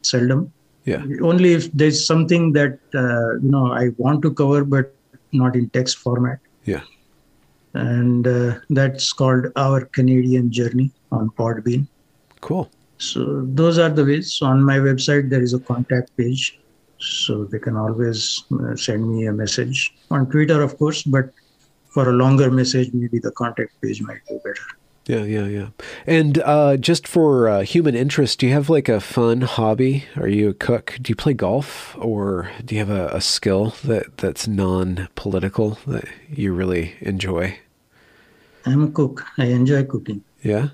seldom, 0.02 0.52
Yeah. 0.86 1.04
only 1.22 1.54
if 1.54 1.72
there's 1.72 2.06
something 2.06 2.52
that 2.54 2.80
uh, 2.94 3.36
you 3.44 3.52
know 3.52 3.72
I 3.74 3.90
want 3.98 4.22
to 4.24 4.34
cover, 4.34 4.64
but 4.64 4.94
not 5.32 5.56
in 5.56 5.70
text 5.70 5.98
format. 5.98 6.40
Yeah. 6.66 6.82
And 7.74 8.28
uh, 8.28 8.56
that's 8.70 9.12
called 9.14 9.48
Our 9.56 9.86
Canadian 9.86 10.52
Journey 10.52 10.92
on 11.12 11.30
Podbean. 11.32 11.88
Cool. 12.42 12.70
So 12.98 13.42
those 13.46 13.80
are 13.80 13.90
the 13.90 14.06
ways. 14.06 14.34
So 14.34 14.46
on 14.46 14.64
my 14.64 14.78
website, 14.78 15.30
there 15.30 15.42
is 15.42 15.54
a 15.54 15.60
contact 15.60 16.16
page. 16.18 16.60
So 17.00 17.46
they 17.46 17.60
can 17.60 17.76
always 17.76 18.44
uh, 18.54 18.76
send 18.76 19.10
me 19.10 19.26
a 19.26 19.34
message 19.34 19.94
on 20.12 20.30
Twitter, 20.30 20.62
of 20.62 20.78
course, 20.78 21.04
but 21.04 21.32
for 21.94 22.10
a 22.10 22.14
longer 22.14 22.50
message, 22.50 22.90
maybe 22.94 23.20
the 23.20 23.32
contact 23.32 23.80
page 23.82 24.02
might 24.02 24.26
be 24.28 24.38
better. 24.44 24.56
Yeah, 25.06 25.24
yeah, 25.24 25.46
yeah. 25.48 25.68
And 26.08 26.40
uh, 26.40 26.78
just 26.78 27.08
for 27.08 27.50
uh, 27.50 27.62
human 27.64 27.94
interest, 27.94 28.40
do 28.40 28.48
you 28.48 28.54
have 28.54 28.70
like 28.70 28.88
a 28.88 29.02
fun 29.02 29.42
hobby? 29.42 30.06
Are 30.16 30.30
you 30.30 30.50
a 30.50 30.54
cook? 30.54 30.98
Do 31.02 31.12
you 31.12 31.16
play 31.16 31.34
golf, 31.34 31.96
or 32.00 32.50
do 32.64 32.76
you 32.76 32.80
have 32.80 32.90
a, 32.90 33.08
a 33.08 33.20
skill 33.20 33.76
that 33.84 34.18
that's 34.18 34.48
non-political 34.48 35.78
that 35.88 36.06
you 36.30 36.54
really 36.54 36.96
enjoy? 37.02 37.60
I'm 38.66 38.84
a 38.84 38.92
cook. 38.92 39.26
I 39.38 39.48
enjoy 39.48 39.84
cooking. 39.84 40.24
Yeah. 40.42 40.70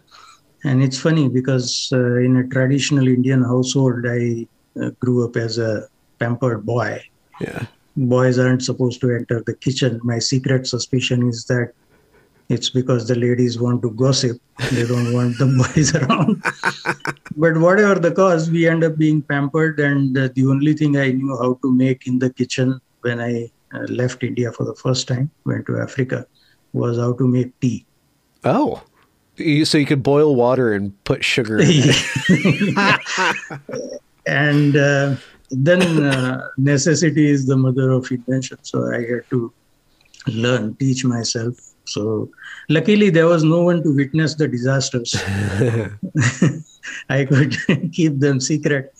And 0.63 0.83
it's 0.83 0.99
funny 0.99 1.27
because 1.27 1.89
uh, 1.91 2.17
in 2.17 2.37
a 2.37 2.47
traditional 2.47 3.07
Indian 3.07 3.43
household, 3.43 4.05
I 4.07 4.45
uh, 4.79 4.91
grew 4.99 5.25
up 5.25 5.37
as 5.37 5.57
a 5.57 5.87
pampered 6.19 6.65
boy. 6.65 7.01
Yeah. 7.41 7.65
Boys 7.95 8.39
aren't 8.39 8.63
supposed 8.63 9.01
to 9.01 9.13
enter 9.13 9.41
the 9.41 9.53
kitchen. 9.53 9.99
My 10.03 10.19
secret 10.19 10.67
suspicion 10.67 11.27
is 11.27 11.45
that 11.45 11.73
it's 12.49 12.69
because 12.69 13.07
the 13.07 13.15
ladies 13.15 13.59
want 13.59 13.81
to 13.83 13.91
gossip. 13.91 14.41
They 14.71 14.85
don't 14.85 15.13
want 15.13 15.37
the 15.37 15.45
boys 15.75 15.93
around. 15.95 16.41
but 17.37 17.57
whatever 17.57 17.99
the 17.99 18.11
cause, 18.11 18.49
we 18.49 18.67
end 18.67 18.83
up 18.83 18.97
being 18.97 19.21
pampered. 19.21 19.79
And 19.79 20.17
uh, 20.17 20.29
the 20.33 20.47
only 20.47 20.73
thing 20.73 20.97
I 20.97 21.11
knew 21.11 21.37
how 21.37 21.59
to 21.61 21.71
make 21.71 22.07
in 22.07 22.17
the 22.17 22.31
kitchen 22.31 22.81
when 23.01 23.21
I 23.21 23.51
uh, 23.73 23.81
left 23.89 24.23
India 24.23 24.51
for 24.51 24.63
the 24.63 24.73
first 24.75 25.07
time, 25.07 25.29
went 25.45 25.67
to 25.67 25.79
Africa, 25.79 26.25
was 26.73 26.97
how 26.97 27.13
to 27.13 27.27
make 27.27 27.57
tea. 27.59 27.85
Oh. 28.43 28.81
You, 29.35 29.63
so 29.63 29.77
you 29.77 29.85
could 29.85 30.03
boil 30.03 30.35
water 30.35 30.73
and 30.73 31.01
put 31.03 31.23
sugar 31.23 31.59
in 31.59 31.67
it. 31.69 32.99
and 34.25 34.75
uh, 34.75 35.15
then 35.51 36.03
uh, 36.03 36.47
necessity 36.57 37.29
is 37.29 37.45
the 37.45 37.57
mother 37.57 37.91
of 37.91 38.11
invention. 38.11 38.57
So 38.61 38.91
I 38.91 39.01
had 39.01 39.29
to 39.31 39.53
learn, 40.27 40.75
teach 40.75 41.03
myself. 41.05 41.55
So 41.85 42.29
luckily 42.69 43.09
there 43.09 43.25
was 43.25 43.43
no 43.43 43.63
one 43.63 43.81
to 43.83 43.95
witness 43.95 44.35
the 44.35 44.47
disasters. 44.47 45.15
I 47.09 47.25
could 47.25 47.55
keep 47.93 48.19
them 48.19 48.39
secret. 48.39 48.93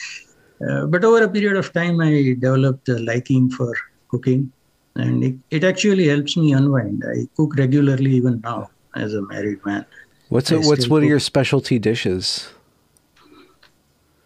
Uh, 0.67 0.85
but 0.87 1.05
over 1.05 1.23
a 1.23 1.29
period 1.29 1.55
of 1.55 1.71
time, 1.71 2.01
I 2.01 2.35
developed 2.39 2.89
a 2.89 2.99
liking 2.99 3.49
for 3.49 3.73
cooking, 4.09 4.51
and 4.95 5.23
it, 5.23 5.35
it 5.51 5.63
actually 5.63 6.09
helps 6.09 6.35
me 6.35 6.51
unwind. 6.51 7.03
I 7.07 7.27
cook 7.37 7.55
regularly 7.55 8.11
even 8.11 8.41
now 8.41 8.69
as 8.95 9.13
a 9.13 9.21
married 9.21 9.65
man. 9.65 9.85
What's 10.27 10.51
a, 10.51 10.59
what's 10.59 10.89
one 10.89 11.03
of 11.03 11.09
your 11.09 11.19
specialty 11.19 11.79
dishes? 11.79 12.49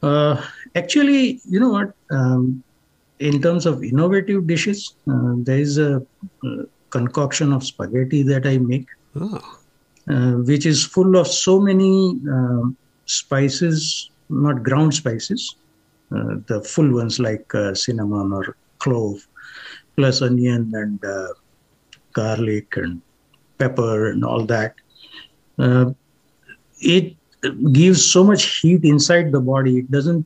Uh, 0.02 0.44
actually, 0.76 1.42
you 1.50 1.60
know 1.60 1.70
what? 1.70 1.94
Um, 2.12 2.64
in 3.20 3.42
terms 3.42 3.66
of 3.66 3.84
innovative 3.84 4.48
dishes, 4.48 4.96
uh, 5.10 5.34
there 5.38 5.58
is 5.60 5.78
a 5.78 5.98
uh, 6.46 6.64
concoction 6.90 7.54
of 7.54 7.64
spaghetti 7.64 8.24
that 8.24 8.46
I 8.46 8.58
make, 8.58 8.88
Oh. 9.16 9.40
uh, 10.10 10.34
which 10.50 10.66
is 10.66 10.84
full 10.84 11.16
of 11.18 11.28
so 11.28 11.60
many 11.60 12.20
um, 12.30 12.76
spices, 13.06 14.10
not 14.30 14.64
ground 14.64 14.94
spices, 14.94 15.56
uh, 16.16 16.36
the 16.48 16.62
full 16.62 16.92
ones 16.92 17.20
like 17.20 17.54
uh, 17.56 17.74
cinnamon 17.74 18.34
or 18.34 18.56
clove, 18.80 19.26
plus 19.96 20.22
onion 20.22 20.72
and 20.74 21.04
uh, 21.06 21.28
garlic 22.14 22.76
and 22.78 23.02
pepper 23.58 24.10
and 24.10 24.24
all 24.26 24.44
that. 24.46 24.74
Uh, 25.60 25.92
it 26.82 27.16
gives 27.72 28.04
so 28.04 28.24
much 28.24 28.60
heat 28.60 28.84
inside 28.84 29.32
the 29.32 29.40
body. 29.40 29.80
It 29.80 29.92
doesn't 29.92 30.26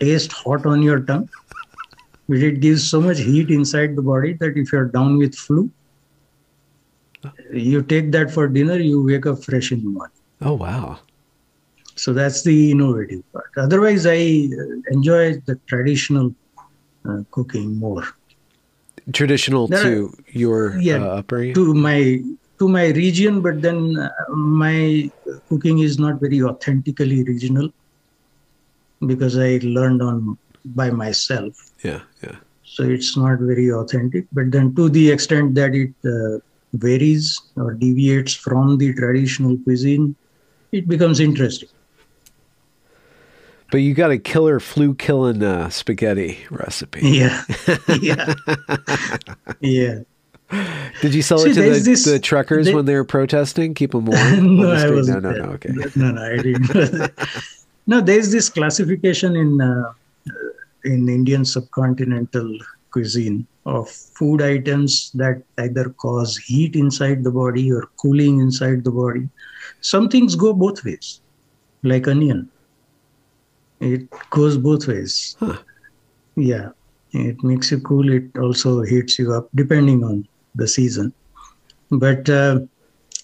taste 0.00 0.32
hot 0.32 0.66
on 0.66 0.82
your 0.82 1.00
tongue, 1.00 1.28
but 2.28 2.38
it 2.38 2.60
gives 2.60 2.88
so 2.88 3.00
much 3.00 3.18
heat 3.18 3.50
inside 3.50 3.96
the 3.96 4.02
body 4.02 4.34
that 4.34 4.56
if 4.56 4.72
you're 4.72 4.86
down 4.86 5.18
with 5.18 5.34
flu, 5.34 5.70
you 7.52 7.82
take 7.82 8.12
that 8.12 8.30
for 8.30 8.48
dinner, 8.48 8.76
you 8.76 9.02
wake 9.04 9.26
up 9.26 9.42
fresh 9.42 9.72
in 9.72 9.82
the 9.82 9.88
morning. 9.88 10.12
Oh 10.40 10.54
wow. 10.54 10.98
So 11.96 12.12
that's 12.12 12.42
the 12.44 12.70
innovative 12.70 13.22
part. 13.32 13.50
Otherwise, 13.56 14.06
I 14.06 14.14
uh, 14.16 14.92
enjoy 14.92 15.34
the 15.46 15.60
traditional 15.66 16.34
uh, 17.08 17.22
cooking 17.32 17.74
more. 17.76 18.04
Traditional 19.12 19.66
There 19.66 19.82
to 19.82 20.12
your 20.32 20.78
Yeah, 20.78 20.98
uh, 20.98 21.18
upbringing. 21.18 21.54
to 21.54 21.74
my 21.74 22.22
to 22.60 22.68
my 22.68 22.88
region, 22.88 23.40
but 23.40 23.62
then 23.62 23.96
uh, 23.96 24.10
my 24.34 25.10
cooking 25.48 25.78
is 25.80 25.98
not 25.98 26.20
very 26.20 26.42
authentically 26.42 27.24
regional 27.24 27.70
because 29.06 29.38
I 29.38 29.60
learned 29.62 30.02
on 30.02 30.36
by 30.64 30.90
myself. 30.90 31.54
yeah, 31.82 32.00
yeah. 32.22 32.36
So 32.64 32.84
it's 32.84 33.16
not 33.16 33.38
very 33.40 33.72
authentic. 33.72 34.26
But 34.32 34.50
then 34.52 34.74
to 34.76 34.88
the 34.88 35.10
extent 35.10 35.54
that 35.54 35.74
it 35.74 35.92
uh, 36.04 36.38
varies 36.74 37.40
or 37.56 37.72
deviates 37.74 38.34
from 38.34 38.76
the 38.78 38.92
traditional 38.94 39.56
cuisine, 39.58 40.14
it 40.72 40.86
becomes 40.86 41.18
interesting. 41.18 41.68
But 43.70 43.78
you 43.78 43.94
got 43.94 44.10
a 44.10 44.18
killer 44.18 44.60
flu 44.60 44.94
killing 44.94 45.42
uh, 45.42 45.68
spaghetti 45.70 46.38
recipe. 46.50 47.00
Yeah, 47.02 47.42
yeah, 48.00 48.34
yeah. 49.60 50.00
Did 51.02 51.14
you 51.14 51.20
sell 51.20 51.38
See, 51.40 51.50
it 51.50 51.54
to 51.54 51.62
the, 51.62 51.68
this- 51.80 52.04
the 52.04 52.18
truckers 52.18 52.66
there- 52.66 52.74
when 52.76 52.84
they 52.86 52.94
were 52.94 53.04
protesting? 53.04 53.74
Keep 53.74 53.92
them 53.92 54.06
warm. 54.06 54.56
no, 54.60 54.70
the 54.74 54.86
I 54.86 54.90
wasn't 54.90 55.22
No, 55.22 55.32
no, 55.32 55.44
no. 55.46 55.52
Okay. 55.52 55.72
No, 55.96 56.10
no, 56.12 56.22
I 56.22 56.36
didn't. 56.38 57.12
No, 57.88 58.02
there's 58.02 58.30
this 58.30 58.50
classification 58.50 59.34
in 59.34 59.60
uh, 59.62 59.92
in 60.84 61.08
Indian 61.08 61.42
subcontinental 61.42 62.60
cuisine 62.90 63.46
of 63.64 63.88
food 63.88 64.42
items 64.42 65.10
that 65.14 65.42
either 65.58 65.88
cause 66.04 66.36
heat 66.36 66.76
inside 66.76 67.24
the 67.24 67.30
body 67.30 67.72
or 67.72 67.88
cooling 67.96 68.40
inside 68.40 68.84
the 68.84 68.90
body. 68.90 69.26
Some 69.80 70.08
things 70.10 70.34
go 70.34 70.52
both 70.52 70.84
ways, 70.84 71.20
like 71.82 72.06
onion. 72.08 72.50
It 73.80 74.06
goes 74.30 74.58
both 74.58 74.86
ways. 74.86 75.36
Huh. 75.40 75.56
Yeah, 76.36 76.70
it 77.12 77.42
makes 77.42 77.70
you 77.70 77.80
cool. 77.80 78.12
It 78.12 78.36
also 78.38 78.82
heats 78.82 79.18
you 79.18 79.32
up, 79.32 79.48
depending 79.54 80.04
on 80.04 80.28
the 80.54 80.68
season. 80.68 81.14
But 81.90 82.28
uh, 82.28 82.60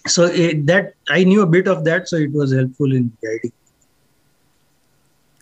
so 0.07 0.25
it, 0.25 0.67
that 0.67 0.95
I 1.11 1.25
knew 1.25 1.43
a 1.43 1.47
bit 1.47 1.69
of 1.69 1.85
that, 1.85 2.09
so 2.09 2.17
it 2.17 2.33
was 2.33 2.55
helpful 2.55 2.95
in 2.95 3.13
guiding. 3.23 3.53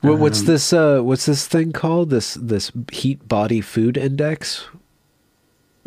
What, 0.03 0.19
what's 0.19 0.43
this? 0.43 0.73
Uh, 0.73 1.01
what's 1.01 1.27
this 1.27 1.47
thing 1.47 1.73
called? 1.73 2.11
This 2.11 2.35
this 2.35 2.71
heat 2.93 3.27
body 3.29 3.61
food 3.61 3.97
index? 3.97 4.65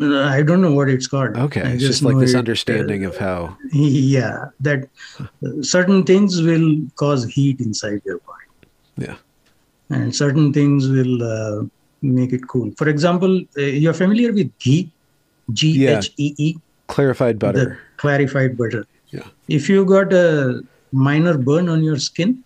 Uh, 0.00 0.24
I 0.24 0.42
don't 0.42 0.60
know 0.60 0.72
what 0.72 0.88
it's 0.90 1.06
called. 1.06 1.36
Okay, 1.36 1.62
I 1.62 1.68
it's 1.72 1.82
just 1.82 2.02
like 2.02 2.18
this 2.18 2.32
it, 2.32 2.36
uh, 2.36 2.38
understanding 2.40 3.04
of 3.04 3.16
how. 3.16 3.56
Yeah, 3.72 4.46
that 4.60 4.88
uh, 5.20 5.26
certain 5.62 6.02
things 6.04 6.42
will 6.42 6.80
cause 6.96 7.24
heat 7.24 7.60
inside 7.60 8.02
your 8.04 8.18
body, 8.18 8.46
Yeah. 8.98 9.16
and 9.90 10.14
certain 10.14 10.52
things 10.52 10.88
will 10.88 11.22
uh, 11.22 11.64
make 12.02 12.32
it 12.34 12.46
cool. 12.48 12.72
For 12.76 12.88
example, 12.88 13.40
uh, 13.56 13.60
you're 13.62 13.94
familiar 13.94 14.32
with 14.32 14.50
ghee, 14.58 14.90
G. 15.52 15.86
H 15.86 16.12
E 16.16 16.34
E, 16.38 16.56
Clarified 16.88 17.40
the 17.40 17.46
butter. 17.46 17.78
clarified 17.96 18.56
butter. 18.58 18.84
Yeah. 19.10 19.26
If 19.48 19.68
you 19.68 19.84
got 19.86 20.12
a 20.12 20.62
minor 20.92 21.36
burn 21.38 21.68
on 21.70 21.82
your 21.82 21.96
skin, 21.98 22.42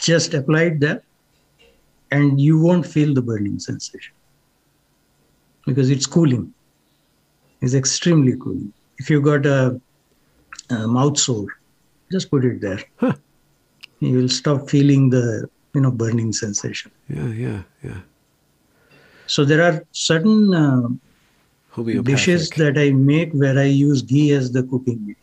just 0.00 0.34
apply 0.34 0.62
it 0.62 0.80
there, 0.80 1.02
and 2.10 2.40
you 2.40 2.60
won't 2.60 2.86
feel 2.86 3.14
the 3.14 3.22
burning 3.22 3.58
sensation 3.58 4.14
because 5.66 5.90
it's 5.90 6.06
cooling. 6.06 6.52
It's 7.60 7.74
extremely 7.74 8.36
cooling. 8.36 8.72
If 8.98 9.08
you 9.08 9.20
got 9.20 9.46
a, 9.46 9.80
a 10.70 10.86
mouth 10.86 11.18
sore, 11.18 11.46
just 12.10 12.30
put 12.30 12.44
it 12.44 12.60
there. 12.60 12.80
Huh. 12.96 13.14
You 14.00 14.18
will 14.18 14.28
stop 14.28 14.68
feeling 14.68 15.10
the 15.10 15.48
you 15.74 15.80
know 15.80 15.90
burning 15.90 16.32
sensation. 16.32 16.90
Yeah, 17.08 17.28
yeah, 17.28 17.62
yeah. 17.82 18.00
So 19.26 19.44
there 19.44 19.62
are 19.62 19.84
certain 19.92 20.52
uh, 20.52 20.88
dishes 22.02 22.50
that 22.50 22.76
I 22.76 22.90
make 22.90 23.32
where 23.32 23.58
I 23.58 23.64
use 23.64 24.02
ghee 24.02 24.32
as 24.32 24.52
the 24.52 24.62
cooking 24.64 25.00
medium. 25.00 25.16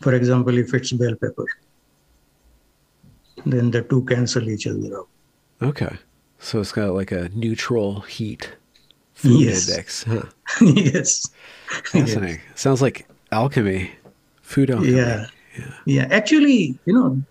For 0.00 0.14
example, 0.14 0.58
if 0.58 0.74
it's 0.74 0.92
bell 0.92 1.14
pepper, 1.14 1.46
then 3.52 3.70
the 3.70 3.82
two 3.82 4.04
cancel 4.04 4.48
each 4.48 4.66
other 4.66 4.98
out. 4.98 5.08
Okay, 5.62 5.96
so 6.38 6.60
it's 6.60 6.72
got 6.72 6.92
like 6.94 7.12
a 7.12 7.28
neutral 7.30 8.00
heat 8.02 8.50
food 9.14 9.40
Yes. 9.40 9.68
index. 9.68 10.02
Huh. 10.04 10.22
yes. 10.60 11.30
Fascinating. 11.84 12.40
Sounds 12.54 12.82
like 12.82 13.06
alchemy, 13.32 13.92
food 14.42 14.70
alchemy. 14.70 14.92
Yeah. 14.92 15.26
Yeah. 15.86 16.06
Actually, 16.10 16.78
you 16.84 16.92
know, 16.92 17.22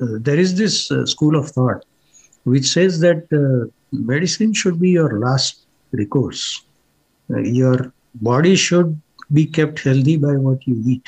uh, 0.00 0.18
there 0.20 0.38
is 0.38 0.54
this 0.56 0.90
uh, 0.90 1.04
school 1.04 1.36
of 1.36 1.50
thought 1.50 1.84
which 2.44 2.66
says 2.66 3.00
that 3.00 3.24
uh, 3.36 3.68
medicine 3.92 4.54
should 4.54 4.80
be 4.80 4.90
your 4.90 5.18
last 5.20 5.66
recourse. 5.92 6.62
Uh, 7.28 7.40
your 7.40 7.92
body 8.14 8.56
should 8.56 8.98
be 9.32 9.44
kept 9.44 9.80
healthy 9.80 10.16
by 10.16 10.32
what 10.36 10.66
you 10.66 10.82
eat. 10.86 11.06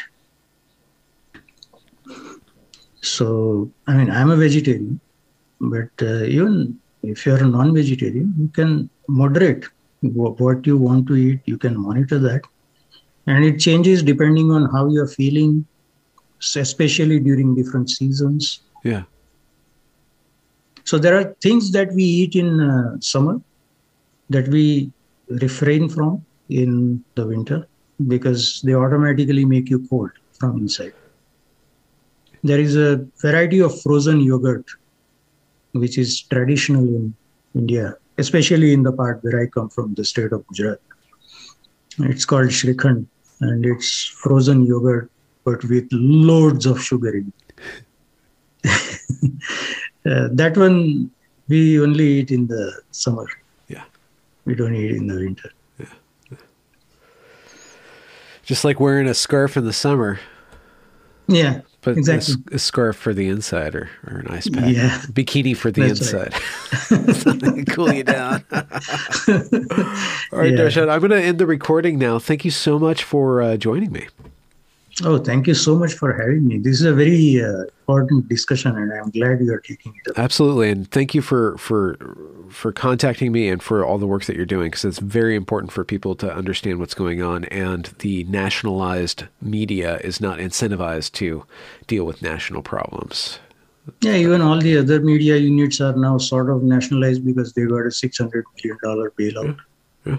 So, 3.02 3.70
I 3.86 3.94
mean, 3.94 4.10
I'm 4.10 4.30
a 4.30 4.36
vegetarian, 4.36 5.00
but 5.60 5.90
uh, 6.00 6.24
even 6.24 6.78
if 7.02 7.26
you're 7.26 7.42
a 7.42 7.46
non 7.46 7.74
vegetarian, 7.74 8.32
you 8.38 8.48
can 8.48 8.88
moderate 9.08 9.64
what 10.00 10.66
you 10.66 10.76
want 10.78 11.06
to 11.08 11.16
eat, 11.16 11.40
you 11.44 11.58
can 11.58 11.78
monitor 11.78 12.18
that. 12.20 12.42
And 13.26 13.44
it 13.44 13.58
changes 13.58 14.02
depending 14.02 14.50
on 14.50 14.70
how 14.70 14.88
you're 14.88 15.08
feeling, 15.08 15.66
especially 16.40 17.20
during 17.20 17.54
different 17.54 17.90
seasons. 17.90 18.62
Yeah. 18.84 19.02
So 20.84 20.98
there 20.98 21.16
are 21.18 21.34
things 21.40 21.70
that 21.72 21.92
we 21.92 22.02
eat 22.02 22.34
in 22.34 22.60
uh, 22.60 22.96
summer 23.00 23.40
that 24.30 24.48
we 24.48 24.92
refrain 25.28 25.88
from 25.88 26.24
in 26.48 27.04
the 27.14 27.26
winter 27.26 27.66
because 28.08 28.60
they 28.64 28.74
automatically 28.74 29.44
make 29.44 29.70
you 29.70 29.86
cold 29.88 30.10
from 30.38 30.58
inside. 30.58 30.92
There 32.42 32.58
is 32.58 32.76
a 32.76 33.06
variety 33.20 33.60
of 33.60 33.80
frozen 33.82 34.20
yogurt 34.20 34.66
which 35.72 35.96
is 35.96 36.20
traditional 36.22 36.84
in 36.84 37.14
India, 37.54 37.96
especially 38.18 38.72
in 38.72 38.82
the 38.82 38.92
part 38.92 39.22
where 39.24 39.40
I 39.40 39.46
come 39.46 39.70
from, 39.70 39.94
the 39.94 40.04
state 40.04 40.32
of 40.32 40.46
Gujarat. 40.48 40.80
It's 42.00 42.24
called 42.24 42.48
Shrikhand 42.48 43.06
and 43.40 43.64
it's 43.64 44.04
frozen 44.04 44.64
yogurt 44.64 45.10
but 45.44 45.64
with 45.64 45.88
loads 45.90 46.66
of 46.66 46.82
sugar 46.82 47.16
in 47.16 47.32
it. 48.64 48.72
Uh, 50.04 50.28
that 50.32 50.56
one 50.56 51.08
we 51.46 51.80
only 51.80 52.04
eat 52.04 52.32
in 52.32 52.48
the 52.48 52.82
summer. 52.90 53.24
Yeah. 53.68 53.84
We 54.44 54.56
don't 54.56 54.74
eat 54.74 54.90
in 54.90 55.06
the 55.06 55.14
winter. 55.14 55.52
Yeah. 55.78 56.38
Just 58.42 58.64
like 58.64 58.80
wearing 58.80 59.06
a 59.06 59.14
scarf 59.14 59.56
in 59.56 59.64
the 59.64 59.72
summer, 59.72 60.18
Yeah, 61.28 61.60
but 61.82 61.96
a 61.96 61.98
exactly. 61.98 62.34
s- 62.34 62.54
a, 62.54 62.58
scarf 62.58 62.96
for 62.96 63.12
the 63.12 63.28
inside 63.28 63.74
or, 63.74 63.90
or 64.06 64.18
an 64.18 64.28
ice 64.28 64.48
pack. 64.48 64.72
Yeah. 64.74 65.00
Bikini 65.12 65.56
for 65.56 65.70
the 65.70 65.82
That's 65.82 66.00
inside. 66.12 66.34
Something 67.16 67.64
to 67.64 67.72
cool 67.72 67.92
you 67.92 68.04
down. 68.04 68.44
All 68.52 68.62
right, 70.38 70.52
Yeah. 70.52 70.58
Darshan, 70.60 70.88
I'm 70.90 71.00
going 71.00 71.10
to 71.10 71.22
end 71.22 71.38
the 71.38 71.46
recording 71.46 71.98
now. 71.98 72.18
Thank 72.18 72.44
you 72.44 72.50
so 72.50 72.78
much 72.78 73.04
for 73.04 73.42
uh, 73.42 73.56
joining 73.56 73.92
me. 73.92 74.08
Oh, 75.04 75.18
thank 75.18 75.46
you 75.46 75.54
so 75.54 75.74
much 75.76 75.94
for 75.94 76.12
having 76.12 76.46
me. 76.46 76.58
This 76.58 76.74
is 76.74 76.82
a 76.84 76.92
very 76.94 77.42
uh, 77.42 77.64
important 77.80 78.28
discussion, 78.28 78.76
and 78.76 78.92
I'm 78.92 79.10
glad 79.10 79.40
you 79.40 79.52
are 79.52 79.58
taking 79.60 79.94
it 80.04 80.10
up. 80.10 80.18
Absolutely, 80.18 80.70
and 80.70 80.88
thank 80.90 81.14
you 81.14 81.22
for 81.22 81.56
for 81.56 81.96
for 82.52 82.72
contacting 82.72 83.32
me 83.32 83.48
and 83.48 83.62
for 83.62 83.84
all 83.84 83.98
the 83.98 84.06
work 84.06 84.24
that 84.26 84.36
you're 84.36 84.46
doing 84.46 84.70
because 84.70 84.84
it's 84.84 84.98
very 84.98 85.34
important 85.34 85.72
for 85.72 85.84
people 85.84 86.14
to 86.16 86.32
understand 86.32 86.78
what's 86.78 86.94
going 86.94 87.22
on. 87.22 87.44
And 87.46 87.86
the 87.98 88.24
nationalized 88.24 89.24
media 89.40 89.98
is 89.98 90.20
not 90.20 90.38
incentivized 90.38 91.12
to 91.12 91.44
deal 91.86 92.04
with 92.04 92.22
national 92.22 92.62
problems. 92.62 93.38
Yeah, 94.00 94.14
even 94.14 94.40
all 94.40 94.60
the 94.60 94.78
other 94.78 95.00
media 95.00 95.36
units 95.36 95.80
are 95.80 95.96
now 95.96 96.18
sort 96.18 96.50
of 96.50 96.62
nationalized 96.62 97.24
because 97.26 97.52
they 97.52 97.64
got 97.64 97.80
a 97.80 97.90
$600 97.90 98.44
million 98.62 98.78
bailout. 99.18 99.58
Yeah. 100.04 100.18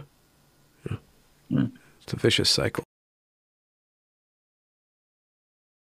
Hmm. 1.49 1.65
It's 2.01 2.13
a 2.13 2.17
vicious 2.17 2.49
cycle. 2.49 2.83